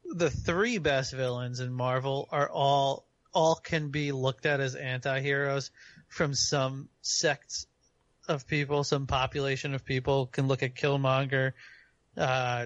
the 0.05 0.29
three 0.29 0.77
best 0.77 1.13
villains 1.13 1.59
in 1.59 1.71
Marvel 1.71 2.27
are 2.31 2.49
all 2.49 3.05
all 3.33 3.55
can 3.55 3.89
be 3.89 4.11
looked 4.11 4.45
at 4.47 4.59
as 4.59 4.75
anti-heroes 4.75 5.69
from 6.07 6.33
some 6.33 6.89
sects 7.01 7.67
of 8.27 8.47
people, 8.47 8.83
some 8.83 9.05
population 9.05 9.75
of 9.75 9.85
people 9.85 10.25
can 10.27 10.47
look 10.47 10.63
at 10.63 10.75
Killmonger, 10.75 11.53
uh, 12.17 12.65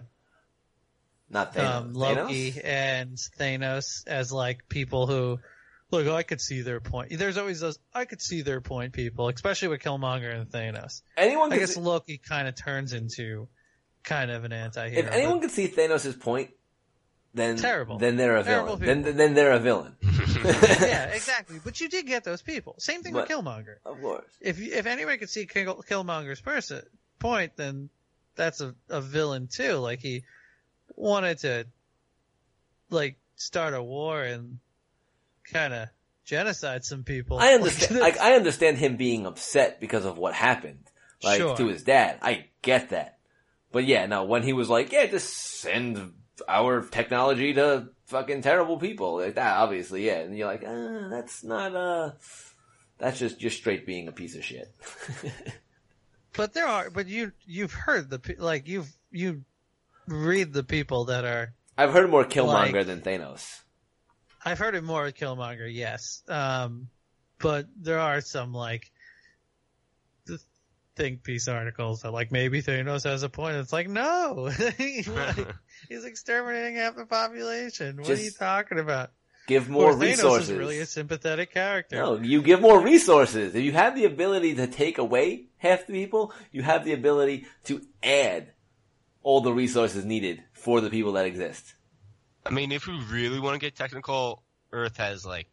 Not 1.29 1.53
Thanos. 1.53 1.75
um, 1.75 1.93
Loki 1.93 2.51
Thanos? 2.53 2.61
and 2.63 3.17
Thanos 3.17 4.07
as 4.07 4.31
like 4.31 4.69
people 4.69 5.07
who 5.07 5.39
look. 5.91 6.07
I 6.07 6.23
could 6.23 6.41
see 6.41 6.61
their 6.61 6.79
point. 6.79 7.17
There's 7.17 7.37
always 7.37 7.59
those 7.59 7.79
I 7.93 8.05
could 8.05 8.21
see 8.21 8.41
their 8.41 8.61
point 8.61 8.93
people, 8.93 9.27
especially 9.29 9.67
with 9.69 9.81
Killmonger 9.81 10.33
and 10.33 10.49
Thanos. 10.49 11.01
Anyone 11.17 11.51
I 11.53 11.59
guess 11.59 11.75
see, 11.75 11.81
Loki 11.81 12.17
kind 12.17 12.47
of 12.47 12.55
turns 12.55 12.93
into 12.93 13.47
kind 14.03 14.31
of 14.31 14.43
an 14.43 14.53
anti-hero. 14.53 15.05
if 15.07 15.11
anyone 15.11 15.41
could 15.41 15.51
see 15.51 15.67
Thanos' 15.67 16.19
point, 16.19 16.51
then 17.33 17.55
Terrible. 17.55 17.97
Then 17.97 18.17
they're 18.17 18.37
a 18.37 18.43
Terrible 18.43 18.75
villain. 18.75 19.03
Then 19.03 19.17
then 19.17 19.33
they're 19.33 19.53
a 19.53 19.59
villain. 19.59 19.95
yeah, 20.03 21.05
exactly. 21.13 21.59
But 21.63 21.79
you 21.79 21.87
did 21.87 22.05
get 22.05 22.23
those 22.23 22.41
people. 22.41 22.75
Same 22.77 23.03
thing 23.03 23.13
But- 23.13 23.29
with 23.29 23.37
Killmonger. 23.37 23.75
Of 23.85 24.01
course. 24.01 24.25
If 24.41 24.59
you, 24.59 24.73
if 24.73 24.85
anybody 24.85 25.17
could 25.17 25.29
see 25.29 25.45
Kill, 25.45 25.83
Killmonger's 25.89 26.41
person 26.41 26.81
point, 27.19 27.53
then 27.55 27.89
that's 28.35 28.59
a, 28.61 28.75
a 28.89 29.01
villain 29.01 29.47
too. 29.47 29.75
Like 29.75 29.99
he 29.99 30.23
wanted 30.95 31.37
to 31.39 31.67
like 32.89 33.17
start 33.35 33.73
a 33.73 33.81
war 33.81 34.21
and 34.23 34.59
kind 35.51 35.73
of 35.73 35.89
genocide 36.25 36.83
some 36.85 37.03
people. 37.03 37.37
I 37.39 37.53
understand. 37.53 37.99
like 37.99 38.17
I 38.19 38.33
understand 38.35 38.77
him 38.77 38.97
being 38.97 39.25
upset 39.25 39.79
because 39.79 40.05
of 40.05 40.17
what 40.17 40.33
happened, 40.33 40.89
like 41.23 41.39
Sure. 41.39 41.55
to 41.57 41.67
his 41.67 41.83
dad. 41.83 42.19
I 42.21 42.45
get 42.61 42.89
that, 42.89 43.17
but 43.71 43.85
yeah, 43.85 44.05
no. 44.05 44.23
When 44.23 44.43
he 44.43 44.53
was 44.53 44.69
like, 44.69 44.91
"Yeah, 44.91 45.05
just 45.07 45.33
send 45.61 46.13
our 46.47 46.81
technology 46.81 47.53
to 47.53 47.89
fucking 48.05 48.41
terrible 48.41 48.77
people," 48.77 49.17
like 49.17 49.35
that, 49.35 49.57
obviously, 49.57 50.05
yeah. 50.07 50.19
And 50.19 50.37
you're 50.37 50.47
like, 50.47 50.63
uh, 50.63 51.09
"That's 51.09 51.43
not 51.43 51.75
uh, 51.75 52.11
that's 52.97 53.19
just 53.19 53.39
just 53.39 53.57
straight 53.57 53.85
being 53.85 54.07
a 54.07 54.11
piece 54.11 54.35
of 54.35 54.43
shit." 54.43 54.73
But 56.33 56.53
there 56.53 56.65
are, 56.65 56.89
but 56.89 57.07
you 57.07 57.33
you've 57.45 57.73
heard 57.73 58.09
the 58.09 58.35
like 58.39 58.65
you've 58.67 58.89
you 59.11 59.43
read 60.07 60.53
the 60.53 60.63
people 60.63 61.05
that 61.05 61.25
are. 61.25 61.53
I've 61.77 61.91
heard 61.91 62.09
more 62.09 62.23
Killmonger 62.23 62.73
Like- 62.73 62.85
than 62.87 63.01
Thanos. 63.01 63.61
I've 64.43 64.59
heard 64.59 64.75
it 64.75 64.83
more 64.83 65.03
with 65.03 65.15
Killmonger, 65.15 65.71
yes. 65.73 66.23
Um, 66.27 66.89
but 67.39 67.67
there 67.75 67.99
are 67.99 68.21
some 68.21 68.53
like 68.53 68.91
think 70.95 71.23
piece 71.23 71.47
articles 71.47 72.01
that 72.01 72.11
like 72.11 72.31
maybe 72.31 72.61
Thanos 72.61 73.03
has 73.03 73.23
a 73.23 73.29
point. 73.29 73.55
It's 73.57 73.73
like 73.73 73.89
no, 73.89 74.51
like, 74.59 74.75
he's 75.89 76.05
exterminating 76.05 76.75
half 76.75 76.95
the 76.95 77.05
population. 77.05 77.97
What 77.97 78.09
are 78.09 78.15
you 78.15 78.31
talking 78.31 78.79
about? 78.79 79.11
Give 79.47 79.67
more 79.69 79.91
Or 79.91 79.93
Thanos 79.95 80.01
resources. 80.01 80.49
is 80.49 80.57
really 80.57 80.79
a 80.79 80.85
sympathetic 80.85 81.53
character. 81.53 81.95
No, 81.95 82.17
you 82.17 82.41
give 82.41 82.61
more 82.61 82.79
resources. 82.79 83.55
If 83.55 83.63
you 83.63 83.71
have 83.71 83.95
the 83.95 84.05
ability 84.05 84.55
to 84.55 84.67
take 84.67 84.97
away 84.97 85.45
half 85.57 85.87
the 85.87 85.93
people, 85.93 86.33
you 86.51 86.61
have 86.61 86.85
the 86.85 86.93
ability 86.93 87.47
to 87.65 87.81
add 88.03 88.51
all 89.23 89.41
the 89.41 89.51
resources 89.51 90.05
needed 90.05 90.43
for 90.53 90.79
the 90.81 90.89
people 90.89 91.13
that 91.13 91.25
exist. 91.25 91.73
I 92.45 92.49
mean, 92.49 92.71
if 92.71 92.87
we 92.87 92.99
really 93.11 93.39
want 93.39 93.55
to 93.55 93.59
get 93.59 93.75
technical, 93.75 94.43
Earth 94.71 94.97
has 94.97 95.25
like 95.25 95.47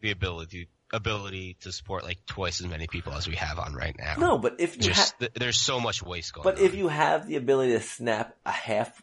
the 0.00 0.10
ability 0.10 0.68
ability 0.94 1.56
to 1.62 1.72
support 1.72 2.04
like 2.04 2.18
twice 2.26 2.60
as 2.60 2.66
many 2.68 2.86
people 2.86 3.14
as 3.14 3.26
we 3.26 3.34
have 3.36 3.58
on 3.58 3.74
right 3.74 3.96
now. 3.98 4.14
No, 4.18 4.38
but 4.38 4.56
if 4.60 4.76
you 4.76 4.82
just 4.82 5.12
ha- 5.12 5.16
th- 5.20 5.32
there's 5.34 5.58
so 5.58 5.80
much 5.80 6.02
waste 6.02 6.34
going 6.34 6.44
but 6.44 6.58
on. 6.58 6.64
if 6.64 6.74
you 6.74 6.88
have 6.88 7.26
the 7.26 7.36
ability 7.36 7.72
to 7.72 7.80
snap 7.80 8.36
a 8.44 8.50
half 8.52 9.02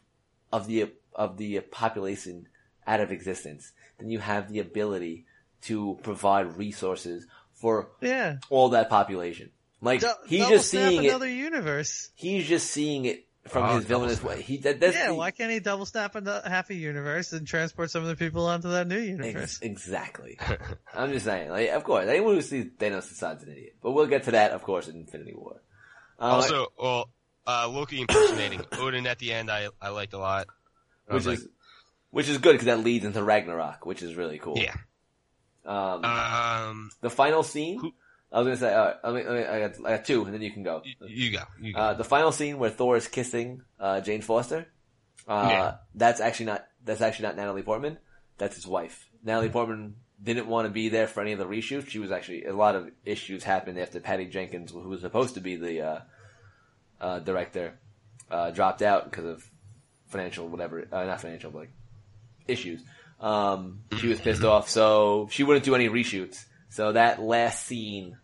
of 0.53 0.67
the 0.67 0.91
of 1.15 1.37
the 1.37 1.59
population 1.61 2.47
out 2.85 2.99
of 2.99 3.11
existence, 3.11 3.71
then 3.97 4.09
you 4.11 4.19
have 4.19 4.51
the 4.51 4.59
ability 4.59 5.25
to 5.61 5.97
provide 6.03 6.57
resources 6.57 7.25
for 7.53 7.89
Yeah, 8.01 8.37
all 8.49 8.69
that 8.69 8.89
population. 8.89 9.49
Like 9.81 10.01
Du- 10.01 10.13
he's 10.27 10.47
just 10.47 10.69
snap 10.71 10.89
seeing 10.89 11.03
it. 11.05 11.27
universe. 11.29 12.11
He's 12.15 12.47
just 12.47 12.69
seeing 12.69 13.05
it 13.05 13.25
from 13.47 13.63
Oh, 13.69 13.75
his 13.77 13.85
villainous 13.85 14.21
way. 14.23 14.41
He 14.41 14.57
that, 14.57 14.79
that's 14.79 14.95
yeah, 14.95 15.07
the- 15.07 15.13
why 15.15 15.31
can't 15.31 15.51
he 15.51 15.59
double 15.59 15.85
snap 15.85 16.15
into 16.15 16.41
half 16.45 16.69
a 16.69 16.75
universe 16.75 17.33
and 17.33 17.47
transport 17.47 17.89
some 17.89 18.01
of 18.03 18.07
the 18.09 18.15
people 18.15 18.45
onto 18.45 18.69
that 18.69 18.87
new 18.87 18.99
universe? 18.99 19.59
Ex- 19.59 19.61
exactly. 19.61 20.37
I'm 20.93 21.11
just 21.11 21.25
saying. 21.25 21.49
Like, 21.49 21.69
of 21.69 21.83
course, 21.83 22.05
anyone 22.07 22.35
who 22.35 22.41
sees 22.41 22.65
Thanos 22.77 23.07
decides 23.09 23.43
an 23.43 23.51
idiot. 23.51 23.75
But 23.81 23.91
we'll 23.91 24.07
get 24.07 24.23
to 24.25 24.31
that, 24.31 24.51
of 24.51 24.61
course, 24.63 24.87
in 24.87 24.97
Infinity 24.97 25.33
War. 25.35 25.61
Uh, 26.19 26.23
also, 26.23 26.67
well, 26.81 27.09
uh, 27.47 27.67
Loki 27.69 28.01
impersonating 28.01 28.61
Odin 28.73 29.07
at 29.07 29.19
the 29.19 29.33
end, 29.33 29.49
I 29.49 29.69
I 29.81 29.89
liked 29.89 30.13
a 30.13 30.19
lot. 30.19 30.47
I 31.09 31.15
which 31.15 31.25
was 31.25 31.39
is 31.41 31.47
which 32.11 32.27
is 32.29 32.37
good 32.39 32.51
because 32.53 32.65
that 32.65 32.79
leads 32.79 33.05
into 33.05 33.23
Ragnarok, 33.23 33.85
which 33.85 34.03
is 34.03 34.15
really 34.15 34.37
cool. 34.37 34.57
yeah. 34.57 34.75
Um, 35.65 36.03
Um, 36.03 36.91
the 37.01 37.09
final 37.09 37.43
scene. 37.43 37.79
who- 37.79 37.93
I 38.31 38.39
was 38.41 38.45
gonna 38.45 38.57
say, 38.57 38.75
I, 39.03 39.11
mean, 39.11 39.27
I, 39.27 39.31
mean, 39.31 39.43
I, 39.47 39.59
got, 39.59 39.85
I 39.85 39.97
got 39.97 40.05
two, 40.05 40.23
and 40.23 40.33
then 40.33 40.41
you 40.41 40.51
can 40.51 40.63
go. 40.63 40.81
you, 40.85 40.93
you 41.07 41.31
go. 41.31 41.43
You 41.59 41.73
go. 41.73 41.79
Uh, 41.79 41.93
the 41.95 42.03
final 42.03 42.31
scene 42.31 42.59
where 42.59 42.69
Thor 42.69 42.95
is 42.95 43.07
kissing 43.07 43.63
uh, 43.79 44.01
Jane 44.01 44.21
Foster. 44.21 44.67
Uh, 45.27 45.47
Yeah. 45.49 45.75
That's 45.95 46.21
actually 46.21 46.47
not. 46.47 46.67
That's 46.85 47.01
actually 47.01 47.27
not 47.27 47.35
Natalie 47.37 47.63
Portman. 47.63 47.97
That's 48.37 48.55
his 48.55 48.67
wife. 48.67 49.09
Natalie 49.23 49.49
Portman 49.49 49.95
didn't 50.21 50.47
want 50.47 50.65
to 50.67 50.69
be 50.71 50.89
there 50.89 51.07
for 51.07 51.21
any 51.21 51.31
of 51.31 51.39
the 51.39 51.45
reshoots. 51.45 51.87
She 51.89 51.99
was 51.99 52.11
actually 52.11 52.45
a 52.45 52.53
lot 52.53 52.75
of 52.75 52.89
issues 53.05 53.43
happened 53.43 53.79
after 53.79 53.99
Patty 53.99 54.25
Jenkins, 54.25 54.71
who 54.71 54.87
was 54.87 55.01
supposed 55.01 55.33
to 55.35 55.41
be 55.41 55.55
the 55.55 55.81
uh, 55.81 55.99
uh, 57.01 57.19
director, 57.19 57.79
uh, 58.29 58.51
dropped 58.51 58.81
out 58.81 59.09
because 59.09 59.25
of 59.25 59.49
financial 60.07 60.47
whatever. 60.47 60.87
Uh, 60.91 61.03
not 61.05 61.21
financial, 61.21 61.51
but 61.51 61.59
like 61.59 61.71
issues. 62.47 62.81
Um, 63.19 63.81
she 63.99 64.07
was 64.07 64.21
pissed 64.21 64.43
off, 64.43 64.69
so 64.69 65.27
she 65.31 65.43
wouldn't 65.43 65.65
do 65.65 65.75
any 65.75 65.89
reshoots. 65.89 66.45
So 66.69 66.91
that 66.93 67.21
last 67.21 67.65
scene 67.65 68.17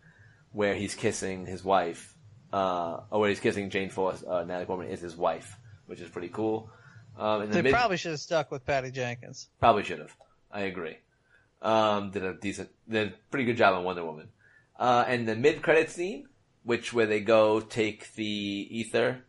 where 0.52 0.76
he's 0.76 0.96
kissing 0.96 1.46
his 1.46 1.64
wife, 1.64 2.16
uh, 2.54 3.02
or 3.10 3.22
where 3.22 3.30
he's 3.30 3.40
kissing 3.40 3.70
Jane 3.70 3.90
Foster, 3.90 4.30
uh, 4.30 4.44
Natalie 4.44 4.66
Portman 4.66 4.90
is 4.90 5.02
his 5.02 5.16
wife, 5.16 5.58
which 5.88 6.00
is 6.00 6.10
pretty 6.10 6.30
cool. 6.30 6.70
Um, 7.18 7.44
in 7.44 7.50
the 7.50 7.56
They 7.56 7.62
mid- 7.64 7.74
probably 7.74 7.98
should 7.98 8.12
have 8.12 8.20
stuck 8.20 8.52
with 8.52 8.66
Patty 8.66 8.92
Jenkins. 8.92 9.50
Probably 9.60 9.84
should 9.84 10.00
have. 10.00 10.16
I 10.52 10.62
agree. 10.62 10.98
Um, 11.62 12.12
did 12.12 12.24
a 12.24 12.34
decent, 12.36 12.70
did 12.88 13.08
a 13.10 13.14
pretty 13.32 13.46
good 13.46 13.58
job 13.58 13.74
on 13.74 13.84
Wonder 13.84 14.06
Woman. 14.06 14.30
Uh, 14.78 15.04
and 15.08 15.28
the 15.28 15.36
mid-credit 15.36 15.90
scene, 15.90 16.28
which 16.64 16.94
where 16.94 17.06
they 17.08 17.22
go 17.22 17.60
take 17.62 18.14
the 18.16 18.24
ether 18.26 19.24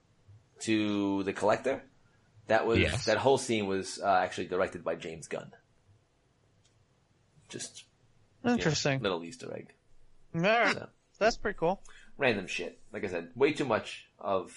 to 0.60 1.22
the 1.22 1.32
collector, 1.32 1.82
that 2.48 2.66
was 2.66 2.78
Yes. 2.80 3.05
that 3.06 3.18
whole 3.18 3.38
scene 3.38 3.66
was 3.66 3.98
uh, 4.02 4.06
actually 4.22 4.47
directed 4.47 4.84
by 4.84 4.94
James 4.97 5.26
Gunn. 5.28 5.52
Just 7.48 7.84
Interesting. 8.47 9.01
little 9.01 9.23
Easter 9.24 9.52
egg. 9.55 9.73
So, 10.35 10.89
That's 11.18 11.36
pretty 11.36 11.59
cool. 11.59 11.82
random 12.18 12.47
shit. 12.47 12.78
Like 12.93 13.05
I 13.05 13.09
said, 13.09 13.31
way 13.35 13.52
too 13.52 13.64
much 13.64 14.06
of 14.18 14.52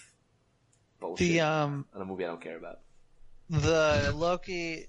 bullshit 1.00 1.28
The 1.28 1.40
um 1.42 1.86
on 1.96 2.02
a 2.02 2.06
movie 2.06 2.26
I 2.26 2.28
don't 2.28 2.42
care 2.42 2.58
about. 2.58 2.80
the 3.50 4.12
Loki 4.14 4.88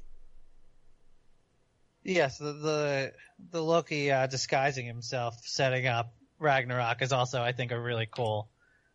Yes, 2.02 2.38
the 2.38 2.52
the, 2.52 3.12
the 3.50 3.62
Loki 3.62 4.10
uh, 4.10 4.26
disguising 4.26 4.86
himself, 4.86 5.36
setting 5.44 5.86
up 5.86 6.14
Ragnarok 6.38 7.02
is 7.02 7.12
also, 7.12 7.42
I 7.42 7.52
think, 7.52 7.72
a 7.72 7.78
really 7.80 8.06
cool 8.10 8.48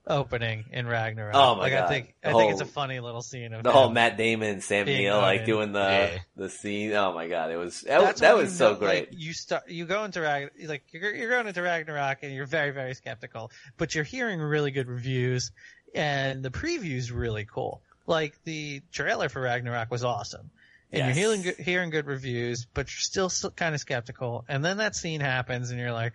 opening 0.07 0.65
in 0.72 0.88
Ragnarok. 0.88 1.36
Oh 1.36 1.56
my 1.56 1.61
like, 1.64 1.73
God. 1.73 1.86
I 1.86 1.88
think 1.90 2.15
I 2.23 2.34
think 2.34 2.52
it's 2.52 2.61
a 2.61 2.65
funny 2.65 2.99
little 2.99 3.22
scene 3.22 3.53
of 3.53 3.64
The 3.64 3.72
whole 3.72 3.90
Matt 3.90 4.18
Damon 4.18 4.49
and 4.49 4.64
Sam 4.64 4.86
Neill 4.86 5.18
like 5.18 5.45
doing 5.45 5.72
the 5.72 5.80
Yeah. 5.80 6.18
the 6.36 6.49
scene. 6.49 6.94
Oh 6.94 7.14
my 7.14 7.27
god, 7.27 7.52
it 7.52 7.57
was 7.57 7.82
that, 7.82 8.02
That's 8.02 8.22
that 8.22 8.36
was 8.36 8.56
so 8.56 8.73
know, 8.73 8.80
great. 8.80 9.10
Like, 9.11 9.19
you 9.19 9.34
start, 9.34 9.69
you 9.69 9.86
go 9.86 10.03
into 10.03 10.22
like 10.22 10.84
you're 10.91 11.15
you're 11.15 11.30
going 11.30 11.48
into 11.48 11.61
Ragnarok 11.61 12.19
and 12.23 12.34
you're 12.34 12.45
very 12.45 12.72
very 12.72 12.94
skeptical, 12.94 13.52
but 13.77 13.95
you're 13.95 14.03
hearing 14.03 14.40
really 14.40 14.72
good 14.72 14.88
reviews, 14.88 15.52
and 15.94 16.44
the 16.44 16.52
preview's 16.52 17.11
really 17.11 17.45
cool. 17.45 17.82
Like 18.07 18.36
the 18.44 18.82
trailer 18.91 19.30
for 19.30 19.41
Ragnarok 19.41 19.90
was 19.90 20.03
awesome, 20.03 20.52
and 20.91 20.99
Yes. 20.99 21.18
you're 21.18 21.26
hearing 21.26 21.41
good, 21.41 21.57
hearing 21.57 21.90
good 21.90 22.06
reviews, 22.06 22.68
but 22.73 22.86
you're 22.88 22.99
still, 22.99 23.30
still 23.30 23.49
kind 23.49 23.73
of 23.73 23.82
skeptical. 23.82 24.45
And 24.48 24.64
then 24.64 24.77
that 24.77 24.95
scene 24.95 25.22
happens, 25.22 25.72
and 25.72 25.80
you're 25.80 25.91
like, 25.91 26.14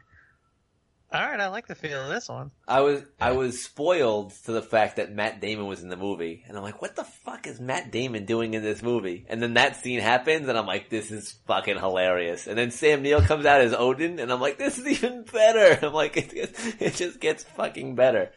"All 1.13 1.21
right, 1.21 1.41
I 1.41 1.49
like 1.49 1.67
the 1.67 1.75
feel 1.75 2.03
of 2.03 2.09
this 2.09 2.29
one." 2.29 2.51
I 2.69 2.81
was 2.81 3.03
I 3.21 3.33
was 3.33 3.63
spoiled 3.63 4.33
to 4.45 4.53
the 4.53 4.63
fact 4.63 4.97
that 4.97 5.13
Matt 5.13 5.41
Damon 5.41 5.67
was 5.67 5.83
in 5.83 5.89
the 5.89 5.97
movie, 5.97 6.45
and 6.47 6.57
I'm 6.57 6.63
like, 6.63 6.81
what 6.81 6.97
the 6.97 7.05
fuck 7.05 7.47
is 7.47 7.61
Matt 7.61 7.91
Damon 7.91 8.25
doing 8.25 8.55
in 8.55 8.63
this 8.63 8.83
movie? 8.83 9.27
And 9.29 9.43
then 9.43 9.55
that 9.55 9.77
scene 9.77 10.01
happens, 10.01 10.49
and 10.49 10.57
I'm 10.57 10.67
like, 10.67 10.89
this 10.89 11.11
is 11.11 11.33
fucking 11.47 11.79
hilarious. 11.79 12.47
And 12.47 12.57
then 12.57 12.71
Sam 12.71 13.03
Neill 13.03 13.23
comes 13.23 13.47
out 13.47 13.61
as 13.61 13.75
Odin, 13.75 14.19
and 14.19 14.33
I'm 14.33 14.41
like, 14.41 14.59
this 14.59 14.79
is 14.79 14.87
even 14.87 15.25
better. 15.25 15.87
I'm 15.87 15.93
like, 15.93 16.17
it, 16.17 16.33
it, 16.33 16.77
it 16.79 16.95
just 16.95 17.21
gets 17.21 17.45
fucking 17.45 17.95
better. 17.95 18.31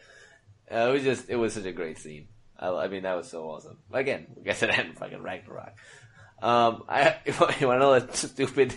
Uh, 0.70 0.88
it 0.88 0.92
was 0.92 1.02
just 1.02 1.28
it 1.28 1.36
was 1.36 1.52
such 1.52 1.66
a 1.66 1.72
great 1.72 1.98
scene. 1.98 2.28
I, 2.58 2.68
I 2.68 2.88
mean, 2.88 3.02
that 3.02 3.16
was 3.16 3.28
so 3.28 3.44
awesome. 3.48 3.78
Again, 3.92 4.26
I 4.38 4.40
guess 4.40 4.62
it 4.62 4.70
hadn't 4.70 4.98
fucking 4.98 5.22
Ragnarok. 5.22 5.74
Um, 6.42 6.84
I 6.88 7.16
you 7.26 7.34
want 7.38 7.58
to 7.58 7.78
know 7.78 7.94
a 7.94 8.14
stupid, 8.14 8.74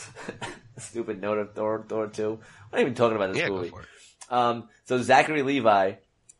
stupid 0.78 1.20
note 1.20 1.38
of 1.38 1.54
Thor 1.54 1.84
Thor 1.88 2.08
two? 2.08 2.40
I'm 2.72 2.78
not 2.78 2.80
even 2.80 2.94
talking 2.94 3.16
about 3.16 3.32
this 3.32 3.38
Yeah, 3.42 3.48
movie. 3.48 3.72
Um, 4.30 4.68
so 4.84 5.00
Zachary 5.02 5.42
Levi 5.42 5.94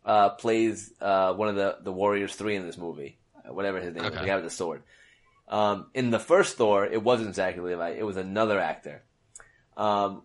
uh, 0.04 0.30
plays 0.30 0.92
uh, 1.00 1.34
one 1.34 1.48
of 1.48 1.56
the, 1.56 1.78
the 1.82 1.92
Warriors 1.92 2.34
Three 2.34 2.56
in 2.56 2.66
this 2.66 2.76
movie, 2.78 3.18
uh, 3.48 3.52
whatever 3.52 3.80
his 3.80 3.94
name 3.94 4.04
is, 4.04 4.10
Okay. 4.12 4.20
the 4.20 4.26
guy 4.26 4.34
with 4.36 4.44
the 4.44 4.50
sword. 4.50 4.82
Um, 5.48 5.86
in 5.94 6.10
the 6.10 6.18
first 6.18 6.56
Thor, 6.56 6.84
it 6.84 7.02
wasn't 7.02 7.34
Zachary 7.36 7.70
Levi; 7.72 7.90
it 7.90 8.04
was 8.04 8.16
another 8.16 8.58
actor. 8.58 9.02
Um, 9.76 10.22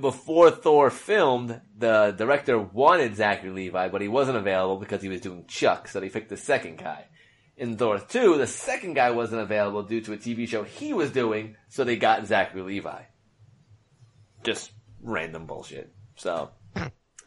before 0.00 0.50
Thor 0.50 0.90
filmed, 0.90 1.60
the 1.76 2.14
director 2.16 2.58
wanted 2.58 3.14
Zachary 3.16 3.50
Levi, 3.50 3.88
but 3.88 4.00
he 4.00 4.08
wasn't 4.08 4.38
available 4.38 4.78
because 4.78 5.02
he 5.02 5.08
was 5.08 5.20
doing 5.20 5.44
Chuck, 5.46 5.88
so 5.88 6.00
they 6.00 6.08
picked 6.08 6.28
the 6.30 6.36
second 6.36 6.78
guy. 6.78 7.04
In 7.58 7.76
Thor 7.76 7.98
2, 7.98 8.36
the 8.36 8.46
second 8.46 8.94
guy 8.94 9.10
wasn't 9.12 9.40
available 9.42 9.82
due 9.82 10.00
to 10.02 10.12
a 10.12 10.16
TV 10.16 10.46
show 10.48 10.62
he 10.64 10.92
was 10.92 11.10
doing, 11.10 11.56
so 11.68 11.84
they 11.84 11.96
got 11.96 12.26
Zachary 12.26 12.62
Levi. 12.62 13.02
Just 14.44 14.72
random 15.02 15.46
bullshit. 15.46 15.92
So, 16.16 16.50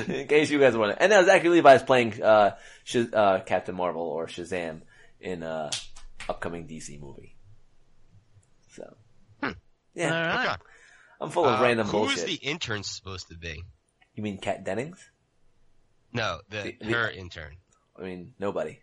in 0.07 0.27
case 0.27 0.49
you 0.49 0.59
guys 0.59 0.75
want 0.75 0.93
to, 0.95 1.01
and 1.01 1.09
now 1.09 1.23
Zachary 1.23 1.49
Levi 1.49 1.75
is 1.75 1.83
playing 1.83 2.21
uh, 2.21 2.55
Sh- 2.83 3.11
uh, 3.13 3.39
Captain 3.45 3.75
Marvel 3.75 4.01
or 4.03 4.27
Shazam 4.27 4.81
in 5.19 5.43
uh, 5.43 5.71
upcoming 6.29 6.67
DC 6.67 6.99
movie. 6.99 7.35
So, 8.71 8.95
yeah, 9.93 10.05
All 10.05 10.35
right. 10.35 10.45
Okay. 10.49 10.55
I'm 11.21 11.29
full 11.29 11.45
of 11.45 11.59
Uh, 11.59 11.63
random 11.63 11.85
who's 11.85 11.91
bullshit. 11.91 12.17
Who 12.19 12.25
is 12.25 12.39
the 12.39 12.45
intern 12.47 12.83
supposed 12.83 13.27
to 13.29 13.37
be? 13.37 13.63
You 14.15 14.23
mean 14.23 14.37
Kat 14.39 14.63
Dennings? 14.65 15.09
No, 16.11 16.39
the, 16.49 16.63
The- 16.63 16.77
the- 16.87 16.91
her 16.93 17.09
intern. 17.09 17.55
I 17.97 18.01
mean 18.03 18.33
nobody. 18.39 18.79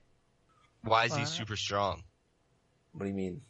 Why 0.85 1.05
is 1.07 1.15
he 1.17 1.25
super 1.27 1.57
strong? 1.57 2.05
What 2.93 3.03
do 3.05 3.09
you 3.11 3.15
mean? 3.17 3.43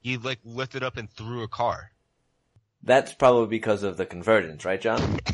He 0.00 0.16
like 0.16 0.38
lifted 0.42 0.82
up 0.82 0.96
and 0.96 1.08
threw 1.10 1.42
a 1.42 1.48
car. 1.48 1.92
That's 2.82 3.12
probably 3.12 3.46
because 3.48 3.82
of 3.82 3.96
the 3.96 4.06
convergence, 4.06 4.64
right, 4.64 4.80
John? 4.80 5.18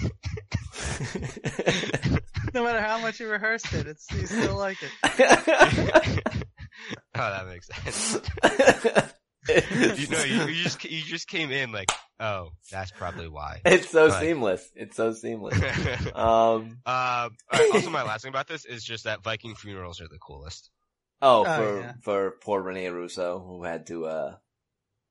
No 2.54 2.64
matter 2.64 2.80
how 2.80 2.98
much 3.00 3.20
you 3.20 3.28
rehearsed 3.28 3.72
it, 3.74 3.86
it's 3.86 4.10
you 4.12 4.26
still 4.26 4.56
like 4.56 4.78
it. 4.82 4.90
oh, 7.14 7.30
that 7.30 7.46
makes 7.46 7.66
sense. 7.68 8.14
you 10.00 10.08
know, 10.08 10.24
you, 10.24 10.46
you 10.54 10.62
just 10.62 10.82
you 10.84 11.02
just 11.02 11.28
came 11.28 11.50
in 11.50 11.70
like, 11.72 11.90
oh, 12.18 12.50
that's 12.70 12.90
probably 12.92 13.28
why. 13.28 13.60
it's 13.66 13.90
so 13.90 14.08
Right. 14.08 14.20
seamless. 14.22 14.70
It's 14.74 14.96
so 14.96 15.12
seamless. 15.12 15.54
um, 16.14 16.14
Um. 16.14 16.78
all 16.86 17.30
right, 17.52 17.70
also, 17.74 17.90
my 17.90 18.04
last 18.04 18.22
thing 18.22 18.30
about 18.30 18.48
this 18.48 18.64
is 18.64 18.82
just 18.82 19.04
that 19.04 19.22
Viking 19.22 19.54
funerals 19.54 20.00
are 20.00 20.08
the 20.08 20.18
coolest. 20.18 20.70
Oh, 21.20 21.44
Oh, 21.46 21.56
for 21.56 21.80
yeah. 21.80 21.92
for 22.02 22.30
poor 22.42 22.62
Rene 22.62 22.88
Russo, 22.88 23.38
who 23.38 23.64
had 23.64 23.86
to, 23.88 24.06
uh, 24.06 24.36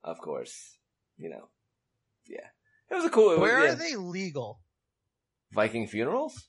of 0.03 0.17
course, 0.19 0.77
you 1.17 1.29
know, 1.29 1.47
yeah, 1.47 1.54
it 2.91 2.95
was 2.95 3.05
a 3.05 3.09
cool. 3.09 3.31
It 3.31 3.39
was, 3.39 3.41
Where 3.41 3.65
yeah. 3.65 3.71
are 3.73 3.75
they 3.75 3.95
legal? 3.95 4.59
Viking 5.53 5.87
funerals? 5.87 6.47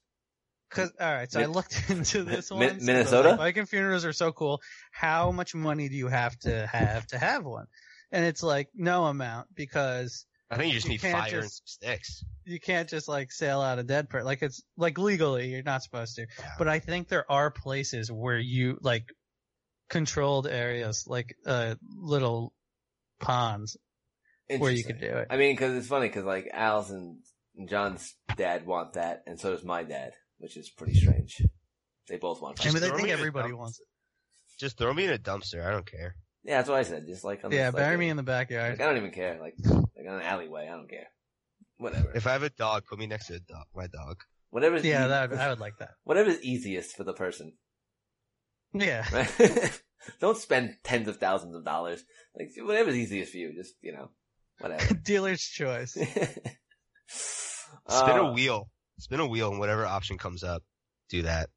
Cause 0.71 0.93
all 1.01 1.13
right, 1.13 1.31
so 1.31 1.41
I 1.41 1.45
looked 1.47 1.85
into 1.91 2.25
this 2.25 2.51
one. 2.51 2.61
so 2.61 2.67
I 2.69 2.75
was 2.75 2.83
Minnesota? 2.83 3.29
like, 3.31 3.39
Viking 3.39 3.67
funerals 3.67 4.05
are 4.05 4.13
so 4.13 4.33
cool. 4.33 4.61
How 4.91 5.31
much 5.31 5.55
money 5.55 5.89
do 5.89 5.95
you 5.95 6.09
have 6.09 6.37
to 6.41 6.67
have 6.67 7.07
to 7.09 7.19
have 7.19 7.45
one? 7.45 7.67
And 8.11 8.25
it's 8.25 8.43
like 8.43 8.69
no 8.75 9.05
amount 9.07 9.49
because 9.55 10.27
I 10.51 10.57
think 10.57 10.73
you 10.73 10.75
just 10.79 10.87
You 10.87 10.93
need 10.93 11.01
can't 11.03 11.17
fire 11.19 11.35
and 11.35 11.43
just- 11.45 11.57
some 11.59 11.89
sticks. 11.89 12.25
you 12.45 12.59
can't 12.59 12.89
just 12.89 13.07
like 13.09 13.31
sail 13.31 13.61
out 13.61 13.79
a 13.79 13.85
dead 13.85 14.09
person. 14.11 14.27
Like 14.27 14.43
it's 14.43 14.63
like 14.77 14.99
legally 14.99 15.49
you're 15.51 15.63
not 15.63 15.83
supposed 15.85 16.17
to. 16.17 16.27
But 16.59 16.67
I 16.69 16.81
think 16.81 17.09
there 17.09 17.31
are 17.31 17.51
places 17.53 18.11
where 18.11 18.39
you 18.39 18.79
like 18.83 19.05
controlled 19.89 20.49
areas, 20.49 21.05
like 21.07 21.37
uh 21.47 21.77
little 21.97 22.53
ponds 23.21 23.77
where 24.49 24.71
you 24.71 24.85
could 24.85 24.97
Interesting. 24.97 25.11
do 25.17 25.17
it. 25.23 25.27
I 25.31 25.37
mean, 25.37 25.55
because 25.55 25.77
it's 25.77 25.87
funny 25.89 26.09
because 26.09 26.25
like 26.25 26.49
Allison 26.53 27.21
and 27.57 27.69
John's 27.69 28.15
dad 28.37 28.67
want 28.67 28.95
that, 28.95 29.23
and 29.27 29.39
so 29.41 29.51
does 29.51 29.65
my 29.65 29.83
dad, 29.83 30.13
which 30.39 30.57
is 30.57 30.71
pretty 30.71 30.95
strange. 30.95 31.43
They 32.09 32.17
both 32.19 32.41
want. 32.41 32.65
I 32.65 32.69
mean, 32.69 32.77
I 32.77 32.87
throw 32.87 32.97
think 32.97 33.07
me 33.09 33.11
in 33.13 33.17
a 33.17 33.19
everybody 33.19 33.53
wants 33.53 33.81
it. 33.81 33.87
Just 34.59 34.79
throw 34.79 34.93
me 34.95 35.05
in 35.05 35.13
a 35.13 35.19
dumpster. 35.19 35.67
I 35.67 35.71
don't 35.71 35.91
care. 35.91 36.15
Yeah, 36.45 36.59
that's 36.59 36.69
what 36.69 36.79
I 36.79 36.83
said. 36.85 37.07
Just 37.07 37.25
like 37.25 37.45
on 37.45 37.51
Yeah, 37.51 37.67
this, 37.71 37.75
like, 37.75 37.83
bury 37.83 37.97
uh, 37.97 37.99
me 37.99 38.09
in 38.09 38.17
the 38.17 38.23
backyard. 38.23 38.79
Like, 38.79 38.81
I 38.81 38.87
don't 38.87 38.97
even 38.99 39.11
care. 39.11 39.39
Like, 39.41 39.55
like 39.65 40.07
on 40.09 40.15
an 40.17 40.23
alleyway, 40.23 40.69
I 40.71 40.77
don't 40.77 40.89
care. 40.89 41.09
Whatever. 41.79 42.13
If 42.15 42.27
I 42.27 42.33
have 42.33 42.43
a 42.45 42.51
dog, 42.51 42.85
put 42.89 42.99
me 42.99 43.07
next 43.07 43.27
to 43.27 43.35
a 43.35 43.41
dog, 43.41 43.65
my 43.75 43.89
dog. 43.89 44.19
Whatever's 44.51 44.85
Yeah, 44.85 45.05
ea- 45.05 45.09
that 45.09 45.33
I 45.33 45.49
would 45.49 45.59
like 45.61 45.77
that. 45.81 45.91
whatever's 46.05 46.41
easiest 46.43 46.97
for 46.97 47.03
the 47.05 47.13
person. 47.13 47.53
Yeah. 48.73 49.05
Right? 49.13 49.81
don't 50.21 50.37
spend 50.39 50.77
tens 50.85 51.09
of 51.09 51.17
thousands 51.19 51.55
of 51.55 51.65
dollars. 51.65 52.05
Like 52.39 52.51
whatever's 52.59 52.97
easiest 52.97 53.33
for 53.33 53.39
you. 53.39 53.53
Just 53.55 53.75
you 53.83 53.93
know, 53.93 54.11
whatever. 54.61 54.95
Dealer's 55.05 55.43
choice. 55.43 55.93
Spin 57.09 57.67
Uh, 57.89 58.23
a 58.29 58.33
wheel. 58.33 58.69
Spin 58.99 59.21
a 59.21 59.27
wheel, 59.27 59.51
and 59.51 59.59
whatever 59.59 59.85
option 59.87 60.19
comes 60.19 60.43
up, 60.43 60.63
do 61.11 61.23
that. 61.23 61.51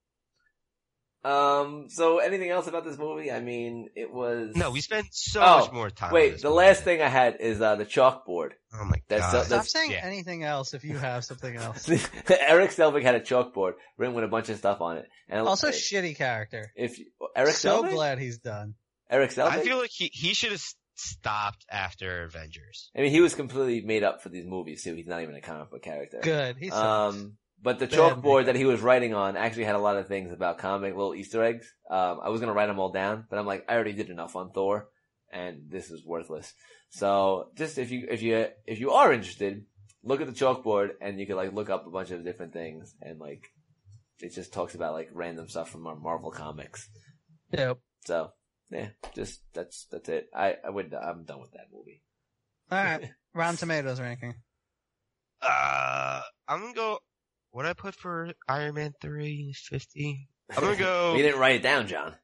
Um. 1.23 1.87
So, 1.89 2.19
anything 2.19 2.49
else 2.49 2.67
about 2.67 2.85
this 2.85 2.97
movie? 2.97 3.29
I 3.29 3.41
mean, 3.41 3.89
it 3.95 4.09
was. 4.13 4.55
No, 4.55 4.71
we 4.71 4.79
spent 4.79 5.07
so 5.11 5.41
Oh, 5.43 5.59
much 5.59 5.71
more 5.73 5.89
time. 5.89 6.09
on 6.09 6.13
Wait, 6.13 6.31
this 6.33 6.41
the 6.43 6.47
movie. 6.47 6.57
last 6.59 6.83
thing 6.85 7.01
I 7.01 7.09
had 7.09 7.37
is 7.41 7.59
uh, 7.61 7.75
the 7.75 7.85
chalkboard. 7.85 8.51
Oh 8.73 8.85
my 8.85 9.01
That's 9.09 9.21
god. 9.23 9.31
so- 9.31 9.43
Stop 9.43 9.65
saying 9.65 9.91
yeah. 9.91 9.99
anything 10.03 10.43
else 10.43 10.73
if 10.73 10.85
you 10.85 10.97
have 10.97 11.25
something 11.25 11.55
else. 11.57 11.89
Erik 12.29 12.71
Selvig 12.71 13.03
had 13.03 13.15
a 13.15 13.19
chalkboard 13.19 13.73
written 13.97 14.15
with 14.15 14.23
a 14.23 14.29
bunch 14.29 14.47
of 14.47 14.57
stuff 14.57 14.79
on 14.79 14.97
it, 14.99 15.09
and 15.27 15.45
Also, 15.45 15.67
uh, 15.67 15.71
shitty 15.71 16.15
character. 16.15 16.71
if 16.77 16.99
you- 16.99 17.07
Erik 17.35 17.53
so 17.53 17.83
Selvig, 17.83 17.91
glad 17.91 18.19
he's 18.19 18.37
done. 18.39 18.75
Erik 19.09 19.31
Selvig. 19.31 19.47
I 19.51 19.59
feel 19.61 19.77
like 19.77 19.91
he 19.91 20.09
he 20.13 20.33
should 20.33 20.51
have 20.51 20.63
stopped 20.99 21.65
after 21.71 22.23
Avengers. 22.23 22.91
I 22.95 23.01
mean, 23.01 23.11
he 23.11 23.21
was 23.21 23.35
completely 23.35 23.81
made 23.81 24.03
up 24.03 24.21
for 24.21 24.29
these 24.29 24.45
movies 24.45 24.83
too. 24.83 24.95
He's 24.95 25.07
not 25.07 25.21
even 25.21 25.35
a 25.35 25.41
comic 25.41 25.71
book 25.71 25.81
character. 25.81 26.19
Good. 26.21 26.57
He 26.57 26.69
sucks. 26.69 27.15
Um, 27.15 27.37
but 27.61 27.79
the 27.79 27.87
chalkboard 27.87 28.45
that 28.45 28.55
he 28.55 28.65
was 28.65 28.81
writing 28.81 29.13
on 29.13 29.35
actually 29.35 29.65
had 29.65 29.75
a 29.75 29.79
lot 29.79 29.97
of 29.97 30.07
things 30.07 30.31
about 30.31 30.59
comic 30.59 30.95
little 30.95 31.15
Easter 31.15 31.43
eggs. 31.43 31.73
Um, 31.89 32.19
I 32.23 32.29
was 32.29 32.39
gonna 32.39 32.53
write 32.53 32.67
them 32.67 32.79
all 32.79 32.91
down, 32.91 33.25
but 33.29 33.37
I'm 33.37 33.45
like, 33.45 33.65
I 33.67 33.75
already 33.75 33.93
did 33.93 34.09
enough 34.09 34.35
on 34.35 34.51
Thor, 34.51 34.87
and 35.31 35.69
this 35.69 35.91
is 35.91 36.05
worthless. 36.05 36.53
So 36.89 37.49
just 37.55 37.77
if 37.77 37.91
you 37.91 38.07
if 38.09 38.21
you 38.21 38.47
if 38.65 38.79
you 38.79 38.91
are 38.91 39.11
interested, 39.11 39.65
look 40.03 40.21
at 40.21 40.27
the 40.27 40.33
chalkboard, 40.33 40.91
and 41.01 41.19
you 41.19 41.27
can 41.27 41.35
like 41.35 41.53
look 41.53 41.69
up 41.69 41.85
a 41.85 41.91
bunch 41.91 42.11
of 42.11 42.23
different 42.23 42.53
things, 42.53 42.95
and 43.01 43.19
like 43.19 43.43
it 44.19 44.33
just 44.33 44.53
talks 44.53 44.75
about 44.75 44.93
like 44.93 45.09
random 45.11 45.47
stuff 45.49 45.69
from 45.69 45.85
our 45.85 45.95
Marvel 45.95 46.31
comics. 46.31 46.87
Yep. 47.51 47.79
So 48.05 48.31
yeah, 48.71 48.89
just 49.15 49.41
that's 49.53 49.85
that's 49.91 50.09
it. 50.09 50.27
I 50.33 50.55
I 50.65 50.69
would 50.69 50.93
I'm 50.93 51.23
done 51.25 51.41
with 51.41 51.51
that 51.53 51.67
movie. 51.73 52.01
All 52.71 52.83
right. 52.83 53.09
Rotten 53.33 53.57
Tomatoes 53.57 53.99
ranking. 54.01 54.35
Uh, 55.41 56.21
I'm 56.47 56.59
gonna 56.61 56.73
go. 56.73 56.99
What 57.51 57.65
I 57.65 57.73
put 57.73 57.95
for 57.95 58.31
Iron 58.47 58.75
Man 58.75 58.93
three 59.01 59.53
fifty? 59.55 60.27
I'm 60.55 60.63
gonna 60.63 60.75
go. 60.75 61.13
you 61.17 61.23
didn't 61.23 61.39
write 61.39 61.55
it 61.55 61.63
down, 61.63 61.87
John. 61.87 62.15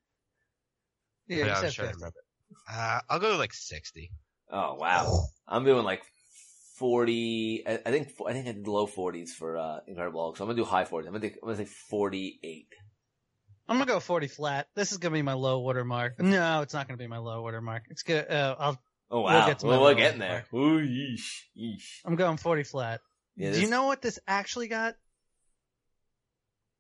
Yeah, 1.28 1.46
Yeah, 1.46 1.56
I'm 1.56 1.62
said 1.62 1.74
trying 1.74 1.88
to 1.88 1.94
50. 1.94 1.96
remember. 1.96 2.20
Uh, 2.72 3.00
I'll 3.10 3.20
go 3.20 3.38
like 3.38 3.54
sixty. 3.54 4.12
Oh 4.52 4.76
wow, 4.76 5.24
I'm 5.48 5.64
doing 5.66 5.84
like 5.84 6.04
forty. 6.78 7.64
I, 7.66 7.80
I 7.86 7.92
think 7.92 8.12
I 8.28 8.34
think 8.34 8.48
I 8.48 8.52
did 8.52 8.68
low 8.68 8.86
forties 8.86 9.34
for 9.34 9.58
uh, 9.58 9.80
Incredible 9.88 10.22
Hulk. 10.22 10.38
So 10.38 10.44
I'm 10.44 10.50
gonna 10.50 10.58
do 10.58 10.66
high 10.66 10.86
forties. 10.86 11.08
I'm 11.08 11.14
gonna 11.14 11.30
do, 11.30 11.36
I'm 11.42 11.48
gonna 11.50 11.58
say 11.58 11.72
forty 11.90 12.40
eight. 12.44 12.68
I'm 13.68 13.78
gonna 13.78 13.88
go 13.88 14.00
40 14.00 14.28
flat. 14.28 14.68
This 14.76 14.92
is 14.92 15.00
gonna 15.00 15.14
be 15.14 15.22
my 15.22 15.34
low 15.34 15.60
water 15.60 15.84
mark. 15.84 16.20
No, 16.20 16.62
it's 16.62 16.74
not 16.74 16.88
gonna 16.88 16.98
be 16.98 17.08
my 17.08 17.18
low 17.18 17.42
water 17.42 17.62
mark. 17.62 17.84
It's 17.90 18.04
good. 18.04 18.30
Uh, 18.30 18.56
I'll. 18.60 18.82
Oh 19.12 19.22
We'll 19.22 19.24
wow, 19.34 19.46
get 19.46 19.60
to 19.60 19.68
well, 19.68 19.82
we're 19.82 19.94
getting 19.94 20.20
there. 20.20 20.46
Ooh, 20.54 20.80
yeesh, 20.82 21.44
yeesh. 21.56 22.00
I'm 22.06 22.16
going 22.16 22.38
40 22.38 22.64
flat. 22.64 23.02
Yeah, 23.36 23.52
Do 23.52 23.62
you 23.62 23.70
know 23.70 23.86
what 23.86 24.02
this 24.02 24.18
actually 24.28 24.68
got? 24.68 24.96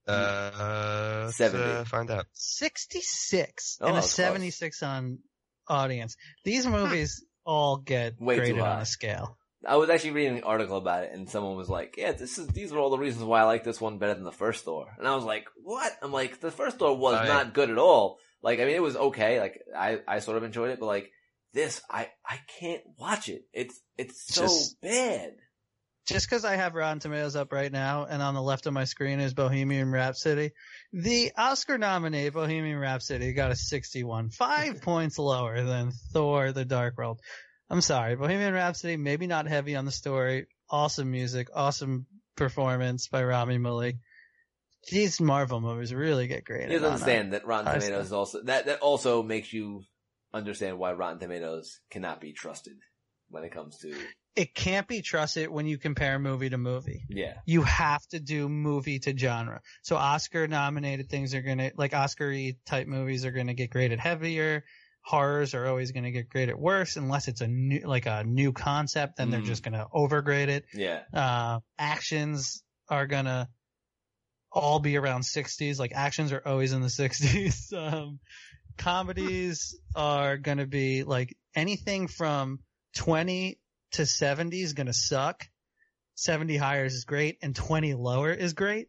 Uh, 0.07 1.31
70. 1.31 1.63
uh, 1.63 1.83
find 1.85 2.09
out. 2.11 2.25
66 2.33 3.77
Oh, 3.81 3.85
and 3.87 3.91
a 3.91 3.95
that's 3.97 4.07
close. 4.07 4.25
76 4.25 4.83
on 4.83 5.19
audience. 5.67 6.15
These 6.43 6.67
movies 6.67 7.23
all 7.45 7.77
get 7.77 8.19
Way 8.19 8.37
graded 8.37 8.59
on 8.59 8.81
a 8.81 8.85
scale. 8.85 9.37
I 9.67 9.77
was 9.77 9.89
actually 9.89 10.11
reading 10.11 10.37
an 10.37 10.43
article 10.43 10.77
about 10.77 11.03
it, 11.03 11.11
and 11.13 11.29
someone 11.29 11.55
was 11.55 11.69
like, 11.69 11.95
"Yeah, 11.97 12.11
this 12.11 12.37
is 12.37 12.47
these 12.47 12.71
are 12.71 12.79
all 12.79 12.89
the 12.89 12.97
reasons 12.97 13.23
why 13.25 13.41
I 13.41 13.43
like 13.43 13.63
this 13.63 13.81
one 13.81 13.97
better 13.97 14.13
than 14.13 14.23
the 14.23 14.31
first 14.31 14.63
Thor." 14.63 14.87
And 14.97 15.07
I 15.07 15.15
was 15.15 15.23
like, 15.23 15.47
"What?" 15.63 15.91
I'm 16.01 16.11
like, 16.11 16.39
"The 16.39 16.51
first 16.51 16.77
Thor 16.77 16.95
was 16.95 17.27
not 17.27 17.53
good 17.53 17.69
at 17.69 17.77
all. 17.77 18.19
Like, 18.41 18.59
I 18.59 18.65
mean, 18.65 18.75
it 18.75 18.81
was 18.81 18.95
okay. 18.95 19.39
Like, 19.39 19.59
I 19.75 19.99
I 20.07 20.19
sort 20.19 20.37
of 20.37 20.43
enjoyed 20.43 20.71
it, 20.71 20.79
but 20.79 20.85
like 20.85 21.11
this, 21.53 21.81
I 21.89 22.09
I 22.27 22.39
can't 22.59 22.83
watch 22.97 23.29
it. 23.29 23.43
It's 23.53 23.79
it's 23.97 24.33
so 24.33 24.43
Just- 24.43 24.81
bad." 24.81 25.33
Just 26.07 26.29
because 26.29 26.45
I 26.45 26.55
have 26.55 26.75
Rotten 26.75 26.99
Tomatoes 26.99 27.35
up 27.35 27.51
right 27.51 27.71
now, 27.71 28.05
and 28.05 28.21
on 28.21 28.35
the 28.35 28.41
left 28.41 28.67
of 28.67 28.73
my 28.73 28.83
screen 28.83 29.19
is 29.19 29.33
Bohemian 29.33 29.89
Rhapsody, 29.91 30.51
the 30.93 31.31
Oscar 31.35 31.79
nominee 31.79 32.29
Bohemian 32.29 32.77
Rhapsody 32.77 33.33
got 33.33 33.49
a 33.49 33.55
61, 33.55 34.29
five 34.29 34.81
points 34.83 35.17
lower 35.17 35.63
than 35.63 35.91
Thor: 36.13 36.51
The 36.51 36.63
Dark 36.63 36.99
World. 36.99 37.21
I'm 37.69 37.81
sorry, 37.81 38.15
Bohemian 38.15 38.53
Rhapsody 38.53 38.95
maybe 38.97 39.27
not 39.27 39.47
heavy 39.47 39.75
on 39.75 39.85
the 39.85 39.91
story, 39.91 40.47
awesome 40.69 41.09
music, 41.11 41.49
awesome 41.53 42.05
performance 42.35 43.07
by 43.07 43.23
Rami 43.23 43.57
Malek. 43.57 43.95
These 44.91 45.19
Marvel 45.19 45.61
movies 45.61 45.93
really 45.93 46.27
get 46.27 46.45
graded. 46.45 46.69
You 46.71 46.73
have 46.75 46.81
to 46.81 46.87
on 46.87 46.91
a- 46.91 46.93
understand 46.95 47.33
that 47.33 47.45
Rotten 47.47 47.73
Tomatoes 47.73 48.11
also 48.11 48.43
that 48.43 48.67
that 48.67 48.81
also 48.81 49.23
makes 49.23 49.51
you 49.51 49.83
understand 50.33 50.77
why 50.77 50.93
Rotten 50.93 51.19
Tomatoes 51.19 51.79
cannot 51.89 52.21
be 52.21 52.33
trusted 52.33 52.75
when 53.29 53.43
it 53.43 53.51
comes 53.51 53.79
to 53.79 53.95
It 54.35 54.53
can't 54.53 54.87
be 54.87 55.01
trusted 55.01 55.49
when 55.49 55.65
you 55.65 55.79
compare 55.79 56.19
movie 56.19 56.49
to 56.49 56.57
movie. 56.59 57.05
yeah 57.09 57.33
you 57.47 57.63
have 57.63 58.05
to 58.07 58.19
do 58.19 58.47
movie 58.47 58.99
to 58.99 59.17
genre. 59.17 59.61
So 59.81 59.95
Oscar 59.95 60.47
nominated 60.47 61.09
things 61.09 61.33
are 61.33 61.41
gonna, 61.41 61.71
like 61.77 61.95
Oscar 61.95 62.31
type 62.67 62.85
movies 62.87 63.25
are 63.25 63.31
gonna 63.31 63.55
get 63.55 63.71
graded 63.71 63.99
heavier. 63.99 64.65
Horrors 65.05 65.53
are 65.53 65.67
always 65.67 65.91
gonna 65.91 66.09
get 66.11 66.29
graded 66.29 66.55
worse 66.55 66.95
unless 66.95 67.27
it's 67.27 67.41
a 67.41 67.47
new, 67.47 67.81
like 67.81 68.07
a 68.07 68.23
new 68.23 68.51
concept, 68.51 69.17
then 69.17 69.29
they're 69.29 69.41
Mm. 69.41 69.45
just 69.45 69.61
gonna 69.63 69.87
overgrade 69.93 70.47
it. 70.47 70.65
yeah 70.73 71.03
Uh, 71.13 71.59
actions 71.77 72.63
are 72.89 73.05
gonna 73.05 73.47
all 74.51 74.79
be 74.79 74.97
around 74.97 75.21
60s. 75.23 75.79
Like 75.79 75.91
actions 75.93 76.31
are 76.31 76.41
always 76.45 76.73
in 76.73 76.81
the 76.81 76.87
60s. 76.89 77.71
Um, 77.93 78.19
comedies 78.77 79.77
are 79.95 80.37
gonna 80.37 80.65
be 80.65 81.03
like 81.03 81.35
anything 81.55 82.07
from 82.07 82.59
20 82.95 83.59
to 83.93 84.05
70 84.05 84.61
is 84.61 84.73
gonna 84.73 84.93
suck. 84.93 85.45
70 86.15 86.55
higher 86.57 86.85
is 86.85 87.03
great 87.05 87.37
and 87.41 87.55
20 87.55 87.93
lower 87.93 88.31
is 88.31 88.53
great. 88.53 88.87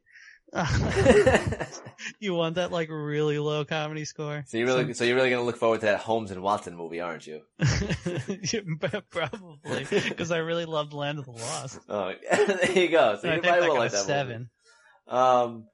you 2.21 2.35
want 2.35 2.55
that 2.57 2.71
like 2.73 2.89
really 2.91 3.39
low 3.39 3.65
comedy 3.65 4.05
score? 4.05 4.45
So 4.47 4.59
you're 4.59 4.67
really 4.67 4.95
so 4.95 5.05
you're 5.05 5.17
really 5.17 5.31
gonna 5.31 5.43
look 5.45 5.57
forward 5.57 5.81
to 5.81 5.87
that 5.87 5.99
Holmes 6.01 6.31
and 6.31 6.43
Watson 6.43 6.77
movie, 6.77 7.01
aren't 7.01 7.27
you? 7.27 7.43
Probably 9.11 9.85
because 9.91 10.31
I 10.31 10.39
really 10.39 10.65
loved 10.65 10.93
Land 10.93 11.19
of 11.19 11.25
the 11.27 11.33
Lost. 11.33 11.81
Oh, 11.89 12.13
there 12.31 12.73
you 12.73 12.89
go. 12.89 13.17
So 13.21 13.29
And 13.29 13.33
I 13.33 13.37
you 13.37 13.43
think 13.43 13.45
probably 13.55 13.69
will 13.69 13.77
like 13.79 13.93
that 13.93 14.05
seven. 14.05 14.51
movie. 15.09 15.19
Um, 15.21 15.65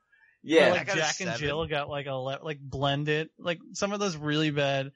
yeah, 0.43 0.69
Or, 0.69 0.70
like 0.73 0.94
Jack 0.94 1.20
and. 1.20 1.36
Jill 1.39 1.66
got 1.66 1.89
like 1.89 2.07
a 2.07 2.15
le- 2.15 2.40
like 2.43 2.59
blended 2.61 3.28
like 3.39 3.59
some 3.74 3.93
of 3.93 4.01
those 4.01 4.16
really 4.16 4.51
bad 4.51 4.90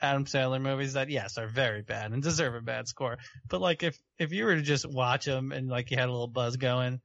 Adam 0.00 0.24
Sandler 0.24 0.60
movies 0.60 0.94
that 0.94 1.10
yes 1.10 1.38
are 1.38 1.46
very 1.46 1.82
bad 1.82 2.12
and 2.12 2.22
deserve 2.22 2.54
a 2.54 2.60
bad 2.60 2.88
score. 2.88 3.18
But 3.48 3.60
like 3.60 3.82
if 3.82 3.96
if 4.18 4.32
you 4.32 4.44
were 4.44 4.56
to 4.56 4.62
just 4.62 4.88
watch 4.88 5.24
them 5.26 5.52
and 5.52 5.68
like 5.68 5.90
you 5.90 5.96
had 5.96 6.08
a 6.08 6.12
little 6.12 6.26
buzz 6.28 6.56
going 6.56 7.00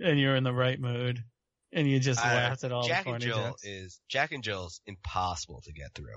and 0.00 0.18
you're 0.18 0.36
in 0.36 0.44
the 0.44 0.52
right 0.52 0.80
mood 0.80 1.22
and 1.72 1.88
you 1.88 2.00
just 2.00 2.20
Uh, 2.24 2.28
laughed 2.28 2.64
at 2.64 2.72
all 2.72 2.82
Jack 2.86 3.04
the 3.04 3.12
and 3.12 3.22
Jill 3.22 3.36
jokes. 3.42 3.64
is 3.64 4.00
Jack 4.08 4.32
and 4.32 4.42
Jill's 4.42 4.80
impossible 4.86 5.60
to 5.62 5.72
get 5.72 5.94
through. 5.94 6.16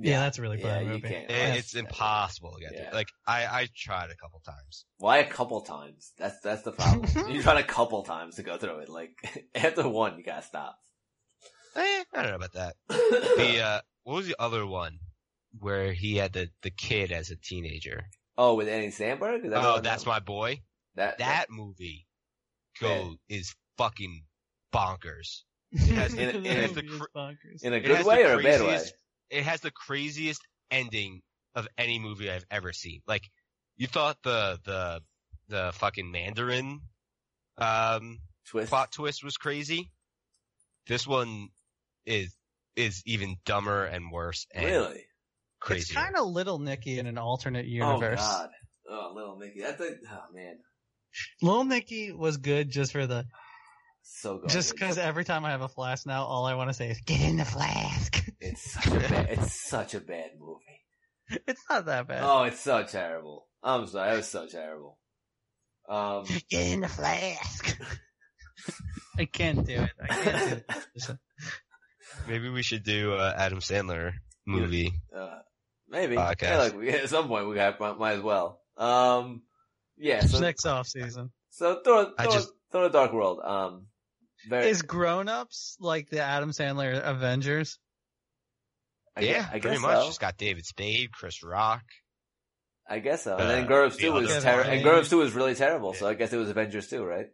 Yeah, 0.00 0.20
that's 0.20 0.38
a 0.38 0.42
really 0.42 0.58
yeah, 0.58 0.64
bad 0.64 0.82
you 0.82 0.88
movie. 0.90 1.08
can't. 1.08 1.24
It- 1.24 1.30
Yeah. 1.30 1.54
it's 1.54 1.74
impossible 1.74 2.52
to 2.54 2.60
get 2.60 2.72
Yeah. 2.72 2.90
through. 2.90 2.98
Like 2.98 3.08
I, 3.26 3.46
I 3.46 3.68
tried 3.76 4.10
a 4.10 4.16
couple 4.16 4.38
times. 4.40 4.84
Why 4.98 5.18
a 5.18 5.26
couple 5.28 5.60
times? 5.62 6.12
That's 6.18 6.38
that's 6.40 6.62
the 6.62 6.72
problem. 6.72 7.06
you 7.34 7.42
tried 7.42 7.58
a 7.58 7.64
couple 7.66 8.02
times 8.04 8.36
to 8.36 8.42
go 8.44 8.56
through 8.58 8.78
it. 8.80 8.88
Like 8.88 9.10
after 9.54 9.88
one, 9.88 10.16
you 10.18 10.22
gotta 10.24 10.42
stop. 10.46 10.78
Eh, 11.76 12.04
I 12.14 12.22
don't 12.22 12.30
know 12.30 12.36
about 12.36 12.52
that. 12.54 12.76
The 12.88 13.60
uh, 13.60 13.80
what 14.04 14.14
was 14.14 14.26
the 14.28 14.36
other 14.40 14.64
one 14.66 14.98
where 15.58 15.92
he 15.92 16.16
had 16.16 16.32
the 16.32 16.48
the 16.62 16.70
kid 16.70 17.10
as 17.12 17.30
a 17.30 17.36
teenager? 17.36 18.04
oh, 18.40 18.54
with 18.54 18.68
Andy 18.68 18.88
Samberg? 18.88 19.44
Is 19.44 19.50
that 19.50 19.64
Oh, 19.64 19.72
what- 19.74 19.82
that's 19.84 20.06
my 20.06 20.20
boy. 20.20 20.60
that 20.94 21.18
That 21.18 21.50
movie 21.50 22.06
go 22.80 23.16
is 23.28 23.54
fucking 23.78 24.22
bonkers. 24.72 25.42
has- 25.76 26.14
in 26.14 26.28
a- 26.28 26.32
in 26.32 26.46
a- 26.46 26.68
movie 26.68 26.86
is 26.86 27.00
bonkers. 27.14 27.62
in 27.62 27.72
a 27.72 27.76
It 27.76 27.80
good 27.84 27.96
has 27.96 28.06
way 28.06 28.22
the 28.22 28.28
or 28.30 28.40
a 28.40 28.42
bad 28.42 28.60
way? 28.60 28.66
craziest- 28.66 28.94
It 29.30 29.44
has 29.44 29.60
the 29.60 29.70
craziest 29.70 30.40
ending 30.70 31.22
of 31.54 31.66
any 31.76 31.98
movie 31.98 32.30
I've 32.30 32.44
ever 32.50 32.72
seen. 32.72 33.00
Like 33.06 33.22
you 33.76 33.86
thought 33.86 34.16
the 34.22 34.58
the 34.64 35.00
the 35.48 35.72
fucking 35.74 36.10
Mandarin 36.10 36.80
um 37.56 38.18
Twist. 38.46 38.68
plot 38.70 38.92
twist 38.92 39.24
was 39.24 39.36
crazy. 39.36 39.90
This 40.86 41.06
one 41.06 41.48
is 42.06 42.34
is 42.76 43.02
even 43.06 43.36
dumber 43.44 43.84
and 43.84 44.10
worse 44.12 44.46
and 44.54 44.64
Really? 44.66 45.04
crazy. 45.60 45.80
It's 45.82 45.92
kind 45.92 46.16
of 46.16 46.26
Little 46.28 46.58
Nicky 46.58 46.98
in 46.98 47.06
an 47.06 47.18
alternate 47.18 47.66
universe. 47.66 48.20
Oh. 48.22 48.38
God. 48.38 48.50
Oh, 48.90 49.12
little 49.14 49.36
Nicky. 49.38 49.60
That's 49.60 49.80
a 49.82 49.96
oh 50.10 50.22
man, 50.32 50.56
Little 51.42 51.64
Nicky 51.64 52.12
was 52.12 52.36
good 52.38 52.70
just 52.70 52.92
for 52.92 53.06
the 53.06 53.26
so 54.10 54.38
good. 54.38 54.50
just 54.50 54.72
because 54.72 54.98
every 54.98 55.24
time 55.24 55.44
I 55.44 55.50
have 55.50 55.60
a 55.62 55.68
flask 55.68 56.06
now, 56.06 56.24
all 56.24 56.46
I 56.46 56.54
want 56.54 56.70
to 56.70 56.74
say 56.74 56.90
is 56.90 57.00
get 57.02 57.20
in 57.20 57.36
the 57.36 57.44
flask. 57.44 58.24
it's 58.40 58.72
such 58.72 58.86
a 58.86 58.90
bad. 58.98 59.26
It's 59.30 59.68
such 59.68 59.94
a 59.94 60.00
bad 60.00 60.30
movie. 60.38 61.40
it's 61.46 61.62
not 61.68 61.86
that 61.86 62.08
bad. 62.08 62.22
Oh, 62.24 62.42
it's 62.44 62.60
so 62.60 62.82
terrible. 62.84 63.46
I'm 63.62 63.86
sorry. 63.86 64.12
It 64.14 64.16
was 64.16 64.28
so 64.28 64.46
terrible. 64.46 64.98
Um, 65.88 66.24
Get 66.50 66.72
in 66.72 66.80
the 66.80 66.88
flask. 66.88 67.78
I 69.18 69.24
can't 69.24 69.66
do 69.66 69.72
it. 69.82 69.90
I 70.00 70.06
can't 70.06 70.66
do 70.66 70.74
it. 71.12 71.18
Maybe 72.28 72.48
we 72.50 72.62
should 72.62 72.82
do 72.84 73.14
a 73.14 73.34
Adam 73.36 73.60
Sandler 73.60 74.12
movie. 74.46 74.92
uh, 75.14 75.38
maybe. 75.88 76.16
Podcast. 76.16 76.42
Yeah, 76.42 76.58
like 76.58 76.76
we, 76.78 76.90
at 76.90 77.08
some 77.08 77.28
point 77.28 77.48
we 77.48 77.58
have, 77.58 77.80
might, 77.80 77.98
might 77.98 78.12
as 78.16 78.22
well. 78.22 78.60
Um, 78.76 79.42
yeah. 79.96 80.20
So, 80.20 80.40
Next 80.40 80.66
off 80.66 80.86
season. 80.86 81.30
so 81.50 81.80
Thor, 81.84 82.12
I 82.18 82.24
Thor, 82.24 82.32
just- 82.32 82.52
Thor: 82.70 82.82
The 82.84 82.90
Dark 82.90 83.12
World. 83.12 83.40
Um, 83.42 83.86
very. 84.48 84.68
Is 84.68 84.82
Grown 84.82 85.28
Ups 85.28 85.76
like 85.80 86.10
the 86.10 86.20
Adam 86.20 86.50
Sandler 86.50 87.00
Avengers? 87.02 87.78
I 89.16 89.22
yeah, 89.22 89.32
guess, 89.32 89.44
I 89.46 89.50
pretty 89.50 89.68
guess 89.76 89.80
much. 89.80 90.02
so. 90.02 90.08
It's 90.08 90.18
got 90.18 90.36
David 90.36 90.66
Spade, 90.66 91.12
Chris 91.12 91.42
Rock. 91.42 91.82
I 92.88 93.00
guess 93.00 93.24
so. 93.24 93.34
Uh, 93.34 93.38
And 93.38 93.50
then 93.50 93.66
Grown 93.66 93.86
Ups 93.86 93.96
the 93.96 94.02
Two 94.02 94.12
was 94.12 94.42
terrible. 94.42 94.70
And 94.70 94.82
Grown 94.82 94.98
Ups 95.00 95.10
Two 95.10 95.18
was 95.18 95.32
really 95.32 95.54
terrible. 95.54 95.92
So 95.94 96.06
I 96.06 96.14
guess 96.14 96.32
it 96.32 96.36
was 96.36 96.50
Avengers 96.50 96.88
Two, 96.88 97.04
right? 97.04 97.26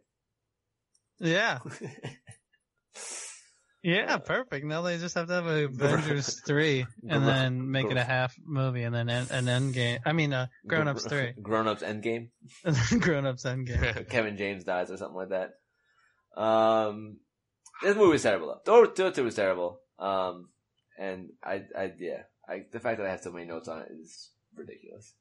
Yeah. 1.19 1.59
Yeah, 3.87 4.17
perfect. 4.17 4.65
Now 4.65 4.81
they 4.81 4.97
just 4.97 5.13
have 5.13 5.27
to 5.27 5.33
have 5.33 5.45
a 5.45 5.65
Avengers 5.65 6.41
3 6.43 6.87
and 7.07 7.27
then 7.27 7.69
make 7.69 7.85
it 7.85 7.97
a 7.97 8.03
half 8.03 8.33
movie 8.43 8.81
and 8.81 8.95
then 8.95 9.09
an, 9.09 9.27
an 9.29 9.47
end 9.47 9.75
game. 9.75 9.99
I 10.03 10.11
mean, 10.11 10.33
uh, 10.33 10.47
Grown 10.65 10.87
Ups 10.87 11.05
3. 11.05 11.33
Grown 11.39 11.67
Ups 11.67 11.83
Endgame. 11.83 12.29
And 12.65 12.75
then 12.75 12.97
Grown 12.97 13.27
Ups 13.27 13.45
end 13.45 13.67
game. 13.67 14.05
Kevin 14.09 14.37
James 14.37 14.63
dies 14.63 14.89
or 14.89 14.97
something 14.97 15.15
like 15.15 15.29
that. 15.29 15.51
Um, 16.35 17.17
this 17.83 17.95
movie 17.95 18.11
was 18.11 18.23
terrible 18.23 18.47
though. 18.47 18.61
Thor, 18.65 18.87
Thor 18.87 19.11
2 19.11 19.23
was 19.23 19.35
terrible. 19.35 19.79
Um, 19.99 20.49
and 20.97 21.29
I, 21.43 21.63
I, 21.77 21.93
yeah, 21.99 22.23
I, 22.47 22.63
the 22.71 22.79
fact 22.79 22.97
that 22.99 23.07
I 23.07 23.11
have 23.11 23.21
so 23.21 23.31
many 23.31 23.45
notes 23.45 23.67
on 23.67 23.81
it 23.81 23.91
is 24.01 24.29
ridiculous. 24.55 25.13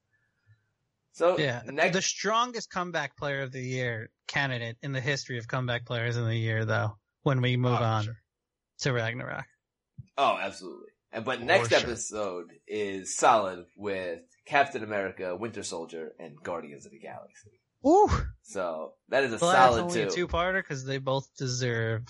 So, 1.13 1.39
Yeah. 1.39 1.63
next, 1.67 1.95
The 1.95 2.03
strongest 2.03 2.71
comeback 2.71 3.17
player 3.17 3.43
of 3.43 3.53
the 3.53 3.61
year 3.63 4.11
candidate 4.27 4.77
in 4.83 4.93
the 4.93 5.01
history 5.01 5.39
of 5.39 5.47
comeback 5.47 5.85
players 5.87 6.17
in 6.17 6.25
the 6.25 6.37
year, 6.37 6.65
though, 6.65 6.97
when 7.23 7.41
we 7.41 7.57
move 7.57 7.75
Oh, 7.75 7.77
for 7.79 7.83
on 7.85 8.05
sure. 8.05 8.23
to 8.81 8.93
Ragnarok. 8.93 9.45
oh, 10.19 10.37
absolutely. 10.41 10.89
And, 11.13 11.25
but 11.25 11.41
next 11.41 11.69
sure. 11.69 11.79
episode 11.79 12.47
is 12.67 13.17
solid 13.17 13.67
with 13.77 14.23
Captain 14.47 14.83
America, 14.83 15.37
Winter 15.37 15.63
Soldier, 15.63 16.13
and 16.19 16.37
Guardians 16.43 16.85
of 16.87 16.91
the 16.93 16.99
Galaxy. 16.99 17.61
Ooh. 17.87 18.09
So, 18.43 18.93
that 19.09 19.25
is 19.25 19.33
a 19.33 19.39
Well, 19.39 19.53
that's 19.53 19.75
solid 19.75 19.83
only 19.83 20.03
a 20.03 20.11
two. 20.11 20.27
two-parter 20.29 20.63
because 20.63 20.85
they 20.85 20.99
both 20.99 21.29
deserve 21.37 22.05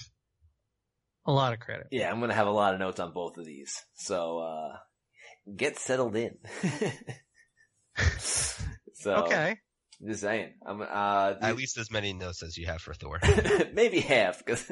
a 1.26 1.32
lot 1.32 1.52
of 1.52 1.60
credit. 1.60 1.86
Yeah, 1.90 2.10
I'm 2.10 2.20
gonna 2.20 2.34
have 2.34 2.46
a 2.46 2.50
lot 2.52 2.74
of 2.74 2.80
notes 2.80 3.00
on 3.00 3.12
both 3.12 3.38
of 3.38 3.44
these. 3.44 3.82
So, 3.94 4.38
uh, 4.38 4.76
get 5.56 5.78
settled 5.78 6.16
in. 6.16 6.36
so, 8.94 9.14
Okay. 9.24 9.58
Just 10.04 10.20
saying. 10.22 10.54
I'm, 10.66 10.82
uh, 10.82 11.34
At 11.40 11.56
least 11.56 11.78
as 11.78 11.90
many 11.90 12.12
notes 12.12 12.42
as 12.42 12.58
you 12.58 12.66
have 12.66 12.80
for 12.82 12.94
Thor. 12.94 13.20
maybe 13.72 14.00
half, 14.00 14.44
cause, 14.44 14.70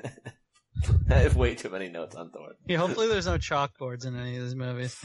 I 1.11 1.15
have 1.15 1.37
way 1.37 1.55
too 1.55 1.71
many 1.71 1.89
notes 1.89 2.17
on 2.17 2.31
Thor. 2.31 2.49
Yeah, 2.67 2.79
hopefully 2.79 3.07
there's 3.09 3.27
no 3.27 3.39
chalkboards 3.39 4.05
in 4.05 4.17
any 4.19 4.37
of 4.37 4.43
these 4.43 4.55
movies. 4.57 4.97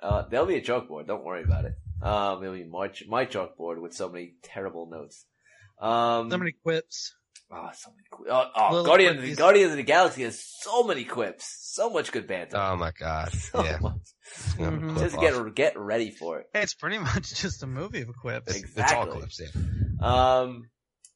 Uh, 0.00 0.22
there'll 0.28 0.46
be 0.46 0.56
a 0.56 0.62
chalkboard. 0.62 1.06
Don't 1.06 1.24
worry 1.24 1.42
about 1.44 1.66
it. 1.66 1.74
Um, 2.02 2.42
it'll 2.42 2.54
be 2.54 2.64
my, 2.64 2.90
my 3.06 3.26
chalkboard 3.26 3.80
with 3.80 3.92
so 3.94 4.08
many 4.08 4.34
terrible 4.42 4.88
notes. 4.90 5.24
Um, 5.78 6.30
So 6.30 6.38
many 6.38 6.52
quips. 6.52 7.14
oh, 7.50 7.70
so 7.74 7.90
many 7.90 8.02
qu- 8.10 8.26
oh, 8.30 8.50
oh, 8.54 8.68
Little 8.70 8.86
Guardians, 8.86 9.16
of 9.18 9.22
the, 9.22 9.32
quickies. 9.32 9.36
Guardians 9.36 9.70
of 9.72 9.76
the 9.76 9.82
Galaxy 9.82 10.22
has 10.24 10.42
so 10.62 10.82
many 10.84 11.04
quips. 11.04 11.46
So 11.74 11.90
much 11.90 12.10
good 12.12 12.26
banter. 12.26 12.56
Oh 12.56 12.76
my 12.76 12.92
god. 12.98 13.32
so 13.32 13.62
Yeah. 13.62 13.78
much. 13.80 13.92
It's 14.28 14.54
gonna 14.54 14.78
Mhm. 14.78 14.90
clip 14.94 15.04
Just 15.04 15.16
off. 15.16 15.20
get 15.20 15.54
get 15.54 15.78
ready 15.78 16.10
for 16.10 16.40
it. 16.40 16.46
Hey, 16.52 16.62
it's 16.62 16.74
pretty 16.74 16.98
much 16.98 17.34
just 17.34 17.62
a 17.62 17.66
movie 17.66 18.00
of 18.02 18.08
quips. 18.20 18.54
It's, 18.56 18.64
it's 18.64 18.76
all 18.92 19.04
Exactly. 19.04 19.18
clips, 19.20 19.40
yeah. 20.00 20.40
Um, 20.40 20.70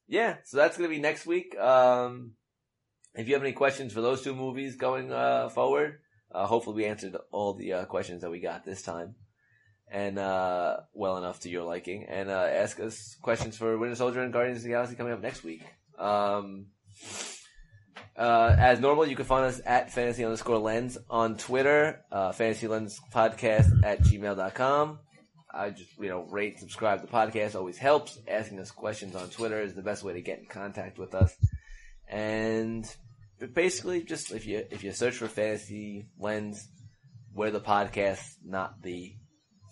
yeah, 0.06 0.36
so 0.44 0.56
that's 0.58 0.76
gonna 0.76 0.88
be 0.88 0.98
next 1.00 1.26
week. 1.26 1.56
Um, 1.58 2.32
if 3.14 3.26
you 3.28 3.34
have 3.34 3.42
any 3.42 3.52
questions 3.52 3.92
for 3.92 4.00
those 4.00 4.22
two 4.22 4.34
movies 4.34 4.76
going 4.76 5.10
uh, 5.12 5.48
forward, 5.48 6.00
uh, 6.32 6.46
hopefully 6.46 6.76
we 6.76 6.84
answered 6.86 7.16
all 7.32 7.54
the 7.54 7.72
uh, 7.72 7.84
questions 7.86 8.22
that 8.22 8.30
we 8.30 8.38
got 8.40 8.64
this 8.64 8.82
time, 8.82 9.14
and 9.90 10.18
uh, 10.18 10.78
well 10.94 11.16
enough 11.16 11.40
to 11.40 11.50
your 11.50 11.64
liking. 11.64 12.04
And 12.04 12.30
uh, 12.30 12.48
ask 12.50 12.78
us 12.80 13.16
questions 13.22 13.56
for 13.56 13.76
Winter 13.76 13.96
Soldier 13.96 14.22
and 14.22 14.32
Guardians 14.32 14.58
of 14.58 14.64
the 14.64 14.70
Galaxy 14.70 14.94
coming 14.94 15.12
up 15.12 15.20
next 15.20 15.42
week. 15.42 15.62
Um, 15.98 16.66
uh, 18.16 18.54
as 18.58 18.80
normal, 18.80 19.06
you 19.06 19.16
can 19.16 19.24
find 19.24 19.46
us 19.46 19.60
at 19.64 19.92
fantasy 19.92 20.24
underscore 20.24 20.58
lens 20.58 20.98
on 21.08 21.36
Twitter, 21.36 22.04
uh, 22.12 22.32
fantasy 22.32 22.68
lens 22.68 23.00
podcast 23.12 23.82
at 23.84 24.02
gmail.com. 24.02 24.98
I 25.52 25.70
just, 25.70 25.98
you 25.98 26.08
know, 26.08 26.26
rate, 26.30 26.60
subscribe 26.60 27.00
to 27.00 27.06
the 27.06 27.12
podcast 27.12 27.56
always 27.56 27.78
helps. 27.78 28.18
Asking 28.28 28.60
us 28.60 28.70
questions 28.70 29.16
on 29.16 29.28
Twitter 29.30 29.60
is 29.60 29.74
the 29.74 29.82
best 29.82 30.04
way 30.04 30.12
to 30.12 30.20
get 30.20 30.38
in 30.38 30.46
contact 30.46 30.98
with 30.98 31.14
us. 31.14 31.34
And 32.08 32.84
basically, 33.54 34.04
just 34.04 34.32
if 34.32 34.46
you, 34.46 34.64
if 34.70 34.84
you 34.84 34.92
search 34.92 35.16
for 35.16 35.26
fantasy 35.26 36.06
lens, 36.18 36.68
we're 37.34 37.50
the 37.50 37.60
podcast, 37.60 38.20
not 38.44 38.82
the, 38.82 39.14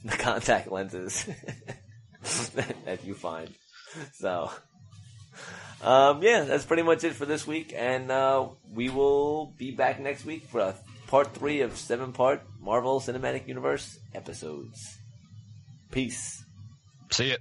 the 0.04 0.16
contact 0.16 0.70
lenses 0.70 1.24
that, 2.84 3.04
you 3.04 3.14
find. 3.14 3.52
So, 4.14 4.50
um, 5.82 6.22
yeah, 6.22 6.44
that's 6.44 6.64
pretty 6.64 6.82
much 6.82 7.04
it 7.04 7.14
for 7.14 7.26
this 7.26 7.46
week. 7.46 7.72
And, 7.76 8.10
uh, 8.10 8.48
we 8.72 8.88
will 8.88 9.54
be 9.56 9.70
back 9.70 10.00
next 10.00 10.24
week 10.24 10.46
for 10.48 10.60
a 10.60 10.74
part 11.06 11.34
three 11.34 11.62
of 11.62 11.76
seven 11.76 12.12
part 12.12 12.42
Marvel 12.60 13.00
Cinematic 13.00 13.48
Universe 13.48 13.98
episodes. 14.14 14.98
Peace. 15.90 16.44
See 17.10 17.30
ya. 17.30 17.36